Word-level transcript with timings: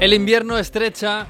El 0.00 0.14
invierno 0.14 0.56
estrecha 0.56 1.26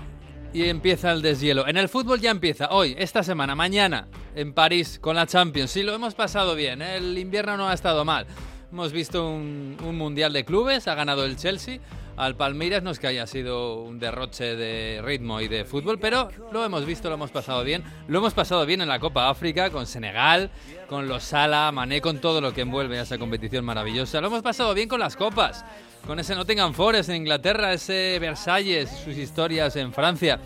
y 0.52 0.68
empieza 0.68 1.10
el 1.10 1.22
deshielo. 1.22 1.66
En 1.66 1.76
el 1.76 1.88
fútbol 1.88 2.20
ya 2.20 2.30
empieza 2.30 2.68
hoy, 2.70 2.94
esta 3.00 3.24
semana, 3.24 3.56
mañana, 3.56 4.06
en 4.36 4.54
París 4.54 5.00
con 5.00 5.16
la 5.16 5.26
Champions. 5.26 5.72
Sí, 5.72 5.82
lo 5.82 5.92
hemos 5.92 6.14
pasado 6.14 6.54
bien, 6.54 6.80
¿eh? 6.80 6.98
el 6.98 7.18
invierno 7.18 7.56
no 7.56 7.68
ha 7.68 7.74
estado 7.74 8.04
mal. 8.04 8.28
Hemos 8.70 8.92
visto 8.92 9.28
un, 9.28 9.76
un 9.84 9.98
mundial 9.98 10.32
de 10.32 10.44
clubes, 10.44 10.86
ha 10.86 10.94
ganado 10.94 11.24
el 11.24 11.34
Chelsea. 11.36 11.80
Al 12.16 12.36
Palmeiras 12.36 12.84
no 12.84 12.90
es 12.90 13.00
que 13.00 13.08
haya 13.08 13.26
sido 13.26 13.82
un 13.82 13.98
derroche 13.98 14.54
de 14.54 15.00
ritmo 15.02 15.40
y 15.40 15.48
de 15.48 15.64
fútbol, 15.64 15.98
pero 15.98 16.28
lo 16.52 16.64
hemos 16.64 16.86
visto, 16.86 17.08
lo 17.08 17.14
hemos 17.14 17.32
pasado 17.32 17.64
bien. 17.64 17.82
Lo 18.06 18.18
hemos 18.18 18.34
pasado 18.34 18.66
bien 18.66 18.82
en 18.82 18.88
la 18.88 19.00
Copa 19.00 19.30
África, 19.30 19.70
con 19.70 19.86
Senegal, 19.86 20.50
con 20.86 21.08
los 21.08 21.24
Sala, 21.24 21.72
Mané, 21.72 22.00
con 22.00 22.20
todo 22.20 22.40
lo 22.40 22.52
que 22.52 22.60
envuelve 22.60 23.00
a 23.00 23.02
esa 23.02 23.18
competición 23.18 23.64
maravillosa. 23.64 24.20
Lo 24.20 24.28
hemos 24.28 24.42
pasado 24.42 24.74
bien 24.74 24.88
con 24.88 25.00
las 25.00 25.16
copas, 25.16 25.64
con 26.06 26.18
ese 26.18 26.34
Nottingham 26.34 26.74
Forest 26.74 27.10
en 27.10 27.16
Inglaterra, 27.16 27.72
ese 27.72 28.18
Versalles, 28.20 28.90
sus 29.04 29.16
historias 29.16 29.76
en 29.76 29.92
Francia. 29.92 30.40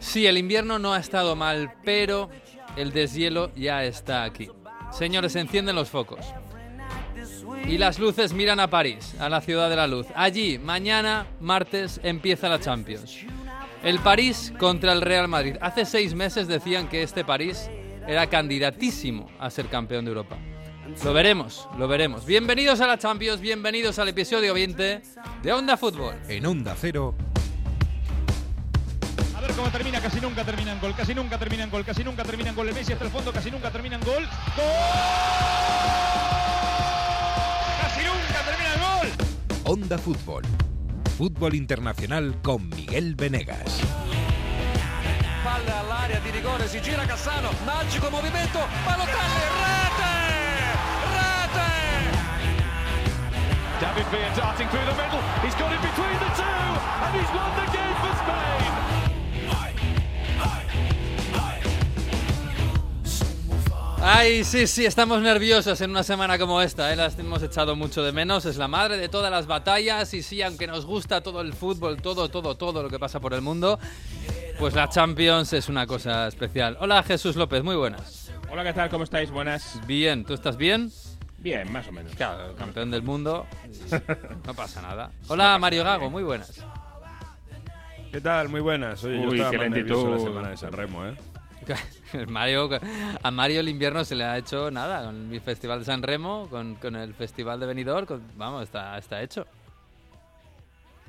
Sí, 0.00 0.26
el 0.26 0.38
invierno 0.38 0.78
no 0.78 0.92
ha 0.92 0.98
estado 0.98 1.36
mal, 1.36 1.72
pero 1.84 2.30
el 2.76 2.92
deshielo 2.92 3.52
ya 3.54 3.84
está 3.84 4.24
aquí. 4.24 4.48
Señores, 4.92 5.36
encienden 5.36 5.76
los 5.76 5.90
focos. 5.90 6.24
Y 7.66 7.78
las 7.78 7.98
luces 7.98 8.32
miran 8.32 8.60
a 8.60 8.70
París, 8.70 9.14
a 9.18 9.28
la 9.28 9.40
ciudad 9.40 9.68
de 9.68 9.76
la 9.76 9.86
luz. 9.86 10.06
Allí, 10.14 10.58
mañana, 10.58 11.26
martes, 11.40 12.00
empieza 12.02 12.48
la 12.48 12.60
Champions. 12.60 13.18
El 13.82 13.98
París 14.00 14.52
contra 14.58 14.92
el 14.92 15.02
Real 15.02 15.28
Madrid. 15.28 15.56
Hace 15.60 15.84
seis 15.84 16.14
meses 16.14 16.48
decían 16.48 16.88
que 16.88 17.02
este 17.02 17.24
París 17.24 17.70
era 18.06 18.26
candidatísimo 18.26 19.28
a 19.38 19.50
ser 19.50 19.66
campeón 19.66 20.04
de 20.04 20.10
Europa. 20.10 20.38
Lo 21.04 21.12
veremos, 21.12 21.68
lo 21.76 21.86
veremos. 21.86 22.24
Bienvenidos 22.24 22.80
a 22.80 22.86
la 22.86 22.98
Champions, 22.98 23.40
bienvenidos 23.40 23.98
al 23.98 24.08
episodio 24.08 24.54
20 24.54 25.02
de 25.42 25.52
Onda 25.52 25.76
Fútbol. 25.76 26.14
En 26.28 26.46
Onda 26.46 26.74
Cero. 26.78 27.14
A 29.36 29.40
ver 29.40 29.52
cómo 29.52 29.68
termina, 29.68 30.00
casi 30.00 30.20
nunca 30.20 30.44
termina 30.44 30.72
en 30.72 30.80
gol, 30.80 30.94
casi 30.96 31.14
nunca 31.14 31.38
termina 31.38 31.64
en 31.64 31.70
gol, 31.70 31.84
casi 31.84 32.02
nunca 32.02 32.24
termina 32.24 32.50
en 32.50 32.56
gol. 32.56 32.68
El 32.68 32.74
Messi 32.74 32.92
hasta 32.92 33.04
el 33.04 33.10
fondo, 33.10 33.32
casi 33.32 33.50
nunca 33.50 33.70
termina 33.70 33.96
en 33.96 34.02
gol. 34.02 34.24
¡Gol! 34.56 34.64
¡Casi 37.82 38.00
nunca 38.04 38.42
termina 38.44 38.74
en 38.74 38.80
gol! 38.80 39.08
Onda 39.64 39.98
Fútbol. 39.98 40.42
Fútbol 41.16 41.54
internacional 41.54 42.40
con 42.42 42.68
Miguel 42.70 43.14
Venegas. 43.14 43.80
Palla 45.44 45.80
all'area 45.80 46.18
di 46.20 46.30
rigore, 46.30 46.66
si 46.66 46.80
gira 46.80 47.06
Cassano, 47.06 47.50
magico 47.64 48.10
movimento, 48.10 48.58
Balotelli, 48.84 49.87
David 53.80 54.06
Villa 54.10 54.34
darting 54.34 54.68
through 54.68 54.84
the 54.86 54.94
middle. 54.94 55.22
He's 55.40 55.54
got 55.54 55.70
it 55.72 55.80
between 55.80 56.18
the 56.18 56.30
two, 56.34 56.42
and 56.42 57.14
he's 57.14 57.30
won 57.30 57.50
the 57.54 57.66
game 57.70 57.94
for 58.02 58.12
Spain. 58.22 58.88
Ay, 64.00 64.42
sí, 64.44 64.66
sí, 64.66 64.84
estamos 64.86 65.20
nerviosos 65.22 65.80
en 65.80 65.90
una 65.90 66.02
semana 66.02 66.38
como 66.38 66.60
esta, 66.60 66.92
¿eh? 66.92 66.96
las 66.96 67.18
hemos 67.18 67.42
echado 67.42 67.76
mucho 67.76 68.02
de 68.02 68.12
menos, 68.12 68.46
es 68.46 68.56
la 68.56 68.66
madre 68.66 68.96
de 68.96 69.08
todas 69.08 69.30
las 69.30 69.46
batallas 69.46 70.14
y 70.14 70.22
sí, 70.22 70.40
aunque 70.42 70.66
nos 70.66 70.86
gusta 70.86 71.20
todo 71.20 71.40
el 71.40 71.52
fútbol, 71.52 72.00
todo, 72.00 72.28
todo, 72.28 72.56
todo 72.56 72.82
lo 72.82 72.88
que 72.88 72.98
pasa 72.98 73.20
por 73.20 73.34
el 73.34 73.42
mundo, 73.42 73.78
pues 74.58 74.74
la 74.74 74.88
Champions 74.88 75.52
es 75.52 75.68
una 75.68 75.86
cosa 75.86 76.28
especial. 76.28 76.76
Hola 76.80 77.02
Jesús 77.02 77.36
López, 77.36 77.62
muy 77.62 77.76
buenas. 77.76 78.32
Hola, 78.50 78.64
¿qué 78.64 78.72
tal? 78.72 78.88
¿Cómo 78.88 79.04
estáis? 79.04 79.30
Buenas. 79.30 79.80
Bien, 79.86 80.24
¿tú 80.24 80.34
estás 80.34 80.56
bien? 80.56 80.90
Bien, 81.38 81.70
más 81.72 81.86
o 81.88 81.92
menos. 81.92 82.14
Claro, 82.14 82.54
campeón 82.56 82.90
del 82.90 83.02
mundo, 83.02 83.46
no 84.46 84.54
pasa 84.54 84.82
nada. 84.82 85.10
Hola 85.28 85.56
Mario 85.58 85.84
Gago, 85.84 86.10
muy 86.10 86.22
buenas. 86.24 86.64
¿Qué 88.10 88.20
tal? 88.20 88.48
Muy 88.48 88.60
buenas. 88.60 89.04
Oye, 89.04 89.22
yo 89.22 89.28
Uy, 89.28 89.34
estaba 89.36 89.50
qué 89.50 89.58
lentitud. 89.58 90.10
la 90.10 90.18
semana 90.18 90.48
de 90.50 90.56
San 90.56 90.72
Remo, 90.72 91.06
¿eh? 91.06 91.14
Mario, 92.28 92.70
a 93.22 93.30
Mario 93.30 93.60
el 93.60 93.68
invierno 93.68 94.02
se 94.04 94.14
le 94.14 94.24
ha 94.24 94.38
hecho 94.38 94.70
nada, 94.70 95.04
con 95.04 95.30
el 95.32 95.40
Festival 95.42 95.80
de 95.80 95.84
San 95.84 96.02
Remo, 96.02 96.48
con, 96.48 96.76
con 96.76 96.96
el 96.96 97.12
Festival 97.14 97.60
de 97.60 97.66
Benidorm, 97.66 98.06
con- 98.06 98.22
vamos, 98.36 98.62
está, 98.64 98.96
está 98.96 99.20
hecho. 99.22 99.46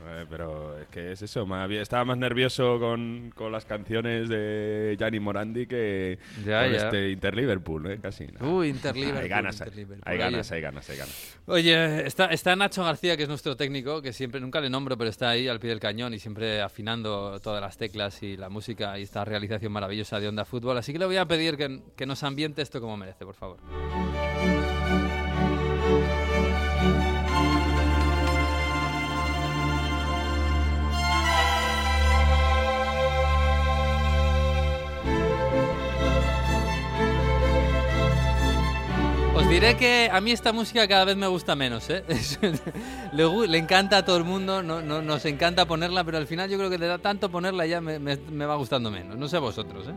Eh, 0.08 0.26
Pero 0.30 0.78
es 0.80 0.88
que 0.88 1.12
es 1.12 1.22
eso. 1.22 1.46
más 1.46 1.68
bien- 1.68 1.82
estaba 1.82 2.06
más 2.06 2.18
nervioso 2.18 2.80
con, 2.80 3.32
con 3.36 3.52
las 3.52 3.66
canciones 3.66 4.30
de 4.30 4.96
Gianni 5.00 5.20
Morandi 5.20 5.68
que 5.68 6.18
Ya, 6.46 6.64
con 6.64 6.72
ya. 6.74 6.78
este 6.86 7.10
Inter-Liverpool, 7.12 7.92
¿eh? 7.92 8.00
Casi. 8.02 8.28
¿no? 8.40 8.58
Uy, 8.58 8.70
Inter-Liverpool, 8.70 9.22
Hay 9.24 9.30
ganas, 9.30 9.62
hay 10.52 10.62
ganas, 10.62 10.90
hay 10.90 10.98
ganas. 10.98 11.38
Oye, 11.46 12.06
está, 12.08 12.26
está 12.28 12.56
Nacho 12.56 12.84
García, 12.84 13.18
que 13.18 13.24
es 13.24 13.30
nuestro 13.30 13.56
técnico, 13.56 14.02
que 14.02 14.14
siempre, 14.14 14.40
nunca 14.40 14.62
le 14.62 14.70
nombro, 14.70 14.98
pero 14.98 15.10
está 15.10 15.30
ahí 15.30 15.48
al 15.48 15.60
pie 15.60 15.70
del 15.72 15.80
cañón 15.80 16.14
y 16.14 16.20
siempre 16.20 16.62
afinando 16.62 17.40
todas 17.42 17.62
las 17.62 17.78
teclas 17.78 18.22
y 18.24 18.38
la 18.38 18.50
música 18.50 18.98
y 19.00 19.04
esta 19.04 19.26
realización 19.26 19.72
maravillosa 19.72 20.20
de 20.20 20.28
Onda 20.28 20.46
Fútbol. 20.46 20.78
Así 20.78 20.94
que 20.94 21.00
le 21.00 21.06
voy 21.06 21.18
a 21.18 21.26
pedir 21.26 21.58
que, 21.58 21.82
que 21.96 22.06
nos 22.06 22.24
ambiente 22.24 22.62
esto 22.62 22.80
como 22.82 22.98
merece, 22.98 23.26
por 23.26 23.36
favor. 23.36 23.58
Diré 39.50 39.76
que 39.78 40.10
a 40.12 40.22
mí 40.22 40.32
esta 40.32 40.54
música 40.54 40.88
cada 40.88 41.06
vez 41.06 41.18
me 41.18 41.28
gusta 41.28 41.56
menos, 41.56 41.90
¿eh? 41.90 42.04
Es- 42.08 42.40
le, 43.14 43.48
le 43.48 43.58
encanta 43.58 43.98
a 43.98 44.06
todo 44.06 44.18
el 44.18 44.24
mundo, 44.24 44.62
no, 44.64 44.82
no- 44.82 45.02
nos 45.02 45.26
encanta 45.26 45.66
ponerla, 45.66 46.04
pero 46.04 46.18
al 46.18 46.28
final 46.28 46.50
yo 46.50 46.58
creo 46.58 46.70
que 46.70 46.78
te 46.78 46.86
da 46.86 46.98
tanto 47.00 47.30
ponerla 47.30 47.66
ya 47.66 47.82
me, 47.82 48.00
me- 48.00 48.18
me 48.18 48.46
va 48.46 48.56
gustando 48.56 48.92
menos. 48.92 49.18
No 49.18 49.28
sé 49.28 49.38
vosotros, 49.40 49.88
¿eh? 49.88 49.94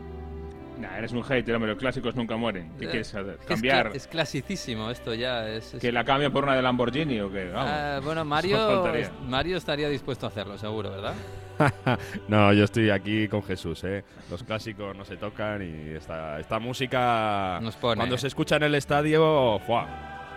Nah, 0.79 0.97
eres 0.97 1.11
un 1.13 1.23
hater, 1.23 1.55
hombre, 1.55 1.69
los 1.71 1.79
clásicos 1.79 2.15
nunca 2.15 2.35
mueren. 2.35 2.71
¿Qué 2.77 2.85
Eh, 2.85 2.89
quieres? 2.89 3.13
Es, 3.13 3.45
¿Cambiar? 3.45 3.91
cla- 3.91 3.95
es 3.95 4.07
clasicísimo 4.07 4.89
esto 4.89 5.13
ya. 5.13 5.47
Es, 5.47 5.75
es- 5.75 5.81
¿Que 5.81 5.91
la 5.91 6.03
cambie 6.03 6.29
por 6.29 6.43
una 6.43 6.55
de 6.55 6.61
Lamborghini 6.61 7.21
o 7.21 7.31
qué? 7.31 7.45
Vamos. 7.51 7.69
Ah, 7.71 7.99
bueno, 8.03 8.25
Mario. 8.25 8.83
Mario 9.27 9.57
estaría 9.57 9.87
dispuesto 9.87 10.25
a 10.25 10.29
hacerlo, 10.29 10.57
seguro, 10.57 10.89
¿verdad? 10.89 11.13
No, 12.27 12.53
yo 12.53 12.63
estoy 12.63 12.89
aquí 12.89 13.27
con 13.27 13.43
Jesús, 13.43 13.83
¿eh? 13.83 14.03
Los 14.29 14.43
clásicos 14.43 14.95
no 14.95 15.05
se 15.05 15.17
tocan 15.17 15.61
y 15.61 15.95
esta, 15.95 16.39
esta 16.39 16.59
música... 16.59 17.59
Nos 17.61 17.75
pone, 17.75 17.97
Cuando 17.97 18.17
se 18.17 18.27
escucha 18.27 18.55
en 18.55 18.63
el 18.63 18.75
estadio, 18.75 19.59
¡fua! 19.65 19.87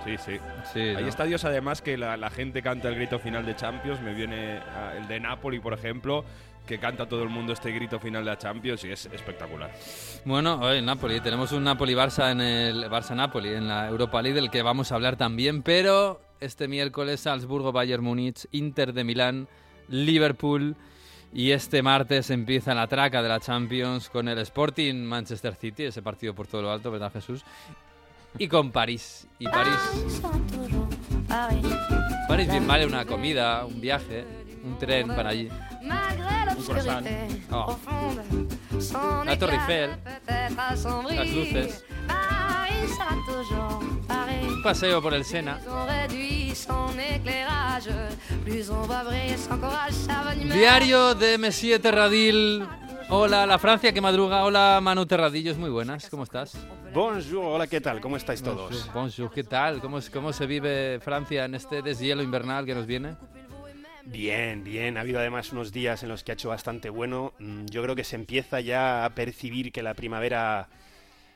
Sí, 0.05 0.17
sí. 0.19 0.39
Sí, 0.73 0.81
Hay 0.81 1.03
¿no? 1.03 1.09
estadios 1.09 1.45
además 1.45 1.83
que 1.83 1.97
la, 1.97 2.17
la 2.17 2.31
gente 2.31 2.63
canta 2.63 2.89
el 2.89 2.95
grito 2.95 3.19
final 3.19 3.45
de 3.45 3.57
Champions. 3.57 4.01
Me 4.01 4.15
viene 4.15 4.59
ah, 4.59 4.93
el 4.97 5.09
de 5.09 5.19
Napoli, 5.19 5.59
por 5.59 5.73
ejemplo, 5.73 6.25
que 6.67 6.79
canta 6.79 7.07
todo 7.07 7.23
el 7.23 7.29
mundo 7.29 7.53
este 7.53 7.73
grito 7.73 7.99
final 7.99 8.25
de 8.25 8.31
la 8.31 8.39
Champions 8.39 8.85
y 8.85 8.91
es 8.91 9.07
espectacular. 9.07 9.73
Bueno, 10.25 10.61
hoy 10.61 10.83
Napoli, 10.83 11.21
tenemos 11.21 11.53
un 11.53 11.65
Napoli-Barça 11.65 12.31
en 12.31 12.41
el 12.41 12.85
Barça-Napoli 12.91 13.55
en 13.55 13.69
la 13.69 13.89
Europa 13.89 14.21
League 14.23 14.41
del 14.41 14.51
que 14.51 14.63
vamos 14.63 14.93
a 14.93 14.97
hablar 14.97 15.17
también, 15.17 15.63
pero 15.63 16.21
este 16.41 16.69
miércoles 16.69 17.21
Salzburgo, 17.21 17.73
Bayern 17.73 18.05
Múnich, 18.05 18.47
Inter 18.53 18.93
de 18.93 19.05
Milán, 19.05 19.49
Liverpool 19.89 20.77
y 21.33 21.51
este 21.53 21.83
martes 21.83 22.31
empieza 22.31 22.75
la 22.75 22.87
traca 22.87 23.23
de 23.23 23.29
la 23.29 23.41
Champions 23.41 24.09
con 24.09 24.29
el 24.29 24.39
Sporting 24.39 24.95
Manchester 24.95 25.55
City, 25.55 25.85
ese 25.85 26.03
partido 26.03 26.35
por 26.35 26.47
todo 26.47 26.63
lo 26.63 26.71
alto, 26.71 26.91
¿verdad 26.91 27.13
Jesús? 27.13 27.45
Y 28.39 28.49
con 28.49 28.71
París. 28.71 29.27
Y 29.39 29.47
París, 29.47 29.75
París 32.29 32.51
bien 32.51 32.67
vale 32.67 32.87
una 32.87 33.05
comida, 33.05 33.65
un 33.65 33.81
viaje, 33.81 34.25
un 34.67 34.79
tren 34.79 35.09
para 35.09 35.31
allí. 35.31 35.49
Un 35.81 36.65
croissant. 36.65 37.07
Oh. 37.51 37.77
La 39.25 39.39
Torre 39.39 39.55
Eiffel, 39.55 39.91
las 40.27 41.31
luces, 41.31 41.85
un 44.49 44.63
paseo 44.63 45.01
por 45.01 45.15
el 45.15 45.25
Sena. 45.25 45.61
Diario 50.53 51.15
de 51.15 51.39
Messier 51.39 51.81
Terradil. 51.81 52.67
Hola, 53.09 53.47
la 53.47 53.59
Francia 53.59 53.93
que 53.93 54.01
madruga. 54.01 54.45
Hola, 54.45 54.81
Manu 54.83 55.07
Terradillos, 55.07 55.57
muy 55.57 55.71
buenas. 55.71 56.11
¿Cómo 56.11 56.25
estás? 56.25 56.59
Bonjour, 56.93 57.45
hola, 57.45 57.67
¿qué 57.69 57.81
tal? 57.81 58.01
¿Cómo 58.01 58.17
estáis 58.17 58.43
todos? 58.43 58.71
Bonjour, 58.71 58.93
bonjour, 58.95 59.31
¿qué 59.31 59.45
tal? 59.45 59.81
¿Cómo, 59.81 60.01
¿Cómo 60.13 60.33
se 60.33 60.47
vive 60.47 60.99
Francia 61.01 61.45
en 61.45 61.55
este 61.55 61.83
deshielo 61.83 62.23
invernal 62.23 62.67
que 62.67 62.75
nos 62.75 62.87
viene? 62.87 63.17
Bien, 64.07 64.63
bien. 64.63 64.97
Ha 64.97 65.01
habido 65.01 65.19
además 65.19 65.53
unos 65.53 65.73
días 65.73 66.03
en 66.03 66.09
los 66.09 66.23
que 66.23 66.33
ha 66.33 66.35
hecho 66.35 66.49
bastante 66.51 66.91
bueno. 66.91 67.33
Mm, 67.39 67.67
Yo 67.67 67.83
creo 67.83 67.97
que 67.97 68.05
se 68.05 68.17
empieza 68.17 68.61
ya 68.61 69.05
a 69.05 69.15
percibir 69.15 69.73
que 69.73 69.83
la 69.83 69.95
primavera, 69.95 70.69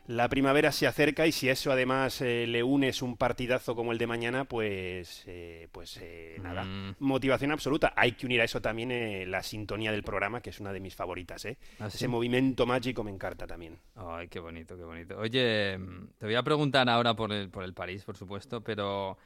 la 0.06 0.28
primavera 0.28 0.70
se 0.70 0.86
acerca 0.86 1.26
y 1.26 1.32
si 1.32 1.48
eso 1.48 1.72
además 1.72 2.20
eh, 2.20 2.46
le 2.46 2.62
unes 2.62 3.02
un 3.02 3.16
partidazo 3.16 3.74
como 3.74 3.90
el 3.90 3.98
de 3.98 4.06
mañana, 4.06 4.44
pues, 4.44 5.24
eh, 5.26 5.68
pues 5.72 5.98
eh, 6.00 6.38
nada, 6.42 6.64
Mm. 6.64 6.94
motivación 7.00 7.50
absoluta. 7.50 7.92
Hay 7.96 8.12
que 8.12 8.26
unir 8.26 8.40
a 8.40 8.44
eso 8.44 8.60
también 8.62 8.92
eh, 8.92 9.26
la 9.26 9.42
sintonía 9.42 9.90
del 9.90 10.04
programa, 10.04 10.40
que 10.40 10.50
es 10.50 10.60
una 10.60 10.72
de 10.72 10.78
mis 10.80 10.94
favoritas. 10.94 11.44
¿eh? 11.46 11.58
¿Ah, 11.80 11.90
sí? 11.90 11.96
Ese 11.96 12.08
movimiento 12.08 12.66
mágico 12.66 13.02
me 13.02 13.10
encanta 13.10 13.48
también. 13.48 13.78
Ay, 13.96 14.28
qué 14.28 14.38
bonito, 14.38 14.76
qué 14.76 14.84
bonito. 14.84 15.18
Oye, 15.18 15.76
mm, 15.76 16.06
te 16.18 16.26
voy 16.26 16.34
a 16.36 16.42
preguntar 16.44 16.88
ahora 16.88 17.14
por 17.14 17.32
el, 17.32 17.50
por 17.50 17.64
el 17.64 17.74
París, 17.74 18.04
por 18.04 18.16
supuesto, 18.16 18.62
pero 18.62 19.18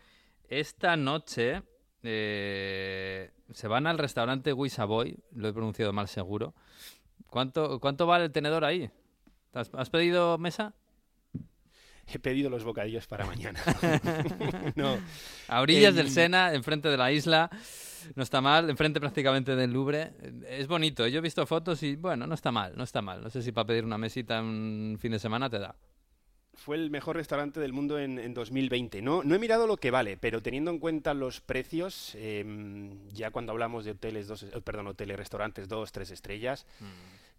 esta 0.49 0.97
noche 0.97 1.63
eh, 2.05 3.31
se 3.53 3.69
van 3.69 3.87
al 3.87 3.99
restaurante 3.99 4.53
Wisaboy, 4.53 5.19
lo 5.33 5.49
he 5.49 5.53
pronunciado 5.53 5.93
mal 5.93 6.09
seguro. 6.09 6.55
¿Cuánto, 7.29 7.81
cuánto 7.81 8.07
vale 8.07 8.27
el 8.27 8.33
tenedor 8.33 8.65
ahí? 8.65 8.91
¿Has, 9.53 9.71
has 9.75 9.91
pedido 9.91 10.39
mesa? 10.39 10.75
He 12.07 12.19
pedido 12.19 12.51
los 12.51 12.65
bocadillos 12.65 13.07
para 13.07 13.25
mañana. 13.25 13.61
no. 14.77 14.99
A 15.49 15.61
orillas 15.61 15.95
del 15.95 16.11
Sena, 16.11 16.53
enfrente 16.53 16.89
de 16.89 16.97
la 16.97 17.11
isla. 17.11 17.51
No 18.15 18.23
está 18.23 18.43
mal, 18.43 18.69
enfrente 18.69 19.01
prácticamente 19.01 19.57
del 19.57 19.73
Louvre. 19.73 20.13
Es 20.49 20.67
bonito. 20.69 21.07
Yo 21.07 21.19
he 21.19 21.23
visto 21.23 21.47
fotos 21.47 21.83
y 21.83 21.97
bueno, 21.97 22.27
no 22.27 22.35
está 22.35 22.53
mal, 22.53 22.75
no 22.77 22.85
está 22.85 23.01
mal. 23.01 23.23
No 23.23 23.31
sé 23.31 23.41
si 23.43 23.53
para 23.53 23.67
pedir 23.67 23.85
una 23.85 23.97
mesita 23.97 24.41
un 24.43 24.99
fin 25.01 25.13
de 25.13 25.19
semana 25.19 25.49
te 25.49 25.59
da. 25.59 25.75
Fue 26.57 26.77
el 26.77 26.91
mejor 26.91 27.17
restaurante 27.17 27.61
del 27.61 27.73
mundo 27.73 27.99
en, 27.99 28.19
en 28.19 28.35
2020. 28.35 29.03
No, 29.03 29.23
no 29.23 29.35
he 29.35 29.39
mirado 29.39 29.67
lo 29.67 29.77
que 29.77 29.91
vale, 29.91 30.17
pero 30.17 30.43
teniendo 30.43 30.71
en 30.71 30.79
cuenta 30.79 31.13
los 31.15 31.41
precios, 31.41 32.15
em, 32.15 33.09
ya 33.11 33.31
cuando 33.31 33.53
hablamos 33.53 33.85
de 33.85 33.93
hoteles, 33.93 34.29
dos, 34.29 34.45
eh, 34.45 34.61
perdón, 34.63 34.87
hoteles, 34.87 35.17
restaurantes 35.17 35.69
dos, 35.69 35.93
tres 35.93 36.11
estrellas, 36.11 36.67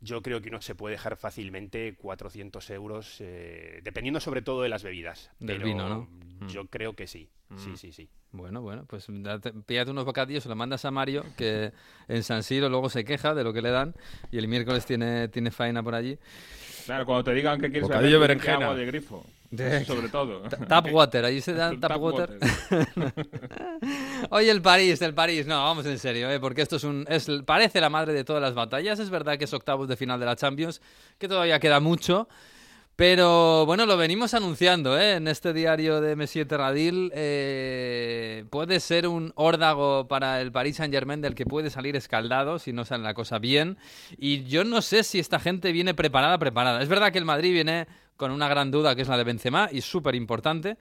yo 0.01 0.21
creo 0.21 0.41
que 0.41 0.49
uno 0.49 0.61
se 0.61 0.75
puede 0.75 0.93
dejar 0.95 1.17
fácilmente 1.17 1.95
400 1.97 2.69
euros, 2.69 3.17
eh, 3.19 3.79
dependiendo 3.83 4.19
sobre 4.19 4.41
todo 4.41 4.61
de 4.61 4.69
las 4.69 4.83
bebidas. 4.83 5.31
Del 5.39 5.57
Pero 5.57 5.65
vino, 5.67 5.89
¿no? 5.89 6.07
Mm. 6.41 6.47
Yo 6.47 6.65
creo 6.67 6.93
que 6.93 7.07
sí. 7.07 7.29
Sí, 7.57 7.69
Mm. 7.69 7.77
sí, 7.77 7.91
sí. 7.91 8.09
Bueno, 8.31 8.61
bueno, 8.61 8.85
pues 8.87 9.05
date- 9.07 9.53
píllate 9.65 9.91
unos 9.91 10.03
bocadillos, 10.03 10.43
se 10.43 10.49
los 10.49 10.57
mandas 10.57 10.83
a 10.83 10.91
Mario, 10.91 11.23
que 11.37 11.71
en 12.07 12.23
San 12.23 12.43
Siro 12.43 12.67
luego 12.69 12.89
se 12.89 13.05
queja 13.05 13.33
de 13.33 13.43
lo 13.43 13.53
que 13.53 13.61
le 13.61 13.69
dan 13.69 13.95
y 14.31 14.37
el 14.37 14.47
miércoles 14.47 14.85
tiene, 14.85 15.27
tiene 15.29 15.51
faena 15.51 15.81
por 15.81 15.95
allí. 15.95 16.17
Claro, 16.85 17.05
cuando 17.05 17.23
te 17.23 17.33
digan 17.33 17.59
que 17.61 17.67
quieres 17.69 17.83
Bocadillo 17.83 18.19
berenjena. 18.19 18.65
agua 18.65 18.75
de 18.75 18.85
grifo. 18.85 19.25
De- 19.55 19.85
sobre 19.85 20.09
todo. 20.09 20.41
Tap 20.67 20.87
water, 20.91 21.25
allí 21.25 21.41
se 21.41 21.53
dan 21.53 21.79
tap, 21.79 21.91
Tap 21.93 22.01
water. 22.01 22.39
water. 22.39 23.13
Oye, 24.29 24.49
el 24.51 24.61
París, 24.61 25.01
el 25.01 25.13
París, 25.13 25.45
no, 25.45 25.63
vamos 25.63 25.85
en 25.85 25.99
serio, 25.99 26.29
¿eh? 26.31 26.39
porque 26.39 26.61
esto 26.61 26.75
es 26.77 26.83
un, 26.83 27.05
es, 27.09 27.27
parece 27.45 27.79
la 27.81 27.89
madre 27.89 28.13
de 28.13 28.23
todas 28.23 28.41
las 28.41 28.53
batallas. 28.53 28.99
Es 28.99 29.09
verdad 29.09 29.37
que 29.37 29.45
es 29.45 29.53
octavos 29.53 29.87
de 29.87 29.95
final 29.97 30.19
de 30.19 30.25
la 30.25 30.35
Champions, 30.35 30.81
que 31.17 31.27
todavía 31.27 31.59
queda 31.59 31.79
mucho. 31.79 32.27
Pero 32.97 33.65
bueno, 33.65 33.85
lo 33.85 33.97
venimos 33.97 34.33
anunciando 34.33 34.97
¿eh? 34.97 35.15
en 35.15 35.27
este 35.27 35.51
diario 35.51 35.99
de 35.99 36.15
Monsieur 36.15 36.47
Terradil. 36.47 37.11
eh, 37.13 38.45
puede 38.49 38.79
ser 38.79 39.05
un 39.09 39.33
órdago 39.35 40.07
para 40.07 40.39
el 40.39 40.53
Paris 40.53 40.77
Saint 40.77 40.93
Germain 40.93 41.19
del 41.19 41.35
que 41.35 41.45
puede 41.45 41.69
salir 41.69 41.97
escaldado 41.97 42.57
si 42.57 42.71
no 42.71 42.85
sale 42.85 43.03
la 43.03 43.13
cosa 43.13 43.37
bien. 43.37 43.77
Y 44.17 44.45
yo 44.45 44.63
no 44.63 44.81
sé 44.81 45.03
si 45.03 45.19
esta 45.19 45.39
gente 45.39 45.73
viene 45.73 45.93
preparada, 45.93 46.37
preparada. 46.37 46.81
Es 46.81 46.87
verdad 46.87 47.11
que 47.11 47.17
el 47.17 47.25
Madrid 47.25 47.51
viene 47.51 47.87
con 48.17 48.31
una 48.31 48.47
gran 48.47 48.71
duda 48.71 48.95
que 48.95 49.01
es 49.01 49.07
la 49.07 49.17
de 49.17 49.23
Benzema 49.23 49.69
y 49.71 49.81
súper 49.81 50.15
importante. 50.15 50.77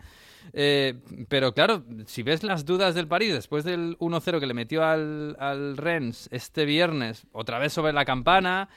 Eh, 0.53 0.95
pero 1.29 1.55
claro, 1.55 1.85
si 2.07 2.23
ves 2.23 2.43
las 2.43 2.65
dudas 2.65 2.95
del 2.95 3.09
París 3.09 3.33
después 3.33 3.65
del 3.65 3.97
1-0 3.99 4.41
que 4.41 4.47
le 4.47 4.55
metió 4.55 4.85
al, 4.85 5.37
al 5.39 5.77
Rennes 5.77 6.29
este 6.33 6.65
viernes, 6.65 7.27
otra 7.33 7.59
vez 7.59 7.73
sobre 7.73 7.93
la 7.93 8.05
campana, 8.05 8.69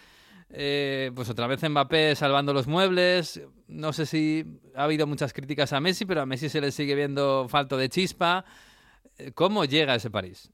eh, 0.50 1.12
pues 1.14 1.30
otra 1.30 1.48
vez 1.48 1.62
Mbappé 1.62 2.16
salvando 2.16 2.54
los 2.54 2.68
muebles. 2.68 3.42
No 3.68 3.92
sé 3.94 4.06
si 4.06 4.46
ha 4.76 4.84
habido 4.84 5.08
muchas 5.08 5.34
críticas 5.34 5.74
a 5.74 5.80
Messi, 5.80 6.06
pero 6.06 6.22
a 6.22 6.26
Messi 6.26 6.50
se 6.50 6.62
le 6.62 6.72
sigue 6.72 6.96
viendo 6.96 7.48
falto 7.50 7.78
de 7.78 7.90
chispa. 7.90 8.46
Eh, 9.18 9.32
¿Cómo 9.34 9.66
llega 9.66 9.96
ese 9.96 10.10
París? 10.10 10.52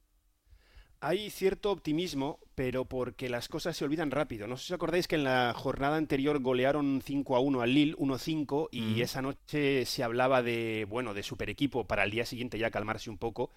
Hay 1.05 1.29
cierto 1.31 1.69
optimismo, 1.71 2.39
pero 2.55 2.85
porque 2.85 3.27
las 3.27 3.49
cosas 3.49 3.75
se 3.75 3.83
olvidan 3.83 4.09
rápido. 4.09 4.47
No 4.47 4.55
sé 4.55 4.67
si 4.67 4.73
os 4.73 4.77
acordáis 4.77 5.09
que 5.09 5.15
en 5.15 5.25
la 5.25 5.53
jornada 5.53 5.97
anterior 5.97 6.39
golearon 6.39 7.01
5 7.05 7.35
a 7.35 7.41
1 7.41 7.59
al 7.61 7.73
Lille, 7.73 7.95
1-5, 7.97 8.69
y 8.71 8.79
Mm. 8.81 9.01
esa 9.01 9.21
noche 9.21 9.85
se 9.85 10.01
hablaba 10.01 10.41
de, 10.41 10.85
bueno, 10.89 11.13
de 11.13 11.21
super 11.21 11.49
equipo 11.49 11.83
para 11.83 12.05
el 12.05 12.11
día 12.11 12.25
siguiente 12.25 12.57
ya 12.57 12.71
calmarse 12.71 13.09
un 13.09 13.17
poco. 13.17 13.49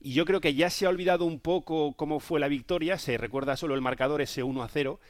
Y 0.00 0.12
yo 0.12 0.24
creo 0.24 0.40
que 0.40 0.54
ya 0.54 0.70
se 0.70 0.86
ha 0.86 0.88
olvidado 0.88 1.24
un 1.24 1.40
poco 1.40 1.94
cómo 1.94 2.20
fue 2.20 2.38
la 2.38 2.46
victoria, 2.46 2.96
se 2.96 3.18
recuerda 3.18 3.56
solo 3.56 3.74
el 3.74 3.80
marcador 3.80 4.20
ese 4.22 4.44
1 4.44 4.62
a 4.62 4.68
0. 4.68 5.00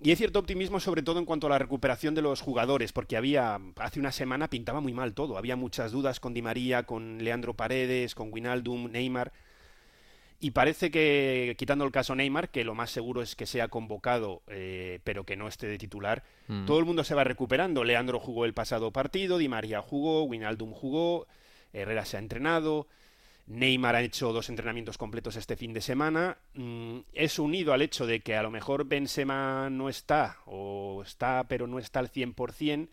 Y 0.00 0.10
hay 0.10 0.16
cierto 0.16 0.38
optimismo 0.38 0.78
sobre 0.78 1.02
todo 1.02 1.18
en 1.18 1.24
cuanto 1.24 1.48
a 1.48 1.50
la 1.50 1.58
recuperación 1.58 2.14
de 2.14 2.22
los 2.22 2.40
jugadores, 2.40 2.92
porque 2.92 3.16
había, 3.16 3.58
hace 3.78 3.98
una 3.98 4.12
semana 4.12 4.48
pintaba 4.48 4.80
muy 4.80 4.92
mal 4.92 5.12
todo. 5.12 5.38
Había 5.38 5.56
muchas 5.56 5.90
dudas 5.90 6.20
con 6.20 6.34
Di 6.34 6.42
María, 6.42 6.84
con 6.84 7.18
Leandro 7.18 7.54
Paredes, 7.54 8.14
con 8.14 8.32
Winaldum, 8.32 8.92
Neymar. 8.92 9.32
Y 10.40 10.50
parece 10.50 10.90
que, 10.90 11.54
quitando 11.58 11.84
el 11.84 11.92
caso 11.92 12.14
Neymar, 12.14 12.50
que 12.50 12.64
lo 12.64 12.74
más 12.74 12.90
seguro 12.90 13.22
es 13.22 13.34
que 13.34 13.46
sea 13.46 13.68
convocado, 13.68 14.42
eh, 14.48 15.00
pero 15.04 15.24
que 15.24 15.36
no 15.36 15.48
esté 15.48 15.66
de 15.66 15.78
titular, 15.78 16.22
Mm. 16.48 16.66
todo 16.66 16.78
el 16.78 16.84
mundo 16.84 17.02
se 17.04 17.14
va 17.14 17.24
recuperando. 17.24 17.82
Leandro 17.84 18.20
jugó 18.20 18.44
el 18.44 18.52
pasado 18.52 18.90
partido, 18.90 19.38
Di 19.38 19.48
María 19.48 19.80
jugó, 19.80 20.24
Winaldum 20.24 20.72
jugó, 20.72 21.26
Herrera 21.72 22.04
se 22.04 22.16
ha 22.18 22.20
entrenado, 22.20 22.86
Neymar 23.46 23.94
ha 23.96 24.02
hecho 24.02 24.32
dos 24.32 24.48
entrenamientos 24.50 24.98
completos 24.98 25.36
este 25.36 25.56
fin 25.56 25.72
de 25.72 25.80
semana. 25.80 26.36
Mm, 26.54 26.98
es 27.14 27.38
unido 27.38 27.72
al 27.72 27.82
hecho 27.82 28.06
de 28.06 28.20
que 28.20 28.36
a 28.36 28.42
lo 28.42 28.50
mejor 28.50 28.84
Benzema 28.86 29.68
no 29.70 29.88
está, 29.88 30.38
o 30.46 31.02
está, 31.04 31.44
pero 31.48 31.66
no 31.66 31.78
está 31.78 32.00
al 32.00 32.08
100%. 32.10 32.88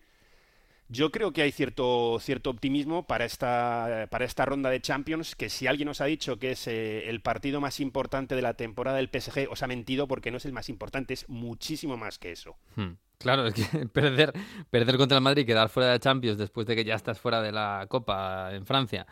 Yo 0.92 1.10
creo 1.10 1.32
que 1.32 1.42
hay 1.42 1.54
cierto, 1.54 2.18
cierto 2.20 2.50
optimismo 2.50 3.08
para 3.08 3.24
esta, 3.24 4.08
para 4.12 4.26
esta 4.26 4.44
ronda 4.44 4.70
de 4.70 4.82
Champions, 4.82 5.38
que 5.38 5.50
si 5.50 5.66
alguien 5.66 5.88
os 5.88 6.02
ha 6.02 6.06
dicho 6.06 6.38
que 6.38 6.52
es 6.52 6.68
eh, 6.68 7.10
el 7.10 7.22
partido 7.22 7.62
más 7.62 7.80
importante 7.80 8.36
de 8.36 8.42
la 8.42 8.56
temporada 8.56 8.98
del 8.98 9.08
PSG, 9.08 9.48
os 9.50 9.64
ha 9.64 9.68
mentido 9.68 10.06
porque 10.10 10.32
no 10.32 10.38
es 10.38 10.44
el 10.44 10.52
más 10.52 10.68
importante, 10.68 11.14
es 11.14 11.30
muchísimo 11.30 11.96
más 11.96 12.20
que 12.20 12.34
eso. 12.34 12.58
Hmm. 12.76 12.96
Claro, 13.20 13.48
es 13.48 13.54
que 13.54 13.64
perder, 13.94 14.34
perder 14.70 14.98
contra 14.98 15.18
el 15.18 15.24
Madrid 15.24 15.44
y 15.44 15.46
quedar 15.46 15.70
fuera 15.70 15.94
de 15.94 16.00
Champions 16.00 16.38
después 16.38 16.68
de 16.68 16.76
que 16.76 16.84
ya 16.84 16.96
estás 16.96 17.22
fuera 17.22 17.42
de 17.42 17.54
la 17.54 17.86
Copa 17.88 18.54
en 18.54 18.66
Francia 18.66 19.08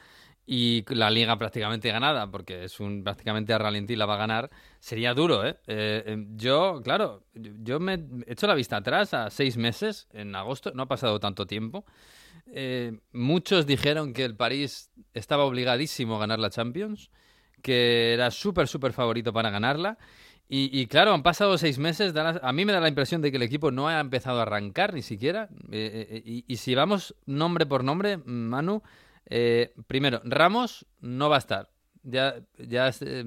y 0.51 0.83
la 0.87 1.11
Liga 1.11 1.37
prácticamente 1.37 1.91
ganada, 1.91 2.31
porque 2.31 2.63
es 2.63 2.79
un 2.79 3.03
prácticamente 3.03 3.53
a 3.53 3.59
ralentí 3.59 3.95
la 3.95 4.07
va 4.07 4.15
a 4.15 4.17
ganar, 4.17 4.49
sería 4.79 5.13
duro, 5.13 5.45
¿eh? 5.45 5.57
Eh, 5.67 6.03
eh, 6.07 6.25
yo, 6.35 6.81
claro, 6.83 7.21
yo 7.35 7.79
me 7.79 7.93
he 8.25 8.31
hecho 8.31 8.47
la 8.47 8.55
vista 8.55 8.77
atrás 8.77 9.13
a 9.13 9.29
seis 9.29 9.57
meses, 9.57 10.07
en 10.11 10.35
agosto, 10.35 10.71
no 10.73 10.81
ha 10.81 10.87
pasado 10.87 11.19
tanto 11.19 11.45
tiempo. 11.45 11.85
Eh, 12.47 12.99
muchos 13.13 13.67
dijeron 13.67 14.11
que 14.11 14.25
el 14.25 14.35
París 14.35 14.89
estaba 15.13 15.43
obligadísimo 15.45 16.15
a 16.15 16.19
ganar 16.19 16.39
la 16.39 16.49
Champions, 16.49 17.11
que 17.61 18.13
era 18.15 18.31
súper, 18.31 18.67
súper 18.67 18.91
favorito 18.91 19.31
para 19.31 19.51
ganarla. 19.51 19.99
Y, 20.47 20.71
y 20.73 20.87
claro, 20.87 21.13
han 21.13 21.21
pasado 21.21 21.59
seis 21.59 21.77
meses. 21.77 22.15
la- 22.15 22.39
a 22.41 22.53
mí 22.53 22.65
me 22.65 22.73
da 22.73 22.79
la 22.79 22.87
impresión 22.87 23.21
de 23.21 23.29
que 23.29 23.37
el 23.37 23.43
equipo 23.43 23.69
no 23.69 23.87
ha 23.87 23.99
empezado 23.99 24.39
a 24.39 24.43
arrancar 24.43 24.95
ni 24.95 25.03
siquiera. 25.03 25.47
Eh, 25.71 26.07
eh, 26.09 26.21
y, 26.25 26.43
y 26.47 26.57
si 26.57 26.73
vamos 26.73 27.13
nombre 27.27 27.67
por 27.67 27.83
nombre, 27.83 28.17
Manu, 28.25 28.81
eh, 29.29 29.73
primero, 29.87 30.21
Ramos 30.25 30.85
no 30.99 31.29
va 31.29 31.35
a 31.37 31.39
estar. 31.39 31.69
Ya, 32.03 32.35
ya 32.57 32.87
es, 32.87 33.01
eh, 33.01 33.23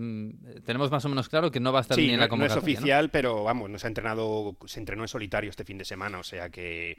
tenemos 0.65 0.91
más 0.91 1.05
o 1.05 1.09
menos 1.11 1.29
claro 1.29 1.51
que 1.51 1.61
no 1.61 1.73
va 1.73 1.81
a 1.81 1.83
estar 1.83 1.95
Sí, 1.95 2.07
ni 2.07 2.15
en 2.15 2.17
no, 2.17 2.21
la 2.21 2.23
no 2.23 2.25
es 2.27 2.31
convocatoria. 2.31 2.75
¿no? 2.75 2.79
oficial, 2.79 3.11
pero 3.11 3.45
vamos, 3.45 3.69
nos 3.71 3.85
ha 3.85 3.89
entrenado, 3.89 4.57
se 4.67 4.81
entrenó 4.81 5.03
en 5.03 5.09
solitario 5.09 5.51
este 5.51 5.65
fin 5.65 5.77
de 5.79 5.85
semana, 5.85 6.19
o 6.19 6.23
sea 6.25 6.49
que 6.49 6.97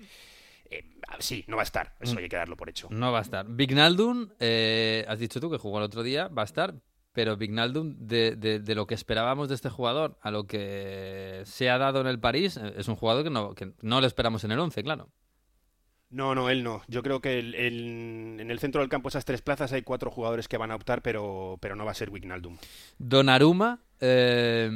eh, 0.70 0.86
sí, 1.20 1.44
no 1.48 1.56
va 1.58 1.64
a 1.64 1.66
estar, 1.66 1.96
eso 2.00 2.14
Mm. 2.14 2.18
hay 2.20 2.30
que 2.30 2.36
darlo 2.36 2.56
por 2.56 2.70
hecho. 2.70 2.88
No 2.92 3.12
va 3.12 3.20
a 3.20 3.22
estar. 3.24 3.46
Vignaldum, 3.50 4.30
eh, 4.40 5.04
has 5.08 5.18
dicho 5.20 5.40
tú 5.42 5.50
que 5.50 5.58
jugó 5.58 5.80
el 5.80 5.84
otro 5.86 6.04
día, 6.04 6.28
va 6.28 6.44
a 6.44 6.46
estar, 6.46 6.76
pero 7.12 7.38
Vignaldum, 7.38 7.96
de, 7.98 8.36
de- 8.36 8.60
de 8.60 8.76
lo 8.76 8.86
que 8.88 8.94
esperábamos 8.94 9.50
de 9.50 9.56
este 9.56 9.70
jugador 9.70 10.18
a 10.22 10.30
lo 10.32 10.46
que 10.46 11.42
se 11.46 11.70
ha 11.72 11.78
dado 11.80 12.02
en 12.02 12.08
el 12.08 12.20
París, 12.20 12.56
eh, 12.58 12.74
es 12.78 12.88
un 12.88 12.96
jugador 12.96 13.24
que 13.24 13.30
no, 13.32 13.56
que 13.56 13.74
no 13.82 14.00
le 14.00 14.08
esperamos 14.08 14.44
en 14.44 14.52
el 14.52 14.60
11, 14.60 14.84
claro. 14.84 15.10
No, 16.14 16.36
no, 16.36 16.48
él 16.50 16.64
no. 16.64 16.84
Yo 16.88 17.02
creo 17.02 17.22
que 17.22 17.40
el- 17.40 17.56
el- 17.56 18.38
en 18.40 18.52
el 18.52 18.60
centro 18.60 18.82
del 18.82 18.90
campo 18.90 19.10
esas 19.10 19.26
tres 19.26 19.42
plazas 19.42 19.74
hay 19.74 19.82
cuatro 19.82 20.12
jugadores 20.12 20.48
que 20.48 20.58
van 20.58 20.70
a 20.70 20.76
optar, 20.76 21.02
pero, 21.02 21.58
pero 21.60 21.76
no 21.76 21.86
va 21.86 21.92
a 21.92 21.96
ser 21.96 22.12
Wijnaldum. 22.12 22.56
Donnarumma, 23.00 23.80
eh, 24.00 24.70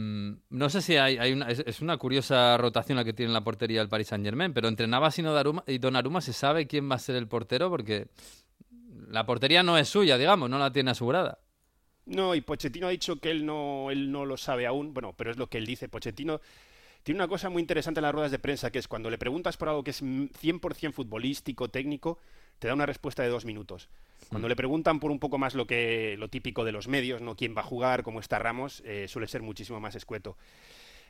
no 0.50 0.70
sé 0.70 0.82
si 0.82 0.98
hay, 0.98 1.20
hay 1.20 1.34
una, 1.34 1.48
es, 1.50 1.60
es 1.60 1.80
una 1.82 1.98
curiosa 1.98 2.58
rotación 2.58 2.96
la 2.96 3.04
que 3.04 3.14
tiene 3.14 3.30
en 3.30 3.34
la 3.34 3.44
portería 3.44 3.84
el 3.84 3.88
Paris 3.88 4.08
Saint 4.08 4.26
Germain, 4.26 4.52
pero 4.52 4.68
entre 4.68 4.88
Navas 4.88 5.20
y 5.20 5.22
Donnarumma, 5.22 5.64
y 5.68 5.78
Donnarumma 5.78 6.22
se 6.22 6.34
sabe 6.34 6.66
quién 6.66 6.90
va 6.90 6.96
a 6.96 7.00
ser 7.00 7.16
el 7.16 7.28
portero 7.28 7.70
porque 7.70 8.08
la 9.10 9.26
portería 9.28 9.62
no 9.62 9.78
es 9.78 9.88
suya, 9.88 10.18
digamos, 10.18 10.50
no 10.50 10.58
la 10.58 10.72
tiene 10.72 10.90
asegurada. 10.90 11.38
No, 12.08 12.34
y 12.34 12.42
Pochettino 12.42 12.88
ha 12.88 12.92
dicho 12.92 13.20
que 13.20 13.30
él 13.30 13.46
no, 13.46 13.92
él 13.92 14.12
no 14.12 14.26
lo 14.26 14.38
sabe 14.38 14.66
aún, 14.66 14.94
bueno, 14.94 15.14
pero 15.16 15.30
es 15.30 15.38
lo 15.38 15.48
que 15.48 15.58
él 15.60 15.66
dice. 15.68 15.88
Pochettino 15.88 16.42
tiene 17.08 17.22
una 17.22 17.30
cosa 17.30 17.50
muy 17.50 17.62
interesante 17.62 18.02
en 18.02 18.04
las 18.04 18.12
ruedas 18.12 18.32
de 18.32 18.38
prensa, 18.38 18.70
que 18.70 18.80
es 18.80 18.90
cuando 18.90 19.10
le 19.10 19.18
preguntas 19.18 19.56
por 19.56 19.70
algo 19.70 19.82
que 19.82 19.92
es 19.92 20.02
mm, 20.02 20.26
100% 20.26 20.92
futbolístico, 20.92 21.70
técnico, 21.70 22.20
te 22.60 22.68
da 22.68 22.74
una 22.74 22.86
respuesta 22.86 23.24
de 23.24 23.30
dos 23.30 23.46
minutos. 23.46 23.88
Cuando 24.28 24.50
le 24.50 24.58
preguntan 24.58 25.00
por 25.00 25.10
un 25.10 25.18
poco 25.18 25.38
más 25.38 25.56
lo 25.56 25.66
que 25.66 26.18
lo 26.20 26.28
típico 26.28 26.66
de 26.66 26.74
los 26.74 26.90
medios, 26.90 27.22
no 27.22 27.38
quién 27.38 27.56
va 27.56 27.62
a 27.62 27.64
jugar, 27.64 28.04
cómo 28.04 28.20
está 28.20 28.40
Ramos, 28.40 28.84
eh, 28.86 29.06
suele 29.08 29.30
ser 29.30 29.42
muchísimo 29.42 29.80
más 29.80 29.96
escueto. 29.96 30.36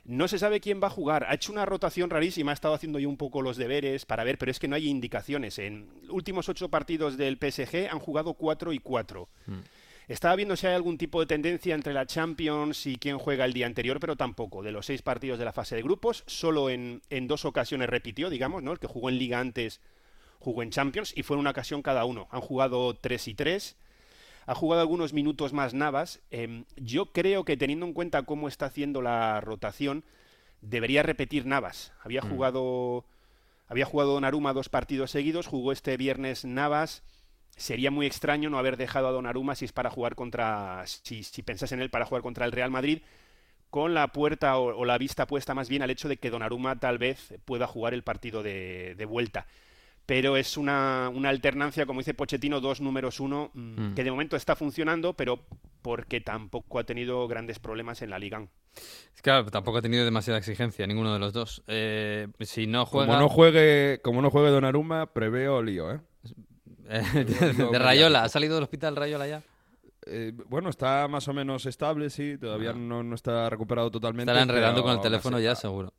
No 0.04 0.28
se 0.28 0.38
sabe 0.38 0.60
quién 0.60 0.80
va 0.80 0.86
a 0.86 0.90
jugar. 0.90 1.26
Ha 1.28 1.34
hecho 1.34 1.50
una 1.50 1.66
rotación 1.66 2.10
rarísima. 2.10 2.52
Ha 2.52 2.54
estado 2.54 2.74
haciendo 2.74 3.00
yo 3.00 3.08
un 3.08 3.16
poco 3.16 3.42
los 3.42 3.56
deberes 3.56 4.06
para 4.06 4.22
ver, 4.22 4.38
pero 4.38 4.52
es 4.52 4.60
que 4.60 4.68
no 4.68 4.76
hay 4.76 4.86
indicaciones. 4.86 5.58
En 5.58 5.88
últimos 6.10 6.48
ocho 6.48 6.68
partidos 6.68 7.16
del 7.16 7.38
PSG 7.38 7.88
han 7.90 7.98
jugado 7.98 8.34
cuatro 8.34 8.72
y 8.72 8.78
cuatro. 8.78 9.28
Estaba 10.08 10.36
viendo 10.36 10.56
si 10.56 10.66
hay 10.66 10.74
algún 10.74 10.96
tipo 10.96 11.20
de 11.20 11.26
tendencia 11.26 11.74
entre 11.74 11.92
la 11.92 12.06
Champions 12.06 12.86
y 12.86 12.96
quién 12.96 13.18
juega 13.18 13.44
el 13.44 13.52
día 13.52 13.66
anterior, 13.66 14.00
pero 14.00 14.16
tampoco. 14.16 14.62
De 14.62 14.72
los 14.72 14.86
seis 14.86 15.02
partidos 15.02 15.38
de 15.38 15.44
la 15.44 15.52
fase 15.52 15.76
de 15.76 15.82
grupos, 15.82 16.24
solo 16.26 16.70
en, 16.70 17.02
en 17.10 17.28
dos 17.28 17.44
ocasiones 17.44 17.90
repitió, 17.90 18.30
digamos, 18.30 18.62
¿no? 18.62 18.72
El 18.72 18.78
que 18.78 18.86
jugó 18.86 19.10
en 19.10 19.18
Liga 19.18 19.38
antes 19.38 19.80
jugó 20.40 20.62
en 20.62 20.70
Champions 20.70 21.12
y 21.16 21.24
fue 21.24 21.34
en 21.36 21.40
una 21.40 21.50
ocasión 21.50 21.82
cada 21.82 22.04
uno. 22.04 22.26
Han 22.30 22.40
jugado 22.40 22.94
tres 22.94 23.28
y 23.28 23.34
tres. 23.34 23.76
Ha 24.46 24.54
jugado 24.54 24.80
algunos 24.80 25.12
minutos 25.12 25.52
más 25.52 25.74
Navas. 25.74 26.20
Em, 26.30 26.64
yo 26.76 27.12
creo 27.12 27.44
que 27.44 27.56
teniendo 27.58 27.84
en 27.84 27.92
cuenta 27.92 28.22
cómo 28.22 28.48
está 28.48 28.66
haciendo 28.66 29.02
la 29.02 29.40
rotación, 29.42 30.04
debería 30.62 31.02
repetir 31.02 31.44
Navas. 31.44 31.92
Había 32.02 32.22
Mm. 32.22 32.30
jugado 32.30 33.04
había 33.70 33.84
jugado 33.84 34.14
Donnarumma 34.14 34.54
dos 34.54 34.70
partidos 34.70 35.10
seguidos, 35.10 35.46
jugó 35.46 35.72
este 35.72 35.98
viernes 35.98 36.46
Navas. 36.46 37.02
Sería 37.58 37.90
muy 37.90 38.06
extraño 38.06 38.48
no 38.48 38.58
haber 38.58 38.76
dejado 38.78 39.08
a 39.08 39.10
Donnarumma 39.12 39.54
si 39.54 39.66
es 39.66 39.72
para 39.72 39.90
jugar 39.90 40.14
contra 40.14 40.82
si, 40.86 41.22
si 41.22 41.42
pensás 41.42 41.72
en 41.72 41.80
él 41.80 41.90
para 41.90 42.06
jugar 42.06 42.22
contra 42.22 42.46
el 42.46 42.52
Real 42.52 42.70
Madrid 42.70 43.02
con 43.68 43.92
la 43.92 44.08
puerta 44.08 44.56
o, 44.56 44.74
o 44.74 44.84
la 44.86 44.96
vista 44.96 45.26
puesta 45.26 45.54
más 45.54 45.68
bien 45.68 45.82
al 45.82 45.90
hecho 45.90 46.08
de 46.08 46.16
que 46.16 46.30
Donnarumma 46.30 46.78
tal 46.80 46.96
vez 46.98 47.34
pueda 47.44 47.66
jugar 47.66 47.92
el 47.92 48.02
partido 48.02 48.42
de, 48.42 48.94
de 48.96 49.04
vuelta. 49.04 49.46
Pero 50.06 50.38
es 50.38 50.56
una, 50.56 51.10
una 51.12 51.28
alternancia, 51.28 51.84
como 51.84 52.00
dice 52.00 52.14
Pochettino, 52.14 52.60
dos 52.62 52.80
números 52.80 53.20
uno, 53.20 53.50
mm, 53.52 53.90
Mm. 53.90 53.94
que 53.94 54.04
de 54.04 54.10
momento 54.10 54.36
está 54.36 54.56
funcionando, 54.56 55.12
pero 55.12 55.44
porque 55.82 56.22
tampoco 56.22 56.78
ha 56.78 56.84
tenido 56.84 57.28
grandes 57.28 57.58
problemas 57.58 58.00
en 58.00 58.08
la 58.08 58.18
Liga. 58.18 58.46
Es 58.74 59.16
que, 59.16 59.22
claro, 59.22 59.44
tampoco 59.50 59.78
ha 59.78 59.82
tenido 59.82 60.06
demasiada 60.06 60.38
exigencia 60.38 60.86
ninguno 60.86 61.12
de 61.12 61.18
los 61.18 61.34
dos. 61.34 61.62
Eh, 61.66 62.28
si 62.40 62.66
no 62.66 62.86
juega... 62.86 63.06
Como 63.08 63.20
no 63.20 63.28
juegue, 63.28 64.00
como 64.02 64.22
no 64.22 64.30
juegue 64.30 64.48
Donnarumma, 64.48 65.12
preveo 65.12 65.62
lío, 65.62 65.92
¿eh? 65.92 66.00
De 67.72 67.78
Rayola. 67.78 68.24
¿ha 68.24 68.28
salido 68.28 68.54
del 68.54 68.64
hospital 68.64 68.96
Rayola 68.96 69.26
ya? 69.26 69.42
Eh, 70.06 70.32
bueno, 70.48 70.70
está 70.70 71.06
más 71.08 71.28
o 71.28 71.34
menos 71.34 71.66
estable, 71.66 72.08
sí. 72.10 72.38
Todavía 72.38 72.70
Ah. 72.70 72.74
no, 72.74 73.02
no 73.02 73.14
está 73.14 73.50
recuperado 73.50 73.90
totalmente. 73.90 74.30
Estará 74.30 74.42
enredando 74.42 74.82
con 74.82 74.92
el 74.92 75.00
teléfono 75.00 75.36
así- 75.36 75.44
ya, 75.44 75.54
seguro. 75.54 75.92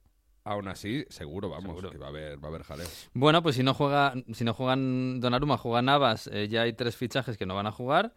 Aún 0.46 0.68
así, 0.68 1.06
seguro, 1.10 1.50
vamos, 1.50 1.66
Seguro. 1.76 1.92
que 1.92 1.98
va 2.00 2.08
a 2.08 2.10
haber, 2.10 2.42
va 2.44 2.48
a 2.48 2.50
haber 2.50 2.64
jaleo. 2.64 2.88
Bueno, 3.14 3.44
pues 3.44 3.56
si 3.56 3.62
no 3.62 3.74
juega, 3.76 4.14
si 4.34 4.44
no 4.44 4.54
juegan 4.56 5.20
Donnarumma, 5.20 5.58
juega 5.58 5.82
Navas, 5.84 6.28
eh, 6.34 6.48
ya 6.48 6.64
hay 6.64 6.74
tres 6.74 6.96
fichajes 6.96 7.38
que 7.38 7.46
no 7.46 7.54
van 7.56 7.68
a 7.68 7.72
jugar 7.72 8.16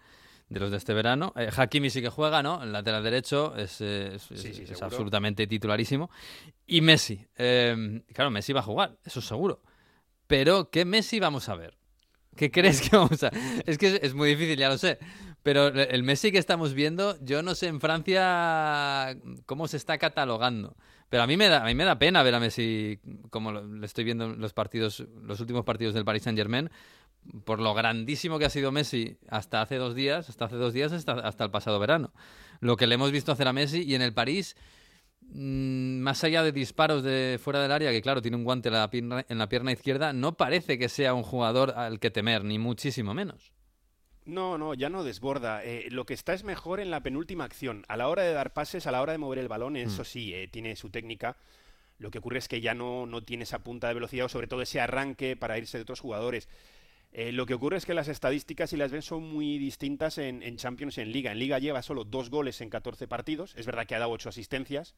de 0.48 0.60
los 0.60 0.70
de 0.70 0.76
este 0.78 0.94
verano. 0.94 1.34
Eh, 1.36 1.50
Hakimi 1.54 1.90
sí 1.90 2.00
que 2.00 2.08
juega, 2.08 2.42
¿no? 2.42 2.62
El 2.62 2.72
lateral 2.72 3.02
derecho 3.02 3.54
es, 3.56 3.80
es- 3.82 4.22
Sí, 4.22 4.34
es- 4.34 4.40
sí, 4.40 4.48
es 4.62 4.68
seguro. 4.68 4.86
absolutamente 4.86 5.46
titularísimo. 5.46 6.10
Y 6.66 6.80
Messi. 6.80 7.26
Claro, 7.36 8.30
Messi 8.30 8.52
va 8.54 8.60
a 8.60 8.64
jugar, 8.64 8.96
eso 9.04 9.20
seguro. 9.20 9.60
Pero, 10.26 10.70
¿qué 10.70 10.84
Messi 10.86 11.20
vamos 11.20 11.48
a 11.50 11.56
ver? 11.56 11.76
¿Qué 12.36 12.50
crees 12.50 12.80
que 12.80 12.96
vamos 12.96 13.22
a...? 13.22 13.30
Es 13.66 13.78
que 13.78 14.00
es, 14.02 14.14
muy 14.14 14.30
difícil, 14.30 14.58
ya 14.58 14.68
lo 14.68 14.78
sé. 14.78 14.98
Pero 15.42 15.68
el- 15.68 16.02
Messi 16.02 16.30
que 16.32 16.38
estamos 16.38 16.72
viendo, 16.74 17.16
yo 17.24 17.42
no 17.42 17.54
sé 17.54 17.66
en 17.66 17.80
Francia 17.80 19.16
cómo 19.46 19.68
se 19.68 19.76
está 19.76 19.98
catalogando. 19.98 20.76
Pero 21.08 21.24
a 21.24 21.26
mí 21.26 21.36
me 21.36 21.48
da, 21.48 21.62
a 21.62 21.66
mí 21.66 21.74
me 21.74 21.84
da 21.84 21.98
pena 21.98 22.22
ver 22.22 22.34
a 22.34 22.40
Messi 22.40 23.00
como 23.30 23.52
lo- 23.52 23.66
le 23.66 23.84
estoy 23.86 24.04
viendo 24.04 24.26
en 24.26 24.40
los 24.40 24.52
partidos, 24.54 25.04
los 25.22 25.40
últimos 25.40 25.64
partidos 25.64 25.94
del 25.94 26.04
Paris 26.04 26.22
Saint 26.22 26.38
Germain, 26.38 26.70
por 27.44 27.60
lo 27.60 27.74
grandísimo 27.74 28.38
que 28.38 28.46
ha 28.46 28.50
sido 28.50 28.72
Messi 28.72 29.18
hasta 29.28 29.60
hace 29.62 29.76
dos 29.76 29.94
días, 29.94 30.28
hasta 30.28 30.46
hace 30.46 30.56
dos 30.56 30.72
días, 30.72 30.92
hasta, 30.92 31.12
hasta 31.12 31.44
el 31.44 31.50
pasado 31.50 31.78
verano. 31.78 32.12
Lo 32.60 32.76
que 32.76 32.86
le 32.86 32.94
hemos 32.94 33.12
visto 33.12 33.30
hacer 33.32 33.46
a 33.48 33.52
Messi 33.52 33.82
y 33.82 33.94
en 33.94 34.02
el 34.02 34.14
París, 34.14 34.56
más 35.34 36.24
allá 36.24 36.42
de 36.42 36.52
disparos 36.52 37.02
de 37.02 37.38
fuera 37.42 37.62
del 37.62 37.72
área, 37.72 37.90
que 37.90 38.02
claro, 38.02 38.20
tiene 38.20 38.36
un 38.36 38.44
guante 38.44 38.68
en 38.68 38.74
la 38.74 38.90
pierna, 38.90 39.24
en 39.28 39.38
la 39.38 39.48
pierna 39.48 39.72
izquierda, 39.72 40.12
no 40.12 40.36
parece 40.36 40.78
que 40.78 40.88
sea 40.88 41.14
un 41.14 41.22
jugador 41.22 41.70
al 41.70 42.00
que 42.00 42.10
temer, 42.10 42.44
ni 42.44 42.58
muchísimo 42.58 43.14
menos. 43.14 43.52
No, 44.24 44.56
no, 44.56 44.74
ya 44.74 44.88
no 44.88 45.02
desborda. 45.02 45.64
Eh, 45.64 45.88
lo 45.90 46.06
que 46.06 46.14
está 46.14 46.32
es 46.32 46.44
mejor 46.44 46.80
en 46.80 46.90
la 46.90 47.02
penúltima 47.02 47.44
acción. 47.44 47.84
A 47.88 47.96
la 47.96 48.08
hora 48.08 48.22
de 48.22 48.32
dar 48.32 48.52
pases, 48.52 48.86
a 48.86 48.92
la 48.92 49.02
hora 49.02 49.12
de 49.12 49.18
mover 49.18 49.38
el 49.38 49.48
balón, 49.48 49.76
eso 49.76 50.04
sí, 50.04 50.32
eh, 50.32 50.48
tiene 50.48 50.76
su 50.76 50.90
técnica. 50.90 51.36
Lo 51.98 52.10
que 52.10 52.18
ocurre 52.18 52.38
es 52.38 52.48
que 52.48 52.60
ya 52.60 52.74
no, 52.74 53.06
no 53.06 53.22
tiene 53.22 53.44
esa 53.44 53.64
punta 53.64 53.88
de 53.88 53.94
velocidad 53.94 54.26
o 54.26 54.28
sobre 54.28 54.46
todo 54.46 54.62
ese 54.62 54.80
arranque 54.80 55.36
para 55.36 55.58
irse 55.58 55.78
de 55.78 55.82
otros 55.82 56.00
jugadores. 56.00 56.48
Eh, 57.12 57.32
lo 57.32 57.46
que 57.46 57.54
ocurre 57.54 57.76
es 57.76 57.84
que 57.84 57.94
las 57.94 58.08
estadísticas, 58.08 58.70
si 58.70 58.76
las 58.76 58.92
ven, 58.92 59.02
son 59.02 59.22
muy 59.24 59.58
distintas 59.58 60.18
en, 60.18 60.42
en 60.42 60.56
Champions 60.56 60.98
y 60.98 61.00
en 61.00 61.12
Liga. 61.12 61.32
En 61.32 61.38
Liga 61.38 61.58
lleva 61.58 61.82
solo 61.82 62.04
dos 62.04 62.30
goles 62.30 62.60
en 62.60 62.70
14 62.70 63.08
partidos. 63.08 63.54
Es 63.56 63.66
verdad 63.66 63.86
que 63.86 63.96
ha 63.96 63.98
dado 63.98 64.12
ocho 64.12 64.28
asistencias. 64.28 64.94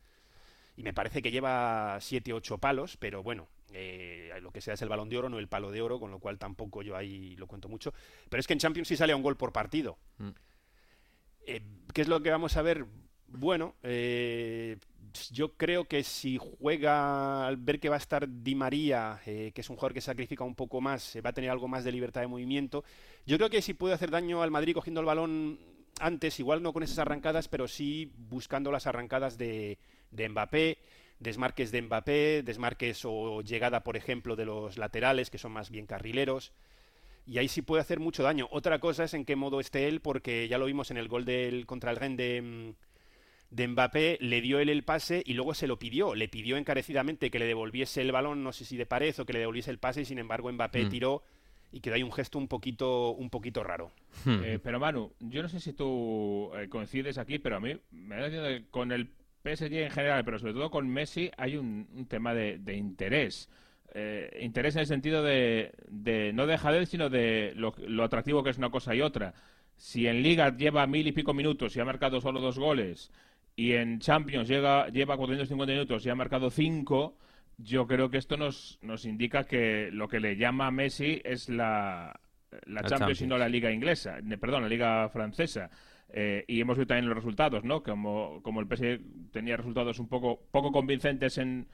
Y 0.77 0.83
me 0.83 0.93
parece 0.93 1.23
que 1.23 1.31
lleva 1.31 1.99
7 2.01 2.33
8 2.33 2.59
palos, 2.59 2.97
pero 2.97 3.23
bueno, 3.23 3.49
eh, 3.73 4.31
lo 4.43 4.51
que 4.51 4.61
sea 4.61 4.75
es 4.75 4.83
el 4.83 4.89
balón 4.89 5.09
de 5.09 5.19
oro, 5.19 5.29
no 5.29 5.39
el 5.39 5.49
palo 5.49 5.71
de 5.71 5.83
oro, 5.83 6.01
con 6.01 6.11
lo 6.11 6.19
cual 6.19 6.39
tampoco 6.39 6.83
yo 6.83 6.97
ahí 6.97 7.37
lo 7.37 7.47
cuento 7.47 7.69
mucho. 7.69 7.93
Pero 8.29 8.41
es 8.41 8.47
que 8.47 8.55
en 8.55 8.59
Champions 8.59 8.89
sí 8.89 8.97
sale 8.97 9.13
a 9.13 9.17
un 9.17 9.23
gol 9.23 9.37
por 9.37 9.53
partido. 9.53 9.99
Mm. 10.19 10.31
Eh, 11.47 11.63
¿Qué 11.93 12.03
es 12.03 12.09
lo 12.09 12.23
que 12.23 12.31
vamos 12.31 12.57
a 12.57 12.63
ver? 12.63 12.87
Bueno, 13.29 13.75
eh, 13.83 14.79
yo 15.31 15.55
creo 15.57 15.85
que 15.85 16.03
si 16.05 16.39
juega, 16.39 17.47
al 17.47 17.57
ver 17.57 17.81
que 17.81 17.89
va 17.89 17.97
a 17.97 17.99
estar 17.99 18.29
Di 18.29 18.55
María, 18.55 19.21
eh, 19.27 19.53
que 19.55 19.61
es 19.61 19.71
un 19.71 19.77
jugador 19.77 19.95
que 19.95 20.01
sacrifica 20.01 20.45
un 20.45 20.55
poco 20.55 20.81
más, 20.81 21.17
eh, 21.17 21.21
va 21.21 21.31
a 21.31 21.33
tener 21.33 21.51
algo 21.51 21.69
más 21.69 21.85
de 21.85 21.93
libertad 21.93 22.21
de 22.21 22.27
movimiento, 22.27 22.85
yo 23.27 23.37
creo 23.37 23.51
que 23.51 23.63
sí 23.63 23.75
puede 23.75 23.95
hacer 23.95 24.11
daño 24.11 24.43
al 24.43 24.51
Madrid 24.51 24.75
cogiendo 24.75 25.01
el 25.01 25.07
balón 25.07 25.59
antes, 26.01 26.41
igual 26.41 26.63
no 26.63 26.73
con 26.73 26.83
esas 26.83 26.99
arrancadas, 26.99 27.49
pero 27.49 27.69
sí 27.69 28.13
buscando 28.17 28.71
las 28.73 28.87
arrancadas 28.87 29.39
de, 29.39 29.79
de 30.11 30.29
Mbappé, 30.29 30.79
desmarques 31.21 31.71
de 31.71 31.83
Mbappé, 31.83 32.43
desmarques 32.43 33.05
o 33.05 33.43
llegada, 33.43 33.85
por 33.85 33.97
ejemplo, 33.97 34.37
de 34.37 34.45
los 34.47 34.79
laterales, 34.79 35.31
que 35.31 35.39
son 35.39 35.53
más 35.53 35.71
bien 35.71 35.87
carrileros. 35.87 36.53
Y 37.27 37.39
ahí 37.39 37.49
sí 37.49 37.63
puede 37.63 37.81
hacer 37.81 38.01
mucho 38.01 38.23
daño. 38.23 38.49
Otra 38.51 38.79
cosa 38.81 39.05
es 39.05 39.15
en 39.15 39.25
qué 39.25 39.35
modo 39.35 39.61
esté 39.61 39.89
él, 39.89 40.01
porque 40.01 40.47
ya 40.49 40.59
lo 40.59 40.67
vimos 40.67 40.91
en 40.91 40.99
el 40.99 41.09
gol 41.09 41.25
del 41.25 41.65
contra 41.65 41.91
el 41.91 41.97
Rennes 41.97 42.19
de, 42.19 42.43
mm, 42.43 42.75
de 43.51 43.69
Mbappé, 43.69 44.19
le 44.21 44.41
dio 44.41 44.59
él 44.59 44.69
el 44.69 44.85
pase 44.85 45.23
y 45.25 45.33
luego 45.35 45.55
se 45.55 45.67
lo 45.67 45.79
pidió. 45.79 46.15
Le 46.15 46.29
pidió 46.29 46.57
encarecidamente 46.57 47.31
que 47.31 47.39
le 47.39 47.47
devolviese 47.47 48.03
el 48.03 48.13
balón, 48.13 48.43
no 48.43 48.53
sé 48.53 48.65
si 48.65 48.77
de 48.77 48.85
pared 48.85 49.15
o 49.19 49.25
que 49.25 49.33
le 49.33 49.39
devolviese 49.39 49.71
el 49.71 49.79
pase, 49.79 50.03
y 50.03 50.05
sin 50.05 50.19
embargo 50.19 50.53
Mbappé 50.53 50.85
Mm. 50.85 50.89
tiró 50.91 51.23
y 51.75 51.81
quedó 51.81 51.97
ahí 51.97 52.05
un 52.05 52.13
gesto 52.13 52.39
un 52.39 52.47
poquito, 52.47 53.11
un 53.11 53.31
poquito 53.31 53.65
raro. 53.65 53.91
Hmm. 54.25 54.45
Eh, 54.45 54.61
pero 54.63 54.79
Manu, 54.79 55.13
yo 55.19 55.43
no 55.43 55.49
sé 55.49 55.59
si 55.59 55.73
tú 55.73 56.53
eh, 56.57 56.69
coincides 56.69 57.19
aquí, 57.19 57.41
pero 57.41 57.57
a 57.57 57.61
mí 57.61 57.77
me 57.91 58.15
da 58.15 58.23
la 58.23 58.31
sensación 58.31 58.53
de 58.53 58.61
que 58.61 58.71
con 58.71 58.93
el 58.93 59.11
PSG 59.43 59.73
en 59.73 59.91
general, 59.91 60.25
pero 60.25 60.39
sobre 60.39 60.53
todo 60.53 60.71
con 60.71 60.89
Messi, 60.89 61.33
hay 61.37 61.57
un, 61.57 61.89
un 61.93 62.07
tema 62.07 62.33
de, 62.33 62.59
de 62.59 62.77
interés. 62.77 63.51
Eh, 63.93 64.39
interés 64.41 64.77
en 64.77 64.83
el 64.83 64.87
sentido 64.87 65.25
de, 65.25 65.73
de 65.89 66.33
no 66.33 66.47
de 66.47 66.53
dejadez, 66.53 66.89
sino 66.89 67.11
de 67.11 67.53
lo, 67.57 67.75
lo 67.89 68.05
atractivo 68.05 68.45
que 68.45 68.51
es 68.51 68.59
una 68.59 68.71
cosa 68.71 68.95
y 68.95 69.01
otra. 69.01 69.35
Si 69.77 70.07
en 70.07 70.23
Liga 70.23 70.57
lleva 70.57 70.87
mil 70.87 71.09
y 71.09 71.13
pico 71.13 71.35
minutos 71.35 71.75
y 71.75 71.81
ha 71.81 71.85
marcado 71.85 72.21
solo 72.21 72.41
dos 72.41 72.57
goles, 72.57 73.11
y 73.57 73.73
en 73.73 73.99
Champions 73.99 74.47
llega, 74.47 74.91
lleva 74.91 75.17
450 75.17 75.73
minutos 75.73 76.07
y 76.07 76.11
ha 76.11 76.15
marcado 76.15 76.51
cinco, 76.51 77.17
yo 77.59 77.87
creo 77.87 78.11
que 78.11 78.19
esto 78.19 78.37
nos, 78.37 78.79
nos 78.83 79.05
indica 79.05 79.45
que 79.45 79.91
lo 79.93 80.09
que 80.09 80.21
le 80.21 80.37
llama 80.37 80.67
a 80.67 80.71
Messi 80.71 81.21
es 81.25 81.49
la, 81.49 82.21
la, 82.67 82.81
Champions, 82.83 82.91
Champions. 82.91 83.23
y 83.23 83.27
no 83.27 83.39
la 83.39 83.49
Liga 83.49 83.71
inglesa, 83.71 84.19
perdón, 84.41 84.63
la 84.63 84.69
Liga 84.69 85.09
francesa. 85.09 85.71
Eh, 86.17 86.45
y 86.47 86.61
hemos 86.61 86.77
visto 86.77 86.89
también 86.89 87.09
los 87.09 87.17
resultados, 87.17 87.65
¿no? 87.65 87.83
Como, 87.83 88.41
como 88.43 88.61
el 88.61 88.67
PSG 88.67 89.33
tenía 89.33 89.57
resultados 89.57 89.99
un 89.99 90.09
poco, 90.09 90.47
poco 90.53 90.71
convincentes 90.71 91.39
en, 91.39 91.67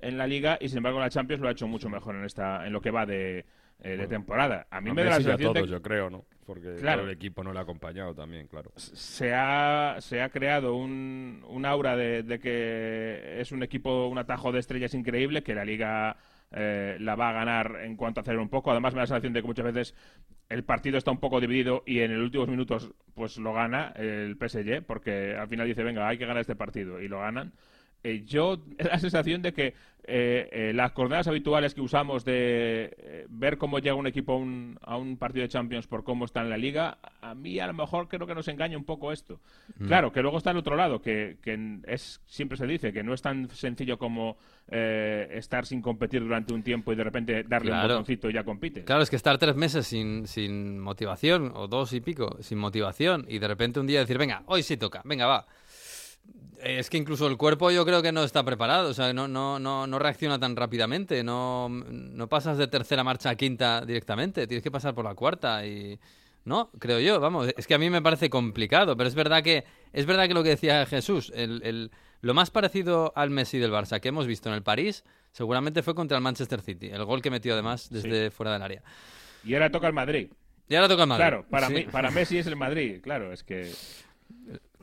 en 0.00 0.18
la 0.18 0.26
Liga 0.26 0.58
y 0.60 0.68
sin 0.68 0.78
embargo 0.78 0.98
la 0.98 1.10
Champions 1.10 1.40
lo 1.40 1.48
ha 1.48 1.52
hecho 1.52 1.68
mucho 1.68 1.88
mejor 1.88 2.16
en 2.16 2.24
esta 2.24 2.66
en 2.66 2.72
lo 2.72 2.80
que 2.80 2.90
va 2.90 3.06
de, 3.06 3.44
eh, 3.84 3.96
de 3.96 4.06
temporada. 4.08 4.66
A 4.70 4.80
mí 4.80 4.90
A 4.90 4.94
me 4.94 5.04
da 5.04 5.10
la 5.10 5.16
sensación 5.16 5.52
de 5.52 5.60
todos, 5.60 5.70
yo 5.70 5.82
creo, 5.82 6.10
¿no? 6.10 6.24
Porque 6.46 6.74
Claro. 6.76 7.02
todo 7.02 7.10
el 7.10 7.16
equipo 7.16 7.42
no 7.44 7.52
le 7.52 7.58
ha 7.58 7.62
acompañado 7.62 8.14
también, 8.14 8.48
claro. 8.48 8.70
se 8.76 9.32
ha, 9.32 9.96
se 10.00 10.20
ha 10.20 10.28
creado 10.30 10.74
un, 10.74 11.42
un 11.48 11.64
aura 11.64 11.96
de, 11.96 12.22
de 12.22 12.38
que 12.38 13.40
es 13.40 13.52
un 13.52 13.62
equipo, 13.62 14.08
un 14.08 14.18
atajo 14.18 14.52
de 14.52 14.58
estrellas 14.58 14.92
increíble, 14.94 15.42
que 15.42 15.54
la 15.54 15.64
liga 15.64 16.16
eh, 16.52 16.96
la 17.00 17.14
va 17.14 17.30
a 17.30 17.32
ganar 17.32 17.80
en 17.82 17.96
cuanto 17.96 18.20
a 18.20 18.22
hacer 18.22 18.38
un 18.38 18.48
poco. 18.50 18.70
Además 18.70 18.92
me 18.94 18.98
da 18.98 19.02
la 19.04 19.06
sensación 19.06 19.32
de 19.32 19.40
que 19.40 19.46
muchas 19.46 19.64
veces 19.64 19.94
el 20.50 20.64
partido 20.64 20.98
está 20.98 21.10
un 21.10 21.18
poco 21.20 21.40
dividido 21.40 21.82
y 21.86 22.00
en 22.00 22.14
los 22.14 22.24
últimos 22.24 22.48
minutos 22.48 22.92
pues 23.14 23.38
lo 23.38 23.54
gana 23.54 23.92
el 23.96 24.36
PSG, 24.36 24.82
porque 24.86 25.34
al 25.36 25.48
final 25.48 25.66
dice, 25.66 25.82
venga, 25.82 26.06
hay 26.06 26.18
que 26.18 26.26
ganar 26.26 26.40
este 26.42 26.56
partido 26.56 27.00
y 27.00 27.08
lo 27.08 27.20
ganan. 27.20 27.52
Eh, 28.04 28.22
yo 28.24 28.62
he 28.78 28.84
la 28.84 28.98
sensación 28.98 29.42
de 29.42 29.52
que 29.52 29.74
eh, 30.06 30.48
eh, 30.52 30.72
las 30.74 30.92
coordenadas 30.92 31.28
habituales 31.28 31.72
que 31.72 31.80
usamos 31.80 32.26
de 32.26 32.94
eh, 32.98 33.26
ver 33.30 33.56
cómo 33.56 33.78
llega 33.78 33.94
un 33.94 34.06
equipo 34.06 34.34
a 34.34 34.36
un, 34.36 34.78
a 34.82 34.98
un 34.98 35.16
partido 35.16 35.44
de 35.44 35.48
Champions 35.48 35.86
por 35.86 36.04
cómo 36.04 36.26
está 36.26 36.42
en 36.42 36.50
la 36.50 36.58
liga, 36.58 36.98
a 37.22 37.34
mí 37.34 37.58
a 37.58 37.66
lo 37.66 37.72
mejor 37.72 38.08
creo 38.08 38.26
que 38.26 38.34
nos 38.34 38.46
engaña 38.48 38.76
un 38.76 38.84
poco 38.84 39.12
esto. 39.12 39.40
Claro, 39.86 40.12
que 40.12 40.20
luego 40.20 40.36
está 40.36 40.50
el 40.50 40.58
otro 40.58 40.76
lado, 40.76 41.00
que, 41.00 41.38
que 41.42 41.78
es 41.86 42.20
siempre 42.26 42.58
se 42.58 42.66
dice 42.66 42.92
que 42.92 43.02
no 43.02 43.14
es 43.14 43.22
tan 43.22 43.48
sencillo 43.48 43.96
como 43.96 44.36
eh, 44.68 45.26
estar 45.32 45.64
sin 45.64 45.80
competir 45.80 46.20
durante 46.20 46.52
un 46.52 46.62
tiempo 46.62 46.92
y 46.92 46.96
de 46.96 47.04
repente 47.04 47.42
darle 47.42 47.72
un 47.72 47.80
botoncito 47.80 48.28
y 48.28 48.34
ya 48.34 48.44
compites. 48.44 48.84
Claro, 48.84 49.02
es 49.02 49.08
que 49.08 49.16
estar 49.16 49.38
tres 49.38 49.56
meses 49.56 49.86
sin, 49.86 50.26
sin 50.26 50.78
motivación, 50.80 51.50
o 51.54 51.66
dos 51.66 51.94
y 51.94 52.02
pico, 52.02 52.36
sin 52.40 52.58
motivación, 52.58 53.24
y 53.26 53.38
de 53.38 53.48
repente 53.48 53.80
un 53.80 53.86
día 53.86 54.00
decir, 54.00 54.18
venga, 54.18 54.42
hoy 54.46 54.62
sí 54.62 54.76
toca, 54.76 55.00
venga, 55.04 55.26
va. 55.26 55.46
Es 56.62 56.88
que 56.88 56.96
incluso 56.96 57.26
el 57.26 57.36
cuerpo 57.36 57.70
yo 57.70 57.84
creo 57.84 58.00
que 58.02 58.10
no 58.12 58.24
está 58.24 58.42
preparado, 58.42 58.88
o 58.88 58.94
sea, 58.94 59.12
no, 59.12 59.28
no, 59.28 59.58
no, 59.58 59.86
no 59.86 59.98
reacciona 59.98 60.38
tan 60.38 60.56
rápidamente, 60.56 61.22
no, 61.22 61.68
no 61.68 62.26
pasas 62.28 62.56
de 62.56 62.68
tercera 62.68 63.04
marcha 63.04 63.28
a 63.30 63.34
quinta 63.34 63.84
directamente, 63.84 64.46
tienes 64.46 64.62
que 64.62 64.70
pasar 64.70 64.94
por 64.94 65.04
la 65.04 65.14
cuarta 65.14 65.66
y... 65.66 65.98
No, 66.46 66.70
creo 66.78 67.00
yo, 67.00 67.20
vamos, 67.20 67.48
es 67.56 67.66
que 67.66 67.72
a 67.74 67.78
mí 67.78 67.88
me 67.88 68.02
parece 68.02 68.28
complicado, 68.28 68.98
pero 68.98 69.08
es 69.08 69.14
verdad 69.14 69.42
que 69.42 69.64
es 69.94 70.04
verdad 70.04 70.28
que 70.28 70.34
lo 70.34 70.42
que 70.42 70.50
decía 70.50 70.84
Jesús, 70.84 71.32
el, 71.34 71.62
el- 71.64 71.90
lo 72.20 72.34
más 72.34 72.50
parecido 72.50 73.12
al 73.16 73.30
Messi 73.30 73.58
del 73.58 73.72
Barça 73.72 73.98
que 74.00 74.08
hemos 74.08 74.26
visto 74.26 74.50
en 74.50 74.54
el 74.54 74.62
París, 74.62 75.04
seguramente 75.32 75.82
fue 75.82 75.94
contra 75.94 76.18
el 76.18 76.22
Manchester 76.22 76.60
City, 76.60 76.88
el 76.88 77.04
gol 77.06 77.22
que 77.22 77.30
metió 77.30 77.54
además 77.54 77.88
desde 77.90 78.30
fuera 78.30 78.52
del 78.52 78.60
área. 78.62 78.82
Y 79.42 79.54
ahora 79.54 79.70
toca 79.70 79.86
el 79.86 79.94
Madrid. 79.94 80.28
Y 80.68 80.74
ahora 80.74 80.88
toca 80.88 81.02
el 81.04 81.08
Madrid. 81.08 81.22
Claro, 81.22 81.46
para, 81.48 81.68
Sí. 81.68 81.74
mí, 81.74 81.82
para 81.84 82.10
Messi 82.10 82.36
es 82.38 82.46
el 82.46 82.56
Madrid, 82.56 83.00
claro, 83.02 83.32
es 83.32 83.42
que... 83.42 83.72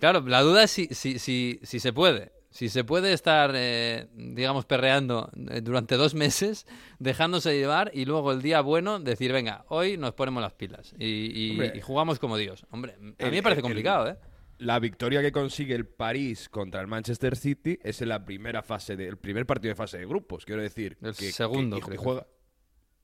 Claro, 0.02 0.22
la 0.28 0.42
duda 0.42 0.64
es 0.64 0.72
si, 0.72 0.88
si, 0.88 1.18
si, 1.20 1.60
si 1.64 1.80
se 1.80 1.94
puede. 1.94 2.34
Si 2.50 2.68
se 2.68 2.84
puede 2.84 3.14
estar, 3.14 3.54
eh, 3.56 4.08
digamos, 4.14 4.66
perreando 4.66 5.32
eh, 5.52 5.62
durante 5.62 5.96
dos 5.96 6.14
meses, 6.16 6.68
dejándose 7.00 7.58
llevar 7.58 7.92
y 7.94 8.04
luego 8.04 8.34
el 8.34 8.42
día 8.42 8.60
bueno 8.60 9.00
decir, 9.00 9.32
venga, 9.32 9.64
hoy 9.70 9.96
nos 9.96 10.14
ponemos 10.14 10.42
las 10.44 10.52
pilas 10.54 10.94
y, 11.00 11.06
y- 11.34 11.52
Hombre. 11.52 11.72
y 11.76 11.80
jugamos 11.80 12.20
como 12.20 12.36
Dios. 12.36 12.66
Hombre, 12.72 12.96
a 13.20 13.26
mí 13.26 13.32
me 13.32 13.42
parece 13.44 13.62
complicado, 13.62 14.10
¿eh? 14.10 14.18
La 14.58 14.80
victoria 14.80 15.22
que 15.22 15.32
consigue 15.32 15.74
el 15.76 15.86
París 15.86 16.50
contra 16.50 16.82
el 16.82 16.88
Manchester 16.88 17.36
City 17.38 17.80
es 17.82 18.02
en 18.02 18.10
la 18.10 18.26
primera 18.26 18.62
fase 18.62 18.96
del 18.98 19.18
primer 19.18 19.46
partido 19.46 19.70
de 19.72 19.76
fase 19.76 19.98
de 20.00 20.06
grupos, 20.06 20.44
quiero 20.44 20.62
decir. 20.62 20.98
El 21.02 21.16
que- 21.16 21.32
segundo, 21.32 21.80
que- 21.80 21.96
juega. 21.96 22.28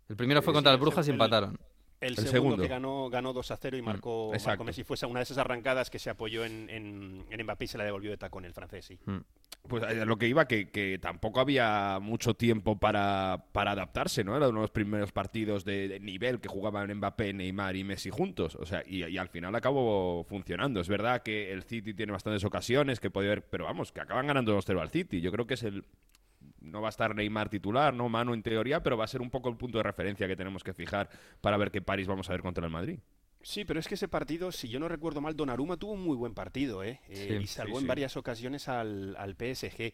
El 0.09 0.15
primero 0.17 0.41
fue 0.41 0.53
contra 0.53 0.71
el 0.73 0.77
Brujas 0.77 1.07
y 1.07 1.11
empataron. 1.11 1.57
El, 1.99 2.09
El 2.09 2.15
segundo, 2.15 2.31
segundo. 2.31 2.63
que 2.63 2.67
ganó, 2.67 3.09
ganó 3.09 3.33
2 3.33 3.51
a 3.51 3.57
0 3.57 3.75
y 3.77 3.81
marcó, 3.81 4.29
exacto. 4.31 4.49
marcó 4.49 4.63
Messi. 4.65 4.83
Fue 4.83 4.97
una 5.07 5.19
de 5.19 5.23
esas 5.23 5.39
arrancadas 5.39 5.89
que 5.89 5.97
se 5.97 6.11
apoyó 6.11 6.45
en, 6.45 6.69
en, 6.69 7.25
en 7.29 7.43
Mbappé 7.43 7.65
y 7.65 7.67
se 7.67 7.77
la 7.77 7.85
devolvió 7.85 8.11
de 8.11 8.17
tacón 8.17 8.45
el 8.45 8.53
francés, 8.53 8.85
sí. 8.85 8.99
Pues 9.67 9.83
a 9.83 10.05
lo 10.05 10.17
que 10.17 10.27
iba, 10.27 10.47
que, 10.47 10.69
que 10.69 10.99
tampoco 10.99 11.39
había 11.39 11.97
mucho 11.99 12.35
tiempo 12.35 12.79
para, 12.79 13.45
para 13.51 13.71
adaptarse, 13.71 14.23
¿no? 14.23 14.37
Era 14.37 14.47
uno 14.47 14.59
de 14.59 14.63
los 14.63 14.71
primeros 14.71 15.11
partidos 15.11 15.65
de, 15.65 15.87
de 15.87 15.99
nivel 15.99 16.39
que 16.39 16.47
jugaban 16.47 16.93
Mbappé, 16.95 17.33
Neymar 17.33 17.75
y 17.75 17.83
Messi 17.83 18.11
juntos. 18.11 18.55
O 18.55 18.65
sea, 18.65 18.83
y, 18.85 19.03
y 19.03 19.17
al 19.17 19.29
final 19.29 19.55
acabó 19.55 20.23
funcionando. 20.23 20.79
Es 20.79 20.87
verdad 20.87 21.23
que 21.23 21.51
el 21.51 21.63
City 21.63 21.95
tiene 21.95 22.11
bastantes 22.11 22.43
ocasiones 22.45 22.99
que 22.99 23.09
puede 23.09 23.27
haber, 23.27 23.43
pero 23.49 23.65
vamos, 23.65 23.91
que 23.91 24.01
acaban 24.01 24.27
ganando 24.27 24.55
2-0 24.57 24.79
al 24.79 24.91
City. 24.91 25.19
Yo 25.19 25.31
creo 25.31 25.47
que 25.47 25.55
es 25.55 25.63
el. 25.63 25.83
No 26.67 26.81
va 26.81 26.87
a 26.87 26.89
estar 26.89 27.15
Neymar 27.15 27.49
titular, 27.49 27.93
no 27.93 28.09
Manu 28.09 28.33
en 28.33 28.43
teoría, 28.43 28.81
pero 28.83 28.97
va 28.97 29.05
a 29.05 29.07
ser 29.07 29.21
un 29.21 29.29
poco 29.29 29.49
el 29.49 29.57
punto 29.57 29.77
de 29.77 29.83
referencia 29.83 30.27
que 30.27 30.35
tenemos 30.35 30.63
que 30.63 30.73
fijar 30.73 31.09
para 31.41 31.57
ver 31.57 31.71
qué 31.71 31.81
París 31.81 32.07
vamos 32.07 32.29
a 32.29 32.33
ver 32.33 32.41
contra 32.41 32.65
el 32.65 32.71
Madrid. 32.71 32.99
Sí, 33.41 33.63
pero 33.65 33.79
es 33.79 33.87
que 33.87 33.95
ese 33.95 34.07
partido, 34.07 34.51
si 34.51 34.67
yo 34.67 34.79
no 34.79 34.89
recuerdo 34.89 35.21
mal, 35.21 35.35
Donnarumma 35.35 35.77
tuvo 35.77 35.93
un 35.93 36.01
muy 36.03 36.17
buen 36.17 36.33
partido, 36.33 36.83
¿eh? 36.83 36.99
Eh, 37.07 37.39
Sí, 37.39 37.43
y 37.43 37.47
salvó 37.47 37.75
sí, 37.75 37.77
en 37.77 37.81
sí. 37.83 37.87
varias 37.87 38.17
ocasiones 38.17 38.67
al, 38.67 39.15
al 39.15 39.35
PSG. 39.35 39.93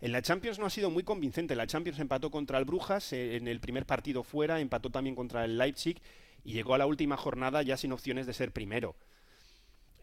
En 0.00 0.12
la 0.12 0.22
Champions 0.22 0.58
no 0.58 0.66
ha 0.66 0.70
sido 0.70 0.90
muy 0.90 1.02
convincente. 1.02 1.56
La 1.56 1.66
Champions 1.66 1.98
empató 1.98 2.30
contra 2.30 2.58
el 2.58 2.64
Brujas, 2.64 3.12
eh, 3.12 3.36
en 3.36 3.48
el 3.48 3.60
primer 3.60 3.86
partido 3.86 4.22
fuera, 4.22 4.60
empató 4.60 4.90
también 4.90 5.16
contra 5.16 5.44
el 5.44 5.58
Leipzig 5.58 6.00
y 6.44 6.52
llegó 6.52 6.74
a 6.74 6.78
la 6.78 6.86
última 6.86 7.16
jornada 7.16 7.62
ya 7.62 7.76
sin 7.76 7.92
opciones 7.92 8.26
de 8.26 8.34
ser 8.34 8.52
primero. 8.52 8.94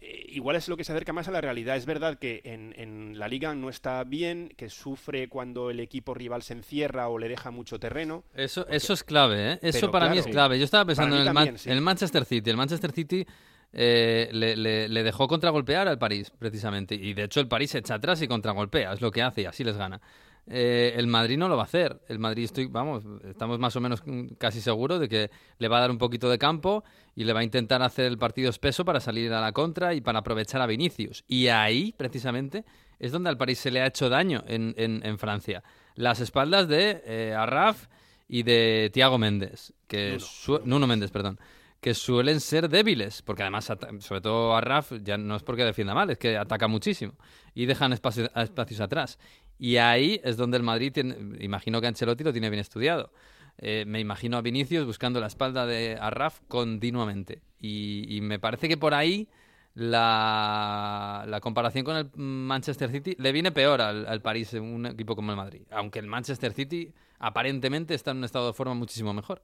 Eh, 0.01 0.25
igual 0.29 0.55
es 0.55 0.67
lo 0.69 0.77
que 0.77 0.83
se 0.83 0.91
acerca 0.93 1.11
más 1.13 1.27
a 1.27 1.31
la 1.31 1.41
realidad. 1.41 1.75
Es 1.75 1.85
verdad 1.85 2.17
que 2.17 2.41
en, 2.45 2.73
en 2.77 3.19
la 3.19 3.27
liga 3.27 3.53
no 3.53 3.69
está 3.69 4.03
bien, 4.05 4.53
que 4.55 4.69
sufre 4.69 5.27
cuando 5.27 5.69
el 5.69 5.79
equipo 5.79 6.13
rival 6.13 6.41
se 6.41 6.53
encierra 6.53 7.09
o 7.09 7.17
le 7.19 7.27
deja 7.27 7.51
mucho 7.51 7.79
terreno. 7.79 8.23
Eso, 8.33 8.65
eso 8.69 8.93
es 8.93 9.03
clave, 9.03 9.53
¿eh? 9.53 9.59
Eso 9.61 9.79
Pero 9.81 9.91
para 9.91 10.09
mí 10.09 10.17
es 10.17 10.25
clave. 10.27 10.57
Yo 10.57 10.65
estaba 10.65 10.85
pensando 10.85 11.15
en 11.15 11.21
el, 11.21 11.25
Man- 11.25 11.35
también, 11.35 11.57
sí. 11.57 11.69
en 11.69 11.75
el 11.75 11.81
Manchester 11.81 12.23
City. 12.25 12.49
El 12.49 12.57
Manchester 12.57 12.91
City 12.91 13.25
eh, 13.73 14.29
le, 14.31 14.55
le- 14.55 14.87
le 14.89 15.03
dejó 15.03 15.27
contragolpear 15.27 15.87
al 15.87 15.99
París, 15.99 16.31
precisamente. 16.37 16.95
Y 16.95 17.13
de 17.13 17.23
hecho 17.25 17.39
el 17.39 17.47
París 17.47 17.71
se 17.71 17.79
echa 17.79 17.95
atrás 17.95 18.21
y 18.21 18.27
contragolpea. 18.27 18.93
Es 18.93 19.01
lo 19.01 19.11
que 19.11 19.21
hace 19.21 19.41
y 19.41 19.45
así 19.45 19.63
les 19.63 19.75
gana. 19.77 19.99
Eh, 20.51 20.93
el 20.95 21.05
Madrid 21.07 21.37
no 21.37 21.47
lo 21.47 21.55
va 21.55 21.61
a 21.63 21.65
hacer. 21.65 22.01
El 22.07 22.17
Madrid, 22.19 22.45
estoy, 22.45 22.65
vamos, 22.65 23.03
estamos 23.29 23.59
más 23.59 23.75
o 23.75 23.81
menos 23.81 24.01
casi 24.37 24.61
seguros 24.61 24.99
de 24.99 25.07
que 25.07 25.29
le 25.59 25.67
va 25.67 25.77
a 25.77 25.81
dar 25.81 25.91
un 25.91 25.97
poquito 25.99 26.29
de 26.29 26.37
campo 26.39 26.83
y 27.15 27.23
le 27.23 27.33
va 27.33 27.41
a 27.41 27.43
intentar 27.43 27.81
hacer 27.83 28.05
el 28.05 28.17
partido 28.17 28.49
espeso 28.49 28.83
para 28.83 28.99
salir 28.99 29.31
a 29.31 29.41
la 29.41 29.51
contra 29.51 29.93
y 29.93 30.01
para 30.01 30.19
aprovechar 30.19 30.61
a 30.61 30.65
Vinicius. 30.65 31.23
Y 31.27 31.47
ahí, 31.47 31.93
precisamente, 31.95 32.65
es 32.97 33.11
donde 33.11 33.29
al 33.29 33.37
París 33.37 33.59
se 33.59 33.69
le 33.71 33.81
ha 33.81 33.85
hecho 33.87 34.09
daño 34.09 34.43
en, 34.47 34.73
en- 34.77 35.05
en 35.05 35.17
Francia. 35.19 35.63
Las 35.95 36.19
espaldas 36.19 36.67
de 36.67 37.03
eh, 37.05 37.33
Arraf 37.37 37.85
y 38.27 38.43
de 38.43 38.89
Tiago 38.93 39.17
Méndez, 39.17 39.73
que 39.87 40.17
Nuno, 40.47 40.61
Nuno 40.65 40.87
Méndez, 40.87 41.11
perdón, 41.11 41.39
que 41.81 41.93
suelen 41.93 42.39
ser 42.41 42.67
débiles, 42.69 43.21
porque 43.21 43.43
además, 43.43 43.71
sobre 43.99 44.21
todo 44.21 44.55
Arraf, 44.55 44.91
ya 45.01 45.17
no 45.17 45.35
es 45.35 45.43
porque 45.43 45.63
defienda 45.63 45.93
mal, 45.93 46.09
es 46.09 46.17
que 46.17 46.37
ataca 46.37 46.67
muchísimo 46.67 47.13
y 47.53 47.65
dejan 47.67 47.93
espacio- 47.93 48.29
espacios 48.35 48.81
atrás. 48.81 49.17
Y 49.59 49.75
ahí 49.77 50.21
es 50.23 50.37
donde 50.37 50.57
el 50.57 50.63
Madrid, 50.63 50.91
tiene, 50.93 51.15
imagino 51.41 51.81
que 51.81 51.87
Ancelotti 51.87 52.23
lo 52.23 52.31
tiene 52.31 52.49
bien 52.49 52.61
estudiado. 52.61 53.11
Eh, 53.57 53.83
me 53.85 53.99
imagino 53.99 54.37
a 54.37 54.41
Vinicius 54.41 54.85
buscando 54.85 55.19
la 55.19 55.27
espalda 55.27 55.65
de 55.65 55.97
Arraf 55.99 56.39
continuamente. 56.47 57.41
Y, 57.59 58.05
y 58.15 58.21
me 58.21 58.39
parece 58.39 58.69
que 58.69 58.77
por 58.77 58.93
ahí 58.93 59.27
la, 59.73 61.25
la 61.27 61.41
comparación 61.41 61.83
con 61.83 61.97
el 61.97 62.09
Manchester 62.15 62.89
City 62.89 63.15
le 63.19 63.33
viene 63.33 63.51
peor 63.51 63.81
al, 63.81 64.07
al 64.07 64.21
París, 64.21 64.53
un 64.53 64.85
equipo 64.85 65.13
como 65.15 65.31
el 65.31 65.37
Madrid. 65.37 65.63
Aunque 65.71 65.99
el 65.99 66.07
Manchester 66.07 66.53
City 66.53 66.93
aparentemente 67.19 67.93
está 67.93 68.11
en 68.11 68.17
un 68.17 68.23
estado 68.23 68.47
de 68.47 68.53
forma 68.53 68.73
muchísimo 68.75 69.13
mejor. 69.13 69.43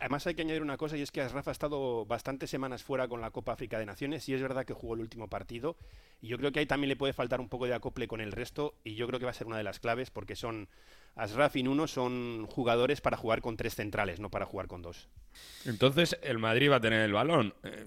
Además 0.00 0.26
hay 0.26 0.34
que 0.34 0.42
añadir 0.42 0.62
una 0.62 0.76
cosa 0.76 0.96
y 0.96 1.02
es 1.02 1.10
que 1.10 1.20
Asraf 1.20 1.48
ha 1.48 1.52
estado 1.52 2.04
bastantes 2.06 2.50
semanas 2.50 2.82
fuera 2.82 3.08
con 3.08 3.20
la 3.20 3.30
Copa 3.30 3.52
África 3.52 3.78
de 3.78 3.86
Naciones 3.86 4.28
y 4.28 4.34
es 4.34 4.42
verdad 4.42 4.64
que 4.64 4.72
jugó 4.72 4.94
el 4.94 5.00
último 5.00 5.28
partido 5.28 5.76
y 6.20 6.28
yo 6.28 6.38
creo 6.38 6.52
que 6.52 6.60
ahí 6.60 6.66
también 6.66 6.88
le 6.88 6.96
puede 6.96 7.12
faltar 7.12 7.40
un 7.40 7.48
poco 7.48 7.66
de 7.66 7.74
acople 7.74 8.08
con 8.08 8.20
el 8.20 8.32
resto 8.32 8.74
y 8.84 8.94
yo 8.94 9.06
creo 9.06 9.18
que 9.18 9.24
va 9.24 9.30
a 9.30 9.34
ser 9.34 9.46
una 9.46 9.56
de 9.56 9.64
las 9.64 9.80
claves 9.80 10.10
porque 10.10 10.36
son 10.36 10.68
Asraf 11.14 11.56
y 11.56 11.62
Nuno 11.62 11.86
son 11.86 12.46
jugadores 12.46 13.00
para 13.00 13.16
jugar 13.16 13.42
con 13.42 13.56
tres 13.56 13.74
centrales, 13.74 14.20
no 14.20 14.30
para 14.30 14.46
jugar 14.46 14.66
con 14.66 14.82
dos. 14.82 15.08
Entonces, 15.64 16.18
el 16.22 16.38
Madrid 16.38 16.70
va 16.70 16.76
a 16.76 16.80
tener 16.80 17.02
el 17.02 17.12
balón. 17.12 17.54
eh, 17.62 17.86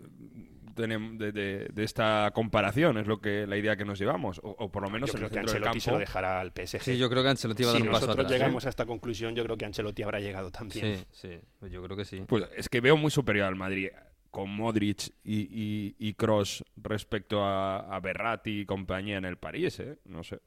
tenem- 0.76 1.18
de, 1.18 1.32
de- 1.32 1.68
de 1.74 1.84
esta 1.84 2.30
comparación, 2.34 2.98
es 2.98 3.08
lo 3.08 3.20
que 3.20 3.48
la 3.48 3.58
idea 3.58 3.76
que 3.76 3.86
nos 3.86 3.98
llevamos. 3.98 4.40
O, 4.44 4.50
o 4.60 4.72
por 4.72 4.84
lo 4.84 4.90
menos 4.90 5.12
yo 5.12 5.18
en 5.18 5.24
el 5.24 5.30
creo 5.30 5.44
que 5.44 5.48
centro 5.50 5.54
del 5.54 5.64
Ancelotti 5.64 5.80
se 5.82 5.90
lo 5.92 5.96
campo. 5.98 6.00
dejará 6.02 6.40
al 6.42 6.52
PSG. 6.52 6.82
Sí, 6.82 6.98
yo 6.98 7.10
creo 7.10 7.24
que 7.24 7.30
Ancelotti 7.30 7.64
va 7.64 7.70
a 7.70 7.74
dar 7.74 7.82
si 7.82 7.88
un 7.88 7.94
paso 7.94 8.06
nosotros 8.08 8.26
atrás. 8.26 8.32
¿eh? 8.32 8.44
llegamos 8.44 8.66
a 8.66 8.70
esta 8.70 8.86
conclusión, 8.86 9.36
yo 9.36 9.44
creo 9.44 9.58
que 9.58 9.66
Ancelotti 9.66 10.04
habrá 10.04 10.20
llegado 10.20 10.52
también. 10.52 10.98
Sí, 10.98 11.30
sí, 11.62 11.70
yo 11.72 11.82
creo 11.84 11.98
que 11.98 12.06
sí. 12.06 12.24
Pues 12.28 12.46
es 12.56 12.70
que 12.70 12.82
veo 12.82 12.98
muy 12.98 13.10
superior 13.12 13.48
al 13.48 13.56
Madrid 13.56 13.90
con 14.32 14.50
Modric 14.50 15.12
y, 15.24 15.96
y, 15.98 16.14
Cross 16.16 16.64
respecto 16.76 17.42
a, 17.44 17.80
a 17.96 18.00
Berratti 18.02 18.60
y 18.62 18.66
compañía 18.66 19.18
en 19.18 19.24
el 19.26 19.38
París, 19.38 19.80
¿eh? 19.80 19.98
No 20.06 20.24
sé. 20.24 20.40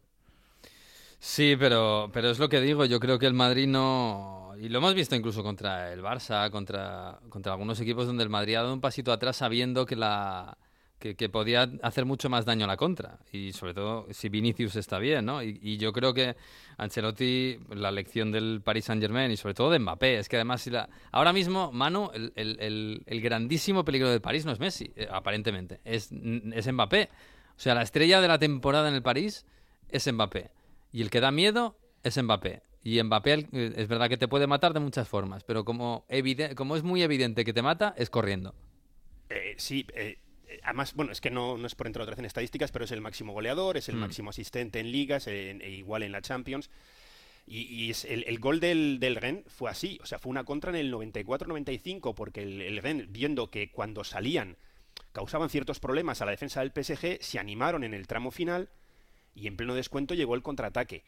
Sí, 1.21 1.57
pero, 1.59 2.11
pero 2.13 2.31
es 2.31 2.39
lo 2.39 2.49
que 2.49 2.61
digo, 2.61 2.85
yo 2.85 3.01
creo 3.01 3.19
que 3.19 3.27
el 3.27 3.35
Madrid 3.35 3.67
no... 3.67 4.53
Y 4.61 4.69
lo 4.69 4.79
hemos 4.79 4.95
visto 4.95 5.15
incluso 5.15 5.43
contra 5.43 5.93
el 5.93 6.01
Barça, 6.03 6.51
contra, 6.51 7.19
contra 7.29 7.53
algunos 7.53 7.81
equipos 7.81 8.07
donde 8.07 8.23
el 8.25 8.29
Madrid 8.29 8.57
ha 8.57 8.63
dado 8.63 8.75
un 8.75 8.81
pasito 8.81 9.13
atrás 9.13 9.37
sabiendo 9.37 9.85
que 9.87 9.97
la... 9.97 10.57
Que, 10.99 11.15
podía 11.29 11.71
hacer 11.85 12.05
mucho 12.07 12.29
más 12.29 12.45
daño 12.45 12.65
a 12.65 12.67
la 12.69 12.77
contra. 12.77 13.21
Y 13.31 13.53
sobre 13.53 13.73
todo 13.73 14.09
si 14.11 14.29
Vinicius 14.29 14.75
está 14.75 14.99
bien, 14.99 15.27
¿no? 15.27 15.45
Y, 15.45 15.77
yo 15.79 15.93
creo 15.93 16.13
que 16.13 16.35
Ancelotti, 16.77 17.57
la 17.71 17.93
lección 17.93 18.33
del 18.33 18.63
Paris 18.65 18.87
Saint 18.87 19.01
Germain 19.01 19.31
y 19.31 19.37
sobre 19.37 19.55
todo 19.55 19.71
de 19.71 19.79
Mbappé, 19.79 20.19
es 20.19 20.29
que 20.29 20.35
además 20.37 20.61
si 20.63 20.71
la... 20.71 20.89
ahora 21.13 21.33
mismo, 21.33 21.71
Manu, 21.71 22.11
el, 22.15 22.33
el- 22.35 22.57
el- 22.61 23.03
el 23.07 23.21
grandísimo 23.21 23.85
peligro 23.85 24.11
del 24.11 24.21
París 24.21 24.45
no 24.45 24.51
es 24.51 24.59
Messi, 24.59 24.91
eh, 24.97 25.07
aparentemente, 25.09 25.81
es, 25.85 26.11
es 26.53 26.73
Mbappé. 26.73 27.11
O 27.57 27.61
sea, 27.61 27.77
la 27.77 27.83
estrella 27.83 28.21
de 28.21 28.27
la 28.29 28.41
temporada 28.41 28.89
en 28.89 28.97
el 28.97 29.03
París 29.03 29.47
es 29.91 30.13
Mbappé. 30.13 30.51
Y 30.92 31.03
el 31.03 31.11
que 31.11 31.20
da 31.20 31.31
miedo 31.31 31.77
es 32.03 32.20
Mbappé. 32.22 32.62
Y 32.83 33.03
Mbappé 33.03 33.46
eh, 33.53 33.72
es 33.77 33.88
verdad 33.88 34.09
que 34.09 34.16
te 34.16 34.29
puede 34.29 34.46
matar 34.46 34.72
de 34.72 34.81
muchas 34.81 35.09
formas, 35.09 35.44
pero 35.44 35.64
como, 35.64 36.07
como 36.57 36.77
es 36.77 36.83
muy 36.83 37.03
evidente 37.03 37.44
que 37.44 37.53
te 37.53 37.62
mata, 37.62 37.94
es 37.96 38.09
corriendo. 38.11 38.55
Eh, 39.29 39.55
sí, 39.59 39.85
eh, 39.94 40.18
además, 40.62 40.94
bueno, 40.94 41.12
es 41.12 41.20
que 41.20 41.31
no, 41.31 41.59
no 41.59 41.66
es 41.66 41.74
por 41.74 41.87
entrar 41.87 42.03
otra 42.05 42.12
vez 42.12 42.20
en 42.20 42.24
estadísticas, 42.24 42.72
pero 42.72 42.85
es 42.87 42.92
el 42.92 43.01
máximo 43.03 43.33
goleador, 43.33 43.77
es 43.77 43.88
el 43.88 43.96
Mm. 43.96 44.01
máximo 44.01 44.31
asistente 44.31 44.81
en 44.81 44.90
ligas, 44.90 45.27
en- 45.27 45.61
e 45.61 45.70
igual 45.70 46.03
en 46.03 46.12
la 46.12 46.22
Champions. 46.22 46.70
Y, 47.46 47.62
y 47.62 47.90
es 47.90 48.05
el, 48.05 48.24
el 48.27 48.38
gol 48.38 48.61
del, 48.61 48.98
del 49.01 49.16
Rennes 49.16 49.44
fue 49.48 49.70
así, 49.70 49.98
o 50.03 50.07
sea, 50.07 50.18
fue 50.18 50.31
una 50.31 50.44
contra 50.44 50.70
en 50.70 50.77
el 50.77 50.92
94-95, 50.92 52.14
porque 52.14 52.42
el, 52.42 52.61
el 52.62 52.79
Rennes, 52.83 53.11
viendo 53.11 53.51
que 53.51 53.70
cuando 53.70 54.05
salían 54.05 54.57
causaban 55.12 55.48
ciertos 55.48 55.81
problemas 55.81 56.20
a 56.22 56.27
la 56.27 56.31
defensa 56.33 56.61
del 56.61 56.72
PSG, 56.72 57.18
se 57.22 57.38
animaron 57.38 57.85
en 57.85 57.94
el 57.94 58.07
tramo 58.07 58.31
final 58.31 58.68
y 59.35 59.47
en 59.47 59.57
pleno 59.57 59.75
descuento 59.75 60.14
llegó 60.14 60.35
el 60.35 60.43
contraataque. 60.43 61.05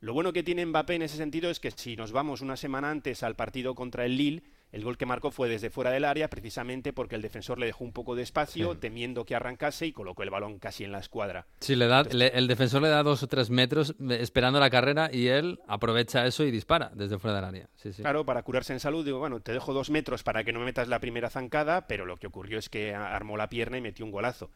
Lo 0.00 0.14
bueno 0.14 0.32
que 0.32 0.42
tiene 0.42 0.64
Mbappé 0.64 0.94
en 0.94 1.02
ese 1.02 1.18
sentido 1.18 1.50
es 1.50 1.60
que 1.60 1.70
si 1.72 1.94
nos 1.94 2.10
vamos 2.12 2.40
una 2.40 2.56
semana 2.56 2.90
antes 2.90 3.22
al 3.22 3.36
partido 3.36 3.74
contra 3.74 4.06
el 4.06 4.16
Lille, 4.16 4.42
el 4.72 4.82
gol 4.84 4.96
que 4.96 5.04
marcó 5.04 5.30
fue 5.30 5.48
desde 5.48 5.68
fuera 5.68 5.90
del 5.90 6.04
área, 6.06 6.30
precisamente 6.30 6.92
porque 6.94 7.16
el 7.16 7.22
defensor 7.22 7.58
le 7.58 7.66
dejó 7.66 7.84
un 7.84 7.92
poco 7.92 8.14
de 8.14 8.22
espacio, 8.22 8.78
temiendo 8.78 9.26
que 9.26 9.34
arrancase 9.34 9.86
y 9.88 9.92
colocó 9.92 10.22
el 10.22 10.30
balón 10.30 10.58
casi 10.58 10.84
en 10.84 10.92
la 10.92 11.00
escuadra. 11.00 11.46
Sí, 11.58 11.74
le 11.76 11.86
da, 11.88 12.04
le- 12.04 12.28
el 12.28 12.46
defensor 12.46 12.80
le 12.80 12.88
da 12.88 13.02
dos 13.02 13.22
o 13.24 13.26
tres 13.26 13.50
metros 13.50 13.90
eh, 14.00 14.18
esperando 14.20 14.58
la 14.60 14.70
carrera 14.70 15.10
y 15.12 15.26
él 15.26 15.60
aprovecha 15.66 16.24
eso 16.24 16.44
y 16.44 16.50
dispara 16.52 16.92
desde 16.94 17.18
fuera 17.18 17.34
del 17.36 17.44
área. 17.44 17.68
Sí, 17.74 17.92
sí. 17.92 18.00
Claro, 18.00 18.24
para 18.24 18.42
curarse 18.44 18.72
en 18.72 18.80
salud, 18.80 19.04
digo, 19.04 19.18
bueno, 19.18 19.40
te 19.40 19.52
dejo 19.52 19.74
dos 19.74 19.90
metros 19.90 20.22
para 20.22 20.44
que 20.44 20.52
no 20.52 20.60
me 20.60 20.66
metas 20.66 20.86
la 20.88 21.00
primera 21.00 21.28
zancada, 21.30 21.86
pero 21.88 22.06
lo 22.06 22.16
que 22.16 22.28
ocurrió 22.28 22.58
es 22.58 22.68
que 22.70 22.94
armó 22.94 23.36
la 23.36 23.48
pierna 23.50 23.76
y 23.76 23.80
metió 23.82 24.04
un 24.06 24.12
golazo. 24.12 24.50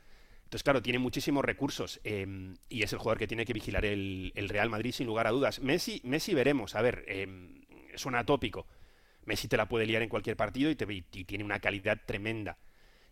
Entonces, 0.54 0.66
claro, 0.66 0.82
tiene 0.82 1.00
muchísimos 1.00 1.44
recursos 1.44 2.00
eh, 2.04 2.54
y 2.68 2.84
es 2.84 2.92
el 2.92 3.00
jugador 3.00 3.18
que 3.18 3.26
tiene 3.26 3.44
que 3.44 3.52
vigilar 3.52 3.84
el, 3.84 4.32
Real 4.48 4.70
Madrid 4.70 4.92
sin 4.92 5.04
lugar 5.04 5.26
a 5.26 5.30
dudas. 5.30 5.58
Messi, 5.58 6.00
Messi 6.04 6.32
veremos, 6.32 6.76
a 6.76 6.80
ver, 6.80 7.04
eh, 7.08 7.26
suena 7.96 8.20
atópico. 8.20 8.64
Messi 9.24 9.48
te 9.48 9.56
la 9.56 9.68
puede 9.68 9.84
liar 9.84 10.02
en 10.02 10.08
cualquier 10.08 10.36
partido 10.36 10.70
y, 10.70 10.76
te, 10.76 10.86
y 10.88 11.24
tiene 11.24 11.42
una 11.42 11.58
calidad 11.58 12.02
tremenda. 12.06 12.56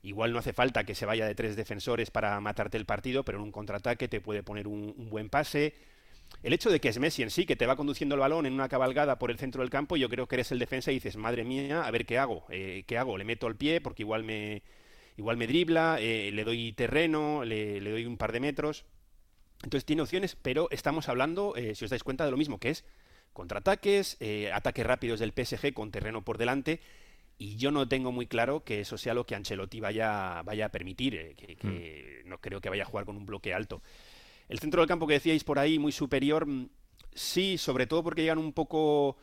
Igual 0.05 0.33
no 0.33 0.38
hace 0.38 0.52
falta 0.52 0.85
que 0.85 0.94
se 0.94 1.05
vaya 1.05 1.26
de 1.26 1.35
tres 1.35 1.57
defensores 1.57 2.12
para 2.12 2.38
matarte 2.40 2.76
el 2.76 2.87
partido, 2.87 3.24
pero 3.24 3.38
en 3.38 3.44
un 3.44 3.50
contraataque 3.50 4.07
te 4.07 4.20
puede 4.20 4.44
poner 4.44 4.68
un, 4.68 4.94
un 4.96 5.11
buen 5.11 5.28
pase. 5.28 5.74
el 6.44 6.52
hecho 6.52 6.70
de 6.70 6.81
que 6.81 6.90
es 6.90 7.00
Messi 7.00 7.24
en 7.24 7.31
sí, 7.31 7.44
que 7.44 7.57
te 7.57 7.66
va 7.66 7.74
conduciendo 7.74 8.14
el 8.14 8.20
balón 8.20 8.46
en 8.46 8.52
una 8.52 8.68
cabalgada 8.68 9.18
por 9.18 9.33
el 9.33 9.38
centro 9.38 9.62
del 9.62 9.70
campo, 9.70 9.96
yo 9.96 10.09
creo 10.09 10.28
que 10.28 10.37
eres 10.37 10.52
el 10.52 10.61
defensa 10.61 10.92
y 10.92 10.94
dices, 10.94 11.16
madre 11.16 11.42
mía, 11.42 11.83
a 11.83 11.90
ver 11.90 12.07
qué 12.07 12.18
hago, 12.18 12.44
eh, 12.50 12.85
qué 12.87 12.98
hago, 12.98 13.18
le 13.18 13.24
meto 13.24 13.48
el 13.48 13.57
pie 13.57 13.81
porque 13.81 14.05
igual 14.05 14.22
me, 14.22 14.62
igual 15.16 15.37
me 15.37 15.46
dribla, 15.46 15.98
eh, 16.01 16.31
le 16.33 16.44
doy 16.44 16.72
terreno, 16.72 17.44
le, 17.44 17.81
le, 17.81 17.90
doy 17.90 18.07
un 18.07 18.16
par 18.16 18.33
de 18.33 18.40
metros. 18.40 18.85
Entonces 19.62 19.85
tiene 19.85 20.03
opciones, 20.03 20.37
pero 20.40 20.68
estamos 20.70 21.09
hablando, 21.09 21.55
eh, 21.57 21.75
si 21.75 21.85
os 21.85 21.90
dais 21.90 22.03
cuenta, 22.03 22.25
de 22.25 22.31
lo 22.31 22.37
mismo, 22.37 22.59
que 22.59 22.70
es 22.70 22.85
contraataques, 23.33 24.16
eh, 24.20 24.51
ataques 24.53 24.85
rápidos 24.85 25.20
del 25.20 25.33
PSG 25.33 25.72
con 25.72 25.90
terreno 25.90 26.22
por 26.22 26.38
delante. 26.38 26.81
Y 27.38 27.57
yo 27.57 27.70
no 27.70 27.88
tengo 27.88 28.12
muy 28.12 28.27
claro 28.27 28.62
que 28.62 28.81
eso 28.81 28.98
sea 28.98 29.14
lo 29.14 29.25
que 29.27 29.35
Ancelotti 29.35 29.81
vaya, 29.81 30.42
vaya 30.42 30.66
a 30.66 30.68
permitir, 30.68 31.35
que, 31.35 31.57
que 31.57 32.22
mm. 32.25 32.29
no 32.29 32.38
creo 32.38 32.61
que 32.61 32.68
vaya 32.68 32.83
a 32.83 32.87
jugar 32.87 33.05
con 33.05 33.16
un 33.16 33.27
bloque 33.27 33.55
alto. 33.55 33.83
El 34.48 34.59
centro 34.59 34.83
del 34.83 34.88
campo 34.88 35.07
que 35.07 35.14
decíais 35.14 35.44
por 35.44 35.59
ahí, 35.59 35.79
muy 35.79 35.92
superior, 35.92 36.46
mm, 36.46 36.68
sí, 37.14 37.59
sobre 37.59 37.87
todo 37.87 38.03
porque 38.03 38.22
llegan 38.22 38.38
un 38.38 38.53
poco 38.53 39.16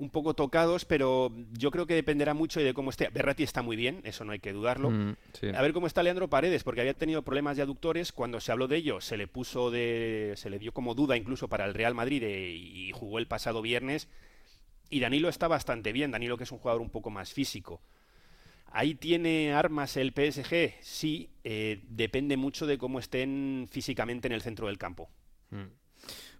un 0.00 0.08
poco 0.08 0.34
tocados, 0.34 0.86
pero 0.86 1.30
yo 1.52 1.70
creo 1.70 1.86
que 1.86 1.94
dependerá 1.94 2.32
mucho 2.32 2.58
de 2.60 2.72
cómo 2.72 2.90
esté. 2.90 3.08
Berratti 3.10 3.42
está 3.42 3.60
muy 3.60 3.76
bien, 3.76 4.00
eso 4.04 4.24
no 4.24 4.32
hay 4.32 4.38
que 4.38 4.52
dudarlo. 4.52 4.90
Mm, 4.90 5.16
sí. 5.38 5.48
A 5.54 5.60
ver 5.60 5.74
cómo 5.74 5.86
está 5.86 6.02
Leandro 6.02 6.28
Paredes, 6.28 6.64
porque 6.64 6.80
había 6.80 6.94
tenido 6.94 7.22
problemas 7.22 7.58
de 7.58 7.62
aductores. 7.62 8.10
Cuando 8.10 8.40
se 8.40 8.50
habló 8.50 8.66
de 8.66 8.78
ello, 8.78 9.00
se 9.02 9.18
le 9.18 9.28
puso 9.28 9.70
de. 9.70 10.32
se 10.36 10.48
le 10.48 10.58
dio 10.58 10.72
como 10.72 10.94
duda 10.94 11.16
incluso 11.16 11.48
para 11.48 11.66
el 11.66 11.74
Real 11.74 11.94
Madrid 11.94 12.22
de, 12.22 12.50
y 12.50 12.90
jugó 12.92 13.18
el 13.18 13.26
pasado 13.26 13.60
viernes. 13.60 14.08
Y 14.88 15.00
Danilo 15.00 15.28
está 15.28 15.46
bastante 15.48 15.92
bien. 15.92 16.10
Danilo, 16.10 16.38
que 16.38 16.44
es 16.44 16.52
un 16.52 16.58
jugador 16.58 16.80
un 16.80 16.90
poco 16.90 17.10
más 17.10 17.32
físico. 17.32 17.82
Ahí 18.72 18.94
tiene 18.94 19.52
armas 19.52 19.96
el 19.96 20.12
PSG, 20.12 20.74
sí, 20.80 21.30
eh, 21.42 21.80
depende 21.88 22.36
mucho 22.36 22.66
de 22.66 22.78
cómo 22.78 23.00
estén 23.00 23.66
físicamente 23.68 24.28
en 24.28 24.32
el 24.32 24.42
centro 24.42 24.68
del 24.68 24.78
campo. 24.78 25.10
Mm. 25.50 25.79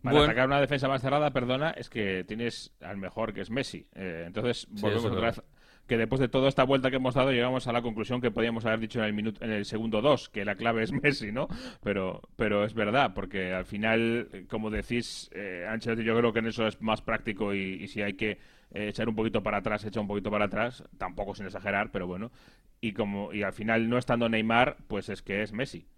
Para 0.03 0.17
bueno. 0.17 0.31
atacar 0.31 0.47
una 0.47 0.61
defensa 0.61 0.89
más 0.89 1.03
cerrada, 1.03 1.31
perdona, 1.31 1.71
es 1.71 1.91
que 1.91 2.25
tienes 2.25 2.73
al 2.81 2.97
mejor 2.97 3.35
que 3.35 3.43
es 3.43 3.51
Messi. 3.51 3.87
Eh, 3.95 4.25
entonces, 4.27 4.67
volvemos 4.71 5.03
sí, 5.03 5.09
otra 5.09 5.27
vez 5.27 5.43
que 5.91 5.97
después 5.97 6.21
de 6.21 6.29
toda 6.29 6.49
esta 6.49 6.63
vuelta 6.63 6.89
que 6.89 6.97
hemos 6.97 7.15
dado 7.15 7.33
llegamos 7.33 7.67
a 7.67 7.73
la 7.73 7.83
conclusión 7.83 8.21
que 8.21 8.31
podíamos 8.31 8.65
haber 8.65 8.79
dicho 8.79 9.01
en 9.01 9.07
el 9.07 9.13
minuto 9.13 9.45
en 9.45 9.51
el 9.51 9.65
segundo 9.65 10.01
2 10.01 10.29
que 10.29 10.45
la 10.45 10.55
clave 10.55 10.85
es 10.85 10.93
Messi 11.03 11.33
no 11.33 11.49
pero 11.83 12.23
pero 12.37 12.65
es 12.65 12.75
verdad 12.75 13.13
porque 13.13 13.53
al 13.53 13.65
final 13.65 14.47
como 14.49 14.71
decís 14.71 15.29
eh, 15.35 15.67
Ancelotti 15.69 16.05
yo 16.05 16.17
creo 16.17 16.33
que 16.33 16.39
en 16.39 16.47
eso 16.47 16.65
es 16.69 16.81
más 16.81 17.03
práctico 17.03 17.55
y, 17.55 17.83
y 17.83 17.89
si 17.89 18.03
hay 18.03 18.13
que 18.13 18.39
eh, 18.71 18.87
echar 18.87 19.09
un 19.09 19.17
poquito 19.17 19.43
para 19.43 19.57
atrás 19.59 19.85
echa 19.85 20.01
un 20.01 20.07
poquito 20.07 20.31
para 20.31 20.45
atrás 20.45 20.85
tampoco 20.97 21.35
sin 21.35 21.47
exagerar 21.47 21.91
pero 21.91 22.07
bueno 22.07 22.31
y 22.81 22.93
como 22.93 23.33
y 23.33 23.43
al 23.43 23.53
final 23.53 23.89
no 23.89 23.99
estando 23.99 24.29
Neymar 24.29 24.77
pues 24.87 25.09
es 25.09 25.23
que 25.23 25.43
es 25.43 25.53
Messi 25.53 25.89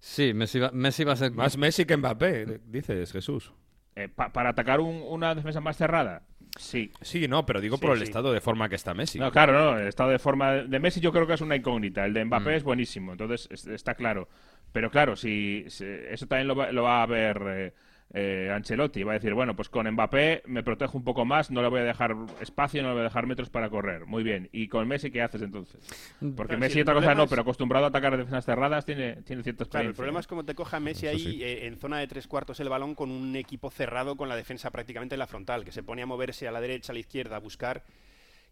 Sí, 0.00 0.34
Messi 0.34 0.58
va, 0.58 0.70
Messi 0.72 1.04
va 1.04 1.12
a 1.12 1.16
ser... 1.16 1.32
Más 1.32 1.56
Messi 1.56 1.84
que 1.84 1.96
Mbappé, 1.96 2.60
dices, 2.66 3.12
Jesús. 3.12 3.52
Eh, 3.94 4.08
pa 4.08 4.32
para 4.32 4.50
atacar 4.50 4.80
un, 4.80 5.02
una 5.06 5.34
defensa 5.34 5.60
más 5.60 5.76
cerrada, 5.76 6.22
sí. 6.58 6.90
Sí, 7.02 7.28
no, 7.28 7.44
pero 7.44 7.60
digo 7.60 7.76
Sí, 7.76 7.82
por 7.82 7.92
el 7.92 7.98
sí. 7.98 8.04
estado 8.04 8.32
de 8.32 8.40
forma 8.40 8.68
que 8.70 8.74
está 8.76 8.94
Messi. 8.94 9.18
No, 9.18 9.30
claro, 9.30 9.52
no, 9.52 9.78
el 9.78 9.86
estado 9.86 10.08
de 10.10 10.18
forma 10.18 10.52
de 10.52 10.78
Messi 10.80 11.00
yo 11.00 11.12
creo 11.12 11.26
que 11.26 11.34
es 11.34 11.40
una 11.42 11.56
incógnita. 11.56 12.04
El 12.06 12.14
de 12.14 12.24
Mbappé 12.24 12.50
Mm. 12.52 12.54
es 12.56 12.62
buenísimo, 12.62 13.12
entonces 13.12 13.48
es- 13.50 13.66
está 13.66 13.94
claro. 13.94 14.28
Pero 14.72 14.90
claro, 14.90 15.14
si, 15.14 15.66
si- 15.68 15.84
eso 15.84 16.26
también 16.26 16.48
lo 16.48 16.56
va, 16.56 16.72
lo 16.72 16.84
va 16.84 17.02
a 17.02 17.06
ver 17.06 17.42
eh, 17.48 17.74
eh, 18.14 18.50
Ancelotti. 18.54 19.02
Va 19.02 19.12
a 19.12 19.14
decir, 19.14 19.32
bueno, 19.34 19.56
pues 19.56 19.68
con 19.68 19.90
Mbappé 19.90 20.42
me 20.46 20.62
protejo 20.62 20.98
un 20.98 21.04
poco 21.04 21.24
más, 21.24 21.50
no 21.50 21.62
le 21.62 21.68
voy 21.68 21.80
a 21.80 21.84
dejar 21.84 22.14
espacio, 22.40 22.82
no 22.82 22.88
le 22.88 22.94
voy 22.94 23.00
a 23.00 23.04
dejar 23.04 23.26
metros 23.26 23.48
para 23.50 23.70
correr. 23.70 24.06
Muy 24.06 24.22
bien. 24.22 24.48
¿Y 24.52 24.68
con 24.68 24.86
Messi 24.86 25.10
qué 25.10 25.22
haces 25.22 25.42
entonces? 25.42 25.80
Porque 26.18 26.34
Claro, 26.48 26.60
Messi 26.60 26.78
el 26.78 26.82
otra 26.82 26.94
cosa 26.94 27.14
no, 27.14 27.24
es- 27.24 27.30
pero 27.30 27.42
acostumbrado 27.42 27.86
a 27.86 27.88
atacar 27.88 28.16
defensas 28.16 28.44
cerradas 28.44 28.84
tiene, 28.84 29.22
tiene 29.22 29.42
cierta 29.42 29.64
Claro, 29.64 29.88
el 29.88 29.94
problema 29.94 30.20
es 30.20 30.26
como 30.26 30.44
te 30.44 30.54
coja 30.54 30.78
Messi 30.80 31.06
Eso 31.06 31.16
ahí 31.16 31.32
sí. 31.38 31.42
eh, 31.42 31.66
en 31.66 31.78
zona 31.78 31.98
de 31.98 32.06
tres 32.06 32.26
cuartos 32.26 32.60
el 32.60 32.68
balón 32.68 32.94
con 32.94 33.10
un 33.10 33.34
equipo 33.36 33.70
cerrado 33.70 34.16
con 34.16 34.28
la 34.28 34.36
defensa 34.36 34.70
prácticamente 34.70 35.14
en 35.14 35.18
la 35.18 35.26
frontal, 35.26 35.64
que 35.64 35.72
se 35.72 35.82
pone 35.82 36.02
a 36.02 36.06
moverse 36.06 36.46
a 36.46 36.52
la 36.52 36.60
derecha, 36.60 36.92
a 36.92 36.94
la 36.94 37.00
izquierda, 37.00 37.36
a 37.36 37.40
buscar. 37.40 37.82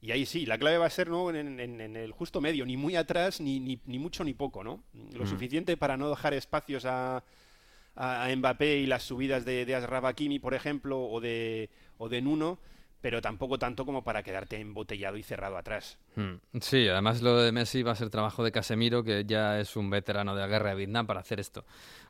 Y 0.03 0.13
ahí 0.13 0.25
sí, 0.25 0.47
la 0.47 0.57
clave 0.57 0.79
va 0.79 0.87
a 0.87 0.91
ser 0.91 1.11
¿no? 1.11 1.29
en, 1.29 1.61
en- 1.61 1.81
en 1.81 1.97
el 1.97 2.13
justo 2.13 2.41
medio, 2.41 2.65
ni 2.65 2.79
muy 2.79 2.97
atrás, 2.97 3.39
ni, 3.43 3.61
ni, 3.61 3.79
ni 3.85 3.99
mucho 3.99 4.25
ni 4.25 4.33
poco, 4.33 4.65
¿no? 4.65 4.83
Lo 5.13 5.25
Mm. 5.25 5.29
suficiente 5.29 5.77
para 5.77 5.99
no 5.99 6.09
dejar 6.09 6.33
espacios 6.33 6.87
a, 6.87 7.23
a, 7.97 8.25
a 8.25 8.37
Mbappé 8.37 8.79
y 8.79 8.87
las 8.87 9.03
subidas 9.03 9.45
de, 9.45 9.65
de 9.65 10.41
por 10.41 10.55
ejemplo, 10.55 11.03
o 11.03 11.21
de, 11.21 11.71
o 11.99 12.09
de 12.09 12.23
Nuno, 12.23 12.59
pero 13.01 13.23
tampoco 13.23 13.59
tanto 13.59 13.87
como 13.87 14.05
para 14.05 14.23
quedarte 14.23 14.61
embotellado 14.61 15.17
y 15.17 15.23
cerrado 15.23 15.57
atrás. 15.57 15.99
Mm. 16.17 16.59
Sí, 16.61 16.87
además 16.89 17.23
lo 17.23 17.39
de 17.39 17.51
Messi 17.53 17.83
va 17.83 17.93
a 17.93 17.97
ser 17.97 18.11
trabajo 18.11 18.45
de 18.45 18.53
Casemiro, 18.53 19.03
que 19.03 19.25
ya 19.25 19.59
es 19.59 19.77
un 19.77 19.89
veterano 19.91 20.35
de 20.35 20.43
la 20.43 20.47
guerra 20.47 20.71
de 20.71 20.77
Vietnam 20.77 21.07
para 21.07 21.21
hacer 21.21 21.41
esto, 21.41 21.65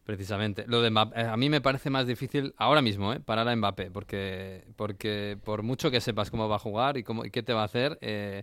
precisamente. 0.04 0.64
Lo 0.66 0.82
de 0.82 0.90
Mbappé, 0.90 1.20
eh, 1.20 1.24
a 1.24 1.36
mí 1.36 1.48
me 1.48 1.60
parece 1.60 1.90
más 1.90 2.06
difícil 2.06 2.54
ahora 2.56 2.82
mismo, 2.82 3.12
¿eh? 3.12 3.20
parar 3.20 3.48
a 3.48 3.54
Mbappé, 3.54 3.90
porque, 3.90 4.64
porque 4.76 5.38
por 5.44 5.62
mucho 5.62 5.90
que 5.90 6.00
sepas 6.00 6.30
cómo 6.30 6.48
va 6.48 6.56
a 6.56 6.60
jugar 6.60 6.96
y, 6.96 7.04
cómo, 7.04 7.24
y 7.24 7.30
qué 7.30 7.42
te 7.42 7.52
va 7.52 7.62
a 7.62 7.66
hacer, 7.66 7.98
eh, 8.00 8.42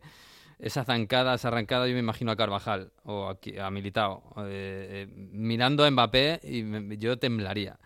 esa 0.59 0.83
zancada, 0.83 1.35
esa 1.35 1.49
arrancada, 1.49 1.87
yo 1.87 1.93
me 1.93 1.99
imagino 1.99 2.31
a 2.31 2.35
Carvajal 2.35 2.91
o 3.05 3.29
aquí- 3.29 3.57
a 3.59 3.69
Militao, 3.69 4.23
eh, 4.39 5.07
eh, 5.07 5.27
mirando 5.31 5.83
a 5.85 5.91
Mbappé 5.91 6.39
y 6.43 6.63
me- 6.63 6.97
yo 6.97 7.17
temblaría 7.17 7.77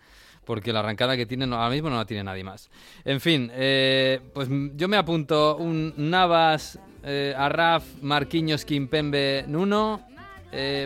porque 0.45 0.73
la 0.73 0.79
arrancada 0.79 1.15
que 1.15 1.25
tiene 1.25 1.45
ahora 1.45 1.69
mismo 1.69 1.89
no 1.89 1.97
la 1.97 2.05
tiene 2.05 2.23
nadie 2.23 2.43
más. 2.43 2.69
En 3.05 3.19
fin, 3.21 3.51
eh, 3.53 4.19
pues 4.33 4.49
yo 4.75 4.87
me 4.87 4.97
apunto 4.97 5.57
un 5.57 5.93
Navas, 5.97 6.79
eh, 7.03 7.33
Arraf, 7.37 7.83
Marquinhos, 8.01 8.65
Kimpembe, 8.65 9.45
Nuno, 9.47 10.01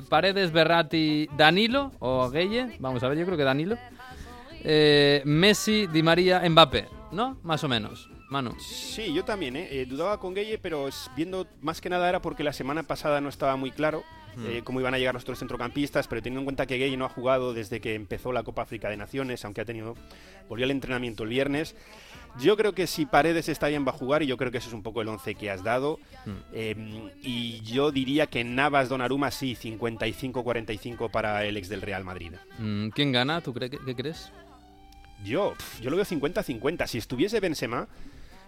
Paredes, 0.10 0.52
Berratti, 0.52 1.28
Danilo 1.36 1.92
o 2.00 2.30
Gueye, 2.30 2.78
vamos 2.80 3.02
a 3.02 3.08
ver, 3.08 3.18
yo 3.18 3.26
creo 3.26 3.38
que 3.38 3.44
Danilo, 3.44 3.78
Messi, 5.26 5.88
Di 5.88 6.04
María, 6.04 6.48
Mbappé, 6.48 6.88
¿no? 7.12 7.38
Más 7.44 7.64
o 7.64 7.68
menos. 7.68 8.10
Manu. 8.30 8.56
Sí, 8.60 9.14
yo 9.14 9.24
también, 9.24 9.56
¿eh? 9.56 9.68
Eh, 9.72 9.86
dudaba 9.86 10.20
con 10.20 10.34
Gueye, 10.34 10.58
pero 10.58 10.90
viendo 11.16 11.48
más 11.62 11.80
que 11.82 11.90
nada 11.90 12.08
era 12.10 12.22
porque 12.22 12.44
la 12.44 12.54
semana 12.54 12.84
pasada 12.84 13.22
no 13.22 13.30
estaba 13.30 13.56
muy 13.56 13.72
claro 13.72 14.04
eh, 14.48 14.62
cómo 14.66 14.82
iban 14.82 14.94
a 14.94 14.98
llegar 14.98 15.14
los 15.14 15.24
otros 15.24 15.40
centrocampistas, 15.40 16.08
pero 16.10 16.22
teniendo 16.22 16.42
en 16.42 16.46
cuenta 16.46 16.66
que 16.66 16.78
Gueye 16.78 16.98
no 16.98 17.06
ha 17.06 17.10
jugado 17.10 17.54
desde 17.54 17.80
que 17.80 17.94
empezó 17.96 18.34
la 18.34 18.44
Copa 18.44 18.64
África 18.64 18.90
de 18.90 18.98
Naciones, 18.98 19.46
aunque 19.46 19.62
ha 19.62 19.66
tenido 19.66 19.96
volvió 20.50 20.66
al 20.66 20.72
entrenamiento 20.72 21.24
el 21.24 21.30
viernes. 21.30 21.76
Yo 22.38 22.58
creo 22.58 22.74
que 22.76 22.86
si 22.86 23.06
Paredes 23.06 23.48
está 23.48 23.70
bien 23.70 23.86
va 23.88 23.92
a 23.92 23.98
jugar 23.98 24.22
y 24.24 24.28
yo 24.28 24.36
creo 24.36 24.52
que 24.52 24.58
ese 24.58 24.68
es 24.68 24.74
un 24.74 24.84
poco 24.84 25.02
el 25.02 25.08
once 25.08 25.36
que 25.36 25.50
has 25.50 25.64
dado. 25.64 26.00
Eh, 26.52 26.76
y 27.22 27.62
yo 27.62 27.92
diría 27.92 28.28
que 28.28 28.44
Navas 28.44 28.90
Donnarumma 28.90 29.32
sí, 29.32 29.56
55-45 29.56 31.10
para 31.12 31.46
el 31.46 31.56
ex 31.58 31.70
del 31.70 31.82
Real 31.82 32.04
Madrid. 32.04 32.34
Mm, 32.60 32.90
¿Quién 32.90 33.12
gana? 33.14 33.40
¿Tú 33.42 33.54
cre- 33.54 33.80
qué, 33.86 33.96
crees? 33.96 34.32
Yo, 35.24 35.54
yo 35.82 35.90
lo 35.90 35.96
veo 35.96 36.06
50-50. 36.06 36.88
Si 36.88 36.98
estuviese 36.98 37.40
Benzema, 37.40 37.88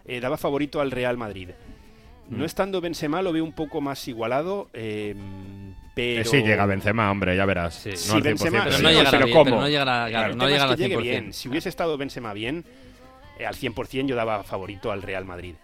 eh, 0.07 0.19
daba 0.19 0.37
favorito 0.37 0.79
al 0.81 0.91
Real 0.91 1.17
Madrid. 1.17 1.49
No 2.29 2.43
estando 2.43 2.81
Benzema 2.81 3.21
lo 3.21 3.31
veo 3.31 3.43
un 3.43 3.53
poco 3.53 3.79
más 3.79 4.05
igualado, 4.09 4.69
eh, 4.73 5.15
pero... 5.95 6.23
Que 6.23 6.29
sí 6.29 6.41
llega 6.43 6.65
Benzema, 6.65 7.09
hombre, 7.09 7.37
ya 7.37 7.45
verás. 7.45 7.73
Sí. 7.75 7.91
No 7.91 7.95
Sí, 7.95 8.11
al 8.11 8.21
100%, 8.21 8.23
Benzema- 8.23 8.63
Pero 8.65 8.77
sí, 8.77 8.83
no 8.83 8.89
llegará 8.89 9.11
pero 9.11 9.25
bien, 9.25 9.37
¿cómo? 9.37 9.45
pero 9.45 9.61
no 9.61 9.69
llegará, 9.69 10.07
Claro, 10.09 10.31
El 10.31 10.37
no 10.37 10.43
tema 10.45 10.49
llegará 10.51 10.65
es 10.65 10.71
al 10.71 10.77
que 10.77 10.83
llegue 10.83 10.95
100%. 10.97 11.01
bien. 11.03 11.33
Si 11.33 11.47
hubiese 11.47 11.69
estado 11.69 11.97
Benzema 11.97 12.33
bien, 12.33 12.65
eh, 13.39 13.45
al 13.45 13.55
100% 13.55 14.07
yo 14.07 14.15
daba 14.17 14.43
favorito 14.43 14.91
al 14.91 15.01
Real 15.03 15.23
Madrid. 15.23 15.55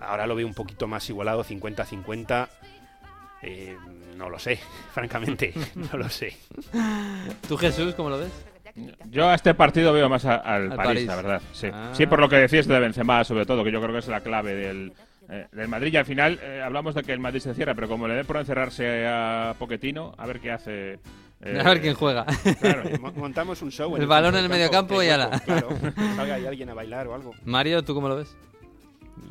Ahora 0.00 0.26
lo 0.28 0.36
veo 0.36 0.46
un 0.46 0.54
poquito 0.54 0.86
más 0.86 1.08
igualado, 1.10 1.42
50-50. 1.44 2.48
Eh, 3.42 3.76
no 4.16 4.30
lo 4.30 4.38
sé, 4.38 4.58
francamente, 4.94 5.52
no 5.74 5.98
lo 5.98 6.08
sé. 6.08 6.36
¿Tú, 7.48 7.56
Jesús, 7.56 7.94
cómo 7.96 8.10
lo 8.10 8.18
ves? 8.18 8.30
Yo 9.10 9.28
a 9.28 9.34
este 9.34 9.54
partido 9.54 9.92
veo 9.92 10.08
más 10.08 10.24
a- 10.24 10.36
al, 10.36 10.70
Al 10.72 10.76
París, 10.76 10.86
París. 10.86 11.06
la 11.06 11.16
verdad. 11.16 11.42
Sí. 11.52 11.68
Ah. 11.72 11.90
sí, 11.92 12.06
por 12.06 12.20
lo 12.20 12.28
que 12.28 12.36
decías 12.36 12.66
de 12.66 12.78
Benzema, 12.78 13.24
sobre 13.24 13.46
todo, 13.46 13.64
que 13.64 13.72
yo 13.72 13.80
creo 13.80 13.92
que 13.92 13.98
es 14.00 14.08
la 14.08 14.20
clave 14.20 14.54
del, 14.54 14.92
eh, 15.30 15.46
del 15.52 15.68
Madrid. 15.68 15.92
Y 15.92 15.96
al 15.96 16.04
final 16.04 16.38
eh, 16.42 16.60
hablamos 16.64 16.94
de 16.94 17.02
que 17.02 17.12
el 17.12 17.20
Madrid 17.20 17.40
se 17.40 17.54
cierra, 17.54 17.74
pero 17.74 17.88
como 17.88 18.06
le 18.06 18.14
dé 18.14 18.24
por 18.24 18.36
encerrarse 18.36 19.06
a 19.06 19.54
Poquetino, 19.58 20.14
a 20.18 20.26
ver 20.26 20.40
qué 20.40 20.52
hace. 20.52 20.98
eh, 21.40 21.58
a 21.58 21.68
ver 21.70 21.80
quién 21.80 21.94
juega. 21.94 22.26
Claro, 22.60 22.82
mo- 23.00 23.12
montamos 23.12 23.62
un 23.62 23.70
show. 23.70 23.96
El 23.96 24.02
en 24.02 24.08
balón 24.08 24.34
en 24.34 24.44
el 24.44 24.48
del 24.50 24.50
mediocampo 24.58 24.98
que 24.98 25.06
y 25.06 25.08
ala. 25.08 25.30
Claro, 25.44 25.68
que 25.94 26.14
salga 26.16 26.34
ahí 26.34 26.46
alguien 26.46 26.68
a 26.70 26.74
bailar 26.74 27.06
o 27.06 27.14
algo. 27.14 27.32
Mario, 27.44 27.82
¿tú 27.82 27.94
cómo 27.94 28.08
lo 28.08 28.16
ves? 28.16 28.36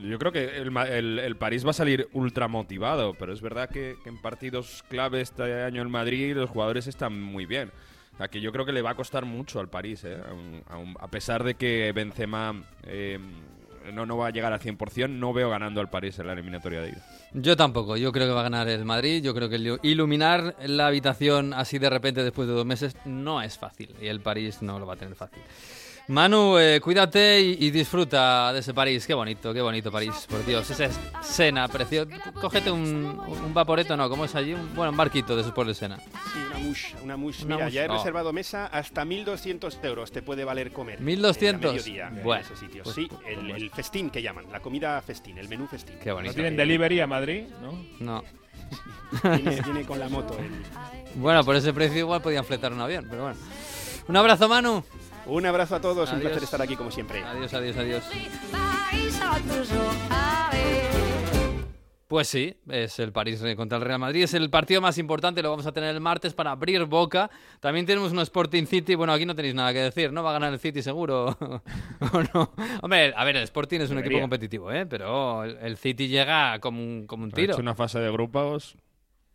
Yo 0.01 0.17
creo 0.17 0.31
que 0.31 0.58
el, 0.58 0.71
Ma- 0.71 0.88
el- 0.88 1.19
el 1.19 1.36
París 1.36 1.65
va 1.65 1.69
a 1.69 1.73
salir 1.73 2.08
ultra 2.13 2.47
motivado, 2.47 3.13
pero 3.13 3.31
es 3.34 3.41
verdad 3.41 3.69
que, 3.69 3.95
que 4.03 4.10
en 4.10 4.19
partidos 4.21 4.84
clave 4.89 5.21
este 5.21 5.63
año 5.63 5.81
en 5.84 5.91
Madrid 5.91 6.36
los 6.36 6.49
jugadores 6.49 6.88
están 6.88 7.21
muy 7.21 7.45
bien. 7.45 7.71
Que 8.32 8.39
yo 8.41 8.51
creo 8.51 8.65
que 8.65 8.71
le 8.71 8.82
va 8.82 8.91
a 8.91 8.95
costar 8.95 9.25
mucho 9.25 9.60
al 9.60 9.67
París, 9.69 10.04
¿eh? 10.06 10.17
Aun- 10.69 10.95
a 10.99 11.08
pesar 11.10 11.43
de 11.43 11.56
que 11.56 11.91
Benzema 11.93 12.63
eh, 12.84 13.19
no, 13.93 14.06
no 14.06 14.17
va 14.17 14.28
a 14.28 14.30
llegar 14.32 14.51
al 14.54 14.60
100%, 14.60 15.10
no 15.10 15.32
veo 15.34 15.49
ganando 15.49 15.80
al 15.82 15.89
París 15.89 16.17
en 16.19 16.28
la 16.28 16.34
eliminatoria 16.34 16.82
de 16.82 16.89
ida. 16.89 17.06
Yo 17.34 17.56
tampoco, 17.58 17.97
yo 17.97 18.12
creo 18.12 18.25
que 18.28 18.34
va 18.34 18.39
a 18.39 18.43
ganar 18.43 18.67
el 18.69 18.86
Madrid, 18.86 19.21
yo 19.21 19.34
creo 19.36 19.49
que 19.49 19.58
ilu- 19.60 19.80
iluminar 19.84 20.56
la 20.65 20.88
habitación 20.88 21.54
así 21.54 21.78
de 21.78 21.89
repente 21.89 22.23
después 22.23 22.47
de 22.47 22.54
dos 22.54 22.65
meses 22.65 22.95
no 23.06 23.41
es 23.41 23.58
fácil 23.58 23.93
y 24.01 24.08
el 24.08 24.21
París 24.21 24.62
no 24.62 24.80
lo 24.80 24.86
va 24.88 24.93
a 24.93 24.97
tener 24.97 25.15
fácil. 25.15 25.41
Manu, 26.08 26.60
eh, 26.60 26.80
cuídate 26.82 27.41
y, 27.41 27.65
y 27.65 27.72
disfruta 27.72 28.54
de 28.54 28.60
ese 28.60 28.76
París. 28.76 29.08
Qué 29.08 29.15
bonito, 29.15 29.52
qué 29.56 29.62
bonito 29.62 29.91
París, 29.91 30.28
por 30.30 30.46
Dios. 30.46 30.70
Esa 30.70 30.86
es 30.86 31.00
Sena, 31.22 31.68
precioso. 31.68 32.12
Cógete 32.39 32.70
un, 32.70 33.20
un 33.44 33.54
vaporeto, 33.56 33.98
no, 33.98 34.08
¿cómo 34.08 34.26
es 34.26 34.36
allí? 34.36 34.54
Un, 34.54 34.76
bueno, 34.76 34.91
un 34.91 34.98
barquito 34.98 35.36
de 35.36 35.41
esos 35.41 35.52
por 35.54 35.68
el 35.68 35.74
Sena. 35.74 35.98
Sí, 35.98 36.39
una 36.52 36.58
mush, 36.60 36.86
una 37.04 37.18
mush. 37.18 37.44
Una 37.44 37.56
Mira, 37.56 37.65
mush. 37.65 37.74
ya 37.74 37.86
he 37.86 37.89
Oh. 37.89 37.94
reservado 37.98 38.32
mesa 38.34 38.68
hasta 38.68 39.04
1.200 39.04 39.84
euros 39.84 40.12
te 40.12 40.22
puede 40.22 40.44
valer 40.44 40.72
comer. 40.72 41.02
1.200. 41.02 41.41
eh, 41.44 41.50
a 41.50 41.58
mediodía 41.58 42.08
en 42.10 42.32
ese 42.41 42.56
sitio. 42.56 42.84
pues- 42.84 42.96
sí, 42.96 43.10
el, 43.28 43.50
el 43.50 43.72
festín 43.72 44.12
que 44.12 44.22
llaman, 44.22 44.46
la 44.52 44.60
comida 44.60 45.02
festín, 45.02 45.39
el 45.39 45.50
menú 45.50 45.65
festín. 45.65 45.96
Qué 46.04 46.12
bonito. 46.12 46.32
¿No 46.32 46.36
tienen 46.36 46.56
delivery 46.56 47.00
a 47.00 47.08
Madrid? 47.08 47.46
¿no? 47.62 47.84
No. 48.00 48.24
Viene, 49.24 49.62
viene 49.62 49.86
con 49.86 49.98
la 50.00 50.08
moto. 50.10 50.38
el- 50.38 51.20
Bueno, 51.20 51.44
por 51.44 51.56
ese 51.56 51.74
precio 51.74 51.98
igual 52.00 52.22
podían 52.22 52.46
fletar 52.46 52.72
un 52.74 52.82
avión, 52.82 53.08
pero 53.10 53.24
bueno. 53.24 53.39
Un 54.08 54.15
abrazo, 54.18 54.48
Manu. 54.48 54.84
Un 55.28 55.46
abrazo 55.46 55.76
a 55.76 55.82
todos, 55.82 56.12
un 56.12 56.20
placer 56.20 56.44
estar 56.44 56.62
aquí 56.62 56.76
como 56.76 56.92
siempre. 56.92 57.24
Adiós, 57.24 57.54
adiós, 57.54 57.78
adiós. 57.78 58.04
Pues 62.08 62.28
sí, 62.28 62.56
es 62.70 63.00
el 63.00 63.12
París 63.12 63.44
contra 63.58 63.80
el 63.80 63.84
Real 63.84 63.98
Madrid. 63.98 64.24
Es 64.24 64.36
el 64.36 64.52
partido 64.52 64.80
más 64.80 65.00
importante, 65.00 65.42
lo 65.42 65.50
vamos 65.50 65.66
a 65.66 65.72
tener 65.72 65.96
el 65.96 66.02
martes 66.02 66.36
para 66.36 66.52
abrir 66.52 66.86
boca. 66.86 67.32
También 67.60 67.88
tenemos 67.88 68.12
un 68.12 68.20
Sporting 68.20 68.66
City. 68.66 68.94
Bueno, 68.94 69.12
aquí 69.12 69.26
no 69.26 69.34
tenéis 69.34 69.56
nada 69.56 69.74
que 69.74 69.80
decir, 69.80 70.14
¿no? 70.14 70.22
Va 70.22 70.30
a 70.30 70.34
ganar 70.34 70.54
el 70.54 70.60
City 70.60 70.84
seguro. 70.84 71.36
¿O 72.14 72.24
no? 72.34 72.54
Hombre, 72.84 73.12
a 73.16 73.26
ver, 73.26 73.38
el 73.38 73.44
Sporting 73.44 73.80
es 73.80 73.90
un 73.90 73.96
Debería. 73.96 74.18
equipo 74.18 74.22
competitivo, 74.22 74.72
¿eh? 74.72 74.86
Pero 74.86 75.44
el, 75.44 75.78
City 75.78 76.08
llega 76.08 76.60
como 76.60 76.80
un, 76.80 77.08
como 77.08 77.24
un 77.24 77.32
tiro. 77.32 77.54
hecho 77.54 77.62
una 77.62 77.74
fase 77.74 78.00
de 78.00 78.12
grupos. 78.12 78.78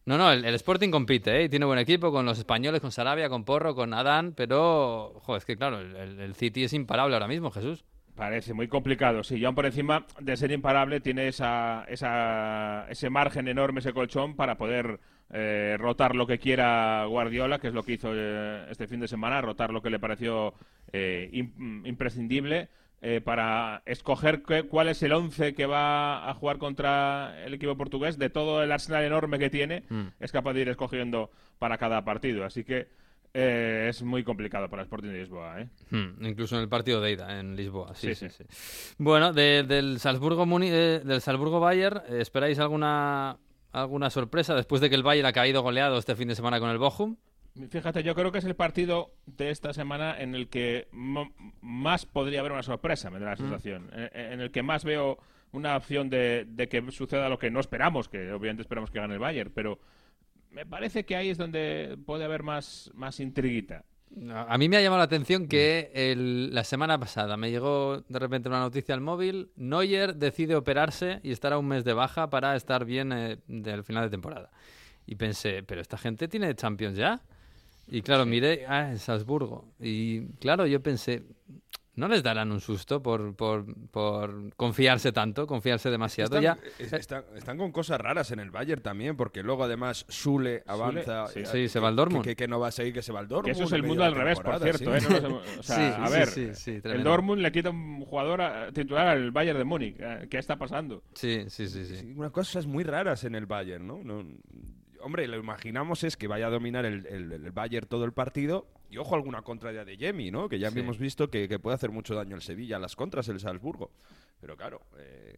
No, 0.06 0.16
no, 0.18 0.32
el, 0.32 0.44
Sporting 0.54 0.90
compite, 0.90 1.44
¿eh? 1.44 1.48
Tiene 1.48 1.66
buen 1.66 1.78
equipo 1.78 2.10
con 2.10 2.24
los 2.26 2.38
españoles, 2.38 2.80
con 2.80 2.90
Sarabia, 2.90 3.28
con 3.28 3.44
Porro, 3.44 3.74
con 3.74 3.92
Adán. 3.94 4.32
Pero, 4.36 5.12
joder, 5.22 5.38
es 5.38 5.44
que 5.44 5.56
claro, 5.56 5.80
el, 5.80 6.18
el- 6.20 6.34
City 6.34 6.64
es 6.64 6.72
imparable 6.72 7.14
ahora 7.14 7.28
mismo, 7.28 7.50
Jesús. 7.50 7.84
Parece 8.16 8.52
muy 8.54 8.66
complicado, 8.66 9.22
sí. 9.22 9.36
Y 9.44 9.52
por 9.52 9.66
encima 9.66 10.04
de 10.20 10.36
ser 10.36 10.50
imparable, 10.52 11.00
tiene 11.00 11.28
esa, 11.28 11.84
esa, 11.88 12.86
ese 12.90 13.08
margen 13.08 13.46
enorme, 13.48 13.80
ese 13.80 13.92
colchón, 13.92 14.36
para 14.36 14.56
poder 14.58 14.98
eh, 15.32 15.76
rotar 15.78 16.14
lo 16.16 16.26
que 16.26 16.38
quiera 16.38 17.04
Guardiola, 17.06 17.58
que 17.60 17.68
es 17.68 17.74
lo 17.74 17.82
que 17.82 17.92
hizo 17.92 18.10
eh, 18.14 18.66
este 18.70 18.88
fin 18.88 19.00
de 19.00 19.08
semana, 19.08 19.40
rotar 19.40 19.70
lo 19.72 19.80
que 19.80 19.90
le 19.90 19.98
pareció 20.00 20.54
eh, 20.92 21.30
im- 21.32 21.86
imprescindible, 21.86 22.68
eh, 23.02 23.20
para 23.20 23.82
escoger 23.86 24.42
qué- 24.42 24.64
cuál 24.64 24.88
es 24.88 25.02
el 25.02 25.12
once 25.12 25.54
que 25.54 25.66
va 25.66 26.28
a 26.28 26.34
jugar 26.34 26.58
contra 26.58 27.44
el 27.46 27.54
equipo 27.54 27.76
portugués. 27.76 28.18
De 28.18 28.28
todo 28.30 28.62
el 28.62 28.70
arsenal 28.72 29.04
enorme 29.04 29.38
que 29.38 29.48
tiene, 29.50 29.84
Mm. 29.88 30.08
es 30.20 30.32
capaz 30.32 30.52
de 30.52 30.60
ir 30.62 30.68
escogiendo 30.68 31.30
para 31.58 31.78
cada 31.78 32.04
partido. 32.04 32.44
Así 32.44 32.64
que 32.64 32.88
eh, 33.32 33.86
es 33.88 34.02
muy 34.02 34.24
complicado 34.24 34.68
para 34.68 34.82
el 34.82 34.86
Sporting 34.86 35.10
de 35.10 35.18
Lisboa, 35.20 35.60
¿eh? 35.60 35.68
Hmm, 35.90 36.24
incluso 36.26 36.56
en 36.56 36.62
el 36.62 36.68
partido 36.68 37.00
de 37.00 37.12
ida 37.12 37.38
en 37.38 37.54
Lisboa. 37.54 37.94
Sí, 37.94 38.12
sí, 38.16 38.28
Sí, 38.28 38.42
sí. 38.48 38.94
Bueno, 38.98 39.32
de- 39.32 39.62
del 39.62 40.00
Salzburgo 40.00 40.46
Muni- 40.46 40.68
eh, 40.68 41.00
del 41.04 41.20
Salzburgo 41.20 41.60
Bayern, 41.60 42.02
¿esperáis 42.08 42.58
alguna 42.58 43.36
alguna 43.72 44.10
sorpresa 44.10 44.56
después 44.56 44.80
de 44.80 44.90
que 44.90 44.96
el 44.96 45.04
Bayern 45.04 45.26
ha 45.28 45.32
caído 45.32 45.62
goleado 45.62 45.96
este 45.96 46.16
fin 46.16 46.26
de 46.26 46.34
semana 46.34 46.58
con 46.58 46.70
el 46.70 46.78
Bochum? 46.78 47.14
Fíjate, 47.70 48.02
yo 48.02 48.14
creo 48.14 48.30
que 48.32 48.38
es 48.38 48.44
el 48.44 48.54
partido 48.54 49.12
de 49.26 49.50
esta 49.50 49.72
semana 49.72 50.20
en 50.20 50.34
el 50.34 50.48
que 50.48 50.88
más 51.60 52.06
podría 52.06 52.40
haber 52.40 52.52
una 52.52 52.62
sorpresa, 52.62 53.10
me 53.10 53.18
da 53.18 53.30
la 53.30 53.36
sensación. 53.36 53.90
En, 53.92 54.32
en 54.34 54.40
el 54.40 54.50
que 54.50 54.62
más 54.62 54.84
veo 54.84 55.18
una 55.52 55.76
opción 55.76 56.08
de, 56.10 56.46
de 56.48 56.68
que 56.68 56.90
suceda 56.92 57.28
lo 57.28 57.38
que 57.38 57.50
no 57.50 57.58
esperamos, 57.60 58.08
que 58.08 58.30
obviamente 58.32 58.62
esperamos 58.62 58.90
que 58.90 59.00
gane 59.00 59.14
el 59.14 59.20
Bayern, 59.20 59.50
pero 59.54 59.80
me 60.50 60.64
parece 60.64 61.04
que 61.04 61.16
ahí 61.16 61.28
es 61.28 61.38
donde 61.38 61.98
puede 62.06 62.24
haber 62.24 62.42
más, 62.44 62.90
más 62.94 63.18
intriguita. 63.20 63.84
A 64.34 64.58
mí 64.58 64.68
me 64.68 64.76
ha 64.76 64.80
llamado 64.80 64.98
la 64.98 65.04
atención 65.04 65.46
que 65.46 65.90
el- 65.94 66.52
la 66.52 66.64
semana 66.64 66.98
pasada 66.98 67.36
me 67.36 67.50
llegó 67.50 68.00
de 68.08 68.18
repente 68.18 68.48
una 68.48 68.58
noticia 68.58 68.92
al 68.94 69.00
móvil. 69.00 69.50
Neuer 69.54 70.16
decide 70.16 70.56
operarse 70.56 71.20
y 71.22 71.30
estará 71.30 71.58
un 71.58 71.68
mes 71.68 71.84
de 71.84 71.92
baja 71.92 72.28
para 72.30 72.56
estar 72.56 72.84
bien 72.84 73.12
eh, 73.12 73.38
del 73.46 73.84
final 73.84 74.04
de 74.04 74.10
temporada. 74.10 74.50
Y 75.06 75.14
pensé, 75.14 75.62
pero 75.62 75.80
esta 75.80 75.96
gente 75.96 76.26
tiene 76.26 76.52
Champions 76.56 76.96
ya. 76.96 77.20
Y 77.90 78.03
claro, 78.03 78.24
miré, 78.26 78.64
ah, 78.68 78.90
en 78.90 78.98
Salzburgo. 78.98 79.72
Y 79.81 80.26
claro, 80.38 80.66
yo 80.66 80.81
pensé, 80.81 81.24
¿no 81.96 82.07
les 82.09 82.22
darán 82.22 82.53
un 82.53 82.61
susto 82.61 83.03
por, 83.03 83.35
por, 83.35 83.66
por 83.90 84.55
confiarse 84.57 85.11
tanto, 85.12 85.46
confiarse 85.46 85.90
demasiado? 85.90 86.38
Están, 86.38 86.57
ya, 86.57 86.59
es- 86.79 86.92
están, 86.92 87.24
están 87.35 87.59
con 87.59 87.72
cosas 87.72 88.00
raras 88.00 88.31
en 88.31 88.38
el 88.40 88.50
Bayern 88.50 88.81
también, 88.81 89.16
porque 89.16 89.42
luego 89.42 89.64
además 89.64 90.07
Sule 90.09 90.62
avanza. 90.66 91.26
sí. 91.26 91.40
eh, 91.40 91.46
Sí, 91.46 91.68
se 91.68 91.81
va 91.81 91.88
al 91.88 91.96
Dortmund. 91.96 92.24
Que, 92.24 92.37
que 92.37 92.46
no 92.48 92.61
va 92.61 92.68
a 92.68 92.70
seguir, 92.70 92.94
que 92.94 93.03
se 93.03 93.12
va 93.12 93.18
al 93.20 93.29
Dortmund. 93.29 93.46
Que 93.46 93.50
eso 93.53 93.64
es 93.64 93.72
el 93.72 93.83
mundo 93.83 94.05
al 94.05 94.14
revés, 94.14 94.38
por 94.40 94.59
cierto. 94.61 94.98
sí. 94.98 95.07
¿eh? 95.14 95.20
No 95.20 95.37
o 95.59 95.62
sea, 95.62 95.76
Sí, 95.76 95.83
a 96.03 96.07
sí, 96.07 96.12
ver, 96.12 96.26
sí, 96.29 96.48
sí, 96.55 96.81
el. 96.85 97.03
Dortmund 97.03 97.42
le 97.42 97.50
quita 97.53 97.70
un 97.70 98.05
jugador 98.05 98.40
a- 98.40 98.72
titular 98.72 99.09
al 99.09 99.31
Bayern 99.33 99.59
de 99.59 99.64
Múnich. 99.64 99.96
eh, 99.98 100.26
¿Qué 100.31 100.38
está 100.38 100.57
pasando? 100.57 101.03
sí, 101.14 101.44
sí, 101.48 101.68
sí, 101.68 101.85
sí. 101.85 101.96
Sí, 101.96 102.12
unas 102.16 102.31
cosas 102.31 102.66
muy 102.66 102.85
raras 102.85 103.24
en 103.24 103.35
el 103.35 103.46
Bayern, 103.46 103.87
¿no? 103.87 104.00
No- 104.05 104.24
hombre, 105.02 105.26
lo 105.28 105.36
imaginamos 105.38 106.04
es 106.04 106.16
que 106.16 106.26
vaya 106.28 106.46
a 106.46 106.50
dominar 106.50 106.84
el, 106.84 107.06
el- 107.06 107.32
el 107.32 107.50
Bayern 107.52 107.86
todo 107.88 108.04
el 108.04 108.12
partido. 108.12 108.66
Y 108.90 108.96
ojo, 108.98 109.14
alguna 109.14 109.42
contra 109.42 109.72
ya 109.72 109.84
de 109.84 109.96
Yemi, 109.96 110.30
¿no? 110.30 110.48
Que 110.48 110.58
ya 110.58 110.70
Sí. 110.70 110.80
hemos 110.80 110.98
visto 110.98 111.30
que, 111.30 111.48
que 111.48 111.58
puede 111.58 111.74
hacer 111.76 111.90
mucho 111.90 112.14
daño 112.14 112.34
el 112.36 112.42
Sevilla, 112.42 112.78
las 112.78 112.96
contras 112.96 113.28
el 113.28 113.38
Salzburgo. 113.40 113.92
Pero 114.40 114.56
claro, 114.56 114.80
eh, 114.98 115.34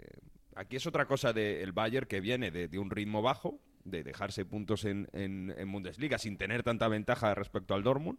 aquí 0.55 0.77
es 0.77 0.87
otra 0.87 1.07
cosa 1.07 1.33
del 1.33 1.73
Bayern 1.73 2.07
que 2.07 2.21
viene 2.21 2.51
de, 2.51 2.69
de 2.69 2.79
un 2.79 2.91
ritmo 2.91 3.21
bajo, 3.23 3.59
de 3.85 4.03
dejarse 4.05 4.45
puntos 4.45 4.85
en, 4.85 5.09
en- 5.13 5.53
en 5.57 5.71
Bundesliga 5.73 6.17
sin 6.19 6.37
tener 6.39 6.63
tanta 6.63 6.89
ventaja 6.89 7.35
respecto 7.35 7.75
al 7.75 7.83
Dortmund. 7.83 8.19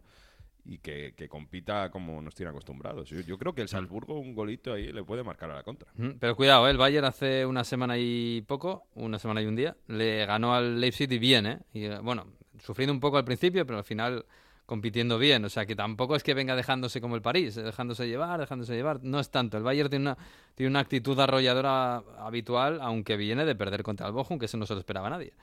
Y 0.66 0.78
que, 0.78 1.12
que 1.14 1.28
compita 1.28 1.90
como 1.90 2.22
nos 2.22 2.34
tiene 2.34 2.48
acostumbrados. 2.50 3.10
Yo, 3.10 3.20
yo 3.20 3.36
creo 3.36 3.54
que 3.54 3.60
el 3.60 3.68
Salzburgo, 3.68 4.18
un 4.18 4.34
golito 4.34 4.72
ahí, 4.72 4.92
le 4.92 5.04
puede 5.04 5.22
marcar 5.22 5.50
a 5.50 5.56
la 5.56 5.62
contra. 5.62 5.92
Ujú, 5.98 6.16
Pero 6.18 6.34
cuidado, 6.36 6.66
¿eh? 6.66 6.70
el 6.70 6.78
Bayern 6.78 7.04
hace 7.04 7.44
una 7.44 7.64
semana 7.64 7.98
y 7.98 8.42
poco, 8.46 8.86
una 8.94 9.18
semana 9.18 9.42
y 9.42 9.46
un 9.46 9.56
día, 9.56 9.76
le 9.88 10.24
ganó 10.24 10.54
al 10.54 10.80
Leipzig 10.80 11.12
y 11.12 11.18
bien, 11.18 11.46
¿eh? 11.46 11.58
Y, 11.74 11.84
eh, 11.84 11.98
bueno, 12.02 12.26
sufriendo 12.60 12.94
un 12.94 13.00
poco 13.00 13.18
al 13.18 13.24
principio, 13.24 13.66
pero 13.66 13.78
al 13.78 13.84
final 13.84 14.24
compitiendo 14.66 15.18
bien. 15.18 15.44
O 15.44 15.50
sea, 15.50 15.66
que 15.66 15.76
tampoco 15.76 16.16
es 16.16 16.22
que 16.22 16.34
venga 16.34 16.56
dejándose 16.56 17.00
como 17.00 17.14
el 17.16 17.22
París, 17.22 17.56
eh, 17.56 17.62
dejándose 17.62 18.08
llevar, 18.08 18.40
dejándose 18.40 18.74
llevar. 18.74 19.00
No 19.02 19.20
es 19.20 19.30
tanto. 19.30 19.56
El 19.58 19.62
Bayern 19.62 19.90
tiene 19.90 20.04
una, 20.04 20.18
tiene 20.54 20.70
una 20.70 20.80
actitud 20.80 21.18
arrolladora 21.18 21.96
habitual, 22.18 22.78
aunque 22.80 23.16
viene 23.16 23.44
de 23.44 23.54
perder 23.54 23.82
contra 23.82 24.06
el 24.06 24.12
Bochum, 24.12 24.38
que 24.38 24.46
eso 24.46 24.56
no 24.56 24.66
se 24.66 24.74
lo 24.74 24.80
esperaba 24.80 25.10
nadie. 25.10 25.34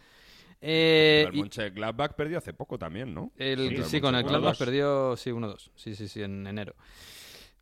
Eh, 0.62 1.26
el 1.28 1.36
Mönchengladbach 1.38 2.14
perdió 2.14 2.38
hace 2.38 2.54
poco 2.54 2.78
también, 2.78 3.14
¿no? 3.14 3.32
el, 3.38 3.84
Sí, 3.86 4.00
con 4.00 4.14
el. 4.16 4.24
Gladbach 4.24 4.58
perdió, 4.58 5.16
sí, 5.18 5.32
1-2. 5.32 5.72
Sí, 5.76 5.96
sí, 5.96 6.08
sí, 6.08 6.22
en 6.22 6.46
enero. 6.46 6.76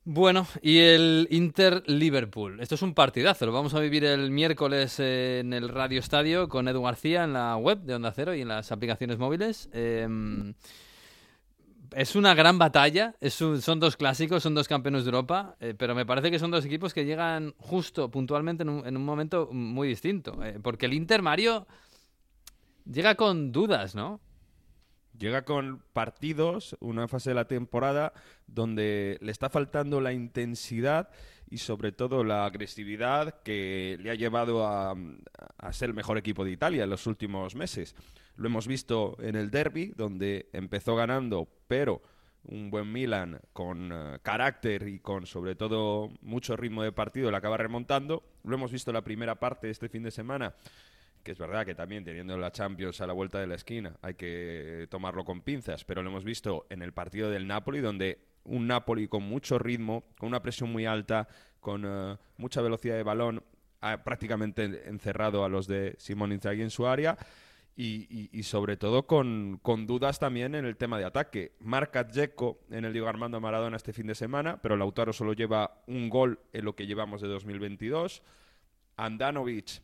Bueno, 0.06 0.48
y 0.62 0.80
el 0.80 1.28
Inter-Liverpool. 1.30 2.60
Esto 2.62 2.76
es 2.76 2.82
un 2.82 2.94
partidazo. 2.94 3.46
Lo 3.46 3.52
vamos 3.52 3.74
a 3.76 3.80
vivir 3.80 4.06
el 4.06 4.32
miércoles 4.32 5.00
en 5.00 5.54
el 5.54 5.70
Radio 5.70 6.00
Estadio 6.00 6.50
con 6.50 6.68
Edu 6.68 6.82
García 6.82 7.24
en 7.26 7.34
la 7.34 7.56
web 7.58 7.80
de 7.82 7.96
Onda 7.96 8.12
Cero 8.12 8.34
y 8.34 8.42
en 8.42 8.48
las 8.48 8.72
aplicaciones 8.72 9.18
móviles. 9.20 9.70
Eh, 9.74 10.08
es 11.96 12.16
una 12.16 12.34
gran 12.34 12.58
batalla. 12.58 13.16
Es 13.20 13.42
un- 13.42 13.62
son 13.62 13.80
dos 13.80 13.98
clásicos, 13.98 14.44
son 14.44 14.56
dos 14.56 14.68
campeones 14.68 15.04
de 15.04 15.10
Europa, 15.10 15.56
eh, 15.60 15.74
pero 15.78 15.96
me 15.96 16.06
parece 16.06 16.32
que 16.32 16.40
son 16.40 16.52
dos 16.52 16.66
equipos 16.66 16.94
que 16.94 17.06
llegan 17.06 17.54
justo, 17.58 18.10
puntualmente, 18.10 18.64
en 18.64 18.70
un, 18.70 18.88
en 18.88 18.96
un 18.98 19.06
momento 19.06 19.50
muy 19.52 19.88
distinto. 19.88 20.44
eh, 20.44 20.60
porque 20.62 20.86
el 20.86 20.94
Inter, 20.94 21.22
Mario, 21.22 21.68
llega 22.92 23.16
con 23.16 23.52
dudas, 23.52 23.96
¿no? 23.96 24.20
Llega 25.18 25.44
con 25.44 25.84
partidos, 25.92 26.78
una 26.80 27.08
fase 27.08 27.32
de 27.32 27.36
la 27.36 27.48
temporada 27.48 28.14
donde 28.48 29.18
le 29.22 29.32
está 29.32 29.50
faltando 29.50 30.00
la 30.00 30.14
intensidad 30.14 31.10
y 31.50 31.58
sobre 31.58 31.92
todo 31.92 32.24
la 32.24 32.46
agresividad 32.46 33.42
que 33.42 33.98
le 34.00 34.12
ha 34.12 34.16
llevado 34.16 34.66
a, 34.66 34.96
a 35.58 35.74
ser 35.74 35.90
el 35.90 35.96
mejor 35.96 36.18
equipo 36.18 36.46
de 36.46 36.52
Italia 36.52 36.86
en 36.86 36.90
los 36.90 37.06
últimos 37.06 37.56
meses. 37.56 37.96
Lo 38.38 38.48
hemos 38.48 38.66
visto 38.68 39.18
en 39.20 39.36
el 39.36 39.52
derby, 39.52 39.94
donde 39.96 40.50
empezó 40.54 40.96
ganando, 40.96 41.50
pero 41.68 42.02
un 42.44 42.70
buen 42.70 42.90
Milan 42.90 43.42
con 43.52 43.92
eh, 43.92 44.20
carácter 44.22 44.88
y 44.88 45.00
con 45.00 45.26
sobre 45.26 45.56
todo 45.56 46.10
mucho 46.22 46.56
ritmo 46.56 46.84
de 46.84 46.94
partido 46.94 47.30
le 47.30 47.38
acaba 47.38 47.58
remontando. 47.58 48.24
Lo 48.44 48.56
hemos 48.56 48.72
visto 48.72 48.92
en 48.92 48.96
la 48.96 49.04
primera 49.04 49.36
parte 49.36 49.70
este 49.70 49.90
fin 49.90 50.04
de 50.04 50.12
semana 50.12 50.56
que 51.24 51.32
es 51.32 51.38
verdad 51.38 51.66
que 51.66 51.76
también 51.76 52.04
teniendo 52.04 52.38
la 52.38 52.52
Champions 52.52 53.02
a 53.02 53.08
la 53.08 53.14
vuelta 53.14 53.40
de 53.40 53.48
la 53.48 53.56
esquina 53.56 53.98
hay 54.02 54.16
que 54.16 54.88
tomarlo 54.90 55.26
con 55.26 55.42
pinzas, 55.42 55.84
pero 55.86 56.02
lo 56.02 56.10
hemos 56.10 56.24
visto 56.24 56.66
en 56.70 56.82
el 56.82 56.94
partido 56.94 57.30
del 57.30 57.48
Napoli, 57.48 57.80
donde 57.80 58.20
un 58.46 58.68
Napoli 58.68 59.08
con 59.08 59.24
mucho 59.24 59.60
ritmo, 59.60 60.04
con 60.18 60.28
una 60.28 60.42
presión 60.42 60.72
muy 60.72 60.86
alta, 60.86 61.28
con 61.60 61.84
eh, 61.86 62.18
mucha 62.38 62.62
velocidad 62.62 62.96
de 62.96 63.04
balón, 63.04 63.44
ha 63.82 64.04
prácticamente 64.04 64.90
encerrado 64.90 65.44
a 65.44 65.50
los 65.50 65.68
de 65.68 65.96
Simón 65.98 66.32
Inzaghi 66.32 66.62
en 66.62 66.70
su 66.70 66.88
área. 66.88 67.18
Y, 67.82 68.44
sobre 68.44 68.76
todo 68.76 69.08
con, 69.08 69.58
con 69.64 69.88
dudas 69.88 70.20
también 70.20 70.54
en 70.54 70.66
el 70.66 70.76
tema 70.76 71.00
de 71.00 71.06
ataque. 71.06 71.54
Marca 71.62 72.04
Dzeko 72.04 72.60
en 72.72 72.84
el 72.84 72.92
Diego 72.92 73.08
Armando 73.08 73.40
Maradona 73.40 73.78
este 73.78 73.94
fin 73.94 74.06
de 74.06 74.16
semana, 74.16 74.62
pero 74.62 74.76
Lautaro 74.76 75.14
solo 75.14 75.32
lleva 75.32 75.82
un 75.88 76.10
gol 76.10 76.42
en 76.52 76.66
lo 76.66 76.76
que 76.76 76.88
llevamos 76.88 77.22
de 77.22 77.30
2022. 77.30 78.22
Andanovic 78.98 79.82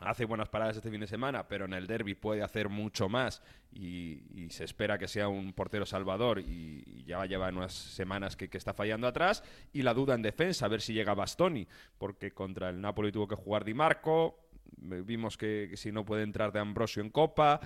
hace 0.00 0.24
buenas 0.24 0.48
paradas 0.48 0.76
este 0.76 0.90
fin 0.90 1.00
de 1.00 1.06
semana, 1.06 1.46
pero 1.48 1.64
en 1.64 1.72
el 1.72 1.86
derby 1.86 2.14
puede 2.14 2.42
hacer 2.42 2.68
mucho 2.68 3.08
más 3.08 3.42
y, 3.72 4.20
y 4.34 4.50
se 4.50 4.64
espera 4.64 4.98
que 4.98 5.08
sea 5.08 5.28
un 5.28 5.52
portero 5.52 5.86
salvador 5.86 6.40
y, 6.40 6.82
y 6.86 7.04
ya 7.04 7.24
lleva 7.26 7.48
unas 7.48 7.72
semanas 7.72 8.36
que, 8.36 8.48
que 8.48 8.58
está 8.58 8.74
fallando 8.74 9.06
atrás 9.06 9.42
y 9.72 9.82
la 9.82 9.94
duda 9.94 10.14
en 10.14 10.22
defensa, 10.22 10.66
a 10.66 10.68
ver 10.68 10.80
si 10.80 10.92
llega 10.92 11.14
Bastoni, 11.14 11.66
porque 11.96 12.32
contra 12.32 12.68
el 12.70 12.80
Napoli 12.80 13.12
tuvo 13.12 13.28
que 13.28 13.36
jugar 13.36 13.64
Di 13.64 13.72
Marco, 13.74 14.48
eh, 14.90 15.02
vimos 15.04 15.36
que, 15.38 15.68
que 15.70 15.76
si 15.76 15.92
no 15.92 16.04
puede 16.04 16.22
entrar 16.24 16.52
de 16.52 16.58
Ambrosio 16.58 17.02
en 17.02 17.10
Copa. 17.10 17.60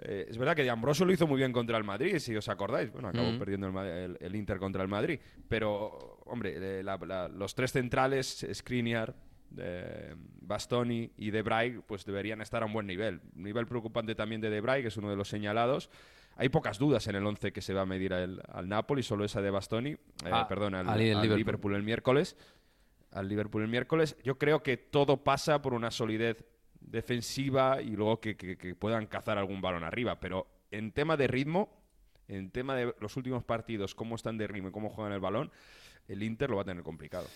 Eh, 0.00 0.26
es 0.28 0.38
verdad 0.38 0.56
que 0.56 0.62
De 0.62 0.70
Ambrosio 0.70 1.04
lo 1.04 1.12
hizo 1.12 1.26
muy 1.26 1.36
bien 1.38 1.52
contra 1.52 1.76
el 1.78 1.84
Madrid, 1.84 2.18
si 2.18 2.34
os 2.36 2.48
acordáis. 2.48 2.90
Bueno, 2.92 3.08
acabó 3.08 3.30
Mm. 3.32 3.38
perdiendo 3.38 3.66
el, 3.66 3.72
Ma- 3.72 3.86
el- 3.88 4.16
el 4.20 4.36
Inter 4.36 4.58
contra 4.58 4.82
el 4.82 4.88
Madrid. 4.88 5.18
Pero, 5.48 6.20
hombre, 6.26 6.78
eh, 6.78 6.82
la- 6.82 6.96
la- 6.98 7.28
los 7.28 7.54
tres 7.54 7.72
centrales, 7.72 8.46
Skriniar, 8.54 9.14
eh, 9.58 10.14
Bastoni 10.40 11.10
y 11.16 11.30
De 11.30 11.42
Vrij, 11.42 11.80
pues 11.86 12.04
deberían 12.04 12.40
estar 12.40 12.62
a 12.62 12.66
un 12.66 12.72
buen 12.72 12.86
nivel. 12.86 13.20
Nivel 13.34 13.66
preocupante 13.66 14.14
también 14.14 14.40
de 14.40 14.50
De 14.50 14.60
Vrij, 14.60 14.82
que 14.82 14.88
es 14.88 14.96
uno 14.96 15.10
de 15.10 15.16
los 15.16 15.28
señalados. 15.28 15.90
Hay 16.36 16.48
pocas 16.48 16.78
dudas 16.78 17.06
en 17.08 17.14
el 17.16 17.26
11 17.26 17.52
que 17.52 17.60
se 17.60 17.74
va 17.74 17.82
a 17.82 17.86
medir 17.86 18.14
al, 18.14 18.42
al 18.48 18.68
Napoli, 18.68 19.02
solo 19.02 19.24
esa 19.24 19.42
de 19.42 19.50
Bastoni, 19.50 19.90
eh, 19.90 19.98
Ah, 20.30 20.46
perdón, 20.48 20.74
al, 20.74 20.88
al 20.88 20.92
al 20.94 20.98
Liverpool. 20.98 21.36
Liverpool 21.36 21.74
el 21.74 21.82
miércoles. 21.82 22.36
Al 23.10 23.28
Liverpool 23.28 23.62
el 23.62 23.68
miércoles. 23.68 24.16
Yo 24.24 24.38
creo 24.38 24.62
que 24.62 24.78
todo 24.78 25.22
pasa 25.24 25.60
por 25.60 25.74
una 25.74 25.90
solidez 25.90 26.44
defensiva 26.80 27.80
y 27.82 27.90
luego 27.96 28.20
que, 28.20 28.36
que- 28.36 28.56
que 28.56 28.74
puedan 28.74 29.06
cazar 29.06 29.36
algún 29.38 29.60
balón 29.60 29.84
arriba. 29.84 30.20
Pero 30.20 30.46
en 30.70 30.92
tema 30.92 31.16
de 31.16 31.26
ritmo, 31.26 31.68
en 32.28 32.50
tema 32.50 32.74
de 32.76 32.94
los 33.00 33.16
últimos 33.16 33.44
partidos, 33.44 33.94
cómo 33.94 34.14
están 34.16 34.38
de 34.38 34.46
ritmo 34.46 34.68
y 34.68 34.72
cómo 34.72 34.88
juegan 34.88 35.12
el 35.12 35.20
balón, 35.20 35.50
el 36.08 36.22
Inter 36.22 36.48
lo 36.50 36.56
va 36.56 36.62
a 36.62 36.64
tener 36.64 36.82
complicado. 36.82 37.26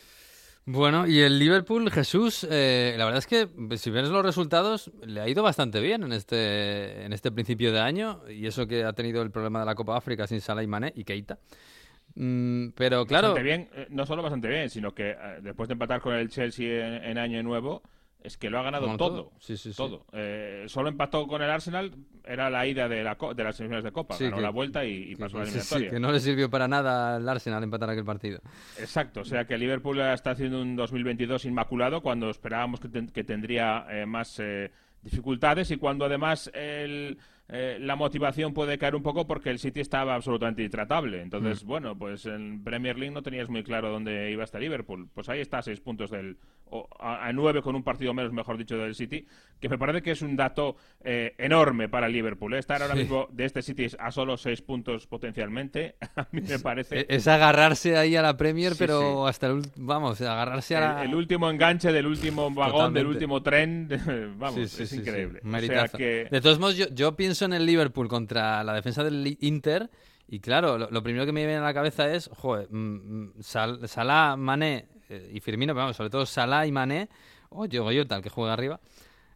Bueno, 0.69 1.07
y 1.07 1.21
el 1.21 1.39
Liverpool, 1.39 1.93
Jesús, 1.93 2.45
eh, 2.51 2.97
la 2.99 3.05
verdad 3.05 3.21
es 3.21 3.29
que 3.29 3.47
pues, 3.47 3.81
si 3.81 3.91
ves 3.91 4.09
los 4.09 4.25
resultados, 4.25 4.91
le 5.05 5.21
ha 5.21 5.29
ido 5.29 5.45
bastante 5.45 5.81
bien 5.81 6.03
en 6.03 6.13
este, 6.13 7.05
en 7.05 7.13
este 7.13 7.31
principio 7.31 7.71
de 7.71 7.79
año, 7.79 8.23
y 8.29 8.49
eso 8.49 8.67
que 8.67 8.83
ha 8.83 8.93
tenido 8.93 9.23
el 9.23 9.31
problema 9.31 9.61
de 9.61 9.67
la 9.67 9.77
Copa 9.77 9.97
África 9.97 10.27
sin 10.27 10.41
Salah 10.41 10.65
y 10.65 10.67
Mané 10.67 10.93
y 10.97 11.05
Keita. 11.05 11.39
Mm, 12.17 12.71
pero 12.71 13.07
claro, 13.07 13.29
Bastante 13.29 13.49
bien, 13.49 13.69
eh, 13.77 13.87
no 13.91 14.07
solo 14.07 14.23
bastante 14.23 14.49
bien, 14.49 14.69
sino 14.69 14.93
que 14.93 15.11
eh, 15.11 15.39
después 15.41 15.69
de 15.69 15.75
empatar 15.75 16.01
con 16.01 16.15
el 16.15 16.29
Chelsea 16.31 16.85
en, 16.85 17.05
en 17.05 17.19
año 17.19 17.41
nuevo, 17.45 17.83
es 18.27 18.37
que 18.37 18.51
lo 18.51 18.59
ha 18.59 18.63
ganado 18.63 18.87
todo. 18.97 18.97
todo. 18.97 19.33
Sí, 19.39 19.57
sí, 19.57 19.71
sí. 19.73 19.77
todo. 19.77 20.05
Eh, 20.13 20.65
solo 20.69 20.89
empató 20.89 21.27
con 21.27 21.41
el 21.43 21.51
Arsenal, 21.51 21.93
era 22.25 22.51
la 22.51 22.67
ida 22.67 22.89
de, 22.89 23.03
la 23.05 23.15
co- 23.17 23.35
de 23.35 23.45
las 23.45 23.57
semifinales 23.57 23.85
de 23.85 23.93
Copa. 23.93 24.17
Ganó 24.19 24.37
que- 24.37 24.43
la 24.43 24.51
vuelta 24.51 24.85
y, 24.85 24.91
y 24.95 25.09
que- 25.15 25.17
pasó 25.17 25.37
a 25.37 25.41
la 25.41 25.45
eliminatoria. 25.47 25.91
que 25.91 26.01
no 26.01 26.13
le 26.13 26.21
sirvió 26.21 26.51
para 26.51 26.67
nada 26.69 27.17
al 27.17 27.29
Arsenal 27.29 27.63
empatar 27.63 27.91
aquel 27.91 28.05
partido. 28.05 28.41
Exacto, 28.79 29.21
o 29.21 29.25
sea 29.25 29.45
que 29.47 29.57
Liverpool 29.57 30.01
está 30.01 30.31
haciendo 30.33 30.61
un 30.61 30.77
2022 30.77 31.45
inmaculado 31.45 32.01
cuando 32.03 32.29
esperábamos 32.31 32.81
que, 32.81 32.89
ten- 32.89 33.09
que 33.09 33.25
tendría 33.25 33.87
eh, 33.91 34.07
más 34.07 34.39
eh, 34.41 34.71
dificultades 35.03 35.71
y 35.71 35.77
cuando 35.77 36.05
además 36.05 36.51
el, 36.53 37.19
eh, 37.49 37.79
la 37.81 37.95
motivación 37.97 38.53
puede 38.53 38.77
caer 38.79 38.95
un 38.97 39.03
poco 39.03 39.27
porque 39.27 39.51
el 39.51 39.59
City 39.59 39.81
estaba 39.81 40.15
absolutamente 40.15 40.63
intratable. 40.65 41.23
Entonces, 41.23 41.65
Mm. 41.65 41.67
bueno, 41.69 41.97
pues 41.99 42.27
en 42.27 42.65
Premier 42.65 42.99
League 42.99 43.15
no 43.15 43.23
tenías 43.23 43.49
muy 43.49 43.63
claro 43.63 43.91
dónde 43.91 44.31
iba 44.33 44.43
hasta 44.45 44.59
Liverpool. 44.59 45.09
Pues 45.15 45.29
ahí 45.29 45.41
está, 45.41 45.59
a 45.59 45.63
seis 45.63 45.81
puntos 45.81 46.11
del. 46.11 46.39
o 46.69 46.89
a, 46.99 47.29
a 47.29 47.33
nueve 47.33 47.63
con 47.63 47.77
un 47.77 47.85
partido 47.85 48.13
menos, 48.13 48.33
mejor 48.33 48.59
dicho, 48.59 48.77
del 48.77 48.97
City, 48.97 49.25
que 49.61 49.69
me 49.69 49.79
parece 49.79 50.03
que 50.03 50.11
es 50.11 50.21
un 50.23 50.35
dato 50.35 50.75
eh, 51.05 51.35
enorme 51.39 51.89
para 51.89 52.09
Liverpool. 52.09 52.55
¿eh? 52.55 52.59
Estar 52.59 52.83
ahora 52.83 52.95
Sí. 52.95 53.03
mismo 53.03 53.29
de 53.31 53.45
este 53.45 53.63
City 53.63 53.87
a 54.01 54.11
solo 54.11 54.37
seis 54.37 54.63
puntos 54.63 55.07
potencialmente, 55.07 55.95
a 56.17 56.27
mí 56.33 56.41
me 56.41 56.59
parece. 56.59 57.01
E- 57.03 57.07
Es 57.11 57.29
agarrarse 57.29 57.97
ahí 57.97 58.17
a 58.17 58.23
la 58.23 58.37
Premier, 58.37 58.73
Sí, 58.73 58.79
pero 58.81 58.99
sí. 59.01 59.29
hasta 59.29 59.47
el 59.47 59.63
vamos, 59.77 60.21
agarrarse 60.21 60.75
a 60.75 60.81
la... 60.81 61.03
El, 61.05 61.11
el 61.11 61.15
último 61.15 61.49
enganche 61.49 61.93
del 61.93 62.07
último 62.07 62.51
vagón, 62.51 62.93
del 62.93 63.07
último 63.07 63.43
tren, 63.45 63.89
vamos, 64.39 64.81
es 64.81 64.93
increíble. 64.93 65.41
O 65.45 65.59
sea 65.61 65.87
que 65.89 66.27
De 66.31 66.41
todos 66.41 66.59
modos, 66.59 66.77
yo, 66.77 66.87
yo 66.93 67.15
pienso 67.15 67.36
en 67.45 67.53
el 67.53 67.67
Liverpool 67.67 68.09
contra 68.09 68.65
la 68.65 68.73
defensa 68.75 69.05
del 69.05 69.37
Inter 69.41 69.91
y 70.29 70.41
claro, 70.41 70.77
lo, 70.79 70.91
lo 70.91 71.03
primero 71.03 71.25
que 71.27 71.33
me 71.33 71.45
viene 71.47 71.59
a 71.59 71.63
la 71.65 71.75
cabeza 71.75 72.13
es, 72.13 72.29
joder, 72.35 72.69
mm, 72.71 72.79
mm, 72.79 73.33
Sal- 73.43 73.87
Salah, 73.89 74.37
Mané 74.37 74.89
eh, 75.09 75.31
y 75.35 75.41
Firmino, 75.41 75.73
pero 75.73 75.83
vamos, 75.85 75.97
sobre 75.97 76.11
todo 76.11 76.27
Salah 76.27 76.67
y 76.67 76.73
Mané, 76.73 77.09
o 77.51 77.69
Diego 77.69 77.91
Jota, 77.95 78.17
el 78.17 78.23
que 78.23 78.29
juega 78.31 78.53
arriba, 78.53 78.81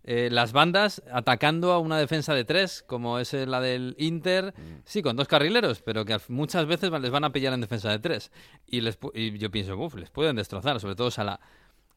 eh, 0.03 0.29
las 0.33 0.53
bandas 0.53 1.03
atacando 1.13 1.73
a 1.73 1.79
una 1.79 1.97
defensa 1.99 2.35
de 2.35 2.45
tres, 2.45 2.83
como 2.87 3.19
es 3.21 3.35
eh, 3.35 3.47
la 3.47 3.61
del 3.61 3.95
Inter, 3.99 4.53
sí, 4.85 5.01
con 5.03 5.15
dos 5.15 5.29
carrileros, 5.29 5.81
pero 5.83 6.05
que 6.05 6.19
muchas 6.29 6.67
veces 6.67 6.91
les 6.91 7.11
van 7.11 7.23
a 7.25 7.31
pillar 7.33 7.53
en 7.53 7.61
defensa 7.61 7.91
de 7.91 7.99
tres. 7.99 8.33
Y, 8.67 8.81
les, 8.81 8.99
y 9.15 9.39
yo 9.39 9.51
pienso, 9.51 9.77
uff, 9.79 9.95
les 9.95 10.11
pueden 10.11 10.37
destrozar, 10.37 10.81
sobre 10.81 10.97
todo 10.97 11.11
Salah. 11.11 11.39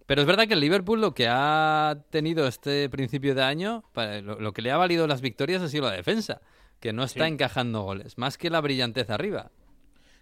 Pero 0.05 0.21
es 0.21 0.27
verdad 0.27 0.47
que 0.47 0.53
el 0.53 0.59
Liverpool 0.59 0.99
lo 1.01 1.13
que 1.13 1.27
ha 1.29 1.97
tenido 2.09 2.47
este 2.47 2.89
principio 2.89 3.35
de 3.35 3.43
año, 3.43 3.83
lo, 4.23 4.51
que 4.53 4.61
le 4.61 4.71
ha 4.71 4.77
valido 4.77 5.07
las 5.07 5.21
victorias 5.21 5.61
ha 5.61 5.69
sido 5.69 5.85
la 5.85 5.91
defensa, 5.95 6.41
que 6.79 6.91
no 6.93 7.03
está 7.03 7.25
Sí. 7.25 7.31
encajando 7.33 7.81
goles, 7.83 8.17
más 8.17 8.37
que 8.37 8.49
la 8.49 8.59
brillantez 8.61 9.09
arriba. 9.09 9.51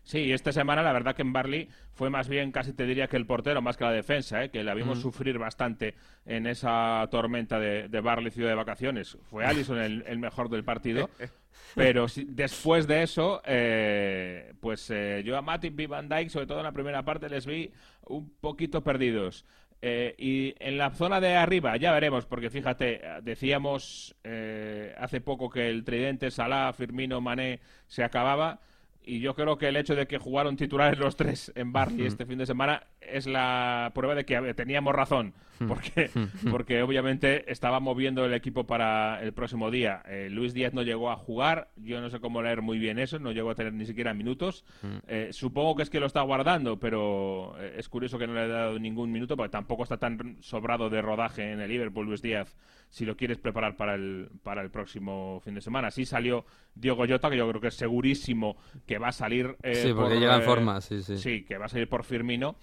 sí, 0.03 0.17
y 0.19 0.31
esta 0.33 0.51
semana 0.51 0.81
la 0.81 0.93
verdad 0.93 1.15
que 1.15 1.21
en 1.21 1.31
Barley 1.31 1.69
fue 1.93 2.09
más 2.09 2.27
bien, 2.27 2.51
casi 2.51 2.73
te 2.73 2.85
diría 2.87 3.07
que 3.07 3.17
el 3.17 3.27
portero, 3.27 3.61
más 3.61 3.77
que 3.77 3.83
la 3.83 3.91
defensa, 3.91 4.43
¿eh? 4.43 4.49
que 4.49 4.63
la 4.63 4.73
vimos 4.73 4.97
Mm. 4.97 5.01
sufrir 5.01 5.37
bastante 5.37 5.93
en 6.25 6.47
esa 6.47 7.07
tormenta 7.11 7.59
de, 7.59 7.87
de 7.87 8.01
Barley 8.01 8.31
Ciudad 8.31 8.49
de 8.49 8.55
Vacaciones. 8.55 9.15
Fue 9.29 9.45
Allison 9.45 9.77
el, 9.79 10.03
el 10.07 10.17
mejor 10.17 10.49
del 10.49 10.63
partido. 10.63 11.09
Pero 11.75 12.07
si- 12.07 12.25
después 12.25 12.87
de 12.87 13.03
eso, 13.03 13.41
eh, 13.45 14.53
pues 14.59 14.89
eh, 14.89 15.21
yo 15.23 15.37
a 15.37 15.41
Matip 15.43 15.79
y 15.79 15.85
Van 15.85 16.09
Dijk, 16.09 16.29
sobre 16.29 16.47
todo 16.47 16.57
en 16.57 16.63
la 16.65 16.71
primera 16.71 17.03
parte, 17.05 17.29
les 17.29 17.45
vi 17.45 17.71
un 18.07 18.29
poquito 18.41 18.83
perdidos. 18.83 19.45
Eh, 19.83 20.13
y 20.17 20.53
en 20.59 20.77
la 20.77 20.91
zona 20.91 21.19
de 21.19 21.35
arriba, 21.35 21.75
ya 21.77 21.91
veremos, 21.91 22.25
porque 22.25 22.51
fíjate, 22.51 23.01
decíamos 23.23 24.15
eh, 24.23 24.93
hace 24.97 25.21
poco 25.21 25.49
que 25.49 25.69
el 25.69 25.83
tridente 25.83 26.29
Salah, 26.29 26.71
Firmino, 26.73 27.19
Mané 27.19 27.59
se 27.87 28.03
acababa. 28.03 28.59
Y 29.03 29.19
yo 29.19 29.33
creo 29.33 29.57
que 29.57 29.67
el 29.67 29.77
hecho 29.77 29.95
de 29.95 30.07
que 30.07 30.17
jugaron 30.17 30.57
titulares 30.57 30.99
los 30.99 31.15
tres 31.15 31.51
en 31.55 31.73
Barley 31.73 32.05
este 32.05 32.25
fin 32.25 32.37
de 32.37 32.45
semana 32.45 32.83
es 32.99 33.25
la 33.25 33.91
prueba 33.95 34.15
de 34.15 34.25
que 34.25 34.53
teníamos 34.53 34.93
razón. 34.93 35.33
Porque, 35.67 36.09
porque 36.49 36.81
obviamente 36.81 37.51
estaba 37.51 37.79
moviendo 37.79 38.25
el 38.25 38.33
equipo 38.33 38.65
para 38.65 39.21
el 39.21 39.31
próximo 39.33 39.69
día. 39.69 40.01
Eh, 40.07 40.27
Luis 40.31 40.53
Díaz 40.53 40.73
no 40.73 40.81
llegó 40.81 41.11
a 41.11 41.15
jugar. 41.15 41.69
Yo 41.75 42.01
no 42.01 42.09
sé 42.09 42.19
cómo 42.19 42.41
leer 42.41 42.61
muy 42.63 42.79
bien 42.79 42.97
eso. 42.97 43.19
No 43.19 43.31
llegó 43.31 43.51
a 43.51 43.55
tener 43.55 43.73
ni 43.73 43.85
siquiera 43.85 44.13
minutos. 44.13 44.65
Eh, 45.07 45.29
supongo 45.31 45.75
que 45.75 45.83
es 45.83 45.89
que 45.89 45.99
lo 45.99 46.07
está 46.07 46.21
guardando, 46.21 46.79
pero 46.79 47.55
eh, 47.59 47.75
es 47.77 47.89
curioso 47.89 48.17
que 48.17 48.25
no 48.25 48.33
le 48.33 48.41
haya 48.41 48.53
dado 48.53 48.79
ningún 48.79 49.11
minuto 49.11 49.37
porque 49.37 49.51
tampoco 49.51 49.83
está 49.83 49.97
tan 49.97 50.37
sobrado 50.41 50.89
de 50.89 51.01
rodaje 51.01 51.51
en 51.51 51.59
el 51.59 51.69
Liverpool 51.69 52.07
Luis 52.07 52.21
Díaz 52.21 52.55
si 52.91 53.05
lo 53.05 53.17
quieres 53.17 53.39
preparar 53.39 53.75
para 53.77 53.95
el, 53.95 54.29
para 54.43 54.61
el 54.61 54.69
próximo 54.69 55.41
fin 55.43 55.55
de 55.55 55.61
semana. 55.61 55.89
Sí 55.89 56.05
salió 56.05 56.45
Diogo 56.75 57.07
Jota, 57.07 57.29
que 57.29 57.37
yo 57.37 57.49
creo 57.49 57.61
que 57.61 57.69
es 57.69 57.75
segurísimo 57.75 58.57
que 58.85 58.99
va 58.99 59.07
a 59.07 59.11
salir. 59.13 59.55
eh, 59.63 59.75
Sí, 59.75 59.93
porque 59.93 60.11
por, 60.13 60.19
llega 60.19 60.35
en 60.35 60.41
eh, 60.41 60.45
forma, 60.45 60.81
sí, 60.81 61.01
sí. 61.01 61.17
Sí, 61.17 61.43
que 61.43 61.57
va 61.57 61.65
a 61.65 61.69
salir 61.69 61.87
por 61.89 62.03
Firmino. 62.03 62.57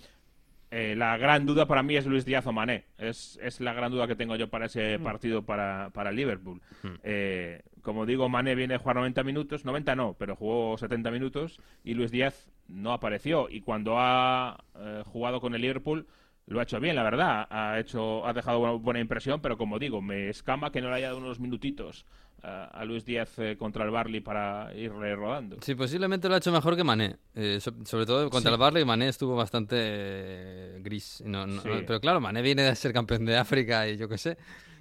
Eh, 0.70 0.94
la 0.94 1.16
gran 1.16 1.46
duda 1.46 1.64
para 1.64 1.82
mí 1.82 1.96
es 1.96 2.04
Luis 2.04 2.26
Díaz 2.26 2.46
o 2.46 2.52
Mané. 2.52 2.84
Es, 2.98 3.38
es 3.42 3.58
la 3.60 3.72
gran 3.72 3.90
duda 3.90 4.06
que 4.06 4.16
tengo 4.16 4.36
yo 4.36 4.48
para 4.48 4.66
ese 4.66 4.98
partido 4.98 5.42
para, 5.42 5.88
para 5.94 6.10
el 6.10 6.16
Liverpool. 6.16 6.60
Eh, 7.02 7.62
como 7.80 8.04
digo, 8.04 8.28
Mané 8.28 8.54
viene 8.54 8.74
a 8.74 8.78
jugar 8.78 8.96
90 8.96 9.24
minutos. 9.24 9.64
90 9.64 9.96
no, 9.96 10.14
pero 10.18 10.36
jugó 10.36 10.76
70 10.76 11.10
minutos. 11.10 11.58
Y 11.84 11.94
Luis 11.94 12.10
Díaz 12.10 12.50
no 12.68 12.92
apareció. 12.92 13.48
Y 13.48 13.62
cuando 13.62 13.94
ha 13.98 14.62
eh, 14.76 15.02
jugado 15.06 15.40
con 15.40 15.54
el 15.54 15.62
Liverpool, 15.62 16.06
lo 16.48 16.60
ha 16.60 16.64
hecho 16.64 16.80
bien, 16.80 16.96
la 16.96 17.02
verdad. 17.02 17.46
Ha, 17.50 17.78
hecho, 17.78 18.26
ha 18.26 18.32
dejado 18.32 18.58
buena, 18.58 18.74
buena 18.76 19.00
impresión, 19.00 19.40
pero 19.40 19.56
como 19.56 19.78
digo, 19.78 20.02
me 20.02 20.28
escama 20.28 20.70
que 20.72 20.80
no 20.80 20.88
le 20.90 20.96
haya 20.96 21.06
dado 21.08 21.18
unos 21.18 21.38
minutitos 21.40 22.04
eh, 22.42 22.66
a 22.72 22.84
Luis 22.84 23.04
Díaz 23.04 23.38
eh, 23.38 23.56
contra 23.58 23.84
el 23.84 23.90
Barley 23.90 24.20
para 24.20 24.72
irle 24.74 25.14
rodando. 25.16 25.56
Sí, 25.60 25.74
posiblemente 25.74 26.28
lo 26.28 26.34
ha 26.34 26.38
hecho 26.38 26.52
mejor 26.52 26.76
que 26.76 26.84
Mané. 26.84 27.16
Eh, 27.34 27.58
so- 27.60 27.74
sobre 27.84 28.06
todo 28.06 28.30
contra 28.30 28.50
Sí. 28.50 28.54
el 28.54 28.60
Barley, 28.60 28.84
Mané 28.84 29.08
estuvo 29.08 29.34
bastante 29.36 29.76
eh, 29.78 30.78
gris. 30.82 31.22
No, 31.26 31.46
no- 31.46 31.60
Sí. 31.62 31.68
no- 31.68 31.80
pero 31.86 32.00
claro, 32.00 32.20
Mané 32.20 32.42
viene 32.42 32.62
de 32.62 32.74
ser 32.76 32.92
campeón 32.92 33.24
de 33.24 33.36
África 33.36 33.88
y 33.88 33.96
yo 33.96 34.08
qué 34.08 34.18
sé, 34.18 34.38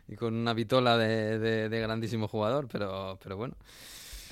y 0.08 0.16
con 0.16 0.34
una 0.36 0.54
vitola 0.54 0.98
de, 0.98 1.38
de- 1.40 1.70
de 1.70 1.80
grandísimo 1.82 2.28
jugador, 2.28 2.68
pero, 2.72 3.18
pero 3.22 3.36
bueno. 3.38 3.56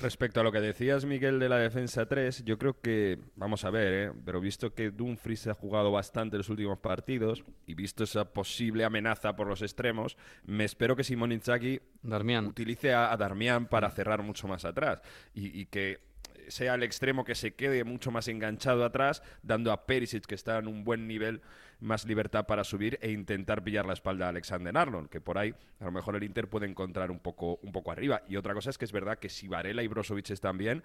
Respecto 0.00 0.40
a 0.40 0.42
lo 0.42 0.52
que 0.52 0.60
decías, 0.60 1.06
Miguel, 1.06 1.38
de 1.38 1.48
la 1.48 1.58
defensa 1.58 2.06
3, 2.06 2.44
yo 2.44 2.58
creo 2.58 2.80
que, 2.80 3.18
vamos 3.34 3.64
a 3.64 3.70
ver, 3.70 3.92
¿eh? 3.92 4.12
pero 4.24 4.40
visto 4.40 4.74
que 4.74 4.90
Dumfries 4.90 5.46
ha 5.46 5.54
jugado 5.54 5.90
bastante 5.90 6.36
los 6.36 6.50
últimos 6.50 6.78
partidos 6.78 7.44
y 7.66 7.74
visto 7.74 8.04
esa 8.04 8.32
posible 8.32 8.84
amenaza 8.84 9.36
por 9.36 9.46
los 9.46 9.62
extremos, 9.62 10.18
me 10.44 10.64
espero 10.64 10.96
que 10.96 11.04
Simón 11.04 11.32
Inzaghi 11.32 11.80
Darmian. 12.02 12.46
utilice 12.46 12.92
a, 12.92 13.10
a 13.10 13.16
Darmian 13.16 13.66
para 13.66 13.90
cerrar 13.90 14.22
mucho 14.22 14.46
más 14.46 14.64
atrás 14.64 15.00
y, 15.34 15.60
y 15.60 15.66
que 15.66 16.05
sea 16.48 16.74
el 16.74 16.82
extremo 16.82 17.24
que 17.24 17.34
se 17.34 17.54
quede 17.54 17.84
mucho 17.84 18.10
más 18.10 18.28
enganchado 18.28 18.84
atrás, 18.84 19.22
dando 19.42 19.72
a 19.72 19.86
Perisic, 19.86 20.26
que 20.26 20.34
está 20.34 20.58
en 20.58 20.68
un 20.68 20.84
buen 20.84 21.06
nivel, 21.06 21.42
más 21.80 22.04
libertad 22.06 22.46
para 22.46 22.64
subir 22.64 22.98
e 23.02 23.10
intentar 23.10 23.62
pillar 23.62 23.86
la 23.86 23.92
espalda 23.92 24.26
a 24.26 24.28
Alexander 24.30 24.76
Arnold, 24.76 25.08
que 25.08 25.20
por 25.20 25.38
ahí 25.38 25.54
a 25.80 25.84
lo 25.84 25.92
mejor 25.92 26.16
el 26.16 26.22
Inter 26.24 26.48
puede 26.48 26.66
encontrar 26.66 27.10
un 27.10 27.18
poco, 27.18 27.58
un 27.62 27.72
poco 27.72 27.90
arriba. 27.90 28.22
Y 28.28 28.36
otra 28.36 28.54
cosa 28.54 28.70
es 28.70 28.78
que 28.78 28.84
es 28.84 28.92
verdad 28.92 29.18
que 29.18 29.28
si 29.28 29.48
Varela 29.48 29.82
y 29.82 29.86
Brozovic 29.88 30.30
están 30.30 30.58
bien, 30.58 30.82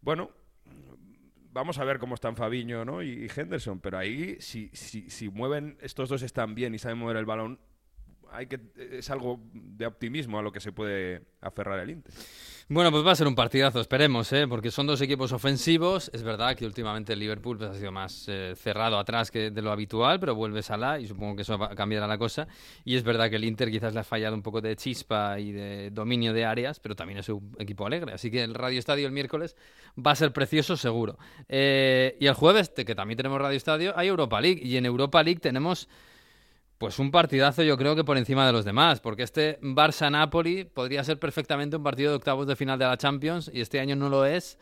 bueno, 0.00 0.30
vamos 1.52 1.78
a 1.78 1.84
ver 1.84 1.98
cómo 1.98 2.14
están 2.14 2.36
Fabiño 2.36 2.84
¿no? 2.84 3.02
y, 3.02 3.30
Henderson, 3.34 3.80
pero 3.80 3.98
ahí 3.98 4.36
si, 4.40 4.70
si, 4.72 5.10
si 5.10 5.28
mueven, 5.28 5.76
estos 5.80 6.08
dos 6.08 6.22
están 6.22 6.54
bien 6.54 6.74
y 6.74 6.78
saben 6.78 6.98
mover 6.98 7.16
el 7.16 7.26
balón, 7.26 7.58
hay 8.32 8.46
que 8.46 8.60
es 8.76 9.10
algo 9.10 9.40
de 9.52 9.86
optimismo 9.86 10.38
a 10.38 10.42
lo 10.42 10.52
que 10.52 10.60
se 10.60 10.72
puede 10.72 11.22
aferrar 11.40 11.78
el 11.80 11.90
Inter. 11.90 12.14
Bueno, 12.68 12.90
pues 12.90 13.04
va 13.04 13.12
a 13.12 13.16
ser 13.16 13.26
un 13.26 13.34
partidazo, 13.34 13.80
esperemos, 13.80 14.32
¿eh? 14.32 14.46
porque 14.48 14.70
son 14.70 14.86
dos 14.86 15.00
equipos 15.02 15.32
ofensivos. 15.32 16.10
Es 16.14 16.22
verdad 16.22 16.56
que 16.56 16.64
últimamente 16.64 17.12
el 17.12 17.18
Liverpool 17.18 17.58
pues, 17.58 17.70
ha 17.70 17.74
sido 17.74 17.92
más 17.92 18.24
eh, 18.28 18.54
cerrado 18.56 18.98
atrás 18.98 19.30
que 19.30 19.50
de 19.50 19.60
lo 19.60 19.72
habitual, 19.72 20.18
pero 20.20 20.34
vuelve 20.34 20.62
Salah 20.62 20.98
y 20.98 21.06
supongo 21.06 21.36
que 21.36 21.42
eso 21.42 21.58
cambiará 21.76 22.06
la 22.06 22.16
cosa. 22.16 22.48
Y 22.84 22.96
es 22.96 23.02
verdad 23.02 23.28
que 23.28 23.36
el 23.36 23.44
Inter 23.44 23.70
quizás 23.70 23.92
le 23.92 24.00
ha 24.00 24.04
fallado 24.04 24.34
un 24.34 24.42
poco 24.42 24.60
de 24.60 24.74
chispa 24.76 25.38
y 25.38 25.52
de 25.52 25.90
dominio 25.90 26.32
de 26.32 26.46
áreas, 26.46 26.80
pero 26.80 26.96
también 26.96 27.18
es 27.18 27.28
un 27.28 27.54
equipo 27.58 27.84
alegre. 27.84 28.12
Así 28.14 28.30
que 28.30 28.42
el 28.42 28.54
Radio 28.54 28.78
Estadio 28.78 29.06
el 29.06 29.12
miércoles 29.12 29.56
va 29.98 30.12
a 30.12 30.16
ser 30.16 30.32
precioso, 30.32 30.76
seguro. 30.76 31.18
Eh, 31.48 32.16
y 32.20 32.26
el 32.26 32.34
jueves, 32.34 32.70
que 32.70 32.94
también 32.94 33.16
tenemos 33.16 33.38
Radio 33.38 33.56
Estadio, 33.56 33.92
hay 33.96 34.08
Europa 34.08 34.40
League. 34.40 34.60
Y 34.64 34.76
en 34.76 34.86
Europa 34.86 35.22
League 35.22 35.40
tenemos 35.40 35.88
pues 36.82 36.98
un 36.98 37.12
partidazo 37.12 37.62
yo 37.62 37.76
creo 37.76 37.94
que 37.94 38.02
por 38.02 38.18
encima 38.18 38.44
de 38.44 38.52
los 38.52 38.64
demás, 38.64 38.98
porque 38.98 39.22
este 39.22 39.60
Barça-Napoli 39.60 40.64
podría 40.64 41.04
ser 41.04 41.16
perfectamente 41.16 41.76
un 41.76 41.84
partido 41.84 42.10
de 42.10 42.16
octavos 42.16 42.48
de 42.48 42.56
final 42.56 42.76
de 42.76 42.86
la 42.86 42.96
Champions 42.96 43.48
y 43.54 43.60
este 43.60 43.78
año 43.78 43.94
no 43.94 44.08
lo 44.08 44.26
es 44.26 44.58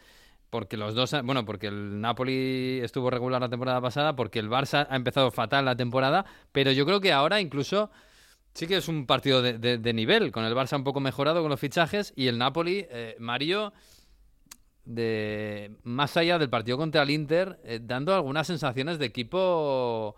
porque 0.51 0.77
los 0.77 0.95
dos, 0.95 1.17
bueno, 1.25 1.47
porque 1.47 1.69
el 1.69 1.99
Napoli 1.99 2.81
estuvo 2.83 3.09
regular 3.09 3.41
la 3.41 3.49
temporada 3.49 3.81
pasada, 3.81 4.17
porque 4.17 4.39
el 4.39 4.51
Barça 4.51 4.87
ha 4.91 4.97
empezado 4.97 5.31
fatal 5.31 5.65
la 5.65 5.77
temporada, 5.77 6.27
pero 6.53 6.73
yo 6.73 6.85
creo 6.85 7.01
que 7.01 7.11
ahora 7.11 7.41
incluso 7.41 7.91
sí 8.53 8.67
que 8.67 8.77
es 8.77 8.89
un 8.89 9.07
partido 9.07 9.41
de, 9.41 9.93
nivel, 9.95 10.31
con 10.31 10.45
el 10.45 10.55
Barça 10.55 10.77
un 10.77 10.85
poco 10.85 11.01
mejorado 11.01 11.41
con 11.41 11.49
los 11.49 11.59
fichajes 11.59 12.13
y 12.17 12.27
el 12.27 12.37
Napoli, 12.37 12.87
eh, 12.91 13.17
Mario, 13.19 13.73
más 15.85 16.19
allá 16.19 16.39
del 16.39 16.51
partido 16.51 16.77
contra 16.77 17.03
el 17.03 17.09
Inter, 17.09 17.59
eh, 17.65 17.81
dando 17.83 18.15
algunas 18.15 18.47
sensaciones 18.47 18.99
de 18.99 19.07
equipo 19.07 20.17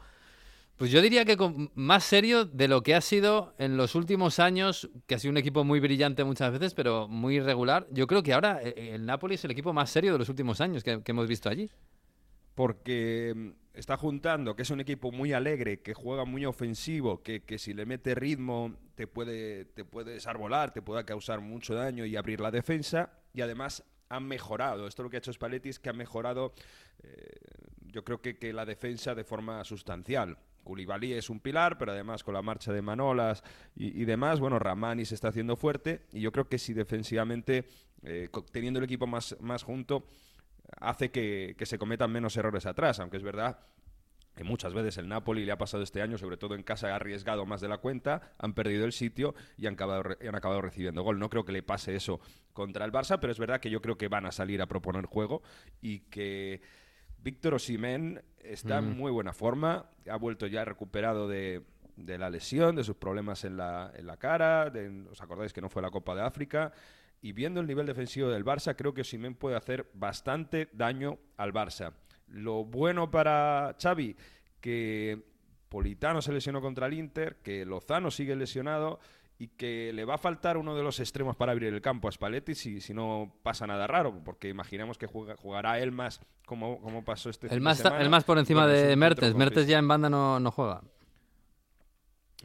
pues 0.76 0.90
yo 0.90 1.00
diría 1.00 1.24
que 1.24 1.36
más 1.74 2.04
serio 2.04 2.44
de 2.44 2.66
lo 2.66 2.82
que 2.82 2.94
ha 2.94 3.00
sido 3.00 3.54
en 3.58 3.76
los 3.76 3.94
últimos 3.94 4.38
años, 4.38 4.90
que 5.06 5.14
ha 5.14 5.18
sido 5.18 5.30
un 5.30 5.36
equipo 5.36 5.64
muy 5.64 5.80
brillante 5.80 6.24
muchas 6.24 6.52
veces, 6.52 6.74
pero 6.74 7.08
muy 7.08 7.36
irregular. 7.36 7.86
Yo 7.90 8.06
creo 8.06 8.22
que 8.22 8.32
ahora 8.32 8.60
eh, 8.62 8.94
el 8.94 9.06
Napoli 9.06 9.36
es 9.36 9.44
el 9.44 9.50
equipo 9.50 9.72
más 9.72 9.90
serio 9.90 10.12
de 10.12 10.18
los 10.18 10.28
últimos 10.28 10.60
años 10.60 10.82
que, 10.82 11.00
hemos 11.04 11.28
visto 11.28 11.48
allí. 11.48 11.70
porque 12.54 13.32
mm, 13.34 13.50
está 13.74 13.96
juntando 13.96 14.56
que 14.56 14.62
es 14.62 14.70
un 14.70 14.80
equipo 14.80 15.12
muy 15.12 15.32
alegre, 15.32 15.80
que 15.80 15.94
juega 15.94 16.24
muy 16.24 16.44
ofensivo, 16.46 17.22
que, 17.22 17.42
que 17.42 17.58
si 17.58 17.74
le 17.74 17.86
mete 17.86 18.14
ritmo 18.14 18.74
te 18.94 19.06
puede, 19.06 19.66
te 19.66 19.84
puede 19.84 20.14
desarbolar, 20.14 20.72
te 20.72 20.82
puede 20.82 21.04
causar 21.04 21.40
mucho 21.40 21.74
daño 21.74 22.04
y 22.06 22.16
abrir 22.16 22.40
la 22.40 22.50
defensa. 22.50 23.10
Y 23.34 23.40
además 23.40 23.84
han 24.08 24.26
mejorado. 24.26 24.86
Esto 24.86 25.02
lo 25.02 25.10
que 25.10 25.16
ha 25.16 25.18
hecho 25.18 25.32
Spalletti 25.32 25.70
es 25.70 25.78
que 25.78 25.88
ha 25.88 25.94
mejorado, 25.94 26.52
eh, 27.02 27.36
yo 27.86 28.04
creo 28.04 28.20
que, 28.20 28.38
que 28.38 28.52
la 28.52 28.66
defensa 28.66 29.14
de 29.14 29.24
forma 29.24 29.64
sustancial. 29.64 30.38
Koulibaly 30.62 31.12
es 31.12 31.30
un 31.30 31.40
pilar, 31.40 31.78
pero 31.78 31.92
además 31.92 32.22
con 32.22 32.34
la 32.34 32.42
marcha 32.42 32.72
de 32.72 32.82
Manolas 32.82 33.42
y, 33.74 34.04
demás, 34.04 34.40
bueno, 34.40 34.58
Ramani 34.58 35.04
se 35.04 35.14
está 35.14 35.28
haciendo 35.28 35.56
fuerte 35.56 36.06
y 36.12 36.20
yo 36.20 36.32
creo 36.32 36.48
que 36.48 36.58
si 36.58 36.72
defensivamente, 36.72 37.66
eh, 38.02 38.28
teniendo 38.50 38.78
el 38.78 38.84
equipo 38.84 39.06
más, 39.06 39.36
más 39.40 39.62
junto, 39.62 40.04
hace 40.80 41.10
que, 41.10 41.54
que 41.58 41.66
se 41.66 41.78
cometan 41.78 42.10
menos 42.10 42.36
errores 42.36 42.66
atrás, 42.66 43.00
aunque 43.00 43.16
es 43.16 43.22
verdad 43.22 43.58
que 44.34 44.44
muchas 44.44 44.72
veces 44.72 44.96
el 44.96 45.08
Napoli 45.08 45.44
le 45.44 45.52
ha 45.52 45.58
pasado 45.58 45.82
este 45.82 46.00
año, 46.00 46.16
sobre 46.16 46.36
todo 46.36 46.54
en 46.54 46.62
casa, 46.62 46.88
ha 46.92 46.96
arriesgado 46.96 47.44
más 47.44 47.60
de 47.60 47.68
la 47.68 47.78
cuenta, 47.78 48.32
han 48.38 48.54
perdido 48.54 48.84
el 48.86 48.92
sitio 48.92 49.34
y 49.58 49.66
han 49.66 49.74
acabado, 49.74 50.16
han 50.26 50.34
acabado 50.34 50.62
recibiendo 50.62 51.02
gol. 51.02 51.18
No 51.18 51.28
creo 51.28 51.44
que 51.44 51.52
le 51.52 51.62
pase 51.62 51.94
eso 51.94 52.20
contra 52.52 52.84
el 52.84 52.92
Barça, 52.92 53.18
pero 53.20 53.30
es 53.30 53.38
verdad 53.38 53.60
que 53.60 53.70
yo 53.70 53.82
creo 53.82 53.98
que 53.98 54.08
van 54.08 54.24
a 54.24 54.32
salir 54.32 54.62
a 54.62 54.66
proponer 54.66 55.04
juego 55.04 55.42
y 55.82 56.00
que 56.00 56.62
Víctor 57.18 57.54
Osimhen 57.54 58.22
está 58.42 58.78
en 58.78 58.96
muy 58.96 59.10
buena 59.10 59.32
forma, 59.32 59.86
ha 60.10 60.16
vuelto 60.16 60.46
ya 60.46 60.64
recuperado 60.64 61.28
de, 61.28 61.62
de 61.96 62.18
la 62.18 62.30
lesión, 62.30 62.76
de 62.76 62.84
sus 62.84 62.96
problemas 62.96 63.44
en 63.44 63.56
la, 63.56 63.92
en 63.94 64.06
la 64.06 64.16
cara, 64.16 64.70
de- 64.70 65.06
os 65.10 65.20
acordáis 65.22 65.52
que 65.52 65.60
no 65.60 65.68
fue 65.68 65.82
la 65.82 65.90
Copa 65.90 66.14
de 66.14 66.22
África, 66.22 66.72
y 67.20 67.32
viendo 67.32 67.60
el 67.60 67.66
nivel 67.66 67.86
defensivo 67.86 68.28
del 68.30 68.44
Barça, 68.44 68.74
creo 68.76 68.92
que 68.94 69.02
Osimhen 69.02 69.34
puede 69.34 69.56
hacer 69.56 69.88
bastante 69.94 70.68
daño 70.72 71.18
al 71.36 71.52
Barça. 71.52 71.92
Lo 72.28 72.64
bueno 72.64 73.10
para 73.10 73.76
Xavi, 73.80 74.16
que 74.60 75.22
Politano 75.68 76.20
se 76.20 76.32
lesionó 76.32 76.60
contra 76.60 76.86
el 76.86 76.94
Inter, 76.94 77.36
que 77.42 77.64
Lozano 77.64 78.10
sigue 78.10 78.34
lesionado 78.36 78.98
y 79.42 79.48
que 79.48 79.92
le 79.92 80.04
va 80.04 80.14
a 80.14 80.18
faltar 80.18 80.56
uno 80.56 80.76
de 80.76 80.84
los 80.84 81.00
extremos 81.00 81.34
para 81.34 81.50
abrir 81.50 81.72
el 81.74 81.80
campo 81.80 82.06
a 82.06 82.12
Spalletti 82.12 82.54
si, 82.54 82.80
si 82.80 82.94
no 82.94 83.34
pasa 83.42 83.66
nada 83.66 83.86
raro, 83.88 84.22
porque 84.24 84.48
imaginamos 84.48 84.98
que 84.98 85.06
juega- 85.06 85.34
jugará 85.36 85.80
él 85.80 85.90
más 85.90 86.20
como, 86.46 86.80
como 86.80 87.04
pasó 87.04 87.28
este 87.28 87.46
El 87.48 87.50
fin 87.54 87.58
de 87.58 87.64
más, 87.64 87.84
el 88.00 88.08
más 88.08 88.22
por 88.24 88.38
encima 88.38 88.66
de 88.68 88.94
Mertes. 88.94 89.34
Mertes 89.34 89.66
ya 89.66 89.78
en 89.78 89.88
banda 89.88 90.08
no, 90.08 90.38
no 90.38 90.50
juega. 90.52 90.82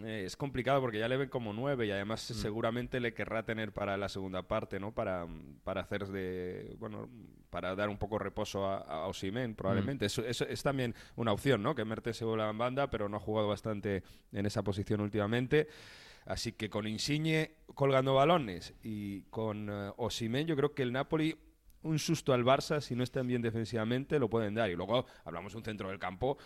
Eh, 0.03 0.23
es 0.27 0.37
complicado 0.37 0.79
porque 0.79 0.99
ya 0.99 1.07
le 1.07 1.17
ven 1.17 1.29
como 1.29 1.53
nueve 1.53 1.87
y 1.87 1.91
además 1.91 2.21
seguramente 2.21 2.99
le 2.99 3.15
querrá 3.15 3.43
tener 3.43 3.71
para 3.73 3.97
la 3.97 4.09
segunda 4.09 4.43
parte, 4.43 4.79
¿no? 4.79 4.91
Para, 4.93 5.25
para 5.63 5.81
hacer 5.81 6.05
de, 6.07 6.75
bueno, 6.79 7.09
para 7.49 7.75
dar 7.75 7.89
un 7.89 7.97
poco 7.97 8.19
reposo 8.19 8.67
a, 8.67 8.77
a 8.77 9.07
Osimhen, 9.07 9.55
probablemente. 9.55 10.05
Eso, 10.05 10.23
eso 10.23 10.45
es 10.45 10.61
también 10.61 10.93
una 11.15 11.31
opción, 11.31 11.63
¿no? 11.63 11.73
Que 11.73 11.83
Mertes 11.83 12.15
se 12.17 12.25
vuelva 12.25 12.47
en 12.47 12.57
banda, 12.59 12.91
pero 12.91 13.09
no 13.09 13.17
ha 13.17 13.19
jugado 13.19 13.47
bastante 13.47 14.03
en 14.31 14.45
esa 14.45 14.63
posición 14.63 15.01
últimamente. 15.01 15.67
Así 16.27 16.51
que 16.51 16.69
con 16.69 16.85
Insigne 16.87 17.51
colgando 17.73 18.13
balones 18.13 18.73
y 18.83 19.21
con 19.23 19.69
eh, 19.69 19.91
Osimhen, 19.97 20.45
yo 20.45 20.55
creo 20.55 20.73
que 20.75 20.83
el 20.83 20.91
Napoli 20.91 21.35
un 21.83 21.99
susto 21.99 22.33
al 22.33 22.43
Barça, 22.43 22.81
si 22.81 22.95
no 22.95 23.03
están 23.03 23.27
bien 23.27 23.41
defensivamente, 23.41 24.19
lo 24.19 24.29
pueden 24.29 24.53
dar. 24.53 24.69
Y 24.69 24.75
luego 24.75 25.05
hablamos 25.23 25.53
de 25.53 25.59
un 25.59 25.63
centro 25.63 25.89
del 25.89 25.99
campo, 25.99 26.37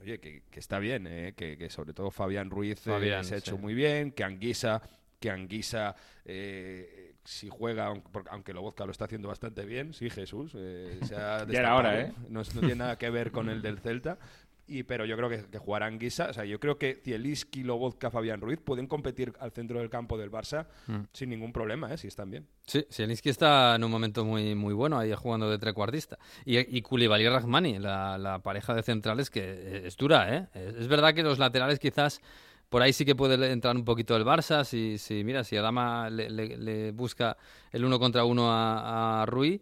oye, 0.00 0.18
que, 0.18 0.42
que 0.50 0.58
está 0.58 0.78
bien, 0.80 1.06
¿eh? 1.06 1.34
que, 1.36 1.56
que 1.56 1.70
sobre 1.70 1.92
todo 1.92 2.10
Fabián 2.10 2.50
Ruiz 2.50 2.84
eh, 2.86 3.22
se 3.24 3.34
ha 3.36 3.38
hecho 3.38 3.56
sí. 3.56 3.62
muy 3.62 3.74
bien, 3.74 4.10
que 4.10 4.24
Anguisa, 4.24 4.82
que 5.20 5.30
Anguisa 5.30 5.94
eh, 6.24 7.14
si 7.24 7.48
juega, 7.50 7.86
aunque, 7.86 8.10
aunque 8.30 8.52
Lobozka 8.52 8.84
lo 8.84 8.90
está 8.90 9.04
haciendo 9.04 9.28
bastante 9.28 9.64
bien, 9.64 9.92
sí, 9.92 10.10
Jesús, 10.10 10.52
eh, 10.56 10.98
se 11.04 11.14
ha 11.14 11.44
Ya 11.48 11.60
era 11.60 11.76
hora, 11.76 12.12
No, 12.28 12.40
es- 12.40 12.52
no 12.54 12.60
tiene 12.62 12.76
nada 12.76 12.98
que 12.98 13.10
ver 13.10 13.30
con 13.30 13.48
el 13.48 13.62
del 13.62 13.78
Celta. 13.78 14.18
Y, 14.70 14.84
pero 14.84 15.04
yo 15.04 15.16
creo 15.16 15.28
que, 15.28 15.44
que 15.50 15.58
jugará 15.58 15.86
Anguisa. 15.86 16.28
O 16.30 16.32
sea, 16.32 16.44
yo 16.44 16.60
creo 16.60 16.78
que 16.78 17.00
Zielinski, 17.02 17.64
Lobotka, 17.64 18.10
Fabián 18.10 18.40
Ruiz 18.40 18.60
pueden 18.60 18.86
competir 18.86 19.32
al 19.40 19.50
centro 19.50 19.80
del 19.80 19.90
campo 19.90 20.16
del 20.16 20.30
Barça 20.30 20.66
Mm. 20.86 21.00
sin 21.12 21.30
ningún 21.30 21.52
problema, 21.52 21.92
¿eh? 21.92 21.98
si 21.98 22.06
están 22.06 22.30
bien. 22.30 22.46
Sí, 22.66 22.86
Zielinski 22.90 23.28
está 23.30 23.74
en 23.74 23.82
un 23.84 23.90
momento 23.90 24.24
muy, 24.24 24.54
muy 24.54 24.72
bueno 24.74 24.98
ahí 24.98 25.12
jugando 25.14 25.50
de 25.50 25.58
trecuartista. 25.58 26.18
Y, 26.44 26.58
y 26.76 26.82
Koulibaly 26.82 27.24
y 27.24 27.28
Rahmani, 27.28 27.78
la, 27.80 28.16
la 28.16 28.38
pareja 28.38 28.74
de 28.74 28.82
centrales 28.82 29.28
que 29.28 29.40
eh, 29.42 29.82
es 29.86 29.96
dura, 29.96 30.34
¿eh? 30.36 30.46
Es, 30.54 30.74
es 30.76 30.86
verdad 30.88 31.12
que 31.14 31.22
los 31.24 31.38
laterales 31.40 31.78
quizás 31.80 32.20
por 32.68 32.82
ahí 32.82 32.92
sí 32.92 33.04
que 33.04 33.16
puede 33.16 33.50
entrar 33.50 33.74
un 33.74 33.84
poquito 33.84 34.16
el 34.16 34.24
Barça. 34.24 34.64
Si, 34.64 34.98
si 34.98 35.24
mira, 35.24 35.42
si 35.42 35.56
Adama 35.56 36.08
le, 36.08 36.30
le- 36.30 36.56
le 36.56 36.90
busca 36.92 37.36
el 37.72 37.84
uno 37.84 37.98
contra 37.98 38.24
uno 38.24 38.52
a, 38.52 39.22
a 39.22 39.26
Rui. 39.26 39.60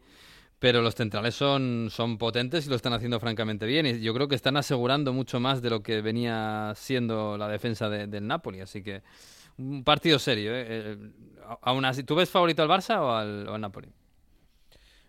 Pero 0.58 0.82
los 0.82 0.94
centrales 0.96 1.34
son, 1.36 1.88
son 1.90 2.18
potentes 2.18 2.66
y 2.66 2.70
lo 2.70 2.76
están 2.76 2.92
haciendo 2.92 3.20
francamente 3.20 3.64
bien. 3.66 3.86
Y 3.86 4.00
yo 4.00 4.12
creo 4.14 4.26
que 4.28 4.34
están 4.34 4.56
asegurando 4.56 5.12
mucho 5.12 5.38
más 5.38 5.62
de 5.62 5.70
lo 5.70 5.82
que 5.82 6.00
venía 6.02 6.72
siendo 6.76 7.38
la 7.38 7.48
defensa 7.48 7.88
de- 7.88 8.08
del 8.08 8.26
Napoli. 8.26 8.60
Así 8.60 8.82
que 8.82 9.02
un 9.58 9.84
partido 9.84 10.18
serio. 10.18 10.52
¿eh? 10.54 10.66
Eh, 10.68 10.96
a- 11.46 11.58
aún 11.62 11.84
así, 11.84 12.02
¿tú 12.04 12.14
ves 12.16 12.28
favorito 12.30 12.62
al 12.62 12.68
Barça 12.68 12.98
o 13.00 13.12
al, 13.12 13.48
o 13.48 13.54
al 13.54 13.60
Napoli? 13.60 13.88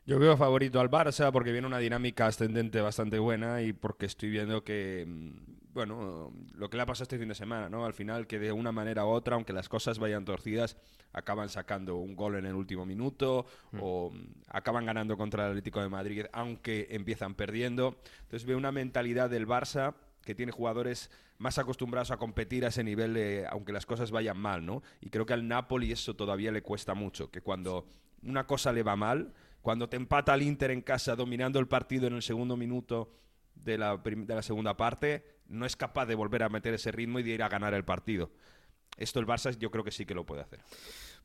Yo 0.06 0.18
veo 0.20 0.36
favorito 0.38 0.80
al 0.80 0.90
Barça 0.90 1.32
porque 1.32 1.52
viene 1.52 1.68
una 1.68 1.78
dinámica 1.78 2.26
ascendente 2.28 2.82
bastante 2.82 3.20
buena 3.20 3.62
y 3.62 3.74
porque 3.74 4.06
estoy 4.08 4.30
viendo 4.30 4.64
que, 4.64 5.06
mm, 5.08 5.59
bueno, 5.74 6.34
lo 6.56 6.70
que 6.70 6.78
le 6.78 6.84
ha 6.84 6.86
pasado 6.86 7.04
este 7.04 7.20
fin 7.20 7.28
de 7.28 7.36
semana, 7.36 7.70
¿no? 7.70 7.86
Al 7.86 7.94
final 7.94 8.28
que 8.28 8.40
de 8.40 8.52
una 8.52 8.72
manera 8.72 9.06
u 9.06 9.10
otra, 9.10 9.36
aunque 9.36 9.54
las 9.54 9.70
cosas 9.70 10.00
vayan 10.00 10.26
torcidas, 10.26 10.78
acaban 11.14 11.50
sacando 11.50 11.98
un 11.98 12.16
gol 12.16 12.36
en 12.36 12.46
el 12.46 12.56
último 12.56 12.86
minuto 12.86 13.46
o 13.80 14.12
mm, 14.12 14.44
acaban 14.48 14.86
ganando 14.86 15.18
contra 15.18 15.46
el 15.46 15.52
Atlético 15.52 15.82
de 15.82 15.90
Madrid, 15.90 16.26
aunque 16.34 16.88
empiezan 16.92 17.36
perdiendo. 17.36 17.98
Entonces 18.22 18.46
veo 18.46 18.58
una 18.58 18.72
mentalidad 18.72 19.30
del 19.30 19.48
Barça 19.48 19.94
que 20.24 20.36
tiene 20.36 20.52
jugadores 20.52 21.10
más 21.38 21.58
acostumbrados 21.58 22.12
a 22.12 22.18
competir 22.18 22.66
a 22.66 22.70
ese 22.70 22.84
nivel, 22.84 23.14
de, 23.14 23.48
aunque 23.50 23.72
las 23.72 23.86
cosas 23.86 24.12
vayan 24.12 24.38
mal, 24.38 24.66
¿no? 24.66 24.84
Y 25.02 25.10
creo 25.10 25.26
que 25.26 25.34
al 25.34 25.48
Napoli 25.48 25.92
eso 25.92 26.16
todavía 26.16 26.52
le 26.52 26.62
cuesta 26.62 26.94
mucho, 26.94 27.32
que 27.32 27.42
cuando 27.42 27.88
una 28.24 28.46
cosa 28.46 28.74
le 28.74 28.84
va 28.84 28.96
mal, 28.96 29.34
cuando 29.62 29.88
te 29.88 29.98
empata 29.98 30.34
el 30.36 30.42
Inter 30.42 30.72
en 30.72 30.82
casa 30.82 31.16
dominando 31.16 31.60
el 31.60 31.68
partido 31.68 32.08
en 32.08 32.14
el 32.14 32.22
segundo 32.22 32.58
minuto 32.58 33.12
de 33.64 33.78
la, 33.78 33.98
de 33.98 34.36
la 34.36 34.42
segunda 34.42 34.78
parte, 34.78 35.24
no 35.48 35.66
es 35.66 35.76
capaz 35.76 36.06
de 36.06 36.16
volver 36.16 36.44
a 36.44 36.50
meter 36.50 36.74
ese 36.74 36.92
ritmo 36.92 37.20
y 37.20 37.24
de 37.24 37.32
ir 37.32 37.44
a 37.44 37.50
ganar 37.50 37.74
el 37.74 37.86
partido. 37.86 38.32
Esto 38.98 39.20
el 39.20 39.28
Barça 39.28 39.58
yo 39.58 39.72
creo 39.72 39.84
que 39.84 39.92
sí 39.92 40.06
que 40.06 40.14
lo 40.14 40.26
puede 40.26 40.42
hacer. 40.42 40.60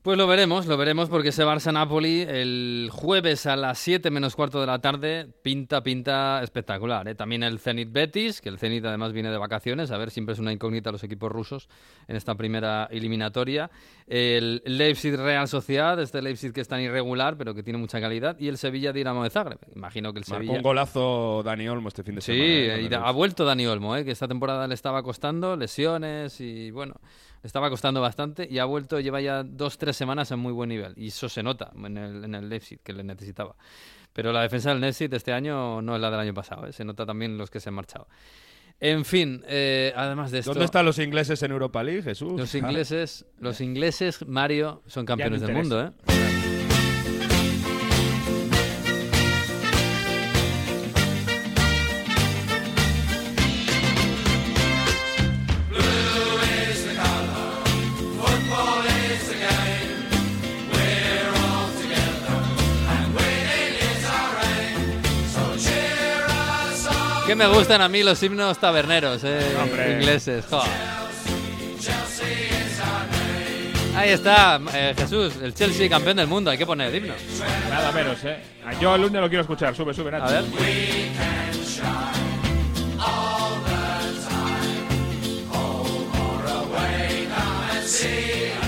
Pues 0.04 0.18
lo 0.18 0.26
veremos, 0.26 0.66
lo 0.66 0.76
veremos 0.76 1.08
porque 1.08 1.30
ese 1.30 1.44
Barça-Napoli 1.46 2.26
el 2.28 2.90
jueves 2.92 3.46
a 3.46 3.56
las 3.56 3.78
7 3.78 4.10
menos 4.10 4.36
cuarto 4.36 4.60
de 4.60 4.66
la 4.66 4.78
tarde 4.78 5.26
pinta, 5.42 5.82
pinta 5.82 6.42
espectacular. 6.42 7.08
¿eh? 7.08 7.14
También 7.14 7.42
el 7.42 7.58
Zenit 7.58 7.90
Betis, 7.90 8.42
que 8.42 8.50
el 8.50 8.58
Zenit 8.58 8.84
además 8.84 9.14
viene 9.14 9.30
de 9.30 9.38
vacaciones, 9.38 9.90
a 9.90 9.96
ver, 9.96 10.10
siempre 10.10 10.34
es 10.34 10.38
una 10.38 10.52
incógnita 10.52 10.92
los 10.92 11.02
equipos 11.04 11.32
rusos 11.32 11.70
en 12.06 12.16
esta 12.16 12.34
primera 12.34 12.86
eliminatoria. 12.90 13.70
El 14.06 14.60
Leipzig 14.66 15.16
Real 15.16 15.48
Sociedad, 15.48 15.98
este 15.98 16.20
Leipzig 16.20 16.52
que 16.52 16.60
es 16.60 16.68
tan 16.68 16.82
irregular 16.82 17.38
pero 17.38 17.54
que 17.54 17.62
tiene 17.62 17.78
mucha 17.78 17.98
calidad, 17.98 18.38
y 18.38 18.48
el 18.48 18.58
Sevilla 18.58 18.92
Dinamo 18.92 19.24
de 19.24 19.30
Zagreb. 19.30 19.58
Imagino 19.74 20.12
que 20.12 20.18
el 20.18 20.26
Marcó 20.28 20.36
Sevilla... 20.42 20.58
un 20.58 20.62
golazo 20.62 21.42
Dani 21.42 21.66
Olmo 21.66 21.88
este 21.88 22.02
fin 22.02 22.16
de 22.16 22.20
Sí, 22.20 22.32
semana. 22.34 22.44
¿eh? 22.76 22.82
y 22.82 22.84
el 22.84 22.90
da- 22.90 23.08
ha 23.08 23.10
vuelto 23.10 23.46
Dani 23.46 23.66
Olmo, 23.66 23.96
¿eh? 23.96 24.04
que 24.04 24.10
esta 24.10 24.28
temporada 24.28 24.68
le 24.68 24.74
estaba 24.74 25.02
costando 25.02 25.56
lesiones 25.56 26.42
y 26.42 26.70
bueno, 26.72 26.96
estaba 27.44 27.70
costando 27.70 28.00
bastante 28.00 28.48
y 28.50 28.58
ha 28.58 28.64
vuelto, 28.64 28.98
lleva 28.98 29.20
ya 29.20 29.42
dos, 29.44 29.78
tres 29.78 29.96
semanas 29.96 30.30
en 30.32 30.38
muy 30.38 30.52
buen 30.52 30.70
nivel. 30.70 30.94
Y 30.96 31.08
eso 31.08 31.28
se 31.28 31.42
nota 31.42 31.70
en 31.76 31.96
el, 31.96 32.24
en 32.24 32.34
el 32.34 32.48
Leipzig, 32.48 32.80
que 32.82 32.92
le 32.92 33.04
necesitaba. 33.04 33.54
Pero 34.12 34.32
la 34.32 34.42
defensa 34.42 34.70
del 34.70 34.80
Leipzig 34.80 35.12
este 35.12 35.32
año 35.32 35.82
no 35.82 35.94
es 35.94 36.00
la 36.00 36.10
del 36.10 36.20
año 36.20 36.34
pasado, 36.34 36.66
¿eh? 36.66 36.72
se 36.72 36.84
nota 36.84 37.04
también 37.04 37.36
los 37.36 37.50
que 37.50 37.60
se 37.60 37.68
han 37.68 37.74
marchado. 37.74 38.08
En 38.80 39.04
fin, 39.04 39.42
eh, 39.46 39.92
además 39.94 40.30
de 40.30 40.40
esto... 40.40 40.52
¿Dónde 40.52 40.64
están 40.64 40.84
los 40.84 40.98
ingleses 40.98 41.42
en 41.42 41.52
Europa 41.52 41.82
League, 41.82 42.02
Jesús? 42.02 42.32
Los 42.32 42.54
ingleses, 42.56 43.26
los 43.38 43.60
ingleses, 43.60 44.26
Mario, 44.26 44.82
son 44.86 45.04
campeones 45.04 45.40
del 45.40 45.52
mundo, 45.52 45.80
¿eh? 45.80 46.43
Que 67.34 67.38
me 67.38 67.48
gustan 67.48 67.82
a 67.82 67.88
mí 67.88 68.04
los 68.04 68.22
himnos 68.22 68.58
taberneros, 68.58 69.22
eh, 69.24 69.56
ingleses. 69.98 70.44
Ahí 73.96 74.10
está, 74.10 74.60
eh, 74.72 74.94
Jesús, 74.96 75.32
el 75.42 75.52
Chelsea 75.52 75.88
campeón 75.88 76.18
del 76.18 76.28
mundo. 76.28 76.52
Hay 76.52 76.58
que 76.58 76.64
poner 76.64 76.94
himno. 76.94 77.12
Nada 77.68 77.90
menos, 77.90 78.22
¿eh? 78.22 78.38
Yo 78.80 78.94
el 78.94 79.02
lunes 79.02 79.20
lo 79.20 79.28
quiero 79.28 79.40
escuchar. 79.40 79.74
Sube, 79.74 79.92
sube, 79.92 80.12
Nacho. 80.12 80.26
A 80.26 80.30
ver. 80.30 80.44
Me 88.60 88.63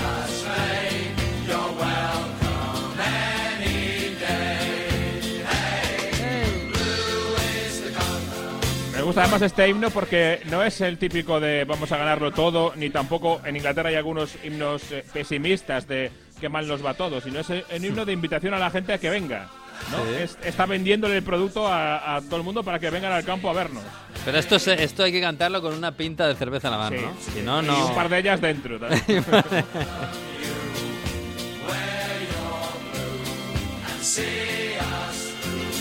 gusta 9.07 9.23
además 9.23 9.41
este 9.41 9.67
himno 9.67 9.89
porque 9.89 10.41
no 10.45 10.63
es 10.63 10.79
el 10.81 10.97
típico 10.97 11.39
de 11.39 11.63
vamos 11.65 11.91
a 11.91 11.97
ganarlo 11.97 12.31
todo, 12.31 12.73
ni 12.75 12.89
tampoco 12.89 13.41
en 13.45 13.55
Inglaterra 13.55 13.89
hay 13.89 13.95
algunos 13.95 14.35
himnos 14.43 14.91
eh, 14.91 15.03
pesimistas 15.13 15.87
de 15.87 16.11
que 16.39 16.49
mal 16.49 16.67
nos 16.67 16.85
va 16.85 16.93
todo, 16.93 17.19
sino 17.21 17.39
es 17.39 17.49
el, 17.49 17.65
himno 17.83 18.05
de 18.05 18.13
invitación 18.13 18.53
a 18.53 18.59
la 18.59 18.69
gente 18.69 18.93
a 18.93 18.97
que 18.99 19.09
venga. 19.09 19.47
¿no? 19.91 19.97
Sí. 20.05 20.23
Es- 20.23 20.37
está 20.43 20.65
vendiéndole 20.65 21.17
el 21.17 21.23
producto 21.23 21.67
a, 21.67 22.15
a 22.17 22.21
todo 22.21 22.37
el 22.37 22.43
mundo 22.43 22.63
para 22.63 22.79
que 22.79 22.89
vengan 22.89 23.11
al 23.11 23.23
campo 23.25 23.49
a 23.49 23.53
vernos. 23.53 23.83
Pero 24.25 24.37
esto, 24.37 24.59
se- 24.59 24.83
esto 24.83 25.03
hay 25.03 25.11
que 25.11 25.21
cantarlo 25.21 25.61
con 25.61 25.73
una 25.73 25.91
pinta 25.93 26.27
de 26.27 26.35
cerveza 26.35 26.67
en 26.67 26.71
la 26.73 26.77
mano, 26.77 26.97
Sí, 26.97 27.03
¿no? 27.05 27.11
sí. 27.19 27.31
Si 27.35 27.41
no, 27.41 27.63
Y 27.63 27.65
no. 27.65 27.87
un 27.87 27.95
par 27.95 28.09
de 28.09 28.19
ellas 28.19 28.41
dentro. 28.41 28.79
también. 28.79 29.25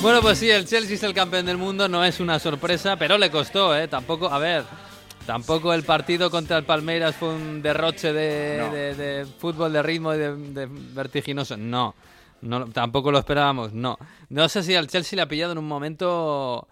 Bueno, 0.02 0.20
pues 0.22 0.38
sí, 0.38 0.48
el 0.48 0.66
Chelsea 0.66 0.94
es 0.94 1.02
el 1.02 1.14
campeón 1.14 1.46
del 1.46 1.56
mundo, 1.56 1.88
no 1.88 2.04
es 2.04 2.20
una 2.20 2.38
sorpresa, 2.38 2.96
pero 2.96 3.18
le 3.18 3.30
costó, 3.30 3.76
¿eh? 3.76 3.88
Tampoco, 3.88 4.28
a 4.28 4.38
ver, 4.38 4.62
tampoco 5.26 5.72
el 5.74 5.82
partido 5.82 6.30
contra 6.30 6.58
el 6.58 6.64
Palmeiras 6.64 7.16
fue 7.16 7.30
un 7.30 7.60
derroche 7.60 8.12
de, 8.12 8.58
No. 8.58 8.72
de- 8.72 8.94
de 8.94 9.26
fútbol 9.26 9.72
de 9.72 9.82
ritmo 9.82 10.14
y 10.14 10.18
de, 10.18 10.36
de 10.36 10.66
vertiginoso. 10.70 11.56
No, 11.56 11.94
no, 12.42 12.66
tampoco 12.68 13.10
lo 13.10 13.18
esperábamos, 13.18 13.72
no. 13.72 13.98
No 14.28 14.48
sé 14.48 14.62
si 14.62 14.76
al 14.76 14.86
Chelsea 14.86 15.16
le 15.16 15.22
ha 15.22 15.28
pillado 15.28 15.52
en 15.52 15.58
un 15.58 15.66
momento 15.66 16.68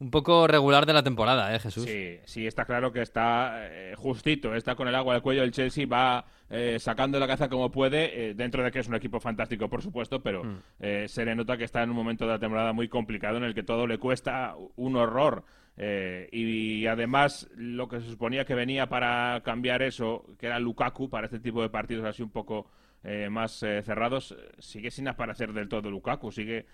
un 0.00 0.10
poco 0.10 0.46
regular 0.46 0.86
de 0.86 0.92
la 0.94 1.02
temporada, 1.02 1.54
¿eh, 1.54 1.58
Jesús? 1.60 1.84
Sí, 1.84 2.18
sí, 2.24 2.46
está 2.46 2.64
claro 2.64 2.90
que 2.92 3.02
está 3.02 3.68
eh, 3.70 3.94
justito, 3.96 4.54
está 4.54 4.74
con 4.74 4.88
el 4.88 4.94
agua 4.94 5.14
al 5.14 5.22
cuello. 5.22 5.42
El 5.42 5.52
Chelsea 5.52 5.86
va 5.86 6.24
eh, 6.48 6.78
sacando 6.80 7.20
la 7.20 7.26
caza 7.28 7.48
como 7.48 7.70
puede, 7.70 8.30
eh, 8.30 8.34
dentro 8.34 8.64
de 8.64 8.70
que 8.72 8.80
es 8.80 8.88
un 8.88 8.94
equipo 8.96 9.20
fantástico, 9.20 9.68
por 9.68 9.82
supuesto, 9.82 10.20
pero 10.22 10.42
Mm. 10.42 10.56
eh, 10.80 11.04
se 11.06 11.24
le 11.24 11.34
nota 11.36 11.56
que 11.56 11.64
está 11.64 11.82
en 11.82 11.90
un 11.90 11.96
momento 11.96 12.24
de 12.26 12.32
la 12.32 12.38
temporada 12.38 12.72
muy 12.72 12.88
complicado 12.88 13.36
en 13.36 13.44
el 13.44 13.54
que 13.54 13.62
todo 13.62 13.86
le 13.86 13.98
cuesta 13.98 14.54
un 14.76 14.96
horror. 14.96 15.44
Eh, 15.76 16.28
y, 16.32 16.86
además, 16.86 17.48
lo 17.56 17.88
que 17.88 18.00
se 18.00 18.08
suponía 18.10 18.44
que 18.44 18.54
venía 18.54 18.88
para 18.88 19.40
cambiar 19.44 19.82
eso, 19.82 20.26
que 20.38 20.46
era 20.46 20.58
Lukaku, 20.58 21.08
para 21.08 21.26
este 21.26 21.38
tipo 21.40 21.62
de 21.62 21.70
partidos 21.70 22.04
así 22.04 22.22
un 22.22 22.30
poco 22.30 22.70
eh, 23.02 23.28
más 23.30 23.62
eh, 23.62 23.80
cerrados, 23.82 24.36
sigue 24.58 24.90
sin 24.90 25.08
aparecer 25.08 25.52
del 25.54 25.68
todo 25.68 25.90
Lukaku, 25.90 26.32
sigue 26.32 26.66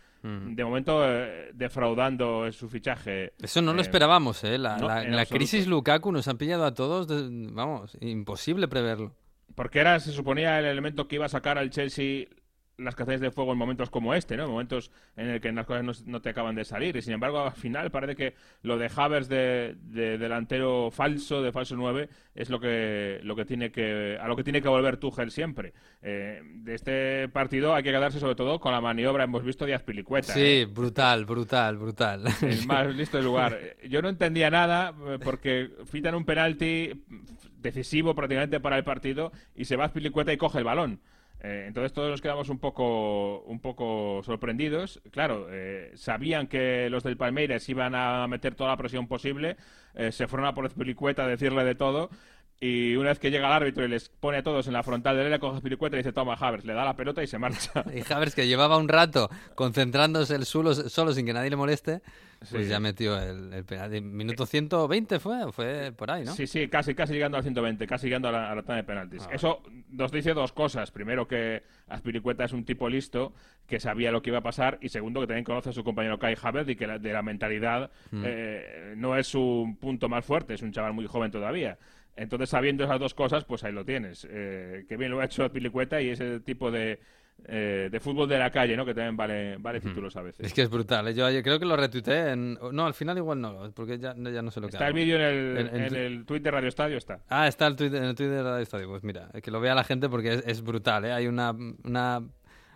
de 0.55 0.65
momento 0.65 1.03
eh, 1.05 1.51
defraudando 1.55 2.51
su 2.53 2.69
fichaje. 2.69 3.33
Eso 3.43 3.63
no 3.63 3.73
lo 3.73 3.79
Eh, 3.79 3.83
esperábamos, 3.83 4.43
¿eh? 4.45 4.59
La, 4.59 4.77
no, 4.79 4.89
la- 4.89 5.03
en 5.05 5.15
la 5.17 5.27
crisis 5.27 5.67
Lukaku 5.67 6.13
nos 6.13 6.29
han 6.29 6.39
pillado 6.39 6.65
a 6.65 6.75
todos, 6.75 7.09
de- 7.09 7.49
vamos, 7.53 7.97
imposible 8.01 8.69
preverlo. 8.69 9.15
Porque 9.55 9.79
era, 9.79 9.99
se 10.01 10.13
suponía, 10.13 10.59
el 10.59 10.67
elemento 10.67 11.09
que 11.09 11.17
iba 11.17 11.27
a 11.27 11.31
sacar 11.31 11.57
al 11.59 11.71
Chelsea 11.71 12.27
las 12.79 12.95
cacerías 12.95 13.21
de 13.21 13.31
fuego 13.31 13.53
en 13.53 13.59
momentos 13.59 13.91
como 13.91 14.15
este, 14.15 14.37
¿no? 14.37 14.45
En 14.45 14.51
momentos 14.51 14.91
en 15.17 15.29
el 15.29 15.41
que 15.41 15.51
las 15.53 15.67
cosas 15.67 15.83
no, 15.83 15.93
no 16.13 16.21
te 16.21 16.31
acaban 16.31 16.55
de 16.55 16.65
salir. 16.65 16.97
Y 16.97 17.03
sin 17.03 17.15
embargo, 17.15 17.41
al 17.41 17.53
final 17.53 17.91
parece 17.91 18.17
que 18.17 18.35
lo 18.63 18.77
de 18.77 18.91
Havers 18.95 19.29
de, 19.29 19.77
de 19.83 20.19
delantero 20.19 20.91
falso, 20.91 21.43
de 21.43 21.53
falso 21.53 21.75
9, 21.77 22.09
es 22.35 22.51
lo 22.51 22.61
que, 22.61 23.21
lo 23.23 23.35
que 23.35 23.45
tiene 23.45 23.71
que, 23.71 24.19
a 24.21 24.29
lo 24.29 24.37
que 24.37 24.45
tiene 24.45 24.61
que 24.61 24.69
volver 24.69 24.99
Tuchel 24.99 25.31
siempre. 25.31 25.73
Eh, 26.03 26.43
de 26.45 26.75
este 26.75 27.29
partido 27.31 27.75
hay 27.75 27.83
que 27.83 27.93
quedarse 27.93 28.21
sobre 28.21 28.35
todo 28.35 28.61
con 28.61 28.73
la 28.73 28.81
maniobra, 28.81 29.25
hemos 29.25 29.43
visto, 29.43 29.65
de 29.65 29.75
Azpilicueta. 29.75 30.35
Sí, 30.35 30.41
¿eh? 30.41 30.67
brutal, 30.67 31.25
brutal, 31.25 31.79
brutal. 31.79 32.25
el 32.43 32.67
más 32.67 32.87
listo 32.95 33.17
del 33.17 33.27
lugar. 33.27 33.59
Yo 33.89 34.03
no 34.03 34.11
entendía 34.11 34.51
nada 34.51 34.95
eh, 35.09 35.19
porque 35.23 35.71
fitan 35.87 36.15
un 36.15 36.25
penalti 36.25 37.05
decisivo 37.59 38.15
prácticamente 38.15 38.61
para 38.61 38.77
el 38.77 38.85
partido 38.85 39.33
y 39.55 39.65
se 39.65 39.77
va 39.77 39.87
a 39.87 39.93
Pilicueta 39.93 40.33
y 40.33 40.37
coge 40.37 40.59
el 40.59 40.65
balón. 40.65 41.01
Eh, 41.41 41.65
entonces 41.69 41.93
todos 41.93 42.11
nos 42.11 42.21
quedamos 42.21 42.49
un 42.49 42.59
poco, 42.59 43.43
un 43.43 43.61
poco 43.61 44.23
sorprendidos. 44.25 45.01
Claro, 45.11 45.49
eh, 45.51 45.93
sabían 45.95 46.47
que 46.47 46.89
los 46.91 47.03
del 47.03 47.17
Palmeiras 47.17 47.69
iban 47.69 47.95
a 47.95 48.27
meter 48.27 48.55
toda 48.55 48.71
la 48.71 48.77
presión 48.77 49.07
posible. 49.07 49.57
eh, 49.95 50.13
se 50.13 50.27
fueron 50.29 50.47
a 50.47 50.55
por 50.55 50.71
Pilicueta 50.73 51.25
a 51.25 51.29
decirle 51.29 51.65
de 51.65 51.75
todo. 51.75 52.11
Y 52.59 52.97
una 52.97 53.11
vez 53.11 53.19
que 53.19 53.31
llega 53.31 53.49
el 53.49 53.53
árbitro 53.53 53.85
y 53.85 53.89
les 53.89 54.09
pone 54.09 54.39
a 54.39 54.43
todos 54.43 54.67
en 54.67 54.73
la 54.73 54.83
frontal 54.83 55.15
del 55.17 55.27
área, 55.27 55.39
coge 55.39 55.61
Pilicueta 55.61 55.97
y 55.97 55.99
dice, 55.99 56.13
toma, 56.13 56.35
Havers, 56.35 56.65
le 56.65 56.73
da 56.73 56.85
la 56.87 56.97
pelota 56.97 57.23
y 57.23 57.27
se 57.27 57.39
marcha. 57.39 57.85
Y 57.95 58.01
Havers, 58.11 58.35
que 58.35 58.47
llevaba 58.47 58.79
un 58.79 58.89
rato 58.89 59.29
concentrándose 59.55 60.35
el 60.35 60.47
solo, 60.47 60.75
solo 60.75 61.13
sin 61.13 61.27
que 61.27 61.35
nadie 61.35 61.51
le 61.51 61.57
moleste, 61.57 62.01
pues 62.39 62.65
Sí. 62.65 62.69
ya 62.71 62.79
metió 62.81 63.21
el, 63.21 63.53
el 63.53 63.65
penalti. 63.65 64.01
Minuto 64.01 64.47
120 64.47 65.19
fue, 65.19 65.53
fue 65.53 65.93
por 65.93 66.11
ahí, 66.11 66.25
¿no? 66.25 66.33
Sí, 66.33 66.47
sí, 66.47 66.69
casi, 66.69 66.95
casi 66.95 67.15
llegando 67.15 67.37
al 67.37 67.43
120, 67.43 67.87
casi 67.87 68.07
llegando 68.07 68.29
a 68.29 68.33
la, 68.33 68.51
a 68.51 68.55
la 68.55 68.63
tanda 68.63 68.77
de 68.77 68.85
penaltis. 68.85 69.27
Ah. 69.29 69.35
Eso 69.35 69.63
nos 69.91 70.13
dice 70.13 70.35
dos 70.35 70.53
cosas. 70.53 70.91
Primero, 70.91 71.27
que 71.27 71.63
Aspiricueta 71.89 72.45
es 72.45 72.53
un 72.53 72.65
tipo 72.65 72.89
listo, 72.89 73.33
que 73.67 73.81
sabía 73.81 74.11
lo 74.13 74.23
que 74.23 74.31
iba 74.31 74.39
a 74.39 74.43
pasar. 74.43 74.79
Y 74.81 74.89
segundo, 74.91 75.21
que 75.21 75.27
también 75.27 75.45
conoce 75.45 75.71
a 75.71 75.73
su 75.73 75.83
compañero 75.85 76.19
Kai 76.19 76.37
Havertz 76.41 76.69
y 76.71 76.77
que 76.77 76.87
la- 76.87 76.99
de 76.99 77.13
la 77.13 77.23
mentalidad 77.23 77.91
Mm. 78.11 78.23
eh, 78.27 78.95
no 78.97 79.17
es 79.17 79.27
su 79.27 79.77
punto 79.81 80.09
más 80.09 80.25
fuerte, 80.25 80.55
es 80.55 80.63
un 80.63 80.73
chaval 80.73 80.93
muy 80.93 81.07
joven 81.07 81.31
todavía. 81.31 81.79
Entonces, 82.17 82.49
sabiendo 82.49 82.85
esas 82.85 82.99
dos 82.99 83.13
cosas, 83.15 83.45
pues 83.45 83.63
ahí 83.65 83.73
lo 83.73 83.85
tienes. 83.85 84.27
Eh, 84.31 84.85
que 84.89 84.97
bien 84.97 85.11
lo 85.11 85.21
ha 85.21 85.25
hecho 85.27 85.45
Aspiricueta 85.45 86.01
y 86.01 86.09
ese 86.11 86.41
tipo 86.41 86.71
de, 86.71 86.99
eh, 87.45 87.89
de 87.93 88.01
fútbol 88.01 88.29
de 88.29 88.39
la 88.39 88.51
calle, 88.51 88.77
¿no? 88.77 88.85
Que 88.85 88.95
también 88.95 89.17
vale, 89.17 89.57
vale 89.59 89.81
títulos 89.81 90.17
a 90.17 90.23
veces. 90.23 90.45
Es 90.45 90.53
que 90.53 90.63
es 90.63 90.71
brutal. 90.71 91.07
¿eh? 91.09 91.15
Yo 91.15 91.27
ayer 91.27 91.43
creo 91.43 91.59
que 91.61 91.67
lo 91.67 91.77
retuiteé 91.77 92.31
en... 92.33 92.59
No, 92.73 92.87
al 92.87 92.95
final 92.95 93.17
igual 93.19 93.41
no, 93.41 93.71
porque 93.75 93.99
ya, 93.99 94.15
ya 94.17 94.43
no 94.43 94.51
sé 94.51 94.61
lo 94.61 94.67
que 94.69 94.73
Está 94.77 94.89
el 94.89 94.95
vídeo 94.95 95.17
en 95.17 95.23
el, 95.23 95.57
En- 95.59 95.67
en 95.77 95.83
en 95.83 95.89
tu- 95.89 95.95
el 95.95 96.25
tweet 96.27 96.41
de 96.41 96.51
Radio 96.51 96.69
Estadio, 96.69 96.97
está. 96.99 97.21
Ah, 97.29 97.47
está 97.47 97.67
el 97.67 97.77
Twitter, 97.77 98.03
en 98.03 98.09
el 98.09 98.15
Twitter 98.15 98.35
de 98.35 98.43
Radio 98.43 98.63
Estadio. 98.63 98.89
Pues 98.89 99.05
mira, 99.05 99.29
que 99.43 99.51
lo 99.51 99.61
vea 99.61 99.75
la 99.75 99.85
gente 99.85 100.09
porque 100.09 100.35
es, 100.35 100.45
es 100.47 100.63
brutal. 100.63 101.05
¿eh? 101.05 101.13
Hay 101.13 101.27
una, 101.29 101.55
una, 101.85 102.23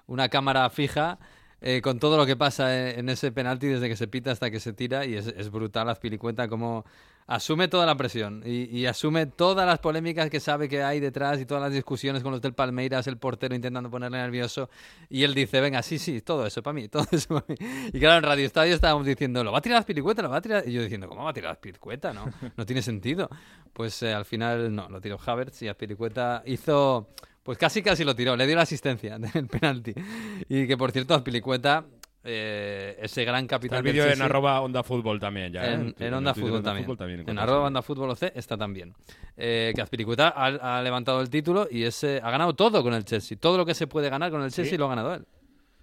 una 0.07 0.29
cámara 0.29 0.69
fija 0.71 1.19
eh, 1.63 1.81
con 1.83 1.99
todo 1.99 2.17
lo 2.17 2.25
que 2.25 2.37
pasa 2.37 2.91
en, 2.91 3.01
en 3.01 3.09
ese 3.09 3.33
penalti 3.33 3.67
desde 3.67 3.89
que 3.89 3.97
se 3.97 4.09
pita 4.09 4.31
hasta 4.31 4.51
que 4.51 4.61
se 4.61 4.73
tira 4.73 5.05
y 5.05 5.15
es, 5.17 5.27
es 5.27 5.51
brutal 5.51 5.89
Azpilicueta 5.91 6.49
como 6.49 6.85
asume 7.31 7.69
toda 7.69 7.87
la 7.87 7.97
presión 7.97 8.43
y, 8.45 8.87
asume 8.87 9.27
todas 9.27 9.65
las 9.65 9.79
polémicas 9.79 10.29
que 10.29 10.41
sabe 10.41 10.69
que 10.69 10.83
hay 10.83 10.99
detrás 10.99 11.41
y 11.41 11.47
todas 11.47 11.63
las 11.63 11.73
discusiones 11.73 12.25
con 12.25 12.33
los 12.33 12.41
del 12.41 12.55
Palmeiras, 12.55 13.07
el 13.07 13.19
portero 13.19 13.55
intentando 13.55 13.89
ponerle 13.89 14.19
nervioso 14.19 14.69
y 15.09 15.23
él 15.23 15.33
dice, 15.33 15.61
venga, 15.61 15.81
sí, 15.83 16.01
sí, 16.01 16.23
todo 16.23 16.45
eso 16.45 16.61
para 16.61 16.75
mí, 16.75 16.89
todo 16.89 17.07
eso 17.13 17.41
para 17.41 17.47
mí. 17.47 17.55
Y 17.93 18.01
claro, 18.01 18.19
en 18.19 18.25
Radio 18.25 18.45
Estadio 18.45 18.75
estábamos 18.75 19.07
diciendo, 19.07 19.45
lo 19.45 19.53
va 19.53 19.59
a 19.59 19.63
tirar 19.63 19.79
Azpilicueta, 19.79 20.23
lo 20.23 20.29
va 20.29 20.39
a 20.39 20.41
tirar... 20.41 20.69
Y 20.69 20.73
yo 20.73 20.83
diciendo, 20.83 21.09
¿cómo 21.09 21.23
va 21.23 21.31
a 21.31 21.33
tirar 21.33 21.53
Azpilicueta? 21.53 22.13
No, 22.13 22.25
no 22.57 22.67
tiene 22.67 22.83
sentido. 22.83 23.31
Pues 23.73 24.03
eh, 24.03 24.13
al 24.13 24.25
final 24.25 24.75
no, 24.75 24.89
lo 24.89 25.01
tiró 25.01 25.17
Havertz 25.25 25.63
y 25.63 25.69
Azpilicueta 25.69 26.43
hizo... 26.47 27.11
Pues 27.45 27.59
casi 27.59 27.81
casi 27.83 28.05
lo 28.05 28.15
tiró, 28.15 28.37
le 28.37 28.47
dio 28.47 28.57
la 28.57 28.63
asistencia 28.63 29.19
del 29.35 29.47
penalti. 29.47 29.95
Y 30.49 30.67
que 30.67 30.77
por 30.77 30.91
cierto, 30.91 31.15
Azpilicueta, 31.15 31.85
eh, 32.23 32.99
ese 33.01 33.25
gran 33.25 33.45
Está 33.45 33.57
capitán 33.57 33.79
el 33.79 33.93
vídeo 33.93 34.07
en 34.07 34.21
arroba 34.21 34.61
Onda 34.61 34.83
Fútbol 34.83 35.19
también 35.19 35.53
ya. 35.53 35.65
¿eh? 35.65 35.75
en, 35.75 35.95
en 35.99 36.15
Onda 36.15 36.35
Fútbol 36.35 36.63
de 36.63 36.97
también. 36.97 37.29
en 37.29 37.39
arroba. 37.39 37.67
Onda 37.67 37.83
Fútbol 37.83 38.11
OC 38.11 38.33
está 38.35 38.57
también. 38.57 38.95
Eh, 39.37 39.73
que 39.75 39.81
Azpilicueta 39.81 40.29
ha, 40.29 40.79
ha 40.79 40.83
levantado 40.83 41.21
el 41.21 41.31
título 41.31 41.67
y 41.71 41.85
ese, 41.85 42.21
ha 42.23 42.31
ganado 42.31 42.55
todo 42.55 42.83
con 42.83 42.95
el 42.95 43.05
Chelsea. 43.05 43.39
Todo 43.39 43.57
lo 43.57 43.65
que 43.65 43.75
se 43.75 43.87
puede 43.87 44.11
ganar 44.11 44.31
con 44.31 44.43
el 44.43 44.51
Chelsea 44.51 44.79
lo 44.79 44.87
ha 44.87 44.91
ganado 44.91 45.15
él. 45.15 45.27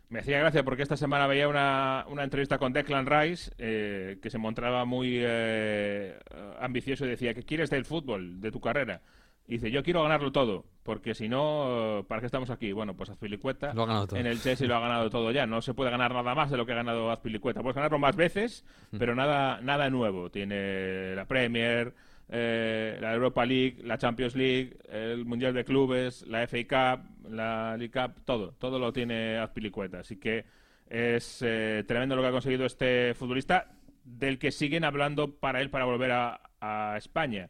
Me 0.10 0.20
hacía 0.20 0.40
gracia 0.40 0.64
porque 0.64 0.84
esta 0.84 0.96
semana 0.96 1.28
veía 1.28 1.50
una, 1.50 2.06
una 2.08 2.24
entrevista 2.24 2.58
con 2.58 2.72
Declan 2.72 3.06
Rice 3.06 3.52
eh, 3.58 4.20
que 4.22 4.30
se 4.30 4.38
mostraba 4.38 4.86
muy 4.86 5.18
eh, 5.20 6.18
ambicioso 6.62 7.06
y 7.06 7.10
decía, 7.10 7.34
¿qué 7.34 7.44
quieres 7.44 7.70
del 7.70 7.84
fútbol, 7.84 8.40
de 8.40 8.52
tu 8.52 8.62
carrera? 8.62 9.02
Y 9.48 9.54
dice, 9.54 9.72
yo 9.72 9.82
quiero 9.82 10.04
ganarlo 10.04 10.32
todo, 10.34 10.66
porque 10.84 11.14
si 11.14 11.30
no, 11.30 12.06
¿para 12.10 12.20
qué 12.20 12.26
estamos 12.26 12.50
aquí? 12.50 12.74
Bueno, 12.74 12.95
pues 12.98 13.10
Azpilicueta 13.10 13.74
Lo 13.74 13.84
ha 13.84 13.86
ganado 13.86 14.08
todo. 14.08 14.20
en 14.20 14.26
el 14.28 14.41
Chelsea 14.41 14.68
lo 14.68 14.76
ha 14.76 14.82
ganado 14.82 15.10
todo 15.10 15.32
ya. 15.32 15.45
No 15.45 15.62
se 15.62 15.74
puede 15.74 15.89
ganar 15.89 16.14
nada 16.14 16.36
más 16.36 16.52
de 16.52 16.58
lo 16.58 16.66
que 16.66 16.74
ha 16.74 16.76
ganado 16.76 17.10
Azpilicueta. 17.12 17.62
Puedes 17.62 17.76
ganarlo 17.76 17.98
más 17.98 18.16
veces, 18.18 18.66
pero 19.00 19.16
nada, 19.16 19.62
nada 19.62 19.89
nuevo. 19.89 20.30
Tiene 20.30 21.16
la 21.16 21.26
Premier, 21.26 21.93
eh, 22.28 22.98
la 23.00 23.14
Europa 23.14 23.45
League, 23.45 23.78
la 23.84 23.98
Champions 23.98 24.36
League, 24.36 24.78
el 24.89 25.24
Mundial 25.24 25.54
de 25.54 25.64
Clubes, 25.64 26.28
la 26.28 26.45
FA 26.45 26.58
Cup, 26.68 27.30
la 27.32 27.78
League 27.78 27.91
Cup, 27.91 28.22
todo. 28.26 28.52
Todo 28.60 28.80
lo 28.80 28.91
tiene 28.91 29.38
Azpilicueta. 29.38 30.00
Así 30.00 30.18
que 30.18 30.43
es 30.89 31.41
eh, 31.41 31.86
tremendo 31.88 32.18
lo 32.18 32.22
que 32.22 32.28
ha 32.28 32.32
conseguido 32.32 32.66
este 32.66 33.14
futbolista, 33.14 33.72
del 34.04 34.39
que 34.39 34.52
siguen 34.52 34.84
hablando 34.84 35.36
para 35.36 35.62
él 35.62 35.70
para 35.70 35.86
volver 35.86 36.12
a, 36.12 36.41
a 36.60 36.95
España. 36.98 37.50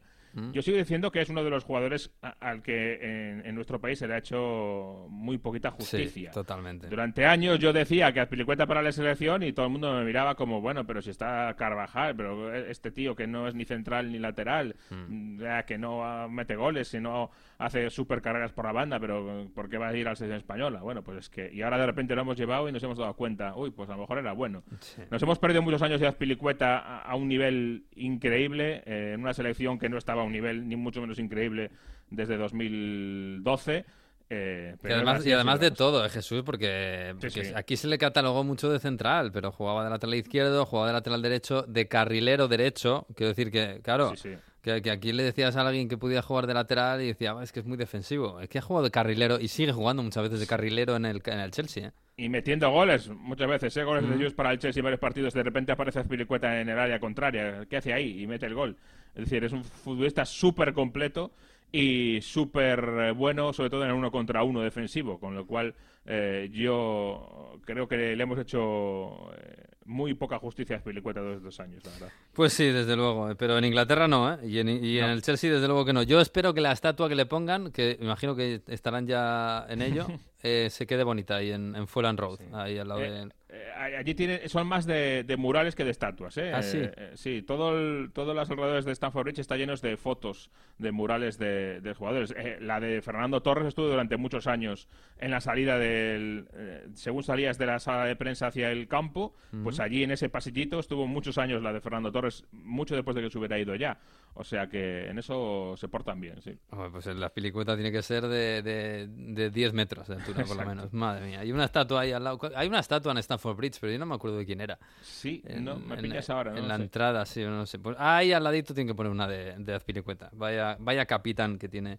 Yo 0.52 0.62
sigo 0.62 0.76
diciendo 0.76 1.10
que 1.10 1.20
es 1.20 1.28
uno 1.30 1.42
de 1.42 1.50
los 1.50 1.64
jugadores 1.64 2.12
a- 2.22 2.36
al 2.40 2.62
que 2.62 2.94
en, 3.30 3.46
en 3.46 3.54
nuestro 3.54 3.80
país 3.80 3.98
se 3.98 4.06
le 4.06 4.14
ha 4.14 4.18
hecho 4.18 5.06
muy 5.10 5.38
poquita 5.38 5.70
justicia. 5.70 6.30
Sí, 6.30 6.34
totalmente. 6.34 6.88
Durante 6.88 7.24
años 7.26 7.58
yo 7.58 7.72
decía 7.72 8.12
que 8.12 8.20
Azpilicueta 8.20 8.66
para 8.66 8.82
la 8.82 8.92
selección 8.92 9.42
y 9.42 9.52
todo 9.52 9.66
el 9.66 9.72
mundo 9.72 9.92
me 9.94 10.04
miraba 10.04 10.34
como, 10.34 10.60
bueno, 10.60 10.86
pero 10.86 11.02
si 11.02 11.10
está 11.10 11.54
Carvajal, 11.56 12.14
pero 12.16 12.54
este 12.54 12.90
tío 12.90 13.16
que 13.16 13.26
no 13.26 13.48
es 13.48 13.54
ni 13.54 13.64
central 13.64 14.12
ni 14.12 14.18
lateral, 14.18 14.76
Mm. 14.90 15.40
ya, 15.40 15.62
que 15.64 15.78
no 15.78 16.04
ah, 16.04 16.28
mete 16.28 16.56
goles, 16.56 16.88
sino 16.88 17.30
hace 17.58 17.90
super 17.90 18.20
carreras 18.22 18.52
por 18.52 18.64
la 18.64 18.72
banda, 18.72 19.00
pero 19.00 19.48
¿por 19.54 19.68
qué 19.68 19.78
va 19.78 19.88
a 19.88 19.96
ir 19.96 20.06
a 20.06 20.10
la 20.10 20.16
selección 20.16 20.38
española? 20.38 20.80
Bueno, 20.80 21.02
pues 21.02 21.18
es 21.18 21.28
que... 21.28 21.52
Y 21.52 21.62
ahora 21.62 21.78
de 21.78 21.86
repente 21.86 22.14
lo 22.14 22.22
hemos 22.22 22.36
llevado 22.36 22.68
y 22.68 22.72
nos 22.72 22.82
hemos 22.82 22.98
dado 22.98 23.14
cuenta, 23.14 23.54
uy, 23.56 23.70
pues 23.70 23.88
a 23.90 23.94
lo 23.94 24.00
mejor 24.02 24.18
era 24.18 24.32
bueno. 24.32 24.62
Nos 25.10 25.22
hemos 25.22 25.38
perdido 25.38 25.62
muchos 25.62 25.82
años 25.82 26.00
de 26.00 26.06
Azpilicueta 26.06 26.78
a, 26.78 27.02
a 27.02 27.16
un 27.16 27.28
nivel 27.28 27.84
increíble, 27.96 28.82
eh, 28.86 29.12
en 29.14 29.20
una 29.20 29.32
selección 29.34 29.78
que 29.78 29.88
no 29.88 29.98
estaba 29.98 30.17
a 30.20 30.24
un 30.24 30.32
nivel 30.32 30.68
ni 30.68 30.76
mucho 30.76 31.00
menos 31.00 31.18
increíble 31.18 31.70
desde 32.10 32.36
2012. 32.36 33.84
eh, 34.30 34.72
Y 34.74 34.78
pero 34.82 34.96
además, 34.96 35.24
y 35.26 35.32
además 35.32 35.58
de 35.60 35.70
todo, 35.70 36.04
eh, 36.04 36.10
Jesús, 36.10 36.42
porque, 36.44 37.12
Sí, 37.14 37.18
porque 37.20 37.44
sí. 37.46 37.52
aquí 37.56 37.76
se 37.76 37.88
le 37.88 37.96
catalogó 37.96 38.44
mucho 38.44 38.70
de 38.70 38.78
central, 38.78 39.32
pero 39.32 39.52
jugaba 39.52 39.84
de 39.84 39.90
lateral 39.90 40.14
izquierdo, 40.16 40.66
jugaba 40.66 40.88
de 40.88 40.92
lateral 40.94 41.22
derecho, 41.22 41.62
de 41.62 41.88
carrilero 41.88 42.46
derecho. 42.46 43.06
Quiero 43.14 43.28
decir 43.30 43.50
que, 43.50 43.80
claro, 43.82 44.14
Sí. 44.16 44.30
Que, 44.60 44.82
que 44.82 44.90
aquí 44.90 45.12
le 45.12 45.22
decías 45.22 45.56
a 45.56 45.66
alguien 45.66 45.88
que 45.88 45.96
podía 45.96 46.20
jugar 46.20 46.46
de 46.48 46.52
lateral 46.52 47.00
y 47.00 47.06
decía, 47.06 47.32
"Ah, 47.38 47.42
es 47.44 47.52
que 47.52 47.60
es 47.60 47.64
muy 47.66 47.76
defensivo. 47.78 48.40
Es 48.40 48.48
que 48.48 48.58
ha 48.58 48.60
jugado 48.60 48.84
de 48.84 48.90
carrilero 48.90 49.38
y 49.40 49.46
sigue 49.48 49.72
jugando 49.72 50.02
muchas 50.02 50.24
veces 50.24 50.40
de 50.40 50.46
carrilero 50.48 50.96
en 50.96 51.06
el, 51.06 51.22
en 51.24 51.38
el 51.38 51.52
Chelsea. 51.52 51.86
¿eh? 51.88 51.92
Y 52.16 52.28
metiendo 52.28 52.68
goles, 52.70 53.08
muchas 53.08 53.48
veces, 53.48 53.74
¿eh? 53.76 53.84
goles 53.84 54.02
Ujú. 54.02 54.10
decisivos 54.10 54.34
para 54.34 54.50
el 54.50 54.58
Chelsea 54.58 54.80
en 54.80 54.84
varios 54.84 55.00
partidos. 55.00 55.32
De 55.32 55.44
repente 55.44 55.70
aparece 55.72 56.00
Azpilicueta 56.00 56.60
en 56.60 56.68
el 56.68 56.78
área 56.78 56.98
contraria. 56.98 57.64
¿Qué 57.70 57.76
hace 57.78 57.92
ahí? 57.94 58.20
Y 58.20 58.26
mete 58.26 58.46
el 58.46 58.54
gol. 58.54 58.76
Es 59.18 59.24
decir, 59.24 59.44
es 59.44 59.52
un 59.52 59.64
futbolista 59.64 60.24
súper 60.24 60.72
completo 60.72 61.32
y 61.70 62.20
súper 62.22 62.80
eh, 63.00 63.10
bueno, 63.10 63.52
sobre 63.52 63.68
todo 63.68 63.82
en 63.82 63.90
el 63.90 63.94
uno 63.94 64.10
contra 64.10 64.42
uno 64.42 64.62
defensivo. 64.62 65.18
Con 65.18 65.34
lo 65.34 65.46
cual, 65.46 65.74
eh, 66.06 66.48
yo 66.52 67.58
creo 67.64 67.86
que 67.86 68.16
le 68.16 68.22
hemos 68.22 68.38
hecho 68.38 69.30
eh, 69.34 69.68
muy 69.84 70.14
poca 70.14 70.38
justicia 70.38 70.76
a 70.76 70.78
Azpilicueta 70.78 71.20
todos 71.20 71.38
estos 71.38 71.58
años, 71.60 71.84
la 71.84 71.92
verdad. 71.92 72.12
Pues 72.32 72.52
sí, 72.52 72.66
desde 72.66 72.94
luego, 72.94 73.30
eh, 73.30 73.34
pero 73.34 73.58
en 73.58 73.64
Inglaterra 73.64 74.06
no, 74.06 74.34
¿eh? 74.34 74.38
Y 74.46 74.58
en, 74.58 74.68
y 74.68 74.98
en 74.98 75.06
el 75.06 75.22
Chelsea 75.22 75.50
desde 75.50 75.66
luego 75.66 75.84
que 75.84 75.92
no. 75.92 76.02
Yo 76.02 76.20
espero 76.20 76.54
que 76.54 76.60
la 76.60 76.72
estatua 76.72 77.08
que 77.08 77.14
le 77.14 77.26
pongan, 77.26 77.72
que 77.72 77.98
imagino 78.00 78.36
que 78.36 78.62
estarán 78.68 79.06
ya 79.06 79.66
en 79.68 79.82
ello, 79.82 80.06
eh, 80.42 80.68
se 80.70 80.86
quede 80.86 81.04
bonita 81.04 81.36
ahí 81.36 81.50
en, 81.50 81.74
en 81.74 81.88
Fulham 81.88 82.16
Road, 82.16 82.38
ahí 82.52 82.78
al 82.78 82.88
lado 82.88 83.00
de... 83.00 83.28
eh, 83.50 83.96
allí 83.98 84.14
tiene, 84.14 84.48
son 84.48 84.66
más 84.66 84.84
de, 84.86 85.24
de 85.24 85.36
murales 85.36 85.74
que 85.74 85.84
de 85.84 85.90
estatuas, 85.90 86.36
¿eh? 86.36 86.52
¿Ah, 86.54 86.62
sí? 86.62 86.78
Eh, 86.82 87.12
sí, 87.14 87.42
todo 87.42 87.78
el- 87.78 88.10
todos 88.12 88.34
los 88.36 88.50
alrededores 88.50 88.84
de 88.84 88.92
Stamford 88.92 89.24
Bridge 89.24 89.38
está 89.38 89.56
llenos 89.56 89.80
de 89.80 89.96
fotos 89.96 90.50
de 90.78 90.92
murales 90.92 91.38
de, 91.38 91.80
de 91.80 91.94
jugadores. 91.94 92.34
Eh, 92.36 92.58
la 92.60 92.78
de 92.80 93.00
Fernando 93.00 93.40
Torres 93.42 93.68
estuvo 93.68 93.86
durante 93.88 94.16
muchos 94.16 94.46
años 94.46 94.88
en 95.18 95.30
la 95.30 95.40
salida 95.40 95.78
del... 95.78 96.48
eh, 96.54 96.88
según 96.94 97.22
salías 97.22 97.56
de 97.58 97.66
la 97.66 97.78
sala 97.78 98.04
de 98.04 98.16
prensa 98.16 98.48
hacia 98.48 98.70
el 98.70 98.86
campo, 98.86 99.34
pues 99.62 99.80
allí 99.80 100.02
en 100.02 100.10
ese 100.10 100.28
pasillito 100.28 100.78
estuvo 100.78 101.06
muchos 101.06 101.38
años 101.38 101.62
la 101.62 101.72
de 101.72 101.80
Fernando 101.80 102.12
Torres, 102.12 102.44
mucho 102.52 102.94
después 102.94 103.14
de 103.16 103.22
que 103.22 103.30
se 103.30 103.38
hubiera 103.38 103.58
ido 103.58 103.74
ya. 103.74 103.98
O 104.34 104.44
sea 104.44 104.68
que 104.68 105.08
en 105.08 105.18
eso 105.18 105.74
se 105.76 105.88
portan 105.88 106.20
bien, 106.20 106.40
sí. 106.42 106.56
Hombre, 106.70 106.90
pues 106.90 107.06
la 107.06 107.30
pilicueta 107.30 107.74
tiene 107.74 107.90
que 107.90 108.02
ser 108.02 108.26
de, 108.28 108.62
de, 108.62 109.08
de 109.08 109.50
10 109.50 109.72
metros 109.72 110.06
de 110.06 110.14
altura, 110.16 110.44
por 110.44 110.56
lo 110.56 110.64
menos. 110.66 110.92
Madre 110.92 111.26
mía. 111.26 111.40
Hay 111.40 111.50
una 111.50 111.64
estatua 111.64 112.02
ahí 112.02 112.12
al 112.12 112.22
lado. 112.22 112.38
Hay 112.54 112.68
una 112.68 112.78
estatua 112.78 113.10
en 113.12 113.18
Stamford 113.38 113.56
Bridge, 113.56 113.78
pero 113.80 113.92
yo 113.92 113.98
no 113.98 114.06
me 114.06 114.14
acuerdo 114.16 114.36
de 114.38 114.44
quién 114.46 114.60
era. 114.60 114.78
Sí, 115.00 115.42
En- 115.46 115.64
no, 115.64 115.76
me 115.76 115.94
en- 115.94 116.02
pillas 116.02 116.28
ahora, 116.30 116.50
no 116.52 116.58
En 116.58 116.68
la 116.68 116.76
sé. 116.76 116.82
entrada, 116.82 117.24
sí, 117.24 117.42
no 117.44 117.64
sé. 117.66 117.78
Pues 117.78 117.96
ahí 117.98 118.32
al 118.32 118.42
ladito 118.44 118.74
tiene 118.74 118.90
que 118.90 118.94
poner 118.94 119.12
una 119.12 119.26
de, 119.28 119.54
de 119.58 119.74
Azpilicueta. 119.74 120.30
Vaya, 120.32 120.76
vaya 120.80 121.06
capitán 121.06 121.58
que 121.58 121.68
tiene 121.68 121.98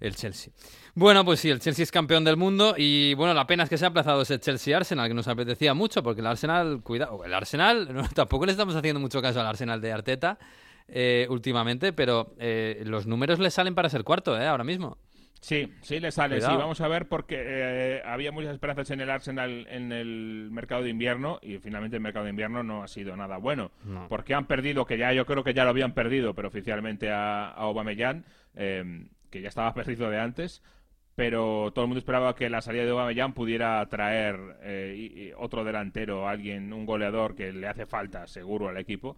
el 0.00 0.14
Chelsea. 0.14 0.52
Bueno, 0.94 1.24
pues 1.24 1.40
sí, 1.40 1.50
el 1.50 1.58
Chelsea 1.60 1.82
es 1.82 1.90
campeón 1.90 2.24
del 2.24 2.36
mundo 2.36 2.74
y 2.76 3.14
bueno, 3.14 3.34
la 3.34 3.46
pena 3.46 3.64
es 3.64 3.68
que 3.68 3.78
se 3.78 3.84
ha 3.84 3.88
aplazado 3.88 4.22
ese 4.22 4.38
Chelsea-Arsenal, 4.38 5.08
que 5.08 5.14
nos 5.14 5.28
apetecía 5.28 5.74
mucho, 5.74 6.02
porque 6.02 6.20
el 6.20 6.26
Arsenal, 6.26 6.80
cuidado, 6.82 7.24
el 7.24 7.34
Arsenal, 7.34 7.88
no, 7.94 8.08
tampoco 8.08 8.46
le 8.46 8.52
estamos 8.52 8.74
haciendo 8.76 9.00
mucho 9.00 9.20
caso 9.20 9.40
al 9.40 9.46
Arsenal 9.46 9.80
de 9.80 9.92
Arteta 9.92 10.38
eh, 10.88 11.26
últimamente, 11.30 11.92
pero 11.92 12.34
eh, 12.38 12.82
los 12.86 13.06
números 13.06 13.38
le 13.40 13.50
salen 13.50 13.74
para 13.74 13.88
ser 13.88 14.04
cuarto, 14.04 14.38
¿eh? 14.40 14.46
Ahora 14.46 14.62
mismo. 14.64 14.98
Sí, 15.40 15.72
sí 15.82 16.00
le 16.00 16.10
sale. 16.10 16.36
Cuidado. 16.36 16.54
Sí, 16.54 16.58
vamos 16.60 16.80
a 16.80 16.88
ver 16.88 17.06
porque 17.08 17.36
eh, 17.38 18.02
había 18.04 18.32
muchas 18.32 18.52
esperanzas 18.52 18.90
en 18.90 19.00
el 19.00 19.10
Arsenal 19.10 19.66
en 19.70 19.92
el 19.92 20.48
mercado 20.50 20.82
de 20.82 20.90
invierno 20.90 21.38
y 21.42 21.58
finalmente 21.58 21.96
el 21.96 22.02
mercado 22.02 22.24
de 22.24 22.30
invierno 22.30 22.62
no 22.62 22.82
ha 22.82 22.88
sido 22.88 23.16
nada 23.16 23.36
bueno. 23.36 23.70
No. 23.84 24.08
Porque 24.08 24.34
han 24.34 24.46
perdido, 24.46 24.86
que 24.86 24.98
ya 24.98 25.12
yo 25.12 25.24
creo 25.26 25.44
que 25.44 25.54
ya 25.54 25.64
lo 25.64 25.70
habían 25.70 25.92
perdido, 25.92 26.34
pero 26.34 26.48
oficialmente 26.48 27.10
a, 27.10 27.48
a 27.50 27.52
Aubameyang, 27.52 28.24
eh, 28.56 29.06
que 29.30 29.40
ya 29.42 29.48
estaba 29.48 29.72
perdido 29.74 30.10
de 30.10 30.18
antes. 30.18 30.62
Pero 31.14 31.70
todo 31.74 31.84
el 31.84 31.88
mundo 31.88 31.98
esperaba 32.00 32.34
que 32.34 32.50
la 32.50 32.60
salida 32.60 32.84
de 32.84 32.90
Aubameyang 32.90 33.32
pudiera 33.32 33.86
traer 33.88 34.36
eh, 34.62 34.94
y- 34.96 35.20
y 35.28 35.32
otro 35.36 35.64
delantero, 35.64 36.28
alguien, 36.28 36.72
un 36.74 36.84
goleador 36.84 37.34
que 37.34 37.52
le 37.52 37.66
hace 37.68 37.86
falta 37.86 38.26
seguro 38.26 38.68
al 38.68 38.76
equipo. 38.76 39.16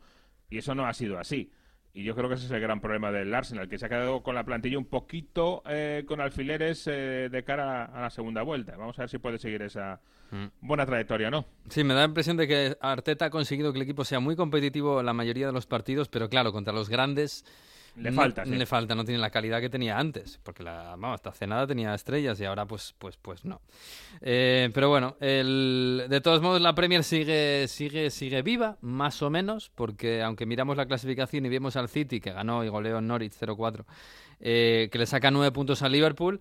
Y 0.51 0.59
eso 0.59 0.75
no 0.77 0.87
ha 0.87 0.93
sido 0.95 1.19
así. 1.19 1.51
Y 1.99 2.05
yo 2.05 2.15
creo 2.15 2.29
que 2.29 2.37
ese 2.37 2.45
es 2.45 2.53
el 2.53 2.61
gran 2.61 2.81
problema 2.81 3.11
del 3.11 3.35
Arsenal, 3.35 3.69
que 3.69 3.77
se 3.77 3.87
ha 3.87 3.89
quedado 3.89 4.23
con 4.23 4.37
la 4.37 4.45
plantilla 4.45 4.79
un 4.79 4.85
poquito 4.85 5.65
eh, 5.69 6.05
con 6.07 6.21
alfileres 6.21 6.87
eh, 6.87 7.29
de 7.29 7.43
cara 7.43 7.87
a 7.87 8.03
la 8.03 8.11
segunda 8.11 8.43
vuelta. 8.43 8.77
Vamos 8.77 8.97
a 9.01 9.03
ver 9.03 9.09
si 9.09 9.19
puede 9.19 9.37
seguir 9.37 9.63
esa 9.63 10.01
buena 10.61 10.87
trayectoria 10.87 11.27
o 11.27 11.31
no. 11.33 11.45
Sí, 11.69 11.83
me 11.83 11.95
da 11.95 12.03
la 12.03 12.07
impresión 12.07 12.37
de 12.37 12.47
que 12.47 12.77
Arteta 12.81 13.25
ha 13.25 13.31
conseguido 13.31 13.73
que 13.73 13.79
el 13.79 13.83
equipo 13.83 14.05
sea 14.05 14.21
muy 14.21 14.37
competitivo 14.37 15.01
en 15.01 15.07
la 15.07 15.13
mayoría 15.13 15.49
de 15.49 15.53
los 15.53 15.67
partidos, 15.67 16.09
pero 16.09 16.29
claro, 16.29 16.53
contra 16.53 16.73
los 16.73 16.89
grandes 16.89 17.45
Le 17.99 18.11
no- 18.11 18.17
falta, 18.17 18.45
sí. 18.45 18.51
le 18.55 18.67
falta, 18.67 18.95
no 18.95 19.05
tiene 19.05 19.21
la 19.21 19.31
calidad 19.31 19.61
que 19.61 19.69
tenía 19.69 19.99
antes, 19.99 20.39
porque 20.43 20.63
la, 20.63 20.91
vamos, 20.97 21.15
hasta 21.15 21.31
hace 21.31 21.47
nada 21.47 21.67
tenía 21.67 21.95
estrellas 21.95 22.41
y 22.41 22.45
ahora 22.45 22.65
pues, 22.67 22.95
pues, 22.99 23.17
pues 23.17 23.45
no. 23.45 23.61
Eh, 24.21 24.71
pero 24.73 24.89
bueno, 24.89 25.17
el, 25.21 26.07
de 26.09 26.21
todos 26.21 26.41
modos 26.41 26.61
la 26.61 26.75
Premier 26.75 27.03
sigue, 27.05 27.67
sigue, 27.69 28.11
sigue 28.11 28.43
viva, 28.43 28.77
más 28.81 29.21
o 29.23 29.31
menos, 29.31 29.71
porque 29.75 30.23
aunque 30.23 30.47
miramos 30.47 30.77
la 30.77 30.87
clasificación 30.87 31.47
y 31.47 31.49
vemos 31.49 31.77
al 31.77 31.89
City 31.89 32.21
que 32.21 32.33
ganó 32.33 32.65
y 32.65 32.69
goleó 32.69 32.99
en 32.99 33.07
Norwich 33.09 33.33
0-4, 33.35 33.85
eh, 34.41 34.89
que 34.93 34.99
le 34.99 35.07
saca 35.07 35.31
nueve 35.31 35.51
puntos 35.53 35.83
al 35.83 35.93
Liverpool. 35.93 36.41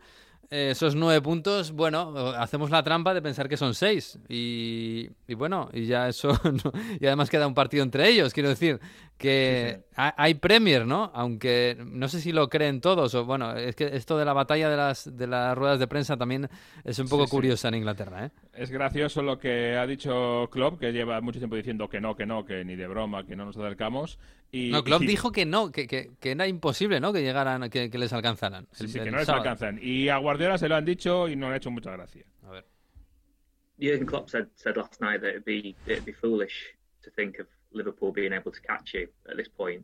eh, 0.50 0.70
esos 0.72 0.96
nueve 0.96 1.20
puntos, 1.22 1.72
bueno, 1.74 2.16
hacemos 2.38 2.70
la 2.70 2.82
trampa 2.82 3.14
de 3.14 3.22
pensar 3.22 3.50
que 3.50 3.58
son 3.58 3.74
seis. 3.74 4.18
Y, 4.30 5.10
y 5.28 5.34
bueno, 5.34 5.70
y 5.74 5.88
ya 5.88 6.08
eso. 6.08 6.30
no- 6.64 6.72
y 7.02 7.06
además 7.06 7.30
queda 7.30 7.48
un 7.48 7.54
partido 7.54 7.84
entre 7.84 8.08
ellos. 8.08 8.34
Quiero 8.34 8.48
decir 8.48 8.80
que 9.18 9.82
ha- 9.96 10.14
hay 10.18 10.36
Premier, 10.36 10.86
¿no? 10.86 11.12
Aunque 11.14 11.76
no 11.86 12.08
sé 12.08 12.22
si 12.22 12.32
lo 12.32 12.50
creen 12.50 12.82
todos. 12.82 13.14
O 13.16 13.26
bueno, 13.26 13.56
es 13.56 13.76
que 13.76 13.86
esto 13.96 14.18
de 14.18 14.26
la 14.26 14.34
batalla 14.34 14.70
de 14.70 14.78
las, 14.78 15.18
de 15.18 15.28
las 15.28 15.58
ruedas 15.58 15.80
de 15.80 15.88
prensa 15.88 16.16
también 16.18 16.48
es 16.84 17.00
un 17.00 17.08
poco 17.10 17.24
Sí, 17.24 17.30
sí. 17.30 17.36
curiosa 17.36 17.68
en 17.70 17.76
Inglaterra, 17.76 18.26
¿eh? 18.26 18.32
Es 18.54 18.70
gracioso 18.70 19.22
lo 19.24 19.40
que 19.40 19.76
ha 19.76 19.86
dicho 19.88 20.48
Klopp, 20.52 20.80
que 20.80 20.92
lleva 20.94 21.20
mucho 21.22 21.40
tiempo 21.40 21.56
diciendo 21.56 21.90
que 21.90 22.00
no, 22.00 22.16
que 22.16 22.26
no, 22.26 22.46
que 22.46 22.64
ni 22.64 22.76
de 22.76 22.88
broma, 22.88 23.26
que 23.26 23.36
no 23.36 23.46
nos 23.46 23.58
acercamos. 23.58 24.20
Y, 24.52 24.70
No, 24.72 24.84
Klopp 24.84 25.02
y- 25.04 25.08
dijo 25.08 25.32
que 25.32 25.46
no, 25.46 25.72
que, 25.72 25.88
que, 25.88 26.12
que 26.20 26.32
era 26.32 26.48
imposible, 26.48 27.00
¿no? 27.00 27.12
Que 27.12 27.22
llegaran, 27.22 27.70
que, 27.70 27.90
que 27.90 27.98
les 27.98 28.14
alcanzaran. 28.14 28.68
Sí, 28.72 28.84
el- 28.86 28.90
sí, 28.92 29.00
que 29.00 29.12
no 29.12 29.18
les 29.18 29.26
sábado. 29.26 29.44
alcanzan. 29.44 29.80
Y 29.82 30.10
a 30.10 30.18
Guardiola 30.18 30.58
se 30.58 30.70
lo 30.70 30.76
han 30.76 30.86
dicho 30.86 31.28
y 31.28 31.36
no 31.36 31.48
le 31.48 31.56
ha 31.56 31.58
hecho 31.58 31.72
mucha 31.72 31.92
gracia. 31.92 32.24
A 32.48 32.52
ver. 32.52 32.66
Jurgen 33.80 34.06
Klopp 34.06 34.30
said 34.30 34.48
said 34.56 34.76
last 34.76 35.00
night 35.02 35.22
that 35.22 35.30
it'd 35.30 35.44
be 35.46 35.76
it'd 35.86 36.04
be 36.06 36.14
foolish 36.14 36.76
to 37.04 37.12
think 37.12 37.40
of 37.40 37.48
Liverpool 37.78 38.12
being 38.12 38.34
able 38.34 38.52
to 38.52 38.62
catch 38.62 38.94
you 38.94 39.08
at 39.30 39.38
this 39.38 39.48
point. 39.48 39.84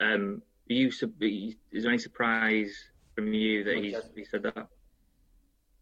Um, 0.00 0.42
you 0.66 0.88
is 0.88 1.82
there 1.82 1.90
any 1.90 1.98
surprise 1.98 2.72
from 3.14 3.32
you 3.32 3.64
that 3.64 3.76
No, 3.76 3.82
just- 3.82 4.12
he 4.16 4.24
said 4.24 4.42
that? 4.44 4.68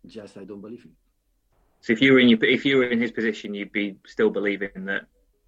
Just 0.07 0.37
I 0.37 0.45
don't 0.45 0.61
believe 0.61 0.83
him. 0.85 0.97
So 1.81 1.93
if 1.93 2.01
you 2.03 2.13
were 2.13 2.19
in 2.19 2.29
your 2.29 2.43
if 2.45 2.65
you 2.65 2.79
were 2.79 2.91
in 2.91 3.01
his 3.01 3.13
position, 3.13 3.55
you'd 3.55 3.73
be 3.73 3.99
still 4.07 4.31
believing 4.31 4.85
that 4.87 5.03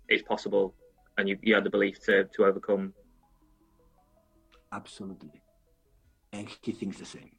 it's 0.09 0.23
possible, 0.23 0.75
and 1.17 1.29
you 1.29 1.39
you 1.43 1.55
had 1.55 1.65
the 1.65 1.71
belief 1.71 2.01
to 2.07 2.25
to 2.25 2.45
overcome. 2.45 2.95
Absolutely. 4.73 5.43
And 6.33 6.49
he 6.63 6.73
thinks 6.73 6.99
the 6.99 7.07
same. 7.07 7.33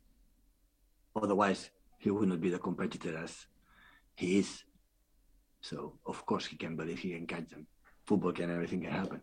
Otherwise, 1.16 1.72
he 1.98 2.10
would 2.12 2.28
not 2.28 2.42
be 2.42 2.50
the 2.50 2.60
competitor 2.60 3.16
as 3.18 3.48
he 4.16 4.40
is. 4.40 4.64
So, 5.62 6.00
of 6.06 6.26
course, 6.26 6.46
he 6.46 6.58
can 6.58 6.76
believe 6.76 7.00
he 7.00 7.12
can 7.14 7.28
catch 7.28 7.48
them. 7.50 7.68
Football 8.12 8.34
can, 8.34 8.50
everything 8.52 8.82
can 8.82 8.92
happen. 8.92 9.22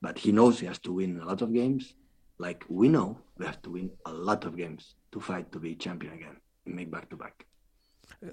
But 0.00 0.16
he 0.24 0.32
knows 0.32 0.60
he 0.60 0.66
has 0.66 0.80
to 0.80 0.92
win 0.94 1.20
a 1.20 1.24
lot 1.24 1.42
of 1.42 1.50
games 1.52 1.96
like 2.38 2.64
we 2.68 2.88
know 2.88 3.18
we 3.38 3.44
have 3.44 3.60
to 3.62 3.70
win 3.72 3.92
a 4.06 4.12
lot 4.12 4.44
of 4.46 4.56
games 4.56 4.96
to 5.12 5.20
fight 5.20 5.50
to 5.52 5.60
be 5.60 5.76
champion 5.76 6.14
again 6.14 6.40
and 6.66 6.74
make 6.74 6.90
back 6.90 7.08
to 7.10 7.16
back. 7.16 7.46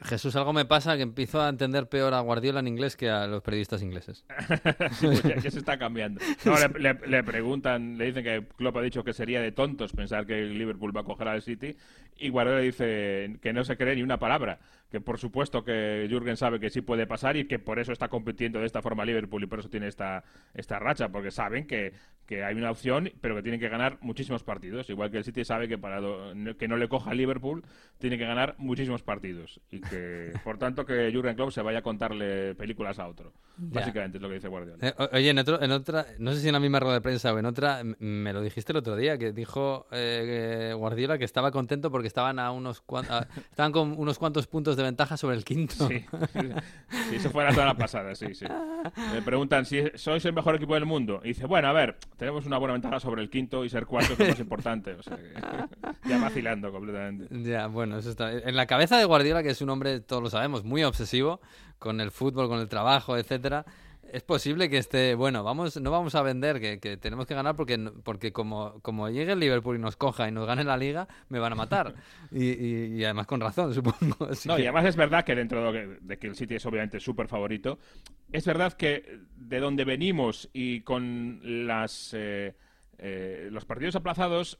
Jesús, 0.04 0.36
algo 0.36 0.54
me 0.54 0.66
pasa 0.66 0.96
que 0.96 1.02
empiezo 1.04 1.42
a 1.42 1.50
entender 1.50 1.88
peor 1.90 2.14
a 2.14 2.20
Guardiola 2.22 2.60
en 2.60 2.68
inglés 2.68 2.96
que 2.96 3.10
a 3.10 3.26
los 3.28 3.42
periodistas 3.42 3.82
ingleses. 3.82 4.26
Sí, 5.00 5.08
pues 5.08 5.24
ya, 5.24 5.36
ya 5.38 5.52
se 5.52 5.60
está 5.60 5.78
cambiando. 5.78 6.22
No, 6.46 6.56
le, 6.58 6.68
le- 6.94 7.08
le 7.08 7.24
preguntan, 7.24 7.98
le 7.98 8.06
dicen 8.06 8.24
que 8.24 8.48
Klopp 8.58 8.78
ha 8.78 8.82
dicho 8.82 9.04
que 9.04 9.14
sería 9.14 9.42
de 9.42 9.52
tontos 9.52 9.92
pensar 9.94 10.26
que 10.26 10.40
el 10.44 10.58
Liverpool 10.58 10.96
va 10.96 11.02
a 11.02 11.06
coger 11.06 11.28
al 11.28 11.42
City 11.42 11.76
y 12.18 12.30
Guardiola 12.30 12.62
dice 12.62 13.38
que 13.42 13.54
no 13.54 13.64
se 13.64 13.76
cree 13.78 13.96
ni 13.96 14.02
una 14.04 14.20
palabra, 14.20 14.60
que 14.92 15.00
por 15.02 15.18
supuesto 15.18 15.64
que 15.64 16.06
Jürgen 16.10 16.36
sabe 16.38 16.60
que 16.60 16.70
sí 16.70 16.82
puede 16.82 17.08
pasar 17.08 17.38
y 17.38 17.46
que 17.48 17.60
por 17.60 17.80
eso 17.80 17.92
está 17.94 18.10
compitiendo 18.10 18.60
de 18.60 18.66
esta 18.66 18.82
forma 18.82 19.06
Liverpool 19.06 19.42
y 19.44 19.48
por 19.48 19.60
eso 19.60 19.70
tiene 19.70 19.88
esta, 19.88 20.24
esta 20.54 20.80
racha, 20.80 21.10
porque 21.10 21.32
saben 21.32 21.66
que, 21.66 21.94
que 22.26 22.44
hay 22.44 22.56
una 22.56 22.70
opción, 22.72 23.10
pero 23.22 23.36
que 23.36 23.42
tienen 23.42 23.60
que 23.62 23.70
ganar 23.70 23.98
muchísimos 24.02 24.44
partidos, 24.44 24.90
igual 24.90 25.10
que 25.10 25.18
el 25.18 25.24
City 25.24 25.46
sabe 25.46 25.68
que 25.70 25.78
para 25.78 26.02
do- 26.02 26.34
que 26.58 26.68
no 26.68 26.76
le 26.78 26.90
coja 26.90 27.12
a 27.12 27.14
Liverpool 27.14 27.64
tiene 28.00 28.18
que 28.18 28.26
ganar 28.26 28.56
muchísimos 28.58 29.02
partidos 29.02 29.62
y 29.72 29.80
que 29.80 30.34
por 30.44 30.58
tanto 30.58 30.86
que 30.86 31.10
Jürgen 31.12 31.36
Klopp 31.36 31.52
se 31.52 31.62
vaya 31.62 31.80
a 31.80 31.82
contarle 31.84 32.54
películas 32.56 33.00
a 33.00 33.08
otro. 33.08 33.32
Ya. 33.58 33.80
Básicamente 33.82 34.18
es 34.18 34.22
lo 34.22 34.28
que 34.28 34.36
dice 34.36 34.48
Guardiola. 34.50 34.78
Eh, 34.88 34.94
oye, 35.14 35.30
en, 35.30 35.40
otro- 35.40 35.62
en 35.62 35.72
otra, 35.72 36.06
no 36.20 36.34
sé 36.34 36.42
si 36.42 36.48
en 36.48 36.54
la 36.54 36.60
misma 36.60 36.80
rueda 36.80 36.96
de 36.96 37.02
prensa 37.02 37.34
o 37.34 37.40
en 37.40 37.46
otra, 37.46 37.82
me 38.00 38.34
lo 38.34 38.42
dijiste 38.42 38.72
el 38.74 38.78
otro 38.78 38.96
día, 38.96 39.18
que 39.18 39.32
dijo 39.32 39.88
eh, 39.92 40.68
que 40.70 40.74
Guardiola 40.74 41.18
que 41.18 41.26
estaba 41.26 41.52
contento 41.52 41.92
porque 41.92 42.08
estaban 42.08 42.40
a 42.40 42.52
unos 42.52 42.82
cuan- 42.82 43.06
a- 43.10 43.28
estaban 43.52 43.72
con 43.72 43.94
unos 43.98 44.18
cuantos 44.20 44.48
puntos 44.48 44.76
de 44.76 44.81
ventaja 44.82 45.18
sobre 45.18 45.36
el 45.36 45.44
quinto. 45.44 45.88
Sí, 45.88 46.06
sí, 47.10 47.16
eso 47.16 47.30
fue 47.30 47.44
la 47.44 47.52
semana 47.52 47.76
pasada, 47.76 48.16
sí, 48.16 48.34
sí. 48.34 48.46
Me 49.14 49.22
preguntan 49.22 49.66
si 49.66 49.84
sois 49.96 50.24
el 50.26 50.34
mejor 50.34 50.56
equipo 50.56 50.74
del 50.74 50.86
mundo. 50.86 51.22
Y 51.24 51.30
dice, 51.30 51.46
bueno, 51.46 51.68
a 51.68 51.74
ver, 51.74 51.98
tenemos 52.18 52.46
una 52.46 52.58
buena 52.58 52.74
ventaja 52.74 53.00
sobre 53.00 53.22
el 53.22 53.30
quinto 53.30 53.64
y 53.66 53.70
ser 53.70 53.86
cuarto 53.86 54.14
es 54.14 54.20
lo 54.20 54.28
más 54.28 54.40
importante. 54.40 54.94
O 54.94 55.04
sea, 55.04 55.18
que 55.18 56.10
ya 56.10 56.18
vacilando 56.20 56.72
completamente. 56.72 57.28
Ya, 57.44 57.68
bueno, 57.68 57.98
eso 57.98 58.10
está. 58.10 58.32
En 58.32 58.56
la 58.56 58.66
cabeza 58.66 58.98
de 58.98 59.06
Guardiola, 59.06 59.44
que 59.44 59.50
es 59.50 59.62
un 59.62 59.70
hombre, 59.70 60.00
todos 60.00 60.22
lo 60.22 60.30
sabemos, 60.30 60.64
muy 60.64 60.84
obsesivo 60.84 61.42
con 61.80 62.00
el 62.00 62.12
fútbol, 62.12 62.48
con 62.48 62.60
el 62.60 62.70
trabajo, 62.70 63.18
etcétera. 63.18 63.66
Es 64.14 64.24
posible 64.24 64.70
que 64.70 64.78
esté, 64.78 65.16
bueno, 65.16 65.42
vamos, 65.42 65.80
no 65.80 65.90
vamos 65.90 66.16
a 66.16 66.22
vender, 66.22 66.60
que, 66.60 66.80
que 66.82 66.98
tenemos 66.98 67.26
que 67.26 67.34
ganar 67.34 67.56
porque, 67.56 67.78
porque 68.04 68.34
como, 68.34 68.80
como 68.82 69.10
llegue 69.10 69.32
el 69.32 69.40
Liverpool 69.40 69.78
y 69.78 69.80
nos 69.80 69.96
coja 69.96 70.28
y 70.28 70.34
nos 70.34 70.46
gane 70.46 70.66
la 70.66 70.76
liga, 70.76 71.08
me 71.30 71.40
van 71.40 71.54
a 71.54 71.56
matar. 71.56 71.96
Y, 72.32 72.46
y- 72.46 72.96
y 73.00 73.04
además 73.06 73.26
con 73.28 73.40
razón, 73.40 73.74
supongo. 73.74 74.26
Así 74.30 74.50
No, 74.50 74.56
que- 74.58 74.64
y 74.64 74.66
además 74.66 74.86
es 74.86 74.96
verdad 74.98 75.24
que 75.24 75.34
dentro 75.36 75.72
de, 75.72 76.18
que- 76.20 76.28
el 76.28 76.36
City 76.36 76.56
es 76.56 76.66
obviamente 76.66 77.00
súper 77.00 77.28
favorito, 77.30 77.80
es 78.34 78.46
verdad 78.46 78.74
que 78.74 79.20
de 79.38 79.60
donde 79.60 79.86
venimos 79.86 80.50
y 80.52 80.82
con 80.82 81.40
las 81.68 82.14
eh, 82.14 82.54
eh, 82.98 83.48
los 83.50 83.64
partidos 83.66 83.96
aplazados, 83.96 84.60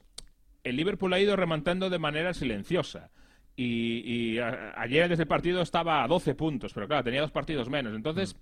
el 0.64 0.76
Liverpool 0.76 1.12
ha 1.12 1.20
ido 1.20 1.36
remontando 1.36 1.90
de 1.90 1.98
manera 1.98 2.32
silenciosa. 2.32 3.10
Y, 3.54 3.98
y 4.06 4.38
a- 4.38 4.72
ayer 4.76 5.10
desde 5.10 5.24
el 5.24 5.28
partido 5.28 5.60
estaba 5.60 6.02
a 6.02 6.08
12 6.08 6.34
puntos, 6.34 6.72
pero 6.72 6.88
claro, 6.88 7.04
tenía 7.04 7.20
dos 7.20 7.30
partidos 7.32 7.68
menos. 7.68 7.94
Entonces, 7.94 8.34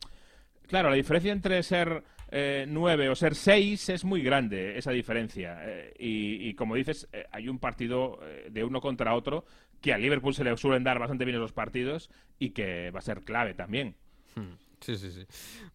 claro, 0.70 0.88
la 0.88 0.96
diferencia 0.96 1.32
entre 1.32 1.62
ser 1.62 2.02
eh, 2.30 2.64
9 2.66 3.10
o 3.10 3.14
ser 3.14 3.34
6 3.34 3.90
es 3.90 4.04
muy 4.04 4.22
grande, 4.22 4.78
esa 4.78 4.92
diferencia. 4.92 5.58
Eh, 5.62 5.92
y, 5.98 6.48
y 6.48 6.54
como 6.54 6.76
dices, 6.76 7.06
eh, 7.12 7.26
hay 7.30 7.48
un 7.48 7.58
partido 7.58 8.18
eh, 8.22 8.48
de 8.50 8.64
uno 8.64 8.80
contra 8.80 9.14
otro 9.14 9.44
que 9.82 9.92
al 9.92 10.00
Liverpool 10.00 10.34
se 10.34 10.44
le 10.44 10.56
suelen 10.56 10.84
dar 10.84 10.98
bastante 10.98 11.24
bien 11.24 11.36
esos 11.36 11.52
partidos 11.52 12.10
y 12.38 12.50
que 12.50 12.90
va 12.90 13.00
a 13.00 13.02
ser 13.02 13.20
clave 13.22 13.54
también. 13.54 13.96
Hmm, 14.34 14.54
Sí, 14.80 14.96
sí, 14.96 15.10
sí. 15.10 15.26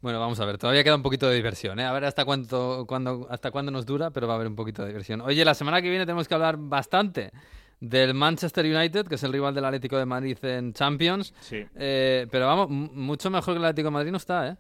Bueno, 0.01 0.19
vamos 0.19 0.39
a 0.39 0.45
ver, 0.45 0.57
todavía 0.57 0.83
queda 0.83 0.95
un 0.95 1.03
poquito 1.03 1.29
de 1.29 1.35
diversión, 1.35 1.79
¿eh? 1.79 1.85
A 1.85 1.93
ver 1.93 2.05
hasta 2.05 2.25
cuánto, 2.25 2.85
cuándo, 2.87 3.27
hasta 3.29 3.51
cuándo 3.51 3.71
nos 3.71 3.85
dura, 3.85 4.09
pero 4.09 4.25
va 4.27 4.33
a 4.33 4.35
haber 4.37 4.47
un 4.47 4.55
poquito 4.55 4.81
de 4.81 4.87
diversión. 4.87 5.21
Oye, 5.21 5.45
la 5.45 5.53
semana 5.53 5.79
que 5.81 5.89
viene 5.89 6.05
tenemos 6.05 6.27
que 6.27 6.33
hablar 6.33 6.57
bastante 6.57 7.31
del 7.79 8.15
Manchester 8.15 8.65
United, 8.65 9.05
que 9.05 9.15
es 9.15 9.23
el 9.23 9.31
rival 9.31 9.53
del 9.53 9.65
Atlético 9.65 9.97
de 9.97 10.05
Madrid 10.05 10.37
en 10.43 10.73
Champions. 10.73 11.33
Sí. 11.41 11.63
Eh, 11.75 12.25
pero 12.31 12.47
vamos, 12.47 12.69
mucho 12.69 13.29
mejor 13.29 13.53
que 13.53 13.59
el 13.59 13.65
Atlético 13.65 13.87
de 13.89 13.93
Madrid 13.93 14.11
no 14.11 14.17
está, 14.17 14.47
¿eh? 14.49 14.55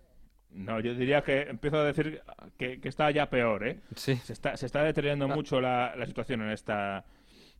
No, 0.55 0.79
yo 0.79 0.93
diría 0.95 1.21
que 1.21 1.41
empiezo 1.41 1.77
a 1.79 1.83
decir 1.83 2.21
que, 2.57 2.79
que 2.79 2.87
está 2.89 3.11
ya 3.11 3.29
peor, 3.29 3.67
¿eh? 3.67 3.79
Sí. 3.95 4.15
Se 4.15 4.33
está, 4.33 4.55
se 4.57 4.65
está 4.65 4.83
deteriorando 4.83 5.25
Ah. 5.25 5.35
mucho 5.35 5.59
la, 5.61 5.93
la 5.97 6.05
situación 6.05 6.41
en 6.41 6.49
esta 6.51 7.03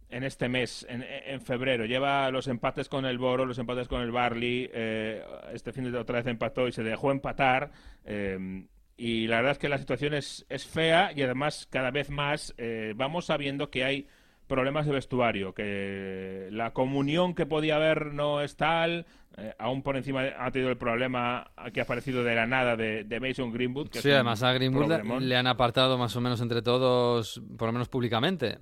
en 0.09 0.23
este 0.23 0.47
mes, 0.47 0.85
en, 0.87 1.03
en 1.03 1.41
febrero. 1.41 1.85
Lleva 1.85 2.29
los 2.29 2.47
empates 2.47 2.87
con 2.87 3.05
el 3.05 3.17
Boro, 3.17 3.45
los 3.45 3.57
empates 3.57 3.87
con 3.87 4.01
el 4.01 4.11
Barley. 4.11 4.69
eh, 4.71 5.23
este 5.51 5.73
fin 5.73 5.91
de 5.91 5.97
otra 5.97 6.17
vez 6.19 6.27
empató 6.27 6.67
y 6.67 6.71
se 6.71 6.83
dejó 6.83 7.11
empatar. 7.11 7.71
eh, 8.05 8.65
y 8.97 9.27
la 9.27 9.37
verdad 9.37 9.51
es 9.53 9.57
que 9.57 9.67
la 9.67 9.77
situación 9.77 10.13
es, 10.13 10.45
es 10.47 10.65
fea 10.65 11.11
y 11.13 11.21
además 11.21 11.67
cada 11.69 11.91
vez 11.91 12.09
más 12.09 12.53
eh, 12.57 12.93
vamos 12.95 13.25
sabiendo 13.25 13.69
que 13.69 13.83
hay 13.83 14.07
problemas 14.47 14.85
de 14.85 14.91
vestuario, 14.93 15.53
que 15.53 16.47
la 16.51 16.71
comunión 16.73 17.33
que 17.35 17.45
podía 17.45 17.75
haber 17.77 18.13
no 18.13 18.41
es 18.41 18.55
tal. 18.55 19.05
eh, 19.37 19.53
aún 19.59 19.83
por 19.83 19.97
encima 19.97 20.23
de- 20.23 20.33
ha 20.37 20.49
tenido 20.49 20.69
el 20.71 20.77
problema 20.77 21.51
que 21.73 21.81
ha 21.81 21.83
aparecido 21.83 22.23
de 22.23 22.35
la 22.35 22.47
nada 22.47 22.77
de, 22.77 23.03
de 23.03 23.19
Mason 23.19 23.51
Greenwood. 23.51 23.89
Que 23.89 23.99
Sí, 24.01 24.09
además 24.09 24.41
a 24.43 24.53
Greenwood 24.53 24.83
le- 24.83 24.87
problemón. 24.95 25.27
le 25.27 25.35
han 25.35 25.47
apartado 25.47 25.97
más 25.97 26.15
o 26.15 26.21
menos 26.21 26.39
entre 26.39 26.61
todos, 26.61 27.41
por 27.57 27.67
lo 27.67 27.73
menos 27.73 27.89
públicamente. 27.89 28.59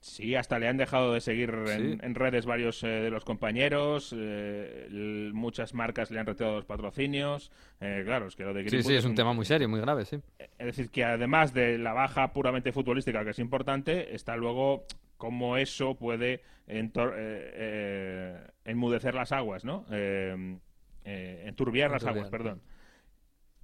Sí, 0.00 0.34
hasta 0.34 0.58
le 0.58 0.68
han 0.68 0.76
dejado 0.76 1.14
de 1.14 1.20
seguir 1.22 1.48
en, 1.50 1.66
Sí. 1.92 1.98
en 2.02 2.14
redes 2.14 2.44
varios 2.44 2.82
eh, 2.82 2.86
de 2.88 3.10
los 3.10 3.24
compañeros. 3.24 4.14
eh, 4.16 4.88
muchas 5.32 5.72
marcas 5.72 6.10
le 6.10 6.20
han 6.20 6.26
retirado 6.26 6.56
los 6.56 6.64
patrocinios. 6.66 7.50
eh, 7.80 8.02
claro, 8.04 8.26
es 8.26 8.36
que 8.36 8.44
lo 8.44 8.52
de 8.52 8.62
Sí, 8.64 8.68
Greenwood 8.68 8.90
sí, 8.90 8.96
es 8.96 9.04
un 9.06 9.14
tema 9.14 9.32
muy 9.32 9.46
serio, 9.46 9.70
muy 9.70 9.80
grave, 9.80 10.04
sí. 10.04 10.18
Es 10.58 10.66
decir, 10.66 10.90
que 10.90 11.02
además 11.02 11.54
de 11.54 11.78
la 11.78 11.94
baja 11.94 12.30
puramente 12.34 12.72
futbolística, 12.72 13.24
que 13.24 13.30
es 13.30 13.38
importante, 13.38 14.14
está 14.14 14.36
luego 14.36 14.84
cómo 15.20 15.56
eso 15.56 15.96
puede 15.96 16.42
entor- 16.66 17.14
eh, 17.16 17.52
eh, 17.54 18.48
enmudecer 18.64 19.14
las 19.14 19.30
aguas, 19.32 19.64
¿no? 19.64 19.84
Eh, 19.92 20.58
eh, 21.04 21.44
enturbiar 21.46 21.90
las 21.92 22.02
aguas, 22.06 22.28
perdón. 22.30 22.62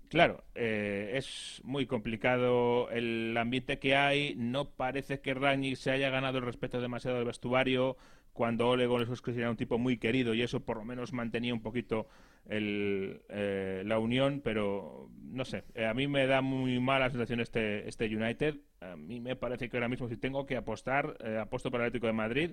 Claro, 0.08 0.44
eh, 0.54 1.12
es 1.14 1.60
muy 1.64 1.86
complicado 1.86 2.90
el 2.90 3.36
ambiente 3.36 3.80
que 3.80 3.96
hay. 3.96 4.34
No 4.36 4.70
parece 4.70 5.20
que 5.20 5.34
Rangnick 5.34 5.76
se 5.76 5.90
haya 5.90 6.10
ganado 6.10 6.38
el 6.38 6.44
respeto 6.44 6.80
demasiado 6.80 7.16
del 7.16 7.26
vestuario. 7.26 7.96
Cuando 8.32 8.68
Ole 8.68 8.86
Gunnar 8.86 9.06
Solskjaer 9.06 9.38
era 9.40 9.50
un 9.50 9.56
tipo 9.56 9.78
muy 9.78 9.96
querido 9.98 10.34
y 10.34 10.42
eso 10.42 10.60
por 10.64 10.76
lo 10.76 10.84
menos 10.84 11.12
mantenía 11.12 11.54
un 11.54 11.62
poquito 11.62 12.06
el, 12.46 13.22
eh, 13.30 13.82
la 13.84 13.98
unión, 13.98 14.42
pero 14.44 15.10
no 15.22 15.44
sé. 15.44 15.64
eh, 15.74 15.86
a 15.86 15.94
mí 15.94 16.06
me 16.06 16.26
da 16.26 16.40
muy 16.40 16.78
mala 16.78 17.10
sensación 17.10 17.40
este, 17.40 17.88
este 17.88 18.04
United. 18.14 18.56
A 18.80 18.96
mí 18.96 19.20
me 19.20 19.36
parece 19.36 19.68
que 19.68 19.76
ahora 19.76 19.88
mismo 19.88 20.08
si 20.08 20.16
tengo 20.16 20.46
que 20.46 20.56
apostar, 20.56 21.16
eh, 21.24 21.38
apuesto 21.40 21.70
por 21.70 21.80
el 21.80 21.86
Atlético 21.86 22.06
de 22.06 22.12
Madrid. 22.12 22.50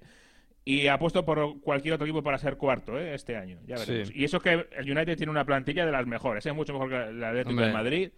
Y 0.66 0.88
apuesto 0.88 1.26
por 1.26 1.60
cualquier 1.60 1.96
otro 1.96 2.06
equipo 2.06 2.24
para 2.24 2.38
ser 2.38 2.56
cuarto 2.56 2.98
¿eh? 2.98 3.14
este 3.14 3.36
año. 3.36 3.60
Ya 3.68 3.78
veremos. 3.78 4.08
Sí. 4.08 4.14
Y 4.16 4.24
eso 4.24 4.40
que 4.40 4.66
el 4.72 4.90
United 4.92 5.18
tiene 5.18 5.30
una 5.30 5.44
plantilla 5.44 5.86
de 5.86 5.92
las 5.92 6.08
mejores. 6.08 6.46
Es 6.46 6.56
mucho 6.56 6.72
mejor 6.72 6.90
que 6.90 6.96
el 6.96 7.24
Atlético 7.24 7.50
Hombre. 7.50 7.68
de 7.68 7.74
Madrid. 7.74 8.10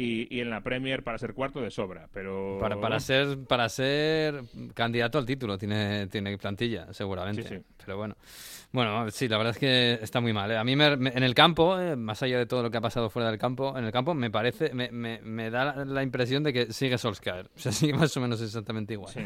Y, 0.00 0.26
y 0.34 0.40
en 0.40 0.50
la 0.50 0.62
Premier 0.62 1.02
para 1.02 1.18
ser 1.18 1.34
cuarto 1.34 1.60
de 1.60 1.70
sobra. 1.70 2.08
Pero 2.12 2.58
Para, 2.60 2.80
para 2.80 3.00
ser 3.00 3.38
para 3.46 3.68
ser 3.68 4.42
candidato 4.74 5.18
al 5.18 5.26
título 5.26 5.58
tiene, 5.58 6.06
tiene 6.06 6.38
plantilla, 6.38 6.92
seguramente. 6.92 7.42
Sí, 7.42 7.56
sí. 7.56 7.62
Pero 7.84 7.96
bueno. 7.98 8.16
Bueno, 8.72 9.10
sí, 9.10 9.26
la 9.26 9.36
verdad 9.36 9.50
es 9.52 9.58
que 9.58 9.98
está 10.00 10.20
muy 10.20 10.32
mal. 10.32 10.48
¿eh? 10.52 10.56
A 10.56 10.62
mí 10.62 10.76
me- 10.76 10.96
me- 10.96 11.10
en 11.10 11.24
el 11.24 11.34
campo, 11.34 11.76
eh, 11.80 11.96
más 11.96 12.22
allá 12.22 12.38
de 12.38 12.46
todo 12.46 12.62
lo 12.62 12.70
que 12.70 12.76
ha 12.76 12.80
pasado 12.80 13.10
fuera 13.10 13.28
del 13.28 13.38
campo, 13.38 13.76
en 13.76 13.84
el 13.84 13.90
campo 13.90 14.14
me 14.14 14.30
parece, 14.30 14.72
me, 14.72 14.92
me- 14.92 15.20
me 15.22 15.50
da 15.50 15.64
la, 15.74 15.84
la 15.84 16.02
impresión 16.04 16.44
de 16.44 16.52
que 16.52 16.72
sigue 16.72 16.96
Solskjaer. 16.96 17.50
O 17.56 17.58
sea, 17.58 17.72
sigue 17.72 17.94
más 17.94 18.16
o 18.16 18.20
menos 18.20 18.40
exactamente 18.40 18.92
igual. 18.94 19.12
Sí. 19.12 19.20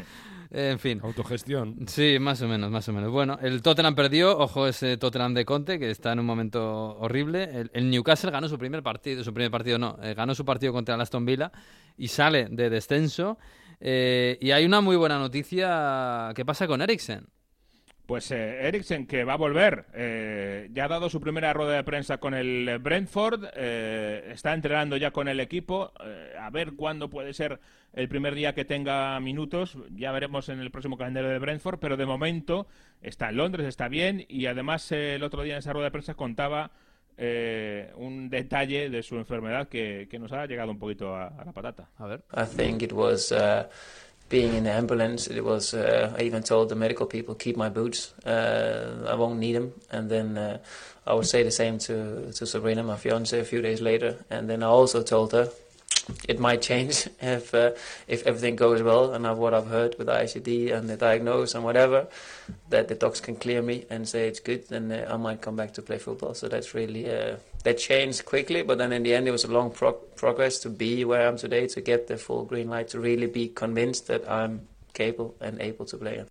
Eh, 0.51 0.69
en 0.71 0.79
fin. 0.79 0.99
Autogestión. 1.03 1.85
Sí, 1.87 2.17
más 2.19 2.41
o 2.41 2.47
menos, 2.47 2.71
más 2.71 2.87
o 2.89 2.93
menos. 2.93 3.11
Bueno, 3.11 3.37
el 3.41 3.61
Tottenham 3.61 3.95
perdió, 3.95 4.37
ojo 4.37 4.67
ese 4.67 4.97
Tottenham 4.97 5.33
de 5.33 5.45
Conte, 5.45 5.79
que 5.79 5.89
está 5.89 6.13
en 6.13 6.19
un 6.19 6.25
momento 6.25 6.97
horrible. 6.97 7.43
El, 7.43 7.71
el 7.73 7.89
Newcastle 7.89 8.31
ganó 8.31 8.47
su 8.47 8.57
primer 8.57 8.83
partido, 8.83 9.23
su 9.23 9.33
primer 9.33 9.51
partido 9.51 9.77
no, 9.77 9.97
eh, 10.01 10.13
ganó 10.13 10.35
su 10.35 10.45
partido 10.45 10.73
contra 10.73 10.95
el 10.95 11.01
Aston 11.01 11.25
Villa 11.25 11.51
y 11.97 12.07
sale 12.07 12.47
de 12.49 12.69
descenso. 12.69 13.37
Eh, 13.79 14.37
y 14.41 14.51
hay 14.51 14.65
una 14.65 14.81
muy 14.81 14.95
buena 14.95 15.19
noticia, 15.19 16.31
¿qué 16.35 16.45
pasa 16.45 16.67
con 16.67 16.81
Eriksen? 16.81 17.27
Pues 18.05 18.29
eh, 18.29 18.67
Eriksen, 18.67 19.07
que 19.07 19.23
va 19.23 19.33
a 19.33 19.37
volver, 19.37 19.85
eh, 19.95 20.69
ya 20.73 20.85
ha 20.85 20.87
dado 20.87 21.09
su 21.09 21.19
primera 21.19 21.53
rueda 21.53 21.73
de 21.75 21.83
prensa 21.83 22.19
con 22.19 22.35
el 22.35 22.69
eh, 22.69 22.77
Brentford, 22.77 23.45
eh, 23.55 24.29
está 24.31 24.53
entrenando 24.53 24.95
ya 24.95 25.09
con 25.09 25.27
el 25.27 25.39
equipo, 25.39 25.91
eh, 26.03 26.33
a 26.39 26.51
ver 26.51 26.73
cuándo 26.73 27.09
puede 27.09 27.33
ser 27.33 27.59
el 27.93 28.07
primer 28.07 28.35
día 28.35 28.53
que 28.53 28.63
tenga 28.63 29.19
minutos, 29.19 29.79
ya 29.95 30.11
veremos 30.11 30.49
en 30.49 30.59
el 30.59 30.69
próximo 30.69 30.97
calendario 30.97 31.31
de 31.31 31.39
Brentford, 31.39 31.79
pero 31.79 31.97
de 31.97 32.05
momento 32.05 32.67
está 33.01 33.29
en 33.29 33.37
Londres, 33.37 33.65
está 33.65 33.87
bien, 33.87 34.23
y 34.29 34.45
además 34.45 34.91
eh, 34.91 35.15
el 35.15 35.23
otro 35.23 35.41
día 35.41 35.53
en 35.53 35.59
esa 35.59 35.73
rueda 35.73 35.85
de 35.85 35.91
prensa 35.91 36.13
contaba 36.13 36.69
eh, 37.17 37.91
un 37.95 38.29
detalle 38.29 38.89
de 38.91 39.01
su 39.01 39.15
enfermedad 39.15 39.67
que, 39.67 40.07
que 40.11 40.19
nos 40.19 40.31
ha 40.31 40.45
llegado 40.45 40.69
un 40.69 40.77
poquito 40.77 41.15
a, 41.15 41.29
a 41.29 41.45
la 41.45 41.53
patata. 41.53 41.89
A 41.97 42.05
ver. 42.05 42.23
I 42.33 42.45
think 42.45 42.83
it 42.83 42.91
was 42.91 43.31
uh, 43.31 43.63
being 44.29 44.53
in 44.53 44.63
the 44.63 44.71
ambulance. 44.71 45.27
It 45.27 45.43
was. 45.43 45.73
Uh, 45.73 46.15
I 46.17 46.23
even 46.23 46.43
told 46.43 46.69
the 46.69 46.75
medical 46.75 47.05
people, 47.05 47.35
"Keep 47.35 47.57
my 47.57 47.69
boots. 47.69 48.13
Uh, 48.25 49.05
I 49.07 49.15
won't 49.15 49.39
need 49.39 49.55
them." 49.55 49.73
And 49.91 50.09
then 50.09 50.37
uh, 50.37 50.57
I 51.05 51.13
would 51.13 51.27
say 51.27 51.43
the 51.43 51.51
same 51.51 51.77
to 51.79 52.31
to 52.31 52.45
Sabrina, 52.45 52.83
my 52.83 52.97
fiance, 52.97 53.39
a 53.39 53.45
few 53.45 53.61
days 53.61 53.81
later. 53.81 54.25
And 54.29 54.49
then 54.49 54.63
I 54.63 54.67
also 54.67 55.03
told 55.03 55.31
her, 55.33 55.49
it 56.27 56.39
might 56.39 56.61
change 56.61 57.07
if 57.21 57.53
uh, 57.53 57.71
if 58.07 58.25
everything 58.25 58.55
goes 58.55 58.81
well 58.81 59.13
and 59.13 59.37
what 59.37 59.53
I've 59.53 59.67
heard 59.67 59.95
with 59.97 60.07
the 60.07 60.13
ICD 60.13 60.73
and 60.73 60.89
the 60.89 60.97
diagnose 60.97 61.55
and 61.55 61.63
whatever 61.63 62.07
that 62.69 62.87
the 62.87 62.95
docs 62.95 63.19
can 63.19 63.35
clear 63.35 63.61
me 63.61 63.85
and 63.89 64.07
say 64.07 64.27
it's 64.27 64.39
good 64.39 64.67
then 64.69 64.91
uh, 64.91 65.07
I 65.11 65.17
might 65.17 65.41
come 65.41 65.55
back 65.55 65.73
to 65.73 65.81
play 65.81 65.97
football 65.97 66.33
so 66.33 66.47
that's 66.47 66.73
really 66.73 67.09
uh, 67.09 67.37
that 67.65 67.75
changed 67.77 68.23
quickly 68.25 68.63
but 68.63 68.77
then 68.77 68.91
in 68.93 69.03
the 69.03 69.13
end 69.13 69.27
it 69.27 69.31
was 69.31 69.43
a 69.45 69.51
long 69.51 69.69
pro- 69.71 69.99
progress 70.15 70.59
to 70.61 70.69
be 70.69 71.03
where 71.03 71.21
I 71.23 71.27
am 71.27 71.35
today 71.37 71.67
to 71.67 71.81
get 71.81 72.07
the 72.07 72.15
full 72.17 72.45
green 72.45 72.69
light 72.69 72.87
to 72.91 72.99
really 72.99 73.27
be 73.27 73.49
convinced 73.53 74.07
that 74.07 74.21
I'm 74.29 74.61
capable 74.93 75.35
and 75.41 75.59
able 75.61 75.85
to 75.87 75.97
play 75.97 76.23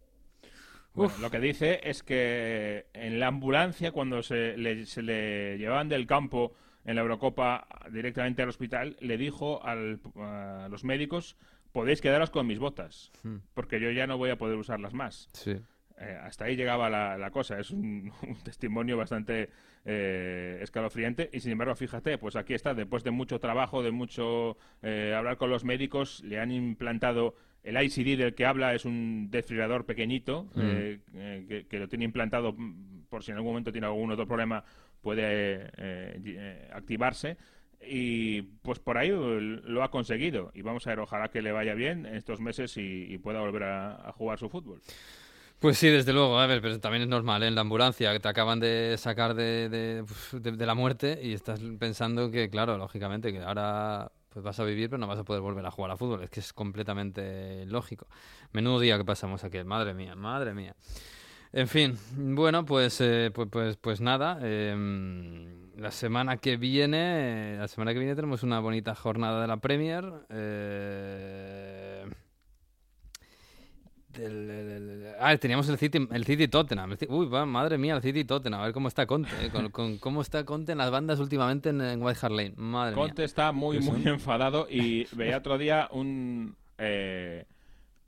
Bueno, 0.95 1.13
lo 1.21 1.29
que 1.29 1.41
dice 1.41 1.81
es 1.83 2.05
que 2.05 2.87
en 2.95 3.19
la 3.19 3.27
ambulancia, 3.27 3.91
cuando 3.91 4.23
se 4.23 4.57
le, 4.57 4.87
se 4.87 5.03
le 5.03 5.59
llevaban 5.59 5.89
del 5.89 6.07
campo 6.07 6.53
en 6.85 6.95
la 6.95 7.03
Eurocopa 7.03 7.67
directamente 7.91 8.43
al 8.43 8.49
hospital, 8.51 8.97
le 9.01 9.17
dijo 9.19 9.61
al- 9.65 9.99
a 10.17 10.69
los 10.71 10.85
médicos, 10.85 11.37
podéis 11.73 12.01
quedaros 12.01 12.31
con 12.31 12.47
mis 12.47 12.61
botas, 12.61 13.11
Hmm. 13.25 13.39
porque 13.55 13.81
yo 13.81 13.91
ya 13.91 14.07
no 14.07 14.19
voy 14.19 14.31
a 14.31 14.37
poder 14.39 14.57
usarlas 14.57 14.95
más. 14.95 15.29
Sí. 15.33 15.57
Eh, 15.99 16.19
hasta 16.23 16.47
ahí 16.47 16.57
llegaba 16.57 16.91
la, 16.91 17.17
la 17.17 17.31
cosa. 17.31 17.59
Es 17.61 17.71
un, 17.71 18.11
un 18.27 18.35
testimonio 18.43 18.97
bastante 18.97 19.49
eh, 19.85 20.59
escalofriante. 20.63 21.31
Y 21.33 21.41
sin 21.41 21.53
embargo, 21.53 21.75
fíjate, 21.77 22.19
pues 22.19 22.37
aquí 22.37 22.55
está, 22.55 22.75
después 22.75 23.05
de 23.05 23.11
mucho 23.11 23.39
trabajo, 23.39 23.83
de 23.83 23.91
mucho 23.91 24.57
eh, 24.83 25.15
hablar 25.17 25.37
con 25.37 25.51
los 25.51 25.65
médicos, 25.65 26.23
le 26.25 26.41
han 26.41 26.51
implantado 26.51 27.35
el 27.63 27.83
ICD 27.83 28.19
del 28.19 28.35
que 28.35 28.45
habla, 28.45 28.75
es 28.75 28.85
un 28.85 29.29
desfibrilador 29.31 29.87
pequeñito 29.87 30.45
Mm. 30.55 30.61
eh, 30.61 30.99
eh, 31.15 31.45
que, 31.49 31.67
que 31.67 31.79
lo 31.79 31.89
tiene 31.89 32.05
implantado 32.05 32.53
mm, 32.53 33.05
por 33.09 33.23
si 33.23 33.31
en 33.31 33.37
algún 33.39 33.53
momento 33.53 33.73
tiene 33.73 33.87
algún 33.87 34.11
otro 34.11 34.27
problema, 34.27 34.65
puede 35.01 35.71
eh, 35.79 36.69
activarse. 36.73 37.37
Y 37.87 38.41
pues 38.63 38.79
por 38.79 38.97
ahí 38.97 39.11
lo 39.11 39.83
ha 39.83 39.91
conseguido. 39.91 40.51
Y 40.55 40.63
vamos 40.63 40.87
a 40.87 40.91
ver, 40.91 41.01
ojalá 41.01 41.29
que 41.29 41.43
le 41.43 41.53
vaya 41.53 41.75
bien 41.75 42.07
en 42.07 42.15
estos 42.17 42.41
meses 42.41 42.77
y, 42.79 43.13
y 43.13 43.19
pueda 43.19 43.41
volver 43.41 43.65
a- 43.65 44.09
a 44.09 44.13
jugar 44.13 44.39
su 44.39 44.49
fútbol. 44.49 44.81
Pues 45.59 45.79
sí, 45.79 45.89
desde 45.89 46.13
luego, 46.13 46.39
a 46.39 46.47
ver, 46.47 46.61
pero 46.61 46.79
también 46.79 47.03
es 47.05 47.09
normal, 47.09 47.43
¿eh? 47.43 47.47
en 47.49 47.55
la 47.55 47.63
ambulancia, 47.63 48.13
que 48.13 48.21
te 48.21 48.29
acaban 48.29 48.61
de 48.61 48.97
sacar 48.99 49.35
de, 49.35 49.69
de, 49.71 50.05
de- 50.41 50.53
de 50.53 50.67
la 50.67 50.75
muerte 50.75 51.19
y 51.23 51.33
estás 51.33 51.59
pensando 51.79 52.31
que, 52.31 52.51
claro, 52.51 52.77
lógicamente, 52.77 53.33
que 53.33 53.41
ahora 53.41 54.13
pues 54.29 54.45
vas 54.45 54.59
a 54.61 54.65
vivir, 54.65 54.91
pero 54.91 54.99
no 54.99 55.07
vas 55.07 55.19
a 55.21 55.25
poder 55.25 55.41
volver 55.41 55.65
a 55.65 55.71
jugar 55.71 55.93
a 55.93 55.97
fútbol. 55.97 56.23
Es 56.25 56.29
que 56.31 56.41
es 56.41 56.53
completamente 56.53 57.65
lógico. 57.67 58.07
Menudo 58.53 58.81
día 58.81 58.99
que 58.99 59.05
pasamos 59.05 59.43
aquí, 59.45 59.63
madre 59.65 59.95
mía, 59.95 60.15
madre 60.17 60.53
mía. 60.55 60.75
En 61.53 61.69
fin, 61.69 61.97
bueno, 62.17 62.65
pues, 62.65 63.01
eh, 63.01 63.31
pues, 63.33 63.49
pues, 63.51 63.77
pues 63.77 64.01
nada, 64.01 64.39
em, 64.43 65.71
la 65.77 65.91
semana 65.93 66.37
que 66.39 66.57
viene, 66.57 67.57
la 67.59 67.69
semana 67.69 67.93
que 67.93 68.01
viene 68.01 68.17
tenemos 68.17 68.43
una 68.43 68.59
bonita 68.61 68.95
jornada 68.95 69.41
de 69.43 69.47
la 69.49 69.59
Premier. 69.59 70.05
eh, 70.31 71.84
ah, 75.21 75.37
teníamos 75.37 75.69
el 75.69 75.79
City, 75.79 76.07
el 76.11 76.25
City 76.25 76.49
Tottenham. 76.49 76.93
El 76.93 76.99
Uy, 77.11 77.27
va, 77.27 77.45
madre 77.47 77.79
mía, 77.79 77.97
el 77.97 78.03
City 78.03 78.25
Tottenham. 78.25 78.61
A 78.61 78.65
ver 78.65 78.73
cómo 78.73 78.89
está 78.89 79.07
Conte. 79.07 79.31
eh, 79.43 79.51
con, 79.51 79.71
con 79.71 79.99
cómo 79.99 80.23
está 80.23 80.45
Conte 80.45 80.73
en 80.73 80.79
las 80.79 80.91
bandas 80.91 81.21
últimamente 81.21 81.71
en, 81.71 81.81
en 81.81 82.03
White 82.03 82.19
Hart 82.23 82.35
Lane. 82.35 82.55
Madre 82.57 82.95
Conte 82.95 83.23
mía. 83.23 83.27
está 83.27 83.53
muy, 83.53 83.79
¿Qué 83.79 83.85
muy 83.85 84.03
son? 84.03 84.09
enfadado 84.15 84.67
y 84.71 85.07
veía 85.17 85.39
otro 85.39 85.59
día 85.59 85.89
un, 85.93 86.57
eh, 86.79 87.45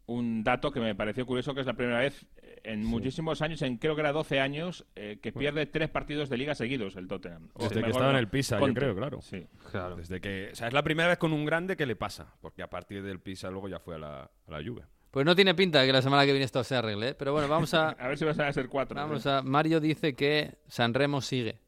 un 0.06 0.44
dato 0.44 0.70
que 0.70 0.80
me 0.80 0.94
pareció 0.94 1.26
curioso, 1.26 1.54
que 1.54 1.60
es 1.60 1.66
la 1.66 1.74
primera 1.74 1.98
vez 2.00 2.26
en 2.62 2.84
muchísimos 2.84 3.42
años, 3.42 3.62
en 3.62 3.76
creo 3.76 3.94
que 3.94 4.00
era 4.00 4.10
12 4.10 4.40
años, 4.40 4.84
eh, 4.96 5.20
que 5.22 5.30
pierde 5.32 5.66
tres 5.66 5.88
partidos 5.88 6.28
de 6.28 6.36
liga 6.36 6.52
seguidos 6.56 6.96
el 6.96 7.06
Tottenham. 7.06 7.48
O 7.54 7.62
Desde 7.68 7.80
que 7.80 7.90
estaba 7.90 8.10
en 8.10 8.16
el 8.16 8.28
Pisa, 8.28 8.58
Conte. 8.58 8.80
yo 8.80 8.86
creo, 8.86 8.96
claro. 8.96 9.20
Sí. 9.22 9.46
Claro. 9.70 9.94
Desde 9.94 10.20
que, 10.20 10.48
o 10.52 10.54
sea, 10.56 10.66
es 10.66 10.72
la 10.72 10.82
primera 10.82 11.08
vez 11.08 11.18
con 11.18 11.32
un 11.32 11.44
grande 11.44 11.76
que 11.76 11.86
le 11.86 11.94
pasa, 11.94 12.34
porque 12.40 12.64
a 12.64 12.68
partir 12.68 13.04
del 13.04 13.20
Pisa 13.20 13.50
luego 13.50 13.68
ya 13.68 13.78
fue 13.78 13.94
a 13.94 13.98
la, 13.98 14.22
a 14.22 14.50
la 14.50 14.58
Juve. 14.68 14.82
Pues 15.16 15.24
no 15.24 15.34
tiene 15.34 15.54
pinta 15.54 15.80
de 15.80 15.86
que 15.86 15.94
la 15.94 16.02
semana 16.02 16.26
que 16.26 16.32
viene 16.32 16.44
esto 16.44 16.62
se 16.62 16.76
arregle. 16.76 17.08
¿eh? 17.08 17.14
Pero 17.14 17.32
bueno, 17.32 17.48
vamos 17.48 17.72
a. 17.72 17.88
A 17.98 18.08
ver 18.08 18.18
si 18.18 18.26
vas 18.26 18.38
a 18.38 18.52
ser 18.52 18.68
cuatro. 18.68 18.96
Vamos 18.96 19.24
¿eh? 19.24 19.30
a. 19.30 19.40
Mario 19.40 19.80
dice 19.80 20.14
que 20.14 20.58
Sanremo 20.68 21.22
sigue. 21.22 21.58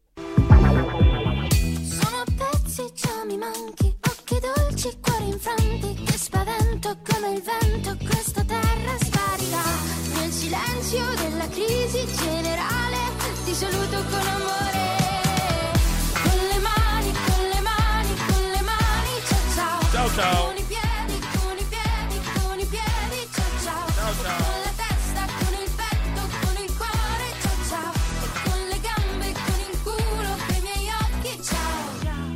Nel 10.15 10.33
silenzio 10.33 11.05
della 11.17 11.49
crisi 11.49 12.07
generale, 12.07 12.99
ti 13.47 13.55
saluto 13.55 13.97
con 14.11 14.27
amore. 14.27 14.68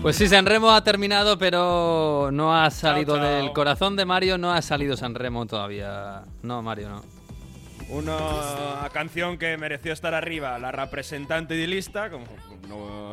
Pues 0.02 0.16
sí, 0.16 0.28
Sanremo 0.28 0.70
ha 0.72 0.82
terminado, 0.82 1.38
pero 1.38 2.30
no 2.32 2.56
ha 2.56 2.70
salido 2.70 3.16
chao. 3.16 3.24
del 3.24 3.52
corazón 3.52 3.94
de 3.94 4.04
Mario, 4.04 4.36
no 4.36 4.52
ha 4.52 4.60
salido 4.60 4.96
Sanremo 4.96 5.46
todavía. 5.46 6.22
No, 6.42 6.60
Mario, 6.60 6.88
no. 6.88 7.02
Una 7.88 8.88
canción 8.92 9.38
que 9.38 9.56
mereció 9.56 9.92
estar 9.92 10.12
arriba, 10.14 10.58
la 10.58 10.72
representante 10.72 11.54
de 11.54 11.66
lista, 11.68 12.10
como 12.10 12.24
no 12.68 13.12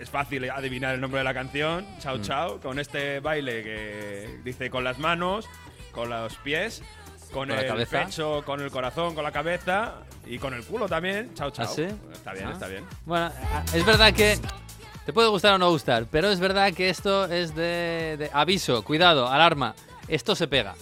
es 0.00 0.08
fácil 0.08 0.48
adivinar 0.50 0.94
el 0.94 1.00
nombre 1.02 1.18
de 1.18 1.24
la 1.24 1.34
canción, 1.34 1.86
Chao 1.98 2.16
Mm. 2.18 2.22
Chao, 2.22 2.60
con 2.60 2.78
este 2.78 3.20
baile 3.20 3.62
que 3.62 4.40
dice 4.42 4.70
con 4.70 4.84
las 4.84 4.98
manos, 4.98 5.46
con 5.92 6.08
los 6.08 6.34
pies, 6.36 6.82
con, 7.30 7.48
Con 7.48 7.58
el 7.58 7.66
cabeza. 7.66 8.04
pecho, 8.06 8.42
con 8.46 8.60
el 8.62 8.70
corazón, 8.70 9.14
con 9.14 9.22
la 9.24 9.32
cabeza 9.32 9.96
y 10.26 10.38
con 10.38 10.54
el 10.54 10.64
culo 10.64 10.88
también, 10.88 11.34
Chao 11.34 11.50
Chao. 11.50 11.66
¿Ah, 11.68 11.72
sí? 11.74 11.86
Está 12.12 12.32
bien, 12.32 12.46
Ah. 12.48 12.52
está 12.52 12.68
bien. 12.68 12.84
Bueno, 13.04 13.30
es 13.74 13.84
verdad 13.84 14.14
que 14.14 14.38
te 15.04 15.12
puede 15.12 15.28
gustar 15.28 15.54
o 15.54 15.58
no 15.58 15.70
gustar, 15.70 16.06
pero 16.10 16.28
es 16.28 16.40
verdad 16.40 16.72
que 16.72 16.88
esto 16.88 17.24
es 17.24 17.54
de, 17.54 18.16
de 18.18 18.30
aviso, 18.32 18.82
cuidado, 18.82 19.28
alarma. 19.28 19.74
Esto 20.08 20.34
se 20.34 20.48
pega. 20.48 20.74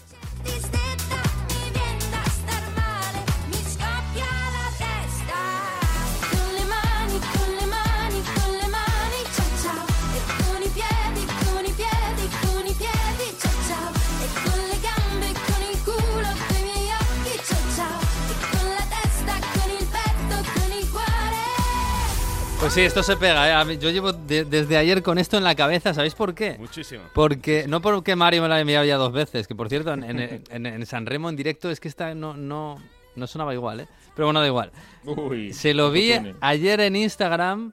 Pues 22.61 22.75
sí, 22.75 22.83
esto 22.83 23.03
se 23.03 23.17
pega. 23.17 23.63
¿eh? 23.63 23.79
Yo 23.79 23.89
llevo 23.91 24.13
de- 24.13 24.45
desde 24.45 24.77
ayer 24.77 25.03
con 25.03 25.19
esto 25.19 25.39
en 25.39 25.45
la 25.45 25.55
cabeza, 25.55 25.95
¿sabéis 25.95 26.15
por 26.15 26.35
qué? 26.35 26.57
Muchísimo. 26.59 27.03
Porque, 27.15 27.65
no 27.67 27.81
porque 27.81 28.15
Mario 28.17 28.43
me 28.43 28.49
la 28.49 28.57
ha 28.57 28.61
enviado 28.61 28.85
ya 28.85 28.97
dos 28.97 29.13
veces, 29.13 29.49
que 29.49 29.55
por 29.55 29.69
cierto, 29.71 29.95
en, 29.95 30.05
en, 30.05 30.45
en, 30.51 30.67
en 30.67 30.87
San 30.87 31.07
Remo 31.07 31.31
en 31.31 31.37
directo 31.37 31.71
es 31.71 31.81
que 31.81 31.89
esta 31.89 32.15
no, 32.15 32.37
no, 32.37 32.77
no 33.17 33.27
sonaba 33.27 33.55
igual, 33.55 33.81
¿eh? 33.81 33.89
Pero 34.15 34.27
bueno, 34.27 34.41
da 34.41 34.47
igual. 34.47 34.73
Uy, 35.05 35.55
Se 35.55 35.73
lo 35.73 35.91
vi 35.91 36.13
ayer 36.43 36.81
en 36.81 36.97
Instagram 36.97 37.73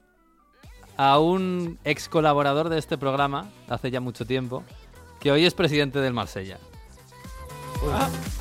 a 0.95 1.19
un 1.19 1.77
ex 1.83 2.07
colaborador 2.07 2.69
de 2.69 2.77
este 2.77 2.97
programa, 2.97 3.49
hace 3.67 3.91
ya 3.91 3.99
mucho 3.99 4.25
tiempo, 4.25 4.63
que 5.19 5.31
hoy 5.31 5.45
es 5.45 5.53
presidente 5.53 5.99
del 5.99 6.13
Marsella. 6.13 6.59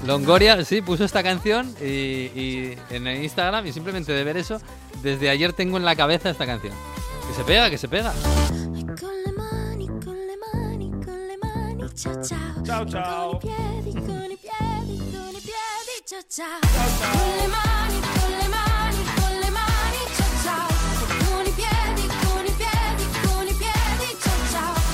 Longoria, 0.07 0.64
sí, 0.64 0.82
puso 0.82 1.05
esta 1.05 1.22
canción 1.22 1.74
y, 1.80 1.87
y 1.87 2.78
en 2.91 3.07
el 3.07 3.22
Instagram 3.22 3.66
y 3.66 3.72
simplemente 3.72 4.12
de 4.12 4.24
ver 4.24 4.37
eso, 4.37 4.61
desde 5.03 5.30
ayer 5.30 5.53
tengo 5.53 5.76
en 5.76 5.84
la 5.84 5.97
cabeza 5.97 6.30
esta 6.30 6.47
canción. 6.47 6.74
Que 7.28 7.34
se 7.34 7.45
pega, 7.45 7.70
que 7.70 7.78
se 7.78 7.89
pega. 7.89 8.12
Con 9.01 9.22
le 9.24 9.32
mani, 9.32 9.89
con 9.89 10.16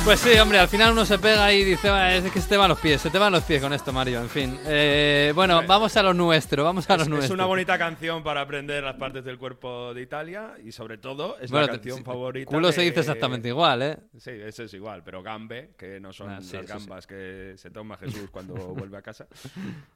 Pues 0.04 0.18
sí, 0.18 0.36
hombre, 0.40 0.58
al 0.58 0.66
final 0.66 0.92
uno 0.92 1.04
se 1.06 1.16
pega 1.20 1.52
y 1.52 1.62
dice, 1.62 1.88
"Ah, 1.88 2.16
es 2.16 2.28
que 2.32 2.40
se 2.40 2.48
te 2.48 2.56
van 2.56 2.68
los 2.68 2.78
pies, 2.80 3.00
se 3.00 3.08
te 3.08 3.18
van 3.18 3.32
los 3.32 3.44
pies 3.44 3.62
con 3.62 3.72
esto, 3.72 3.92
Mario. 3.92 4.20
En 4.20 4.28
fin, 4.28 4.58
Eh, 4.66 5.30
bueno, 5.32 5.62
vamos 5.64 5.96
a 5.96 6.02
lo 6.02 6.12
nuestro, 6.12 6.64
vamos 6.64 6.90
a 6.90 6.96
lo 6.96 7.02
Es, 7.02 7.06
es 7.06 7.08
nuestro. 7.08 7.34
una 7.34 7.44
bonita 7.46 7.78
canción 7.78 8.22
para 8.24 8.40
aprender 8.40 8.82
las 8.82 8.96
partes 8.96 9.24
del 9.24 9.38
cuerpo 9.38 9.94
de 9.94 10.02
Italia 10.02 10.54
y 10.62 10.72
sobre 10.72 10.98
todo 10.98 11.38
es 11.38 11.52
Bueno, 11.52 11.66
la 11.68 11.72
canción 11.74 12.02
favorita. 12.04 12.50
culo 12.50 12.72
se 12.72 12.82
dice 12.82 12.98
exactamente 13.00 13.46
igual, 13.48 13.80
¿eh? 13.82 13.96
Sí, 14.18 14.32
eso 14.32 14.64
es 14.64 14.74
igual, 14.74 15.02
pero 15.04 15.22
gambe, 15.22 15.70
que 15.78 16.00
no 16.00 16.12
son 16.12 16.30
Ah, 16.30 16.40
sí, 16.42 16.56
las 16.56 16.66
sí. 16.66 16.72
gambas 16.72 17.06
que 17.06 17.54
se 17.56 17.70
toma 17.70 17.96
Jesús 17.96 18.28
cuando 18.32 18.54
vuelve 18.54 18.96
a 18.98 19.02
casa. 19.02 19.28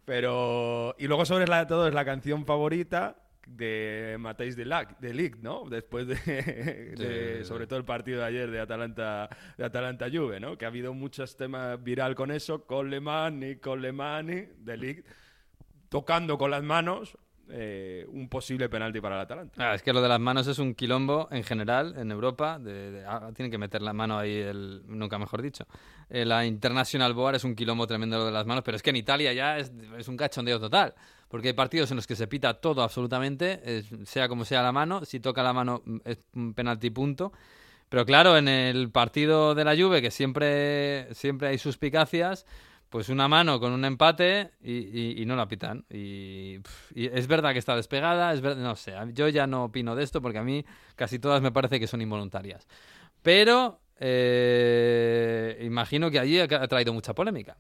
Pero 0.05 0.95
y 0.99 1.09
luego 1.09 1.25
sobre 1.27 1.49
la 1.49 1.67
todo 1.67 1.89
es 1.89 1.95
la 1.95 2.05
canción 2.05 2.47
favorita 2.47 3.17
de 3.47 4.17
Matthijs 4.19 4.57
de, 4.57 4.67
Lag- 4.67 4.99
de 4.99 5.15
Ligt, 5.15 5.39
¿no? 5.41 5.65
Después 5.71 6.07
de, 6.07 6.15
de- 6.97 7.39
sí, 7.39 7.45
sobre 7.45 7.67
todo 7.67 7.79
el 7.79 7.85
partido 7.85 8.19
de 8.21 8.27
ayer 8.27 8.51
de 8.51 8.61
Atalanta 8.61 9.29
de 9.57 9.65
Atalanta 9.65 10.07
Juve, 10.13 10.41
¿no? 10.41 10.59
Que 10.59 10.65
ha 10.65 10.69
habido 10.69 10.93
muchos 10.93 11.37
temas 11.37 11.83
viral 11.83 12.15
con 12.15 12.31
eso, 12.31 12.65
con 12.67 12.91
Lemani, 12.91 13.57
con 13.57 13.81
Lemani, 13.81 14.43
de 14.59 14.77
Ligt 14.77 15.07
tocando 15.89 16.37
con 16.37 16.51
las 16.51 16.63
manos 16.63 17.17
eh, 17.49 18.05
un 18.09 18.29
posible 18.29 18.69
penalti 18.69 19.01
para 19.01 19.15
el 19.15 19.21
Atalanta. 19.21 19.71
Ah, 19.71 19.75
es 19.77 19.83
que 19.83 19.93
lo 19.93 20.03
de 20.03 20.09
las 20.09 20.19
manos 20.19 20.49
es 20.49 20.59
un 20.59 20.75
quilombo 20.75 21.29
en 21.31 21.45
general 21.45 21.95
en 21.97 22.11
Europa. 22.11 22.59
De, 22.59 22.91
de- 22.91 23.05
ah, 23.07 23.31
tienen 23.35 23.53
que 23.53 23.59
meter 23.59 23.83
la 23.83 23.93
mano 23.93 24.19
ahí, 24.19 24.35
el, 24.37 24.83
nunca 24.89 25.17
mejor 25.19 25.43
dicho. 25.43 25.65
Eh, 26.11 26.25
la 26.25 26.45
International 26.45 27.15
Board 27.15 27.37
es 27.37 27.45
un 27.45 27.55
quilombo 27.55 27.87
tremendo 27.87 28.19
lo 28.19 28.25
de 28.27 28.33
las 28.33 28.47
manos, 28.47 28.65
pero 28.65 28.77
es 28.77 28.83
que 28.83 28.91
en 28.91 28.97
Italia 28.97 29.33
ya 29.33 29.59
es, 29.59 29.73
es 29.97 30.09
un 30.09 30.17
cachondeo 30.17 30.59
total. 30.59 30.95
Porque 31.29 31.49
hay 31.49 31.55
partidos 31.55 31.91
en 31.91 31.97
los 31.97 32.07
que 32.07 32.17
se 32.17 32.27
pita 32.27 32.55
todo 32.55 32.83
absolutamente, 32.83 33.83
sea 34.05 34.29
como 34.29 34.45
sea 34.45 34.63
la 34.63 34.73
mano. 34.73 35.05
Si 35.05 35.21
toca 35.21 35.43
la 35.43 35.53
mano 35.53 35.83
mm, 35.85 35.97
es 36.05 36.19
un 36.35 36.55
penalti 36.55 36.91
punto. 36.91 37.33
Pero 37.89 38.05
claro, 38.05 38.37
en 38.37 38.49
el 38.49 38.91
partido 38.91 39.55
de 39.55 39.65
la 39.65 39.77
Juve, 39.77 40.03
que 40.03 40.11
siempre, 40.11 41.13
siempre 41.15 41.49
hay 41.49 41.59
suspicacias, 41.59 42.47
pues 42.91 43.09
una 43.09 43.29
mano 43.29 43.61
con 43.61 43.73
un 43.73 43.85
empate 43.85 44.53
y, 44.61 45.25
no 45.27 45.37
la 45.37 45.47
pitan. 45.47 45.85
Y, 45.89 46.59
y 46.95 47.07
es 47.07 47.27
verdad 47.29 47.53
que 47.53 47.61
está 47.61 47.77
despegada, 47.77 48.33
es 48.33 48.41
verdad, 48.41 48.63
no 48.63 48.75
sé, 48.75 48.95
yo 49.13 49.29
ya 49.29 49.47
no 49.47 49.65
opino 49.65 49.95
de 49.95 50.03
esto 50.03 50.21
porque 50.21 50.39
a 50.39 50.43
mí 50.43 50.65
casi 50.97 51.19
todas 51.19 51.43
me 51.43 51.53
parece 51.53 51.79
que 51.79 51.87
son 51.87 52.01
involuntarias. 52.01 52.67
Pero 53.23 53.81
eh, 53.99 55.59
imagino 55.65 56.11
que 56.11 56.19
allí 56.19 56.39
ha 56.39 56.69
traído 56.69 56.93
mucha 56.93 57.15
polémica. 57.15 57.57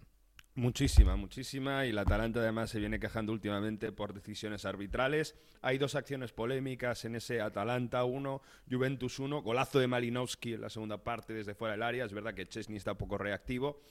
Muchísima, 0.57 1.16
muchísima. 1.16 1.84
Y 1.84 1.92
la 1.92 2.00
Atalanta 2.00 2.40
además 2.40 2.70
se 2.70 2.78
viene 2.78 2.98
quejando 2.98 3.30
últimamente 3.30 3.92
por 3.92 4.14
decisiones 4.14 4.64
arbitrales. 4.64 5.36
Hay 5.61 5.76
dos 5.76 5.94
acciones 5.94 6.32
polémicas 6.32 7.04
en 7.04 7.16
ese 7.16 7.42
Atalanta 7.42 8.04
1, 8.04 8.40
Juventus 8.70 9.18
1. 9.18 9.42
Golazo 9.42 9.78
de 9.78 9.86
Malinowski 9.86 10.54
en 10.54 10.62
la 10.62 10.70
segunda 10.70 11.04
parte 11.04 11.34
desde 11.34 11.54
fuera 11.54 11.72
del 11.72 11.82
área. 11.82 12.07
Es 12.07 12.14
verdad 12.14 12.32
que 12.32 12.46
Chesney 12.46 12.78
está 12.78 12.94
poco 12.94 13.18
reactivo. 13.18 13.82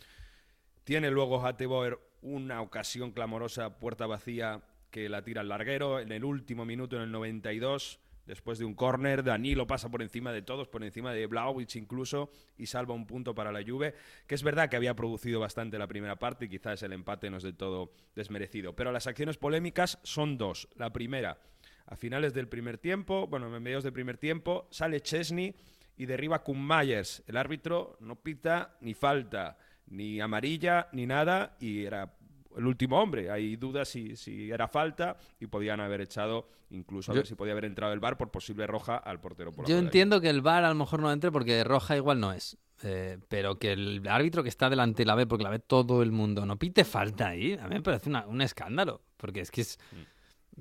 Tiene 0.84 1.12
luego 1.12 1.46
Hateboer 1.46 2.00
una 2.24 2.62
ocasión 2.62 3.12
clamorosa, 3.12 3.78
puerta 3.78 4.08
vacía, 4.08 4.64
que 4.90 5.08
la 5.08 5.24
tira 5.24 5.42
al 5.42 5.50
larguero. 5.50 6.00
En 6.00 6.12
el 6.12 6.26
último 6.26 6.66
minuto, 6.66 6.96
en 6.96 7.04
el 7.04 7.12
92, 7.12 8.00
después 8.26 8.60
de 8.60 8.66
un 8.66 8.74
córner, 8.74 9.24
Danilo 9.24 9.68
pasa 9.68 9.90
por 9.90 10.02
encima 10.02 10.32
de 10.32 10.42
todos, 10.42 10.68
por 10.68 10.84
encima 10.84 11.14
de 11.14 11.28
Blaovic 11.28 11.76
incluso, 11.76 12.32
y 12.58 12.66
salva 12.66 12.94
un 12.94 13.06
punto 13.06 13.36
para 13.36 13.52
la 13.52 13.64
Juve, 13.64 13.96
que 14.28 14.36
es 14.36 14.44
verdad 14.44 14.70
que 14.70 14.76
había 14.76 14.96
producido 14.96 15.40
bastante 15.40 15.78
la 15.78 15.88
primera 15.88 16.18
parte 16.18 16.46
y 16.46 16.50
quizás 16.50 16.82
el 16.84 16.94
empate 16.94 17.30
no 17.30 17.38
es 17.38 17.44
del 17.44 17.56
todo 17.56 17.92
desmerecido. 18.16 18.76
Pero 18.76 18.92
las 18.92 19.08
acciones 19.08 19.38
polémicas 19.38 20.00
son 20.04 20.38
dos. 20.38 20.68
La 20.76 20.92
primera, 20.92 21.40
a 21.86 21.96
finales 21.96 22.34
del 22.34 22.48
primer 22.48 22.78
tiempo, 22.78 23.28
bueno, 23.28 23.54
en 23.54 23.62
mediados 23.62 23.84
del 23.84 23.94
primer 23.94 24.18
tiempo, 24.18 24.68
sale 24.72 25.02
Chesney 25.02 25.56
y 25.98 26.06
derriba 26.06 26.44
Myers. 26.48 27.24
El 27.28 27.38
árbitro 27.38 27.98
no 28.00 28.16
pita 28.16 28.78
ni 28.82 28.94
falta, 28.94 29.58
ni 29.88 30.20
amarilla, 30.20 30.90
ni 30.92 31.06
nada, 31.06 31.56
y 31.60 31.86
era 31.86 32.16
el 32.58 32.66
último 32.66 33.02
hombre. 33.02 33.30
Hay 33.32 33.56
dudas 33.56 33.88
si, 33.90 34.16
si 34.16 34.52
era 34.52 34.68
falta 34.68 35.18
y 35.40 35.48
podían 35.48 35.80
haber 35.80 36.02
echado, 36.02 36.48
incluso 36.70 37.12
a 37.12 37.16
Yo- 37.16 37.20
ver 37.20 37.28
si 37.28 37.36
podía 37.36 37.54
haber 37.54 37.66
entrado 37.66 37.94
el 37.94 38.00
bar 38.00 38.18
por 38.18 38.32
posible 38.32 38.66
roja 38.68 38.98
al 38.98 39.20
portero. 39.20 39.52
polaco 39.52 39.70
Yo 39.70 39.78
entiendo 39.78 40.22
que 40.22 40.30
el 40.30 40.42
VAR 40.42 40.64
a 40.66 40.70
lo 40.70 40.76
mejor 40.76 41.00
no 41.02 41.12
entre 41.12 41.32
porque 41.32 41.64
roja 41.64 41.96
igual 41.96 42.20
no 42.20 42.32
es. 42.34 42.58
Eh, 42.84 43.18
pero 43.30 43.58
que 43.58 43.72
el 43.72 44.06
árbitro 44.08 44.44
que 44.44 44.50
está 44.50 44.70
delante 44.70 45.06
la 45.06 45.16
ve 45.16 45.26
porque 45.26 45.44
la 45.46 45.50
ve 45.50 45.60
todo 45.60 46.04
el 46.04 46.12
mundo 46.12 46.46
no 46.46 46.58
pite 46.60 46.84
falta 46.84 47.30
ahí, 47.30 47.54
a 47.54 47.68
mí 47.70 47.76
me 47.76 47.82
parece 47.82 48.10
una- 48.10 48.28
un 48.28 48.42
escándalo. 48.42 49.02
Porque 49.18 49.40
es 49.40 49.50
que 49.50 49.62
es, 49.62 49.80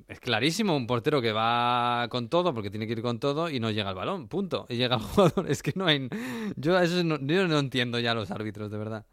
es 0.08 0.20
clarísimo 0.20 0.76
un 0.76 0.86
portero 0.86 1.20
que 1.20 1.32
va 1.32 2.06
con 2.10 2.28
todo 2.28 2.54
porque 2.54 2.70
tiene 2.70 2.86
que 2.86 2.92
ir 2.92 3.02
con 3.02 3.18
todo 3.18 3.50
y 3.50 3.58
no 3.60 3.70
llega 3.70 3.88
al 3.88 3.94
balón, 3.96 4.28
punto. 4.28 4.64
Y 4.68 4.76
llega 4.76 4.96
el 4.96 5.02
jugador. 5.42 5.50
Es 5.50 5.62
que 5.62 5.72
no 5.74 5.86
hay. 5.86 6.08
Yo, 6.56 6.78
eso 6.78 7.02
no, 7.02 7.18
yo 7.20 7.48
no 7.48 7.58
entiendo 7.58 7.98
ya 7.98 8.14
los 8.14 8.30
árbitros, 8.30 8.70
de 8.70 8.78
verdad. 8.78 9.06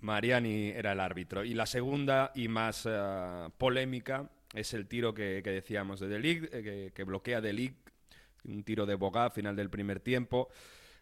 Mariani 0.00 0.70
era 0.70 0.92
el 0.92 1.00
árbitro. 1.00 1.44
Y 1.44 1.54
la 1.54 1.66
segunda 1.66 2.32
y 2.34 2.48
más 2.48 2.86
eh, 2.88 3.48
polémica 3.58 4.30
es 4.54 4.74
el 4.74 4.86
tiro 4.86 5.14
que, 5.14 5.40
que 5.44 5.50
decíamos 5.50 6.00
de 6.00 6.08
De 6.08 6.18
Ligt, 6.18 6.54
eh, 6.54 6.62
que, 6.62 6.92
que 6.94 7.04
bloquea 7.04 7.40
De 7.40 7.52
Ligt, 7.52 7.88
un 8.44 8.64
tiro 8.64 8.86
de 8.86 8.94
Boga 8.94 9.26
a 9.26 9.30
final 9.30 9.56
del 9.56 9.70
primer 9.70 10.00
tiempo. 10.00 10.48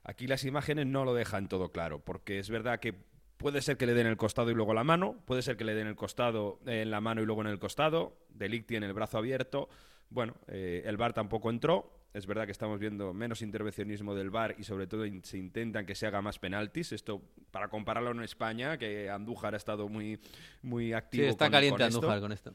Aquí 0.05 0.27
las 0.27 0.45
imágenes 0.45 0.87
no 0.87 1.05
lo 1.05 1.15
dejan 1.15 1.49
todo 1.49 1.71
claro, 1.71 2.01
porque 2.01 2.39
es 2.39 2.51
verdad 2.51 2.81
que 2.81 2.95
puede 3.37 3.63
ser 3.63 3.77
que 3.77 3.87
le 3.87 3.95
den 3.95 4.07
el 4.07 4.17
costado 4.17 4.51
y 4.51 4.55
luego 4.55 4.75
la 4.75 4.85
mano, 4.85 5.17
puede 5.25 5.43
ser 5.43 5.57
que 5.57 5.65
le 5.65 5.75
den 5.75 5.87
el 5.87 5.97
costado 5.97 6.61
eh, 6.67 6.83
en 6.83 6.91
la 6.91 7.01
mano 7.01 7.23
y 7.23 7.27
luego 7.27 7.43
en 7.43 7.49
el 7.49 7.59
costado. 7.59 8.17
De 8.31 8.49
Ligt 8.49 8.67
tiene 8.67 8.87
el 8.87 8.95
brazo 8.95 9.19
abierto. 9.19 9.69
Bueno, 10.11 10.35
el 10.47 10.97
VAR 10.97 11.13
tampoco 11.13 11.51
entró. 11.51 11.98
Es 12.15 12.27
verdad 12.27 12.47
que 12.47 12.53
estamos 12.53 12.79
viendo 12.81 13.13
menos 13.13 13.43
intervencionismo 13.43 14.15
del 14.15 14.31
VAR 14.31 14.55
y 14.59 14.65
sobre 14.65 14.87
todo 14.87 15.05
in- 15.05 15.23
se 15.25 15.37
intentan 15.39 15.85
que 15.85 15.95
se 15.95 16.07
haga 16.07 16.23
más 16.23 16.39
penaltis. 16.39 16.93
Esto 16.93 17.23
para 17.51 17.69
compararlo 17.69 18.11
en 18.13 18.23
España, 18.23 18.79
que 18.79 19.11
Andújar 19.11 19.55
ha 19.55 19.57
estado 19.59 19.89
muy, 19.89 20.19
muy 20.63 20.93
activo. 20.95 21.25
Sí, 21.25 21.29
está 21.31 21.45
con- 21.47 21.53
caliente 21.53 21.79
con 21.79 21.87
esto. 21.89 21.99
Andújar 21.99 22.21
con 22.21 22.33
esto. 22.33 22.55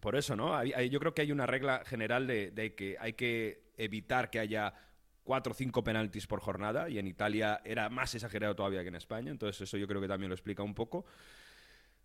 Por 0.00 0.16
eso, 0.16 0.34
¿no? 0.36 0.56
Hay- 0.56 0.72
hay- 0.72 0.90
yo 0.90 0.98
creo 0.98 1.14
que 1.14 1.22
hay 1.22 1.32
una 1.32 1.46
regla 1.46 1.82
general 1.86 2.26
de, 2.26 2.50
de 2.50 2.74
que 2.74 2.96
hay 2.98 3.12
que 3.14 3.70
evitar 3.76 4.30
que 4.30 4.40
haya 4.40 4.74
cuatro 5.22 5.52
o 5.52 5.54
cinco 5.54 5.82
penaltis 5.82 6.26
por 6.26 6.40
jornada 6.40 6.88
y 6.88 6.98
en 6.98 7.06
Italia 7.06 7.60
era 7.64 7.88
más 7.88 8.14
exagerado 8.14 8.54
todavía 8.54 8.82
que 8.82 8.88
en 8.88 8.94
España, 8.96 9.30
entonces 9.30 9.60
eso 9.62 9.76
yo 9.76 9.86
creo 9.88 10.00
que 10.00 10.06
también 10.08 10.28
lo 10.28 10.34
explica 10.34 10.62
un 10.62 10.74
poco. 10.74 11.04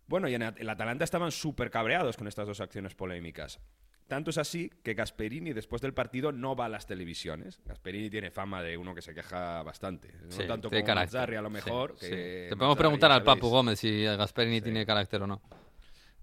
Bueno, 0.06 0.28
y 0.28 0.34
en 0.34 0.42
el 0.42 0.68
Atalanta 0.68 1.04
estaban 1.04 1.30
súper 1.30 1.70
cabreados 1.70 2.16
con 2.16 2.26
estas 2.28 2.46
dos 2.46 2.60
acciones 2.60 2.94
polémicas. 2.94 3.60
Tanto 4.12 4.28
es 4.28 4.36
así 4.36 4.70
que 4.82 4.92
Gasperini 4.92 5.54
después 5.54 5.80
del 5.80 5.94
partido 5.94 6.32
no 6.32 6.54
va 6.54 6.66
a 6.66 6.68
las 6.68 6.86
televisiones. 6.86 7.58
Gasperini 7.64 8.10
tiene 8.10 8.30
fama 8.30 8.62
de 8.62 8.76
uno 8.76 8.94
que 8.94 9.00
se 9.00 9.14
queja 9.14 9.62
bastante. 9.62 10.12
No 10.24 10.30
Sí, 10.30 10.42
tanto 10.46 10.68
como. 10.68 10.84
Mazzarri 10.84 11.36
a 11.36 11.40
lo 11.40 11.48
mejor. 11.48 11.94
sí. 11.96 12.10
que 12.10 12.46
Te 12.50 12.56
podemos 12.56 12.58
Mazzarri, 12.58 12.76
preguntar 12.76 13.10
al 13.10 13.22
Papu. 13.22 13.48
Gómez 13.48 13.78
si 13.78 14.04
Gasperini 14.04 14.60
tiene 14.60 14.84
carácter 14.84 15.22
o 15.22 15.26
no. 15.26 15.40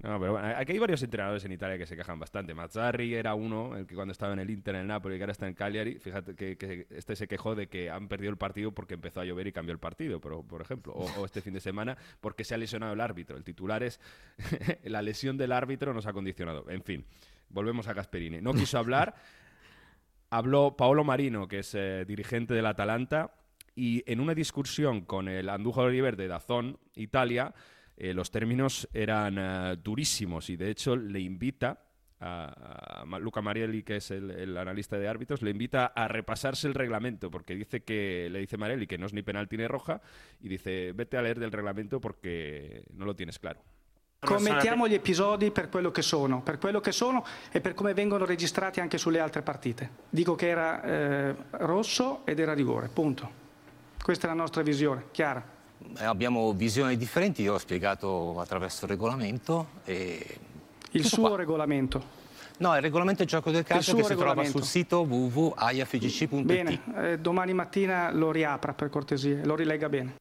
No, 0.03 0.19
pero 0.19 0.33
bueno, 0.33 0.53
aquí 0.55 0.73
hay 0.73 0.77
varios 0.77 1.01
entrenadores 1.01 1.43
en 1.45 1.51
Italia 1.51 1.79
que 1.79 1.87
se 1.87 1.97
quejan 1.97 2.19
bastante. 2.19 2.53
Mazzarri 2.53 3.15
era 3.15 3.33
uno, 3.33 3.75
el 3.75 3.87
que 3.87 3.95
cuando 3.95 4.11
estaba 4.11 4.33
en 4.33 4.39
el 4.39 4.51
Inter, 4.51 4.75
en 4.75 4.81
el 4.81 4.87
Napoli, 4.87 5.17
que 5.17 5.23
ahora 5.23 5.31
está 5.31 5.47
en 5.47 5.55
Cagliari, 5.55 5.95
fíjate 5.97 6.35
que, 6.35 6.57
que 6.57 6.85
este 6.91 7.15
se 7.15 7.27
quejó 7.27 7.55
de 7.55 7.69
que 7.69 7.89
han 7.89 8.07
perdido 8.07 8.29
el 8.29 8.37
partido 8.37 8.71
porque 8.71 8.93
empezó 8.93 9.19
a 9.21 9.25
llover 9.25 9.47
y 9.47 9.51
cambió 9.51 9.73
el 9.73 9.79
partido, 9.79 10.21
pero, 10.21 10.43
por 10.43 10.61
ejemplo. 10.61 10.93
O, 10.93 11.05
o 11.19 11.25
este 11.25 11.41
fin 11.41 11.53
de 11.53 11.59
semana 11.59 11.97
porque 12.21 12.43
se 12.43 12.53
ha 12.53 12.57
lesionado 12.59 12.93
el 12.93 13.01
árbitro. 13.01 13.35
El 13.35 13.43
titular 13.43 13.81
es 13.81 13.99
la 14.83 15.01
lesión 15.01 15.37
del 15.37 15.51
árbitro 15.51 15.91
nos 15.91 16.05
ha 16.05 16.13
condicionado. 16.13 16.69
En 16.69 16.83
fin, 16.83 17.03
volvemos 17.49 17.87
a 17.87 17.93
Gasperini. 17.93 18.41
No 18.41 18.53
quiso 18.53 18.77
hablar. 18.79 19.15
Habló 20.29 20.75
Paolo 20.77 21.03
Marino, 21.03 21.47
que 21.47 21.59
es 21.59 21.73
eh, 21.75 22.05
dirigente 22.05 22.53
del 22.53 22.65
Atalanta, 22.67 23.33
y 23.75 24.03
en 24.11 24.19
una 24.19 24.35
discusión 24.35 25.01
con 25.01 25.27
el 25.27 25.49
Andújar 25.49 25.85
Oliver 25.85 26.15
de 26.15 26.27
Dazón, 26.27 26.77
Italia, 26.95 27.53
eh, 27.97 28.13
los 28.13 28.29
términos 28.29 28.87
eran 28.93 29.37
eh, 29.37 29.77
durísimos 29.81 30.49
y 30.49 30.55
de 30.55 30.69
hecho 30.69 30.95
le 30.95 31.19
invita 31.19 31.81
a, 32.21 33.05
Luca 33.19 33.41
Marielli, 33.41 33.83
que 33.83 33.97
es 33.97 34.11
el, 34.11 34.31
el 34.31 34.57
analista 34.57 34.97
de 34.97 35.07
árbitros, 35.07 35.41
le 35.41 35.51
invita 35.51 35.87
a 35.87 36.07
repasarse 36.07 36.67
el 36.67 36.73
reglamento 36.73 37.31
porque 37.31 37.55
dice 37.55 37.83
que 37.83 38.29
le 38.29 38.39
dice 38.39 38.57
Marielli 38.57 38.87
que 38.87 38.97
no 38.97 39.05
es 39.05 39.13
ni 39.13 39.21
penalti 39.21 39.57
ni 39.57 39.67
roja 39.67 40.01
y 40.41 40.49
dice 40.49 40.91
vete 40.93 41.17
a 41.17 41.21
leer 41.21 41.39
del 41.39 41.51
reglamento 41.51 42.01
porque 42.01 42.83
no 42.93 43.05
lo 43.05 43.15
tienes 43.15 43.39
claro. 43.39 43.61
Commentiamo 44.19 44.85
gli 44.87 44.93
episodi 44.93 45.49
per 45.49 45.69
quello 45.69 45.91
che 45.91 46.01
sono, 46.01 46.41
per 46.41 46.57
quello 46.57 46.81
che 46.81 46.91
sono 46.91 47.25
e 47.51 47.61
per 47.61 47.73
come 47.73 47.93
vengono 47.93 48.25
registrati 48.25 48.81
anche 48.81 48.97
sulle 48.97 49.19
altre 49.19 49.41
partite. 49.41 49.89
Dico 50.09 50.35
che 50.35 50.49
era 50.49 50.83
eh, 50.83 51.35
rosso 51.51 52.21
ed 52.25 52.39
era 52.39 52.53
rigore, 52.53 52.89
punto. 52.89 53.37
Questa 54.03 54.27
è 54.27 54.29
la 54.29 54.35
nostra 54.35 54.61
visione, 54.61 55.05
chiara. 55.11 55.41
Eh, 55.97 56.03
Abbiamo 56.03 56.51
visioni 56.51 56.97
differenti, 56.97 57.43
io 57.43 57.53
ho 57.53 57.57
spiegato 57.57 58.39
attraverso 58.39 58.85
il 58.85 58.91
regolamento 58.91 59.67
e... 59.85 60.37
Il 60.91 61.03
Tutto 61.03 61.15
suo 61.15 61.27
qua. 61.29 61.37
regolamento. 61.37 62.17
No, 62.57 62.75
il 62.75 62.81
regolamento 62.81 63.19
del 63.19 63.29
gioco 63.29 63.51
del 63.51 63.63
calcio 63.63 63.95
che 63.95 64.03
si 64.03 64.15
trova 64.15 64.43
sul 64.43 64.63
sito 64.63 64.99
www.aiafgc.it. 65.01 66.41
Bene, 66.41 66.81
eh, 66.97 67.19
domani 67.19 67.53
mattina 67.53 68.11
lo 68.11 68.31
riapra 68.31 68.73
per 68.73 68.89
cortesia, 68.89 69.39
lo 69.45 69.55
rilegga 69.55 69.87
bene. 69.87 70.15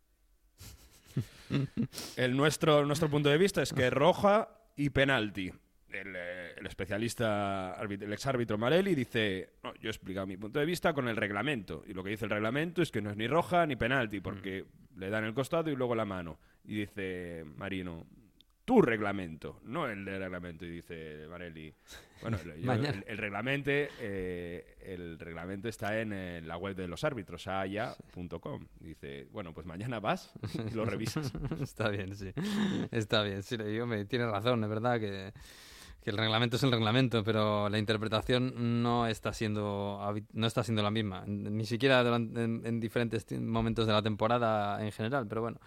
El 2.17 2.37
nuestro, 2.37 2.85
nuestro 2.85 3.09
punto 3.09 3.29
de 3.29 3.39
vista 3.39 3.63
es 3.63 3.73
que 3.73 3.91
roja 3.91 4.49
y 4.77 4.91
penalti. 4.91 5.53
El, 5.91 6.15
eh, 6.15 6.55
el 6.59 6.67
especialista, 6.67 7.77
el 7.81 8.13
exárbitro 8.13 8.59
Marelli 8.59 8.95
dice, 8.95 9.55
no, 9.63 9.75
yo 9.77 9.89
he 9.89 9.91
explicado 9.91 10.27
mi 10.27 10.37
punto 10.37 10.59
de 10.59 10.67
vista 10.67 10.93
con 10.93 11.09
el 11.09 11.17
reglamento. 11.17 11.83
Y 11.87 11.95
lo 11.95 12.05
que 12.05 12.11
dice 12.11 12.27
el 12.27 12.31
reglamento 12.31 12.83
es 12.83 12.91
que 12.91 13.01
no 13.01 13.11
es 13.11 13.17
ni 13.17 13.27
roja 13.27 13.67
ni 13.67 13.77
penalti, 13.77 14.21
porque 14.21 14.67
le 14.97 15.11
dan 15.11 15.25
el 15.25 15.35
costado 15.35 15.71
y 15.71 15.77
luego 15.77 15.95
la 15.95 16.05
mano. 16.05 16.39
Y 16.65 16.75
dice 16.75 17.45
Marino, 17.57 18.07
tu 18.69 18.83
reglamento, 18.83 19.61
no 19.65 19.89
el 19.89 20.05
de 20.05 20.19
reglamento. 20.19 20.67
Y 20.67 20.71
dice 20.71 21.27
Marelli, 21.31 21.73
bueno, 22.21 22.37
el, 22.55 22.61
yo- 22.63 22.73
el- 22.75 23.05
el 23.09 23.17
reglamento, 23.17 23.71
eh, 23.73 24.77
el 24.83 25.19
reglamento 25.19 25.69
está 25.71 25.99
en 25.99 26.13
eh, 26.13 26.43
la 26.43 26.59
web 26.59 26.77
de 26.77 26.87
los 26.87 27.03
árbitros, 27.03 27.47
aya.com. 27.47 28.67
Dice, 28.79 29.27
bueno, 29.33 29.55
pues 29.55 29.65
mañana 29.67 30.01
vas 30.01 30.31
y 30.71 30.75
lo 30.75 30.85
revisas. 30.85 31.33
Está 31.63 31.89
bien, 31.89 32.15
sí. 32.15 32.31
Está 32.91 33.23
bien, 33.23 33.43
sí. 33.43 33.57
Yo 33.57 33.87
me, 33.87 34.05
tiene 34.05 34.27
razón, 34.27 34.63
es 34.63 34.69
verdad 34.69 35.01
que, 35.01 35.33
que 36.03 36.11
el 36.11 36.19
reglamento 36.19 36.57
es 36.57 36.63
el 36.63 36.71
reglamento, 36.71 37.25
pero 37.25 37.71
la 37.71 37.79
interpretación 37.79 38.83
no 38.83 39.07
está 39.07 39.33
siendo 39.33 40.15
no 40.35 40.47
está 40.47 40.63
siendo 40.63 40.83
la 40.83 40.91
misma, 40.91 41.25
ni 41.27 41.65
siquiera 41.65 42.05
durante- 42.05 42.45
en, 42.45 42.61
en 42.67 42.81
diferentes 42.81 43.25
momentos 43.41 43.87
de 43.87 43.95
la 43.95 44.03
temporada 44.03 44.85
en 44.85 44.93
general, 44.93 45.27
pero 45.27 45.41
bueno, 45.41 45.59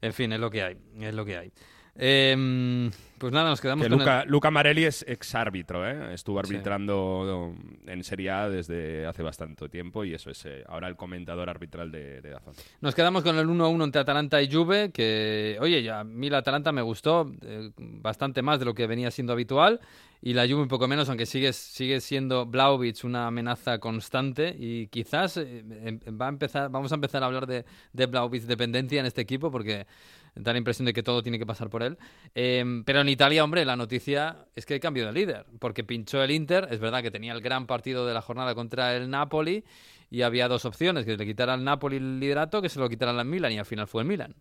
en 0.00 0.12
fin, 0.12 0.32
es 0.32 0.38
lo 0.38 0.48
que 0.48 0.62
hay, 0.62 0.76
es 1.00 1.12
lo 1.14 1.24
que 1.24 1.36
hay. 1.38 1.52
Em, 1.98 2.90
pues 3.18 3.32
nada, 3.32 3.48
nos 3.50 3.60
quedamos 3.60 3.84
Que 3.84 3.88
con 3.90 3.98
Luca, 3.98 4.20
el... 4.22 4.28
Luca 4.28 4.50
Marelli 4.50 4.84
es 4.84 5.02
exárbitro, 5.08 5.88
¿eh? 5.88 6.12
Estuvo 6.12 6.42
Sí. 6.42 6.52
arbitrando 6.52 7.54
en 7.86 8.04
Serie 8.04 8.30
A 8.30 8.48
desde 8.50 9.06
hace 9.06 9.22
bastante 9.22 9.68
tiempo 9.70 10.04
y 10.04 10.12
eso 10.12 10.30
es 10.30 10.44
eh, 10.44 10.62
ahora 10.68 10.88
el 10.88 10.96
comentador 10.96 11.48
arbitral 11.48 11.90
de, 11.90 12.20
de 12.20 12.30
Dazón. 12.30 12.54
Nos 12.82 12.94
quedamos 12.94 13.22
con 13.22 13.38
el 13.38 13.46
1-1 13.46 13.84
entre 13.84 14.02
Atalanta 14.02 14.42
y 14.42 14.52
Juve, 14.52 14.90
que, 14.92 15.56
oye, 15.60 15.90
a 15.90 16.04
mí 16.04 16.28
la 16.28 16.38
Atalanta 16.38 16.72
me 16.72 16.82
gustó 16.82 17.32
eh, 17.42 17.70
bastante 17.78 18.42
más 18.42 18.58
de 18.58 18.66
lo 18.66 18.74
que 18.74 18.86
venía 18.86 19.10
siendo 19.10 19.32
habitual, 19.32 19.80
y 20.22 20.32
la 20.32 20.42
Juve 20.46 20.62
un 20.62 20.68
poco 20.68 20.88
menos, 20.88 21.08
aunque 21.08 21.26
sigue, 21.26 21.52
sigue 21.52 22.00
siendo 22.00 22.46
Blaovic 22.46 23.04
una 23.04 23.26
amenaza 23.26 23.78
constante, 23.78 24.54
y 24.58 24.88
quizás 24.88 25.36
eh, 25.36 25.64
em- 25.84 26.00
va 26.20 26.26
a 26.26 26.28
empezar, 26.30 26.70
vamos 26.70 26.92
a 26.92 26.94
empezar 26.96 27.22
a 27.22 27.26
hablar 27.26 27.46
de, 27.46 27.64
de 27.92 28.40
dependencia 28.46 29.00
en 29.00 29.06
este 29.06 29.20
equipo, 29.20 29.50
porque 29.50 29.86
da 30.34 30.52
la 30.52 30.58
impresión 30.58 30.86
de 30.86 30.92
que 30.92 31.02
todo 31.02 31.22
tiene 31.22 31.38
que 31.38 31.46
pasar 31.46 31.70
por 31.70 31.82
él. 31.82 31.98
Em, 32.34 32.84
pero 32.84 33.00
en 33.00 33.08
Italia, 33.08 33.44
hombre, 33.44 33.64
la 33.64 33.76
noticia 33.76 34.46
es 34.54 34.66
que 34.66 34.74
hay 34.74 34.80
cambio 34.80 35.06
de 35.06 35.12
líder, 35.12 35.46
porque 35.58 35.84
pinchó 35.84 36.22
el 36.22 36.30
Inter, 36.30 36.68
es 36.70 36.80
verdad 36.80 37.02
que 37.02 37.10
tenía 37.10 37.32
el 37.32 37.40
gran 37.40 37.66
partido 37.66 38.06
de 38.06 38.14
la 38.14 38.22
jornada 38.22 38.54
contra 38.54 38.96
el 38.96 39.10
Napoli, 39.10 39.64
y 40.10 40.22
había 40.22 40.48
dos 40.48 40.64
opciones, 40.64 41.04
que 41.04 41.16
le 41.16 41.26
quitara 41.26 41.54
al 41.54 41.64
Napoli 41.64 41.96
el 41.96 42.20
liderato, 42.20 42.62
que 42.62 42.68
se 42.68 42.78
lo 42.78 42.88
quitara 42.88 43.12
al 43.12 43.24
Milan, 43.26 43.52
y 43.52 43.58
al 43.58 43.66
final 43.66 43.86
fue 43.86 44.02
el 44.02 44.08
Milan. 44.08 44.34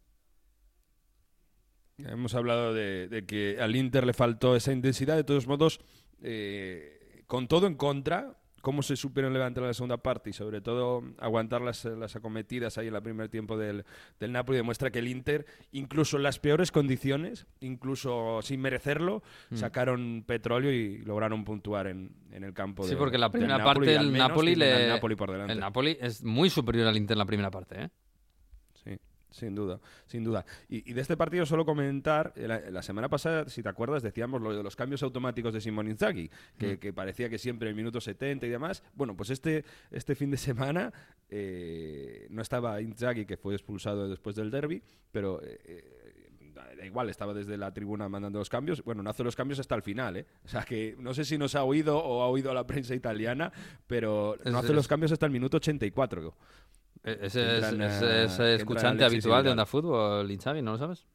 Hemos 1.97 2.35
hablado 2.35 2.73
de, 2.73 3.07
de 3.07 3.25
que 3.25 3.57
al 3.59 3.75
Inter 3.75 4.05
le 4.05 4.13
faltó 4.13 4.55
esa 4.55 4.73
intensidad. 4.73 5.15
De 5.15 5.23
todos 5.23 5.47
modos, 5.47 5.79
eh, 6.21 7.21
con 7.25 7.47
todo 7.47 7.67
en 7.67 7.75
contra, 7.75 8.35
cómo 8.61 8.81
se 8.83 8.97
supieron 8.97 9.31
levantar 9.31 9.63
la 9.63 9.73
segunda 9.73 9.97
parte 9.97 10.31
y 10.31 10.33
sobre 10.33 10.59
todo 10.59 11.03
aguantar 11.19 11.61
las, 11.61 11.85
las 11.85 12.15
acometidas 12.17 12.77
ahí 12.77 12.87
en 12.87 12.95
el 12.95 13.01
primer 13.01 13.29
tiempo 13.29 13.57
del, 13.57 13.85
del 14.19 14.31
Napoli 14.33 14.57
demuestra 14.57 14.91
que 14.91 14.99
el 14.99 15.07
Inter, 15.07 15.45
incluso 15.71 16.17
en 16.17 16.23
las 16.23 16.39
peores 16.39 16.71
condiciones, 16.71 17.45
incluso 17.61 18.41
sin 18.41 18.59
merecerlo, 18.61 19.23
Mm. 19.51 19.55
sacaron 19.57 20.23
petróleo 20.27 20.71
y 20.73 20.97
lograron 20.97 21.45
puntuar 21.45 21.87
en, 21.87 22.11
en 22.31 22.43
el 22.43 22.53
campo 22.53 22.83
Sí, 22.83 22.91
de- 22.91 22.97
porque 22.97 23.17
la 23.17 23.27
del 23.29 23.31
primera 23.39 23.57
Napoli, 23.59 23.73
parte 23.79 23.93
y 23.93 23.95
al 23.95 24.05
el 24.07 24.13
Napoli 24.17 24.55
le... 24.55 24.87
Napoli 24.87 25.15
por 25.15 25.31
delante. 25.31 25.53
El 25.53 25.59
Napoli 25.59 25.97
es 26.01 26.23
muy 26.23 26.49
superior 26.49 26.87
al 26.87 26.97
Inter 26.97 27.13
en 27.15 27.19
la 27.19 27.25
primera 27.25 27.51
parte, 27.51 27.83
¿eh? 27.83 27.89
Sin 29.35 29.53
duda, 29.53 29.81
sin 30.05 30.23
duda. 30.23 30.45
Y, 30.69 30.89
y 30.89 30.93
de 30.93 31.01
este 31.01 31.17
partido 31.17 31.45
solo 31.45 31.65
comentar, 31.65 32.31
eh, 32.37 32.47
la, 32.47 32.59
la 32.71 32.81
semana 32.81 33.09
pasada, 33.09 33.49
si 33.49 33.61
te 33.61 33.67
acuerdas, 33.67 34.01
decíamos 34.01 34.41
lo 34.41 34.55
de 34.55 34.63
los 34.63 34.77
cambios 34.77 35.03
automáticos 35.03 35.53
de 35.53 35.59
Simón 35.59 35.89
Inzaghi, 35.89 36.29
que, 36.57 36.75
Mm. 36.75 36.79
que 36.79 36.93
parecía 36.93 37.29
que 37.29 37.37
siempre 37.37 37.67
el 37.67 37.75
minuto 37.75 37.99
70 37.99 38.45
y 38.45 38.49
demás. 38.49 38.81
Bueno, 38.93 39.13
pues 39.17 39.29
este, 39.31 39.65
este 39.91 40.15
fin 40.15 40.31
de 40.31 40.37
semana 40.37 40.93
eh, 41.29 42.27
no 42.29 42.41
estaba 42.41 42.79
Inzaghi, 42.81 43.25
que 43.25 43.35
fue 43.35 43.53
expulsado 43.55 44.07
después 44.07 44.37
del 44.37 44.49
derby, 44.51 44.81
pero... 45.11 45.41
eh, 45.43 46.01
da 46.77 46.85
igual, 46.85 47.09
estaba 47.09 47.33
desde 47.33 47.57
la 47.57 47.73
tribuna 47.73 48.09
mandando 48.09 48.39
los 48.39 48.49
cambios. 48.49 48.83
Bueno, 48.83 49.03
no 49.03 49.09
hace 49.09 49.23
los 49.23 49.35
cambios 49.35 49.59
hasta 49.59 49.75
el 49.75 49.81
final, 49.81 50.17
¿eh? 50.17 50.25
O 50.43 50.47
sea 50.47 50.63
que 50.63 50.95
no 50.99 51.13
sé 51.13 51.23
si 51.23 51.37
nos 51.37 51.53
ha 51.55 51.63
oído 51.63 51.97
o 51.97 52.21
ha 52.21 52.27
oído 52.27 52.51
a 52.51 52.53
la 52.53 52.65
prensa 52.67 52.95
italiana, 52.95 53.51
pero 53.87 54.35
no 54.45 54.57
hace 54.59 54.73
los 54.73 54.87
cambios 54.87 55.11
hasta 55.11 55.25
el 55.25 55.31
minuto 55.31 55.57
84. 55.57 56.33
E- 57.05 57.19
Ese 57.21 57.59
es, 57.59 57.71
ese 57.71 58.25
es 58.25 58.39
escuchante 58.59 59.05
habitual 59.05 59.43
de. 59.43 59.51
Onda 59.51 59.65
Fútbol, 59.65 60.29
Inchavi, 60.29 60.61
¿no 60.61 60.71
lo 60.73 60.77
sabes? 60.77 61.05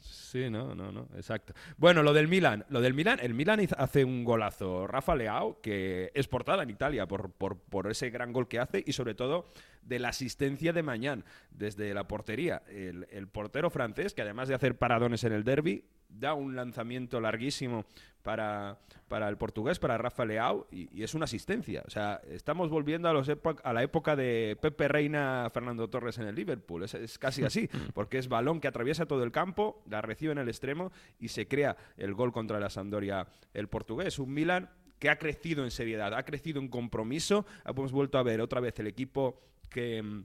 Sí, 0.00 0.48
no, 0.48 0.76
no, 0.76 0.92
no, 0.92 1.08
exacto. 1.16 1.54
Bueno, 1.76 2.04
lo 2.04 2.12
del 2.12 2.28
Milan, 2.28 2.64
lo 2.68 2.80
del 2.80 2.94
Milan, 2.94 3.18
el 3.20 3.34
Milan 3.34 3.66
hace 3.76 4.04
un 4.04 4.22
golazo, 4.22 4.86
Rafa 4.86 5.16
Leao, 5.16 5.60
que 5.60 6.12
es 6.14 6.28
portada 6.28 6.62
en 6.62 6.70
Italia 6.70 7.08
por, 7.08 7.32
por, 7.32 7.58
por 7.58 7.90
ese 7.90 8.10
gran 8.10 8.32
gol 8.32 8.46
que 8.46 8.60
hace 8.60 8.82
y 8.86 8.92
sobre 8.92 9.14
todo 9.16 9.48
de 9.82 9.98
la 9.98 10.10
asistencia 10.10 10.72
de 10.72 10.84
Mañán 10.84 11.24
desde 11.50 11.92
la 11.94 12.06
portería. 12.06 12.62
El, 12.68 13.08
el 13.10 13.26
portero 13.26 13.70
francés, 13.70 14.14
que 14.14 14.22
además 14.22 14.46
de 14.48 14.54
hacer 14.54 14.78
paradones 14.78 15.24
en 15.24 15.32
el 15.32 15.42
derby, 15.42 15.84
da 16.10 16.34
un 16.34 16.56
lanzamiento 16.56 17.20
larguísimo 17.20 17.84
para, 18.22 18.78
para 19.08 19.28
el 19.28 19.36
portugués, 19.36 19.78
para 19.78 19.96
Rafa 19.98 20.24
Leao, 20.24 20.66
y, 20.70 20.88
y 20.98 21.02
es 21.02 21.14
una 21.14 21.24
asistencia. 21.24 21.82
O 21.86 21.90
sea, 21.90 22.20
estamos 22.28 22.68
volviendo 22.68 23.08
a, 23.08 23.12
los 23.12 23.28
a 23.28 23.72
la 23.72 23.82
época 23.82 24.16
de 24.16 24.58
Pepe 24.60 24.88
Reina, 24.88 25.48
Fernando 25.52 25.88
Torres 25.88 26.18
en 26.18 26.26
el 26.26 26.34
Liverpool. 26.34 26.84
Es, 26.84 26.94
es 26.94 27.18
casi 27.18 27.44
así, 27.44 27.68
porque 27.94 28.18
es 28.18 28.28
balón 28.28 28.60
que 28.60 28.68
atraviesa 28.68 29.06
todo 29.06 29.24
el 29.24 29.32
campo, 29.32 29.82
la 29.88 30.02
recibe 30.02 30.32
en 30.32 30.38
el 30.38 30.48
extremo 30.48 30.92
y 31.18 31.28
se 31.28 31.48
crea 31.48 31.76
el 31.96 32.14
gol 32.14 32.32
contra 32.32 32.60
la 32.60 32.70
Sampdoria 32.70 33.26
el 33.54 33.68
portugués. 33.68 34.18
Un 34.18 34.34
Milan 34.34 34.70
que 34.98 35.08
ha 35.08 35.18
crecido 35.18 35.64
en 35.64 35.70
seriedad, 35.70 36.14
ha 36.14 36.24
crecido 36.24 36.60
en 36.60 36.68
compromiso. 36.68 37.46
Hemos 37.64 37.90
vuelto 37.90 38.18
a 38.18 38.22
ver 38.22 38.40
otra 38.40 38.60
vez 38.60 38.78
el 38.78 38.86
equipo 38.86 39.40
que... 39.70 40.24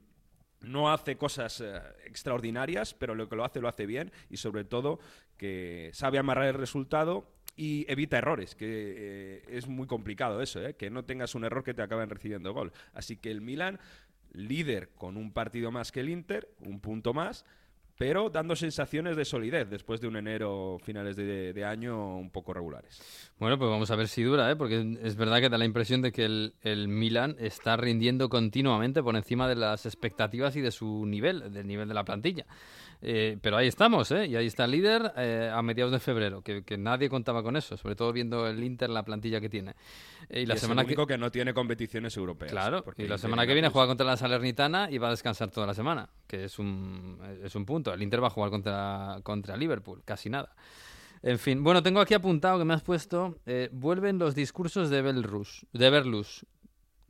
no 0.60 0.92
hace 0.92 1.16
cosas 1.16 1.60
eh, 1.60 1.80
extraordinarias, 2.04 2.94
pero 2.94 3.14
lo 3.14 3.28
que 3.28 3.36
lo 3.36 3.44
hace 3.44 3.60
lo 3.60 3.68
hace 3.68 3.86
bien 3.86 4.12
y 4.30 4.36
sobre 4.36 4.64
todo 4.64 4.98
que 5.36 5.90
sabe 5.92 6.18
amarrar 6.18 6.46
el 6.46 6.54
resultado 6.54 7.28
y 7.56 7.90
evita 7.90 8.18
errores, 8.18 8.54
que 8.54 8.66
eh, 8.68 9.42
es 9.48 9.66
muy 9.66 9.86
complicado 9.86 10.42
eso, 10.42 10.60
¿eh? 10.62 10.74
que 10.74 10.90
no 10.90 11.04
tengas 11.04 11.34
un 11.34 11.44
error 11.44 11.64
que 11.64 11.74
te 11.74 11.82
acaben 11.82 12.10
recibiendo 12.10 12.52
gol. 12.52 12.72
Así 12.92 13.16
que 13.16 13.30
el 13.30 13.40
Milan, 13.40 13.78
líder 14.32 14.90
con 14.90 15.16
un 15.16 15.32
partido 15.32 15.70
más 15.70 15.92
que 15.92 16.00
el 16.00 16.10
Inter, 16.10 16.48
un 16.60 16.80
punto 16.80 17.14
más, 17.14 17.44
pero 17.96 18.28
dando 18.28 18.56
sensaciones 18.56 19.16
de 19.16 19.24
solidez 19.24 19.70
después 19.70 20.02
de 20.02 20.08
un 20.08 20.16
enero, 20.16 20.78
finales 20.82 21.16
de 21.16 21.64
año 21.64 22.18
un 22.18 22.30
poco 22.30 22.52
regulares. 22.52 23.32
Bueno, 23.38 23.58
pues 23.58 23.70
vamos 23.70 23.90
a 23.90 23.96
ver 23.96 24.08
si 24.08 24.22
dura, 24.22 24.50
¿eh? 24.50 24.56
porque 24.56 24.96
es 25.02 25.14
verdad 25.16 25.40
que 25.40 25.50
da 25.50 25.58
la 25.58 25.66
impresión 25.66 26.00
de 26.00 26.10
que 26.10 26.24
el, 26.24 26.54
el 26.62 26.88
Milan 26.88 27.36
está 27.38 27.76
rindiendo 27.76 28.30
continuamente 28.30 29.02
por 29.02 29.14
encima 29.14 29.46
de 29.46 29.56
las 29.56 29.84
expectativas 29.84 30.56
y 30.56 30.62
de 30.62 30.70
su 30.70 31.04
nivel, 31.04 31.52
del 31.52 31.66
nivel 31.66 31.86
de 31.86 31.94
la 31.94 32.04
plantilla. 32.04 32.46
Eh, 33.02 33.36
pero 33.42 33.58
ahí 33.58 33.68
estamos, 33.68 34.10
¿eh? 34.10 34.26
y 34.26 34.36
ahí 34.36 34.46
está 34.46 34.64
el 34.64 34.70
líder 34.70 35.12
eh, 35.18 35.50
a 35.52 35.60
mediados 35.60 35.92
de 35.92 36.00
febrero, 36.00 36.40
que, 36.40 36.64
que 36.64 36.78
nadie 36.78 37.10
contaba 37.10 37.42
con 37.42 37.56
eso, 37.56 37.76
sobre 37.76 37.94
todo 37.94 38.10
viendo 38.10 38.46
el 38.46 38.64
Inter, 38.64 38.88
la 38.88 39.04
plantilla 39.04 39.38
que 39.38 39.50
tiene. 39.50 39.74
Eh, 40.30 40.40
y 40.40 40.46
la 40.46 40.54
es 40.54 40.60
semana 40.60 40.80
el 40.80 40.86
único 40.86 41.06
que... 41.06 41.18
no 41.18 41.30
tiene 41.30 41.52
competiciones 41.52 42.16
europeas. 42.16 42.50
Claro, 42.50 42.84
y 42.96 43.06
la 43.06 43.18
semana 43.18 43.46
que 43.46 43.52
viene 43.52 43.68
juega 43.68 43.86
contra 43.86 44.06
la 44.06 44.16
Salernitana 44.16 44.90
y 44.90 44.96
va 44.96 45.08
a 45.08 45.10
descansar 45.10 45.50
toda 45.50 45.66
la 45.66 45.74
semana, 45.74 46.08
que 46.26 46.44
es 46.44 46.58
un, 46.58 47.18
es 47.44 47.54
un 47.54 47.66
punto. 47.66 47.92
El 47.92 48.02
Inter 48.02 48.22
va 48.22 48.28
a 48.28 48.30
jugar 48.30 48.50
contra, 48.50 49.18
contra 49.22 49.58
Liverpool, 49.58 50.00
casi 50.04 50.30
nada. 50.30 50.54
En 51.22 51.38
fin, 51.38 51.62
bueno, 51.62 51.82
tengo 51.82 52.00
aquí 52.00 52.14
apuntado 52.14 52.58
que 52.58 52.64
me 52.64 52.74
has 52.74 52.82
puesto, 52.82 53.38
eh, 53.46 53.68
vuelven 53.72 54.18
los 54.18 54.34
discursos 54.34 54.90
de 54.90 55.02
Belrus, 55.02 55.66
de 55.72 55.90
Berlus. 55.90 56.46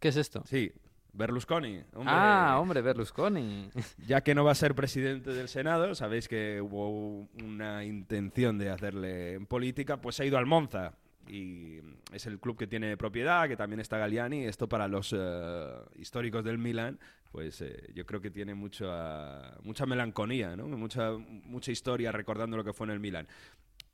¿Qué 0.00 0.08
es 0.08 0.16
esto? 0.16 0.42
Sí, 0.46 0.72
Berlusconi. 1.16 1.80
hombre. 1.94 2.14
Ah, 2.14 2.58
hombre, 2.60 2.82
Berlusconi. 2.82 3.70
Ya 4.06 4.20
que 4.20 4.34
no 4.34 4.44
va 4.44 4.52
a 4.52 4.54
ser 4.54 4.74
presidente 4.74 5.32
del 5.32 5.48
Senado, 5.48 5.94
sabéis 5.94 6.28
que 6.28 6.60
hubo 6.60 7.28
una 7.42 7.84
intención 7.84 8.58
de 8.58 8.70
hacerle 8.70 9.34
en 9.34 9.46
política, 9.46 10.00
pues 10.00 10.20
ha 10.20 10.24
ido 10.24 10.38
al 10.38 10.46
Monza. 10.46 10.92
Y 11.28 11.80
es 12.12 12.26
el 12.26 12.38
club 12.38 12.56
que 12.56 12.68
tiene 12.68 12.96
propiedad, 12.96 13.48
que 13.48 13.56
también 13.56 13.80
está 13.80 13.98
Galliani. 13.98 14.44
Esto 14.44 14.68
para 14.68 14.86
los 14.86 15.12
eh, 15.16 15.72
históricos 15.96 16.44
del 16.44 16.58
Milan, 16.58 17.00
pues 17.32 17.60
eh, 17.62 17.90
yo 17.94 18.06
creo 18.06 18.20
que 18.20 18.30
tiene 18.30 18.54
mucho, 18.54 18.86
ah, 18.92 19.58
mucha 19.64 19.86
melancolía, 19.86 20.54
¿no? 20.54 20.68
mucha, 20.68 21.12
mucha 21.12 21.72
historia 21.72 22.12
recordando 22.12 22.56
lo 22.56 22.62
que 22.62 22.72
fue 22.72 22.86
en 22.86 22.92
el 22.92 23.00
Milan. 23.00 23.26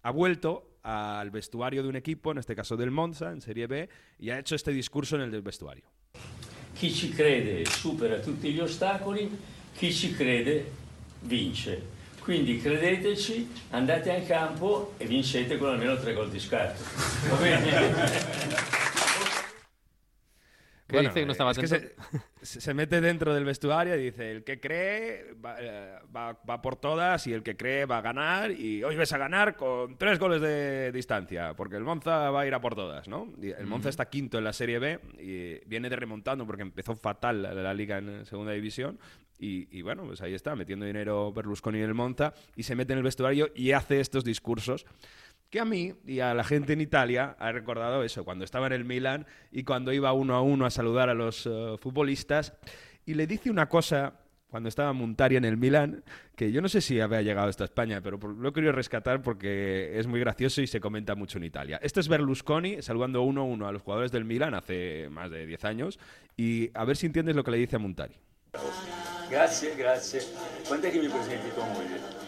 Ha 0.03 0.11
vuelto 0.11 0.79
al 0.83 1.31
vestuario 1.31 1.83
de 1.83 1.89
un 1.89 1.97
equipo, 1.97 2.33
en 2.33 2.39
este 2.39 2.57
caso 2.57 2.77
del 2.77 2.91
Monza, 2.91 3.31
en 3.31 3.41
Serie 3.41 3.67
B, 3.67 3.89
y 4.19 4.31
ha 4.31 4.39
hecho 4.39 4.55
este 4.55 4.73
discurso 4.73 5.17
en 5.17 5.23
el 5.23 5.31
del 5.31 5.43
vestuario. 5.43 5.85
Chi 6.75 6.93
ci 6.93 7.11
crede 7.11 7.65
supera 7.67 8.19
tutti 8.19 8.53
gli 8.53 8.59
ostacoli, 8.59 9.31
chi 9.77 9.93
ci 9.93 10.13
crede 10.13 10.71
vince. 11.21 12.01
Quindi 12.21 12.61
credeteci, 12.61 13.49
andate 13.71 14.15
al 14.15 14.27
campo 14.27 14.95
e 14.97 15.07
vincete 15.07 15.59
con 15.59 15.71
almeno 15.71 15.97
tre 15.99 16.15
gol 16.15 16.31
di 16.31 16.41
scarto. 16.41 16.83
Va 17.29 17.37
bene? 17.37 18.81
¿Qué 20.93 21.01
dice 21.09 21.21
que 21.21 21.27
no 21.27 21.33
estaba 21.33 21.51
es 21.53 21.59
que 21.59 21.67
atento? 21.67 22.03
se, 22.43 22.75
mete 22.75 23.01
dentro 23.01 23.35
del 23.35 23.45
vestuario 23.45 23.97
y 23.97 24.03
dice, 24.05 24.31
el 24.33 24.45
que 24.45 24.61
cree 24.61 25.35
va, 25.35 25.57
eh, 25.61 25.99
va- 26.15 26.39
va 26.49 26.63
por 26.63 26.77
todas 26.77 27.27
y 27.27 27.33
el 27.33 27.43
que 27.43 27.57
cree 27.57 27.85
va 27.87 27.99
a 27.99 28.01
ganar 28.03 28.51
y 28.53 28.83
hoy 28.85 28.97
ves 28.97 29.13
a 29.13 29.19
ganar 29.19 29.57
con 29.57 29.97
tres 29.99 30.19
goles 30.19 30.41
de 30.41 30.93
distancia, 30.93 31.55
porque 31.55 31.77
el 31.77 31.85
Monza 31.85 32.31
va 32.31 32.43
a 32.43 32.47
ir 32.47 32.55
a 32.55 32.61
por 32.61 32.75
todas, 32.75 33.09
¿no? 33.09 33.33
Y 33.41 33.51
el 33.51 33.67
Monza 33.67 33.89
Mm. 33.89 33.91
está 33.91 34.09
quinto 34.09 34.39
en 34.39 34.45
la 34.45 34.53
Serie 34.53 34.79
B 34.79 34.99
y 35.19 35.69
viene 35.69 35.89
de 35.91 35.97
remontando 35.97 36.47
porque 36.47 36.63
empezó 36.63 36.95
fatal 36.97 37.43
la, 37.43 37.55
la 37.55 37.75
liga 37.75 37.99
en 37.99 38.25
segunda 38.27 38.53
división 38.53 38.99
y, 39.39 39.67
y 39.77 39.83
bueno, 39.83 40.05
pues 40.05 40.21
ahí 40.23 40.35
está, 40.35 40.55
metiendo 40.55 40.87
dinero 40.87 41.33
Berlusconi 41.33 41.79
en 41.79 41.85
el 41.85 41.95
Monza 41.95 42.33
y 42.55 42.63
se 42.63 42.77
mete 42.77 42.93
en 42.93 42.99
el 42.99 43.03
vestuario 43.05 43.51
y 43.57 43.73
hace 43.73 43.99
estos 44.01 44.23
discursos 44.25 44.87
que 45.53 45.61
a 45.61 45.67
mí 45.67 45.93
y 46.07 46.21
a 46.21 46.33
la 46.33 46.45
gente 46.45 46.73
en 46.73 46.81
Italia 46.81 47.37
ha 47.39 47.53
recordado 47.53 48.03
eso, 48.03 48.25
cuando 48.25 48.43
estaba 48.43 48.67
en 48.69 48.73
el 48.73 48.87
Milan 48.87 49.27
y 49.53 49.65
cuando 49.65 49.93
iba 49.93 50.11
uno 50.15 50.35
a 50.35 50.41
uno 50.41 50.65
a 50.65 50.71
saludar 50.71 51.11
a 51.11 51.15
los 51.15 51.47
eh, 51.47 51.77
futbolistas 51.79 52.55
y 53.05 53.13
le 53.13 53.27
dice 53.27 53.51
una 53.51 53.69
cosa 53.69 54.15
cuando 54.49 54.71
estaba 54.71 54.95
Montari 54.95 55.37
en 55.37 55.45
el 55.45 55.59
Milan, 55.59 56.05
que 56.37 56.53
yo 56.53 56.63
no 56.63 56.69
sé 56.71 56.81
si 56.81 57.01
había 57.01 57.21
llegado 57.21 57.49
hasta 57.49 57.65
España, 57.65 58.01
pero 58.01 58.19
lo 58.19 58.49
he 58.49 58.53
querido 58.53 58.73
rescatar 58.73 59.21
porque 59.21 59.99
es 59.99 60.07
muy 60.07 60.21
gracioso 60.21 60.63
y 60.63 60.67
se 60.67 60.81
comenta 60.81 61.15
mucho 61.15 61.37
en 61.37 61.45
Italia. 61.45 61.79
Este 61.83 62.01
es 62.01 62.09
Berlusconi 62.09 62.81
saludando 62.81 63.21
uno 63.21 63.43
a 63.43 63.45
uno 63.45 63.67
a 63.69 63.73
los 63.73 63.83
jugadores 63.83 64.11
del 64.11 64.25
Milan 64.25 64.55
hace 64.55 65.09
más 65.11 65.31
de 65.31 65.45
10 65.45 65.65
años 65.67 65.99
y 66.35 66.71
a 66.73 66.85
ver 66.87 66.97
si 66.97 67.07
entiendes 67.07 67.37
lo 67.37 67.45
que 67.45 67.51
le 67.51 67.59
dice 67.59 67.77
a 67.77 67.79
Montari. 67.79 68.15
Grazie, 69.29 69.75
grazie. 69.77 70.21
Quando 70.67 70.87
è 70.87 70.91
che 70.91 70.99
mi 70.99 71.09
presenti 71.09 71.51
tua 71.55 71.65
moglie? 71.65 72.22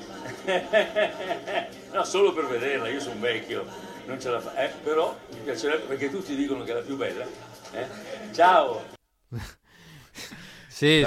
no, 1.93 2.05
solo 2.05 2.33
per 2.33 2.47
vederla, 2.47 2.89
io 2.89 3.01
sono 3.01 3.21
vecchio, 3.21 3.65
non 4.07 4.21
ce 4.21 4.31
la 4.31 4.41
fa. 4.41 4.55
Eh, 4.65 4.73
però 4.83 5.17
mi 5.33 5.41
piacerebbe 5.41 5.85
perché 5.85 6.11
tutti 6.11 6.35
dicono 6.35 6.65
che 6.65 6.73
è 6.73 6.75
la 6.75 6.81
più 6.81 6.97
bella. 6.97 7.27
Eh? 7.73 7.87
Ciao! 8.33 8.83
Sí, 10.75 11.05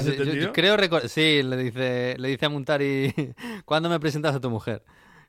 creo 0.53 0.77
sí, 1.09 1.43
le 1.43 1.57
dice, 1.57 2.15
le 2.17 2.29
dice 2.29 2.45
a 2.45 2.49
Montari, 2.49 3.13
¿cuándo 3.65 3.89
me 3.89 3.99
presentas 3.99 4.33
a 4.33 4.39
tu 4.39 4.49
mujer? 4.49 4.81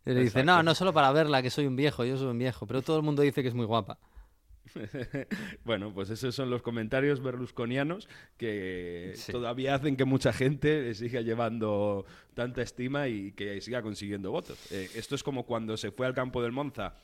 Y 0.06 0.12
le 0.12 0.20
dice, 0.20 0.44
no, 0.44 0.62
no 0.62 0.76
solo 0.76 0.92
para 0.92 1.10
verla, 1.10 1.42
que 1.42 1.50
soy 1.50 1.66
un 1.66 1.74
viejo, 1.74 2.04
yo 2.04 2.16
soy 2.16 2.28
un 2.28 2.38
viejo, 2.38 2.64
pero 2.64 2.80
todo 2.80 2.98
el 2.98 3.02
mundo 3.02 3.22
dice 3.22 3.42
que 3.42 3.48
es 3.48 3.54
muy 3.54 3.66
guapa. 3.66 3.98
bueno, 5.64 5.92
pues 5.92 6.10
esos 6.10 6.34
son 6.34 6.50
los 6.50 6.62
comentarios 6.62 7.22
berlusconianos 7.22 8.08
que 8.36 9.12
Sí. 9.16 9.32
todavía 9.32 9.74
hacen 9.74 9.96
que 9.96 10.04
mucha 10.04 10.32
gente 10.32 10.94
siga 10.94 11.20
llevando 11.20 12.04
tanta 12.34 12.62
estima 12.62 13.08
y 13.08 13.32
que 13.32 13.60
siga 13.60 13.82
consiguiendo 13.82 14.30
votos. 14.30 14.58
Eh, 14.72 14.88
esto 14.94 15.14
es 15.14 15.22
como 15.22 15.44
cuando 15.44 15.76
se 15.76 15.90
fue 15.90 16.06
al 16.06 16.14
campo 16.14 16.42
del 16.42 16.52
Monza 16.52 16.94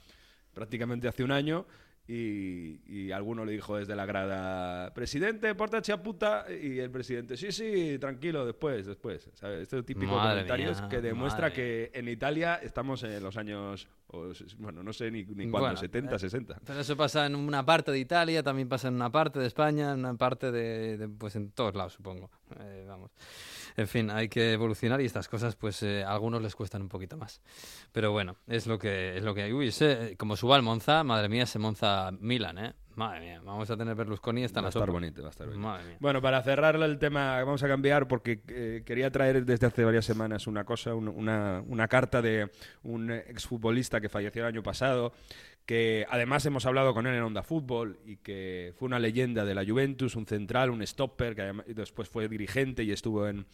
prácticamente 0.53 1.09
hace 1.09 1.25
un 1.25 1.33
año 1.33 1.67
y, 2.07 2.81
y 2.87 3.13
alguno 3.13 3.45
le 3.45 3.53
dijo 3.53 3.77
desde 3.79 3.97
la 3.97 4.05
grada, 4.05 4.93
presidente, 4.93 5.55
portache 5.55 5.93
a 5.93 6.03
puta, 6.03 6.45
y 6.51 6.79
el 6.79 6.91
presidente, 6.91 7.37
sí, 7.37 7.51
sí, 7.51 7.99
tranquilo, 7.99 8.45
después, 8.45 8.85
después. 8.87 9.31
¿sabes? 9.35 9.63
Este 9.63 9.83
típico 9.83 10.13
Madre 10.15 10.43
comentarios 10.43 10.81
mía, 10.81 10.89
que 10.91 11.01
demuestra 11.01 11.53
que 11.53 11.91
en 11.95 12.09
Italia 12.09 12.57
estamos 12.63 13.03
en 13.05 13.23
los 13.23 13.37
años, 13.39 13.89
bueno, 14.59 14.83
no 14.83 14.93
sé 14.93 15.11
ni, 15.11 15.25
ni 15.25 15.51
cuándo, 15.51 15.61
Bueno, 15.61 15.77
70, 15.77 16.17
eh, 16.17 16.19
60. 16.19 16.61
Pero 16.67 16.81
eso 16.81 16.97
pasa 16.97 17.25
en 17.27 17.35
una 17.35 17.65
parte 17.65 17.91
de 17.91 17.99
Italia, 17.99 18.43
también 18.43 18.69
pasa 18.69 18.89
en 18.89 18.95
una 18.95 19.11
parte 19.11 19.39
de 19.39 19.47
España, 19.47 19.93
en 19.93 20.01
una 20.01 20.15
parte 20.15 20.53
de, 20.53 20.99
de- 20.99 21.09
pues 21.09 21.37
en 21.37 21.53
todos 21.53 21.75
lados, 21.75 21.95
supongo. 21.95 22.31
Eh, 22.61 22.85
vamos. 22.87 23.11
En 23.77 23.89
fin, 23.89 24.11
hay 24.11 24.29
que 24.29 24.53
evolucionar 24.53 25.01
y 25.01 25.05
estas 25.05 25.27
cosas, 25.29 25.57
pues 25.57 25.83
eh, 25.83 26.05
a 26.05 26.13
algunos 26.13 26.41
les 26.41 26.55
cuestan 26.55 26.83
un 26.83 26.89
poquito 26.89 27.17
más. 27.17 27.41
Pero 27.93 28.13
bueno, 28.13 28.37
es 28.47 28.67
lo 28.69 28.79
que 28.79 29.17
es 29.19 29.25
lo 29.25 29.35
que 29.35 29.43
hay. 29.43 29.53
Uy, 29.53 29.69
ese, 29.69 30.15
como 30.17 30.37
suba 30.37 30.55
al 30.57 30.63
Monza, 30.63 31.03
madre 31.03 31.29
mía, 31.29 31.43
ese 31.43 31.59
Monza 31.59 32.11
Milan, 32.21 32.59
¿eh? 32.59 32.75
Madre 32.95 33.19
mía, 33.21 33.41
vamos 33.45 33.69
a 33.69 33.77
tener 33.77 33.97
Berlusconi 33.97 34.45
hasta 34.45 34.61
Va 34.61 34.69
a 34.69 34.71
la 34.71 34.79
estar 34.79 34.89
bonito, 34.89 35.23
va 35.23 35.27
a 35.27 35.31
estar 35.33 35.49
bonito. 35.49 35.67
Madre 35.67 35.85
mía. 35.85 35.97
Bueno, 35.99 36.23
para 36.23 36.41
cerrar 36.45 36.77
el 36.77 36.99
tema, 37.01 37.43
vamos 37.43 37.61
a 37.65 37.67
cambiar 37.67 38.07
porque 38.07 38.41
eh, 38.47 38.83
quería 38.87 39.11
traer 39.11 39.45
desde 39.45 39.67
hace 39.67 39.85
varias 39.85 40.05
semanas 40.05 40.47
una 40.47 40.63
cosa, 40.63 40.95
un- 40.95 41.09
una, 41.09 41.61
una 41.67 41.89
carta 41.89 42.23
de 42.23 42.53
un 42.85 43.11
exfutbolista 43.11 44.01
que 44.01 44.09
falleció 44.09 44.43
el 44.43 44.49
año 44.55 44.63
pasado, 44.63 45.13
que 45.67 46.05
además 46.11 46.45
hemos 46.47 46.67
hablado 46.67 46.93
con 46.93 47.07
él 47.07 47.15
en 47.15 47.23
Onda 47.23 47.43
Fútbol 47.43 47.99
y 48.05 48.17
que 48.17 48.75
fue 48.77 48.87
una 48.87 48.99
leyenda 48.99 49.45
de 49.45 49.55
la 49.55 49.65
Juventus, 49.65 50.15
un 50.17 50.27
central, 50.27 50.71
un 50.71 50.87
stopper, 50.87 51.35
que 51.35 51.73
después 51.75 52.09
fue 52.09 52.29
dirigente 52.29 52.85
y 52.85 52.93
estuvo 52.93 53.27
en, 53.27 53.47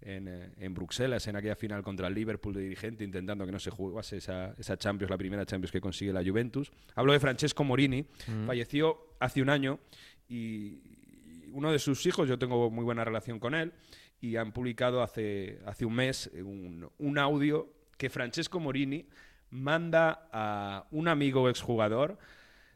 en, 0.00 0.28
eh, 0.28 0.50
en 0.58 0.74
Bruselas 0.74 1.26
en 1.26 1.34
aquella 1.34 1.56
final 1.56 1.82
contra 1.82 2.06
el 2.06 2.14
Liverpool 2.14 2.54
de 2.54 2.60
dirigente, 2.60 3.02
intentando 3.02 3.44
que 3.46 3.50
no 3.52 3.58
se 3.58 3.70
jugase 3.70 4.18
esa, 4.18 4.54
esa 4.58 4.76
Champions, 4.76 5.10
la 5.10 5.18
primera 5.18 5.44
Champions 5.44 5.72
que 5.72 5.80
consigue 5.80 6.12
la 6.12 6.22
Juventus. 6.24 6.70
Hablo 6.94 7.12
de 7.12 7.20
Francesco 7.20 7.64
Morini, 7.64 8.06
Mm. 8.28 8.46
falleció 8.46 8.98
hace 9.18 9.42
un 9.42 9.50
año 9.50 9.80
y 10.28 10.80
y 11.46 11.50
uno 11.52 11.72
de 11.72 11.78
sus 11.78 12.04
hijos, 12.06 12.28
yo 12.28 12.38
tengo 12.38 12.70
muy 12.70 12.84
buena 12.84 13.04
relación 13.04 13.38
con 13.40 13.54
él, 13.54 13.72
y 14.20 14.36
han 14.36 14.52
publicado 14.52 15.02
hace, 15.02 15.58
hace 15.64 15.84
un 15.86 15.94
mes 15.94 16.30
un, 16.34 16.88
un 16.98 17.18
audio 17.18 17.68
que 17.96 18.10
Francesco 18.10 18.60
Morini 18.60 19.06
manda 19.56 20.28
a 20.32 20.86
un 20.90 21.08
amigo 21.08 21.48
exjugador 21.48 22.18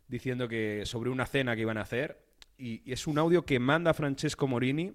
diciendo 0.09 0.48
que 0.48 0.85
sobre 0.86 1.11
una 1.11 1.27
cena 1.27 1.55
que 1.55 1.62
iban 1.62 1.78
a 1.78 1.82
hacer, 1.82 2.19
y, 2.59 2.82
y 2.85 2.93
es 2.93 3.07
un 3.07 3.19
audio 3.19 3.44
que 3.44 3.59
manda 3.61 3.94
Francesco 3.94 4.48
Morini 4.48 4.93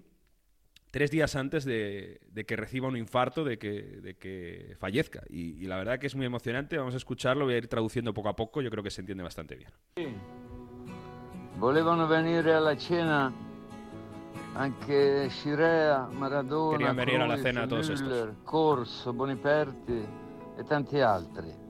tres 0.90 1.10
días 1.10 1.36
antes 1.36 1.64
de, 1.64 2.20
de 2.28 2.46
que 2.46 2.56
reciba 2.56 2.88
un 2.88 2.96
infarto, 2.96 3.44
de 3.44 3.58
que, 3.58 3.82
de 4.00 4.16
que 4.16 4.76
fallezca. 4.78 5.22
Y, 5.28 5.62
y 5.62 5.66
la 5.66 5.76
verdad 5.76 5.98
que 5.98 6.06
es 6.06 6.14
muy 6.14 6.26
emocionante, 6.26 6.78
vamos 6.78 6.94
a 6.94 6.96
escucharlo, 6.96 7.44
voy 7.44 7.54
a 7.54 7.58
ir 7.58 7.68
traduciendo 7.68 8.14
poco 8.14 8.28
a 8.28 8.36
poco, 8.36 8.62
yo 8.62 8.70
creo 8.70 8.82
que 8.82 8.90
se 8.90 9.02
entiende 9.02 9.22
bastante 9.22 9.56
bien. 9.56 9.70
Volevano 11.58 12.06
venire 12.06 12.54
alla 12.54 12.78
cena 12.78 13.32
anche 14.54 15.28
Scirea, 15.28 16.08
Maradona, 16.12 16.78
Querían 16.78 16.96
venir 16.96 17.20
a 17.20 17.26
la 17.26 17.36
cena 17.36 17.66
todos 17.66 17.90
estos. 17.90 18.36
Corso, 18.44 19.12
Boniperti 19.12 20.04
e 20.56 20.64
tanti 20.64 21.00
altri. 21.00 21.65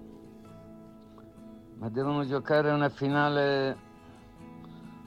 Ma 1.79 1.89
devono 1.91 2.25
giocare 2.27 2.71
una 2.71 2.89
finale 2.89 3.77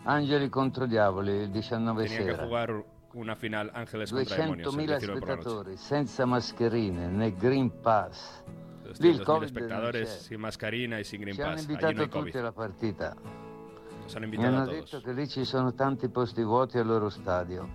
Angeli 0.04 0.50
contro 0.50 0.86
Diavoli 0.86 1.32
il 1.32 1.50
19 1.50 2.04
Tenía 2.04 2.18
que 2.18 2.24
sera. 2.32 2.44
jugar 2.46 2.84
una 3.14 3.36
final 3.36 3.72
Ángeles 3.74 4.12
contra 4.12 4.36
Demonios 4.38 4.76
el 4.76 4.86
200.000 4.86 4.98
19 4.98 5.20
por 5.20 5.28
la 5.30 5.36
noche. 5.36 5.42
spettatori 5.42 5.78
senza 5.78 6.26
mascherine 6.26 7.08
né 7.08 7.36
Green 7.36 7.82
Pass. 7.82 8.44
Lì 9.00 9.10
il 9.10 9.18
200.000 9.18 9.24
Covid 9.24 9.44
espectadores 9.44 10.08
non 10.10 10.18
c'è. 10.18 10.24
sin 10.24 10.40
mascarina 10.40 11.00
y 11.00 11.04
sin 11.04 11.22
Green 11.22 11.36
Ci 11.36 11.42
hanno 11.42 11.54
Pass. 11.56 11.66
Allí 11.66 11.74
no 11.74 11.80
invitato 11.80 12.02
hay 12.02 12.10
COVID. 12.10 12.26
tutti 12.26 12.38
alla 12.38 12.52
partita. 12.52 13.16
Nos 14.02 14.16
han 14.16 14.22
Mi 14.22 14.26
invitado 14.28 14.56
a 14.56 14.60
hanno 14.60 14.66
todos. 14.70 14.80
detto 14.92 15.02
che 15.02 15.14
lì 15.14 15.28
ci 15.28 15.44
sono 15.46 15.74
tanti 15.74 16.10
posti 16.10 16.44
vuoti 16.44 16.78
al 16.78 16.86
loro 16.88 17.10
stadio. 17.10 17.68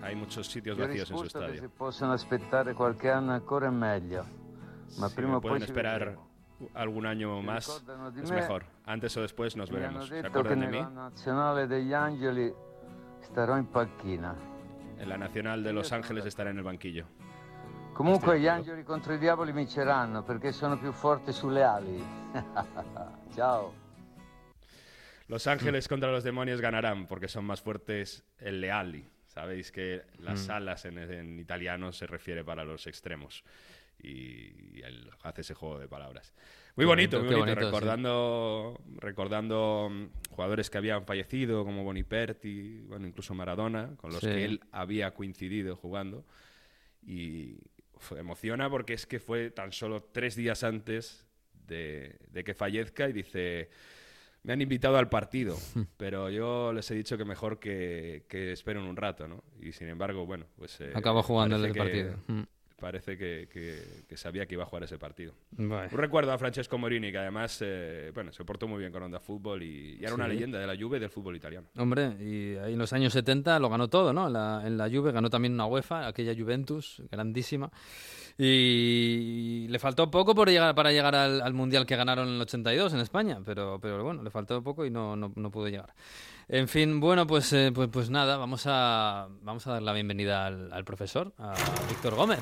Hay 0.00 0.14
muchos 0.14 0.46
sitios 0.48 0.76
Io 0.78 0.84
ho 0.84 0.86
vacíos 0.86 1.10
en 1.10 1.16
su 1.16 1.22
risposto 1.22 1.38
che 1.40 1.44
estadio. 1.44 1.68
si 1.68 1.68
possono 1.76 2.12
aspettare 2.12 2.72
qualche 2.74 3.10
anno 3.10 3.32
ancora 3.32 3.70
meglio, 3.70 4.24
ma 4.96 5.08
Si 5.08 5.14
prima 5.14 5.32
me 5.32 5.36
o 5.36 5.40
poi 5.40 5.50
pueden 5.50 5.66
ci 5.66 5.70
esperar 5.70 5.98
vedremo. 5.98 6.27
Algún 6.74 7.06
año 7.06 7.40
más, 7.42 7.82
es 8.22 8.30
me, 8.30 8.36
mejor. 8.36 8.64
Antes 8.84 9.16
o 9.16 9.22
después 9.22 9.56
nos 9.56 9.70
veremos. 9.70 10.08
¿Se 10.08 10.20
acuerdan 10.20 10.60
de 10.60 10.66
mí? 10.68 10.78
En 14.98 15.08
la 15.08 15.16
Nacional 15.18 15.62
de 15.62 15.72
Los 15.72 15.92
Ángeles 15.92 16.26
estará 16.26 16.50
en 16.50 16.58
el 16.58 16.64
banquillo. 16.64 17.06
Comunque 17.94 18.38
gli 18.38 18.46
angeli 18.46 18.84
contro 18.84 19.12
i 19.14 19.18
diavoli 19.18 19.50
vinceranno 19.52 20.22
perché 20.22 20.52
sono 20.52 20.78
più 20.78 20.92
forti 20.92 21.32
sulle 21.32 21.64
ali. 21.64 22.02
Ciao. 23.34 23.74
Los 25.26 25.46
Ángeles 25.46 25.88
contra 25.88 26.10
los 26.10 26.22
demonios 26.24 26.60
ganarán 26.60 27.06
porque 27.06 27.28
son 27.28 27.44
más 27.44 27.60
fuertes 27.60 28.24
el 28.38 28.60
leali. 28.60 29.04
Sabéis 29.26 29.70
que 29.70 30.04
las 30.20 30.48
Mm. 30.48 30.50
alas 30.52 30.84
en, 30.86 30.98
en 30.98 31.38
italiano 31.38 31.92
se 31.92 32.06
refiere 32.06 32.44
para 32.44 32.64
los 32.64 32.86
extremos. 32.86 33.44
Y 34.00 34.80
él 34.82 35.10
hace 35.22 35.40
ese 35.40 35.54
juego 35.54 35.78
de 35.78 35.88
palabras. 35.88 36.32
Muy 36.76 36.86
bonito, 36.86 37.16
bonito, 37.18 37.32
muy 37.32 37.40
bonito. 37.40 37.54
bonito, 37.56 37.60
sí. 37.60 37.64
recordando 37.66 38.80
recordando 38.98 39.88
mm, 39.90 40.06
jugadores 40.30 40.70
que 40.70 40.78
habían 40.78 41.04
fallecido, 41.04 41.64
como 41.64 41.82
Boniperti, 41.84 42.82
bueno, 42.86 43.06
incluso 43.08 43.34
Maradona, 43.34 43.96
con 43.96 44.10
los 44.12 44.20
Sí. 44.20 44.26
que 44.28 44.44
él 44.44 44.60
había 44.70 45.12
coincidido 45.14 45.74
jugando. 45.74 46.24
Y 47.04 47.58
uf, 47.94 48.12
emociona 48.12 48.70
porque 48.70 48.92
es 48.94 49.06
que 49.06 49.18
fue 49.18 49.50
tan 49.50 49.72
solo 49.72 50.02
tres 50.12 50.36
días 50.36 50.62
antes 50.64 51.26
de, 51.66 52.16
de 52.30 52.44
que 52.44 52.54
fallezca 52.54 53.08
y 53.08 53.12
dice, 53.12 53.68
me 54.44 54.52
han 54.52 54.60
invitado 54.62 54.96
al 54.98 55.08
partido, 55.08 55.56
pero 55.96 56.30
yo 56.30 56.72
les 56.72 56.88
he 56.90 56.94
dicho 56.94 57.18
que 57.18 57.24
mejor 57.24 57.58
que, 57.58 58.24
que 58.28 58.52
esperen 58.52 58.84
un 58.84 58.96
rato, 58.96 59.26
¿no? 59.26 59.42
Y 59.60 59.72
sin 59.72 59.88
embargo, 59.88 60.24
bueno, 60.26 60.46
pues... 60.56 60.80
eh, 60.80 60.92
Acabó 60.94 61.22
jugando 61.24 61.56
el 61.56 61.72
que- 61.72 61.78
partido. 61.78 62.16
Parece 62.80 63.18
que, 63.18 63.48
que- 63.52 64.04
que 64.08 64.16
sabía 64.16 64.46
que 64.46 64.54
iba 64.54 64.62
a 64.62 64.66
jugar 64.66 64.84
ese 64.84 64.98
partido. 64.98 65.32
Un 65.92 65.98
recuerdo 65.98 66.32
a 66.32 66.38
Francesco 66.38 66.78
Morini, 66.78 67.10
que 67.10 67.18
además, 67.18 67.58
eh, 67.60 68.12
bueno, 68.14 68.32
se 68.32 68.44
portó 68.44 68.68
muy 68.68 68.78
bien 68.78 68.92
con 68.92 69.02
Onda 69.02 69.18
Fútbol 69.18 69.62
y, 69.64 69.96
y 70.00 70.04
era 70.04 70.14
una 70.14 70.28
leyenda 70.28 70.58
de 70.60 70.66
la 70.66 70.76
Juve 70.80 70.98
y 70.98 71.00
del 71.00 71.10
fútbol 71.10 71.34
italiano. 71.34 71.66
Hombre, 71.76 72.14
y 72.20 72.56
ahí 72.56 72.74
en 72.74 72.78
los 72.78 72.92
años 72.92 73.12
70 73.12 73.58
lo 73.58 73.68
ganó 73.68 73.88
todo, 73.88 74.12
¿no? 74.12 74.28
En 74.28 74.32
la, 74.32 74.62
en 74.64 74.78
la 74.78 74.88
Juve 74.88 75.10
ganó 75.10 75.28
también 75.28 75.54
una 75.54 75.66
UEFA, 75.66 76.06
aquella 76.06 76.34
Juventus, 76.40 77.02
grandísima. 77.10 77.68
Y 78.40 79.66
le 79.68 79.78
faltó 79.80 80.08
poco 80.10 80.32
por 80.34 80.48
llegar, 80.48 80.72
para 80.74 80.92
llegar 80.92 81.14
al, 81.16 81.42
al 81.42 81.54
Mundial 81.54 81.84
que 81.84 81.96
ganaron 81.96 82.28
en 82.28 82.34
el 82.36 82.40
82 82.42 82.94
en 82.94 83.00
España, 83.00 83.40
pero, 83.44 83.80
pero 83.80 84.02
bueno, 84.04 84.22
le 84.22 84.30
faltó 84.30 84.62
poco 84.62 84.86
y 84.86 84.90
no, 84.90 85.16
no, 85.16 85.32
no 85.34 85.50
pudo 85.50 85.68
llegar. 85.68 85.92
En 86.48 86.68
fin, 86.68 86.98
bueno, 87.00 87.26
pues, 87.26 87.52
eh, 87.52 87.72
pues, 87.74 87.88
pues 87.92 88.08
nada, 88.10 88.36
vamos 88.36 88.62
a, 88.66 89.28
vamos 89.42 89.66
a 89.66 89.72
dar 89.72 89.82
la 89.82 89.92
bienvenida 89.92 90.46
al, 90.46 90.72
al 90.72 90.84
profesor, 90.84 91.32
a 91.38 91.52
Víctor 91.88 92.14
Gómez. 92.14 92.38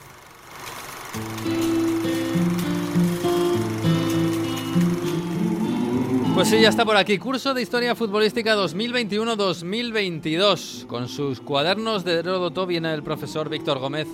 Pues 6.36 6.48
sí, 6.48 6.60
ya 6.60 6.68
está 6.68 6.84
por 6.84 6.96
aquí. 6.98 7.18
Curso 7.18 7.54
de 7.54 7.62
Historia 7.62 7.94
Futbolística 7.94 8.54
2021-2022. 8.56 10.86
Con 10.86 11.08
sus 11.08 11.40
cuadernos 11.40 12.04
de 12.04 12.18
Heródoto 12.18 12.66
viene 12.66 12.92
el 12.92 13.02
profesor 13.02 13.48
Víctor 13.48 13.78
Gómez 13.78 14.06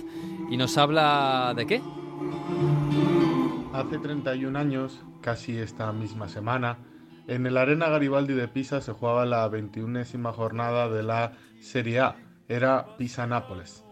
y 0.49 0.55
nos 0.55 0.77
habla 0.77 1.51
de 1.55 1.67
qué? 1.67 1.81
Hace 3.73 3.99
31 3.99 4.57
años, 4.57 5.01
casi 5.19 5.57
esta 5.57 5.91
misma 5.91 6.29
semana, 6.29 6.77
en 7.27 7.45
el 7.45 7.57
Arena 7.57 7.89
Garibaldi 7.89 8.33
de 8.33 8.47
Pisa 8.47 8.79
se 8.81 8.93
jugaba 8.93 9.25
la 9.25 9.49
21 9.49 10.05
jornada 10.33 10.87
de 10.89 11.03
la 11.03 11.33
Serie 11.59 11.99
A. 11.99 12.15
Era 12.47 12.95
Pisa-Nápoles. 12.97 13.83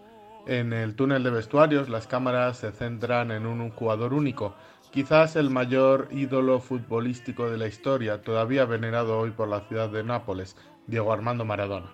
En 0.48 0.74
el 0.74 0.96
túnel 0.96 1.24
de 1.24 1.30
vestuarios 1.30 1.88
las 1.88 2.08
cámaras 2.08 2.58
se 2.58 2.72
centran 2.72 3.30
en 3.30 3.46
un 3.46 3.70
jugador 3.70 4.14
único, 4.14 4.56
quizás 4.90 5.36
el 5.36 5.52
mayor 5.52 6.08
ídolo 6.10 6.60
futbolístico 6.60 7.50
de 7.50 7.60
la 7.60 7.68
historia, 7.68 8.24
todavía 8.24 8.66
venerado 8.66 9.20
hoy 9.20 9.30
por 9.30 9.48
la 9.48 9.62
ciudad 9.62 9.90
de 9.90 10.04
Nápoles, 10.04 10.58
Diego 10.88 11.14
Armando 11.14 11.46
Maradona. 11.46 11.92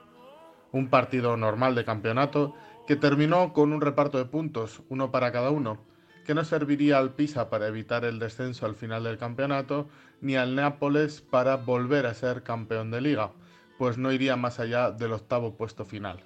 Un 0.71 0.89
partido 0.89 1.35
normal 1.35 1.75
de 1.75 1.83
campeonato 1.83 2.55
que 2.87 2.95
terminó 2.95 3.51
con 3.51 3.73
un 3.73 3.81
reparto 3.81 4.17
de 4.17 4.25
puntos, 4.25 4.81
uno 4.87 5.11
para 5.11 5.33
cada 5.33 5.51
uno, 5.51 5.79
que 6.25 6.33
no 6.33 6.45
serviría 6.45 6.99
al 6.99 7.15
Pisa 7.15 7.49
para 7.49 7.67
evitar 7.67 8.05
el 8.05 8.17
descenso 8.17 8.65
al 8.65 8.75
final 8.75 9.03
del 9.03 9.17
campeonato, 9.17 9.89
ni 10.21 10.37
al 10.37 10.55
Nápoles 10.55 11.19
para 11.19 11.57
volver 11.57 12.05
a 12.05 12.13
ser 12.13 12.43
campeón 12.43 12.91
de 12.91 13.01
liga, 13.01 13.31
pues 13.77 13.97
no 13.97 14.11
iría 14.13 14.37
más 14.37 14.61
allá 14.61 14.91
del 14.91 15.11
octavo 15.11 15.57
puesto 15.57 15.83
final. 15.83 16.23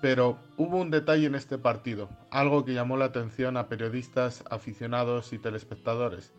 Pero 0.00 0.38
hubo 0.56 0.78
un 0.78 0.90
detalle 0.90 1.26
en 1.26 1.34
este 1.34 1.58
partido, 1.58 2.08
algo 2.30 2.64
que 2.64 2.74
llamó 2.74 2.96
la 2.96 3.06
atención 3.06 3.56
a 3.56 3.68
periodistas, 3.68 4.44
aficionados 4.50 5.32
y 5.32 5.38
telespectadores. 5.38 6.32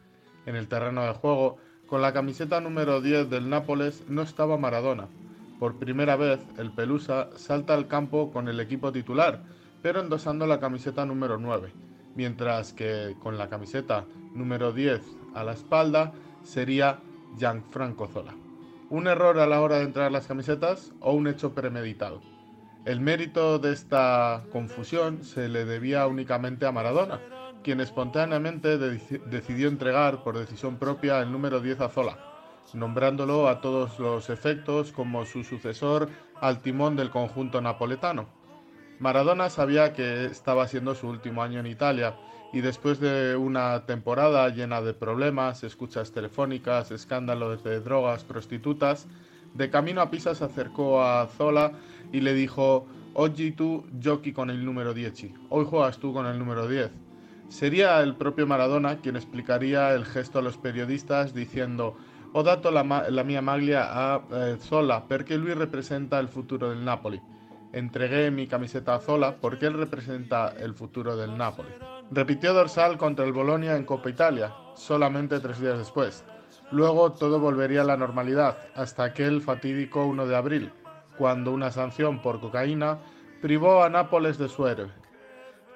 En 0.45 0.55
el 0.55 0.67
terreno 0.67 1.03
de 1.03 1.13
juego, 1.13 1.57
con 1.85 2.01
la 2.01 2.13
camiseta 2.13 2.61
número 2.61 3.01
10 3.01 3.29
del 3.29 3.49
Nápoles 3.49 4.03
no 4.07 4.21
estaba 4.21 4.57
Maradona. 4.57 5.09
Por 5.59 5.77
primera 5.77 6.15
vez, 6.15 6.39
el 6.57 6.71
Pelusa 6.71 7.29
salta 7.35 7.75
al 7.75 7.87
campo 7.87 8.31
con 8.31 8.47
el 8.47 8.59
equipo 8.59 8.91
titular, 8.91 9.43
pero 9.83 9.99
endosando 9.99 10.47
la 10.47 10.59
camiseta 10.59 11.05
número 11.05 11.37
9, 11.37 11.71
mientras 12.15 12.73
que 12.73 13.15
con 13.21 13.37
la 13.37 13.49
camiseta 13.49 14.05
número 14.33 14.71
10 14.71 15.01
a 15.35 15.43
la 15.43 15.51
espalda 15.53 16.13
sería 16.43 16.99
Gianfranco 17.37 18.07
Zola. 18.07 18.33
¿Un 18.89 19.07
error 19.07 19.37
a 19.39 19.45
la 19.45 19.61
hora 19.61 19.77
de 19.77 19.83
entrar 19.83 20.11
las 20.11 20.27
camisetas 20.27 20.93
o 20.99 21.13
un 21.13 21.27
hecho 21.27 21.53
premeditado? 21.53 22.30
El 22.83 22.99
mérito 22.99 23.59
de 23.59 23.73
esta 23.73 24.43
confusión 24.51 25.23
se 25.23 25.47
le 25.49 25.65
debía 25.65 26.07
únicamente 26.07 26.65
a 26.65 26.71
Maradona, 26.71 27.19
quien 27.63 27.79
espontáneamente 27.79 28.77
de- 28.79 29.21
decidió 29.27 29.67
entregar 29.67 30.23
por 30.23 30.37
decisión 30.37 30.77
propia 30.77 31.19
el 31.21 31.31
número 31.31 31.59
10 31.59 31.79
a 31.81 31.89
Zola, 31.89 32.17
nombrándolo 32.73 33.47
a 33.47 33.61
todos 33.61 33.99
los 33.99 34.31
efectos 34.31 34.91
como 34.91 35.25
su 35.25 35.43
sucesor 35.43 36.09
al 36.39 36.61
timón 36.61 36.95
del 36.95 37.11
conjunto 37.11 37.61
napoletano. 37.61 38.27
Maradona 38.99 39.49
sabía 39.49 39.93
que 39.93 40.25
estaba 40.25 40.67
siendo 40.67 40.95
su 40.95 41.07
último 41.07 41.43
año 41.43 41.59
en 41.59 41.67
Italia 41.67 42.15
y 42.51 42.61
después 42.61 42.99
de 42.99 43.35
una 43.35 43.85
temporada 43.85 44.49
llena 44.49 44.81
de 44.81 44.93
problemas, 44.93 45.63
escuchas 45.63 46.11
telefónicas, 46.11 46.91
escándalos 46.91 47.63
de 47.63 47.79
drogas, 47.79 48.23
prostitutas, 48.23 49.07
de 49.53 49.69
camino 49.69 50.01
a 50.01 50.09
Pisa 50.09 50.35
se 50.35 50.43
acercó 50.43 51.03
a 51.03 51.27
Zola 51.27 51.73
y 52.11 52.21
le 52.21 52.33
dijo, 52.33 52.85
Oggi 53.13 53.51
tú 53.51 53.85
giochi 53.99 54.31
con 54.31 54.49
el 54.49 54.63
número 54.63 54.93
10, 54.93 55.25
hoy 55.49 55.65
juegas 55.65 55.97
tú 55.97 56.13
con 56.13 56.25
el 56.25 56.39
número 56.39 56.67
10. 56.67 56.91
Sería 57.49 57.99
el 58.01 58.15
propio 58.15 58.47
Maradona 58.47 58.99
quien 59.01 59.17
explicaría 59.17 59.93
el 59.93 60.05
gesto 60.05 60.39
a 60.39 60.41
los 60.41 60.57
periodistas 60.57 61.33
diciendo, 61.33 61.97
ho 62.31 62.43
dato 62.43 62.71
la, 62.71 62.83
la 63.09 63.23
mia 63.25 63.41
maglia 63.41 63.89
a 63.91 64.21
eh, 64.31 64.57
Zola 64.57 65.05
perché 65.05 65.35
lui 65.35 65.53
representa 65.53 66.17
el 66.19 66.29
futuro 66.29 66.69
del 66.69 66.85
Napoli. 66.85 67.21
Entregué 67.73 68.31
mi 68.31 68.47
camiseta 68.47 68.95
a 68.95 68.99
Zola 68.99 69.35
porque 69.35 69.65
él 69.65 69.73
representa 69.73 70.53
el 70.57 70.73
futuro 70.73 71.17
del 71.17 71.37
Napoli. 71.37 71.69
Repitió 72.09 72.53
dorsal 72.53 72.97
contra 72.97 73.25
el 73.25 73.33
Bolonia 73.33 73.75
en 73.75 73.83
Copa 73.83 74.09
Italia, 74.09 74.53
solamente 74.75 75.41
tres 75.41 75.59
días 75.59 75.77
después. 75.77 76.23
Luego 76.71 77.11
todo 77.11 77.39
volvería 77.39 77.81
a 77.81 77.85
la 77.85 77.97
normalidad, 77.97 78.57
hasta 78.75 79.03
aquel 79.03 79.41
fatídico 79.41 80.05
1 80.05 80.25
de 80.25 80.35
abril, 80.35 80.71
cuando 81.17 81.51
una 81.51 81.69
sanción 81.69 82.21
por 82.21 82.39
cocaína 82.39 82.99
privó 83.41 83.83
a 83.83 83.89
Nápoles 83.89 84.37
de 84.37 84.47
su 84.47 84.65
héroe. 84.67 84.89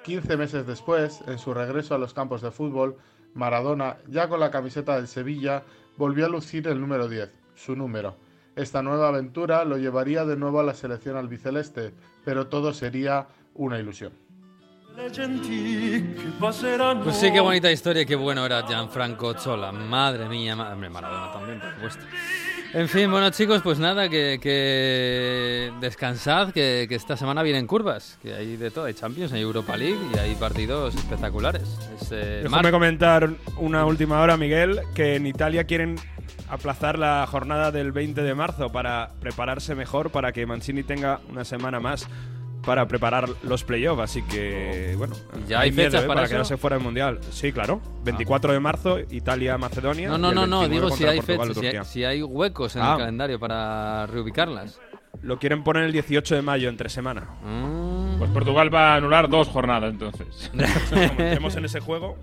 15 0.04 0.36
meses 0.38 0.66
después, 0.66 1.22
en 1.26 1.38
su 1.38 1.52
regreso 1.52 1.94
a 1.94 1.98
los 1.98 2.14
campos 2.14 2.40
de 2.40 2.50
fútbol, 2.50 2.96
Maradona, 3.34 3.98
ya 4.08 4.28
con 4.28 4.40
la 4.40 4.50
camiseta 4.50 4.96
del 4.96 5.06
Sevilla, 5.06 5.64
volvió 5.98 6.24
a 6.24 6.30
lucir 6.30 6.66
el 6.66 6.80
número 6.80 7.08
10, 7.08 7.30
su 7.54 7.76
número. 7.76 8.16
Esta 8.54 8.82
nueva 8.82 9.08
aventura 9.08 9.64
lo 9.66 9.76
llevaría 9.76 10.24
de 10.24 10.38
nuevo 10.38 10.60
a 10.60 10.64
la 10.64 10.72
selección 10.72 11.16
albiceleste, 11.16 11.92
pero 12.24 12.46
todo 12.46 12.72
sería 12.72 13.26
una 13.52 13.78
ilusión. 13.78 14.12
Pues 17.04 17.16
sí, 17.16 17.30
qué 17.32 17.40
bonita 17.40 17.70
historia 17.70 18.02
y 18.02 18.06
qué 18.06 18.16
bueno 18.16 18.44
era 18.46 18.66
Gianfranco 18.66 19.34
Zola. 19.34 19.70
Madre 19.72 20.26
mía, 20.28 20.56
ma- 20.56 20.72
hombre, 20.72 20.88
Maradona 20.88 21.32
también, 21.32 21.60
por 21.60 21.72
supuesto. 21.74 22.02
En 22.72 22.88
fin, 22.88 23.10
bueno 23.10 23.30
chicos, 23.30 23.60
pues 23.62 23.78
nada, 23.78 24.08
que, 24.08 24.38
que 24.42 25.72
descansad, 25.80 26.50
que, 26.52 26.86
que 26.88 26.94
esta 26.94 27.16
semana 27.16 27.42
vienen 27.42 27.66
curvas, 27.66 28.18
que 28.22 28.34
hay 28.34 28.56
de 28.56 28.70
todo, 28.70 28.86
hay 28.86 28.94
Champions, 28.94 29.32
hay 29.32 29.42
Europa 29.42 29.76
League 29.76 29.98
y 30.14 30.18
hay 30.18 30.34
partidos 30.34 30.94
espectaculares. 30.94 31.62
Es, 32.00 32.08
eh, 32.12 32.40
Déjame 32.44 32.62
Mar- 32.62 32.70
comentar 32.72 33.30
una 33.58 33.84
última 33.86 34.20
hora, 34.20 34.36
Miguel, 34.36 34.80
que 34.94 35.16
en 35.16 35.26
Italia 35.26 35.64
quieren 35.64 35.96
aplazar 36.48 36.98
la 36.98 37.26
jornada 37.30 37.70
del 37.70 37.92
20 37.92 38.22
de 38.22 38.34
marzo 38.34 38.70
para 38.70 39.10
prepararse 39.20 39.74
mejor, 39.74 40.10
para 40.10 40.32
que 40.32 40.44
Mancini 40.46 40.82
tenga 40.82 41.20
una 41.30 41.44
semana 41.44 41.80
más 41.80 42.06
para 42.66 42.86
preparar 42.86 43.28
los 43.42 43.64
playoffs. 43.64 44.02
Así 44.02 44.22
que, 44.22 44.94
bueno, 44.98 45.14
¿Ya 45.48 45.60
hay 45.60 45.72
fechas 45.72 45.94
¿eh? 46.02 46.06
para 46.06 46.08
para 46.08 46.22
eso? 46.24 46.32
quedarse 46.32 46.56
fuera 46.58 46.76
del 46.76 46.84
Mundial. 46.84 47.20
Sí, 47.30 47.52
claro. 47.52 47.80
24 48.04 48.52
de 48.52 48.60
marzo, 48.60 48.98
Italia-Macedonia. 48.98 50.08
No, 50.10 50.18
no, 50.18 50.28
el 50.30 50.34
no, 50.34 50.46
no, 50.46 50.60
29 50.60 50.74
digo 50.74 50.96
si 50.96 51.04
hay 51.04 51.16
Portugal 51.18 51.48
fechas, 51.48 51.54
si 51.56 51.60
hay, 51.60 51.72
Turquía. 51.72 51.84
si 51.84 52.04
hay 52.04 52.22
huecos 52.22 52.76
en 52.76 52.82
Ah. 52.82 52.92
el 52.92 52.98
calendario 52.98 53.38
para 53.40 54.06
reubicarlas. 54.06 54.78
Lo 55.22 55.38
quieren 55.38 55.64
poner 55.64 55.84
el 55.84 55.92
18 55.92 56.34
de 56.34 56.42
mayo, 56.42 56.68
entre 56.68 56.90
semana. 56.90 57.22
Mm. 57.42 58.18
Pues 58.18 58.30
Portugal 58.30 58.72
va 58.74 58.92
a 58.92 58.96
anular 58.96 59.28
dos 59.30 59.48
jornadas 59.48 59.90
entonces. 59.90 60.50
Como 61.36 61.48
en 61.48 61.64
ese 61.64 61.80
juego. 61.80 62.18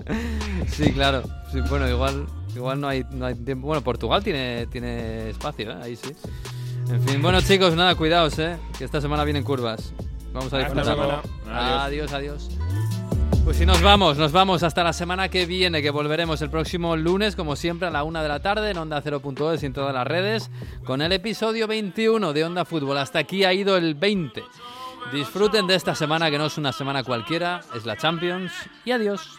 Sí, 0.67 0.91
claro. 0.91 1.23
Sí, 1.51 1.59
bueno, 1.69 1.89
igual, 1.89 2.25
igual 2.55 2.79
no 2.79 2.87
hay, 2.87 3.03
no 3.11 3.25
hay 3.25 3.35
tiempo. 3.35 3.67
Bueno, 3.67 3.81
Portugal 3.83 4.23
tiene, 4.23 4.67
tiene 4.67 5.29
espacio, 5.31 5.71
¿eh? 5.71 5.77
ahí 5.81 5.95
sí. 5.95 6.11
En 6.89 7.01
fin, 7.01 7.21
bueno 7.21 7.39
chicos, 7.41 7.75
nada, 7.75 7.95
cuidaos, 7.95 8.37
¿eh? 8.39 8.57
que 8.77 8.83
esta 8.83 8.99
semana 9.01 9.23
vienen 9.23 9.43
curvas. 9.43 9.93
Vamos 10.33 10.51
a 10.53 10.57
Hasta 10.57 10.73
disfrutar. 10.81 11.21
semana. 11.45 11.83
Adiós, 11.85 12.11
adiós. 12.13 12.49
Pues 13.43 13.57
si 13.57 13.65
nos 13.65 13.81
vamos, 13.81 14.17
nos 14.17 14.31
vamos 14.31 14.63
hasta 14.63 14.83
la 14.85 14.93
semana 14.93 15.27
que 15.29 15.45
viene, 15.45 15.81
que 15.81 15.89
volveremos 15.89 16.41
el 16.41 16.49
próximo 16.49 16.95
lunes, 16.95 17.35
como 17.35 17.57
siempre, 17.57 17.89
a 17.89 17.91
la 17.91 18.03
una 18.03 18.23
de 18.23 18.29
la 18.29 18.39
tarde 18.41 18.71
en 18.71 18.77
Onda 18.77 19.01
0.es 19.03 19.63
y 19.63 19.65
en 19.65 19.73
todas 19.73 19.93
las 19.93 20.07
redes, 20.07 20.49
con 20.85 21.01
el 21.01 21.11
episodio 21.11 21.67
21 21.67 22.31
de 22.31 22.45
Onda 22.45 22.63
Fútbol. 22.63 22.97
Hasta 22.97 23.19
aquí 23.19 23.43
ha 23.43 23.51
ido 23.53 23.75
el 23.75 23.95
20. 23.95 24.43
Disfruten 25.11 25.67
de 25.67 25.75
esta 25.75 25.93
semana, 25.93 26.31
que 26.31 26.37
no 26.37 26.45
es 26.45 26.57
una 26.57 26.71
semana 26.71 27.03
cualquiera, 27.03 27.59
es 27.75 27.85
la 27.85 27.97
Champions. 27.97 28.53
Y 28.85 28.91
adiós. 28.91 29.37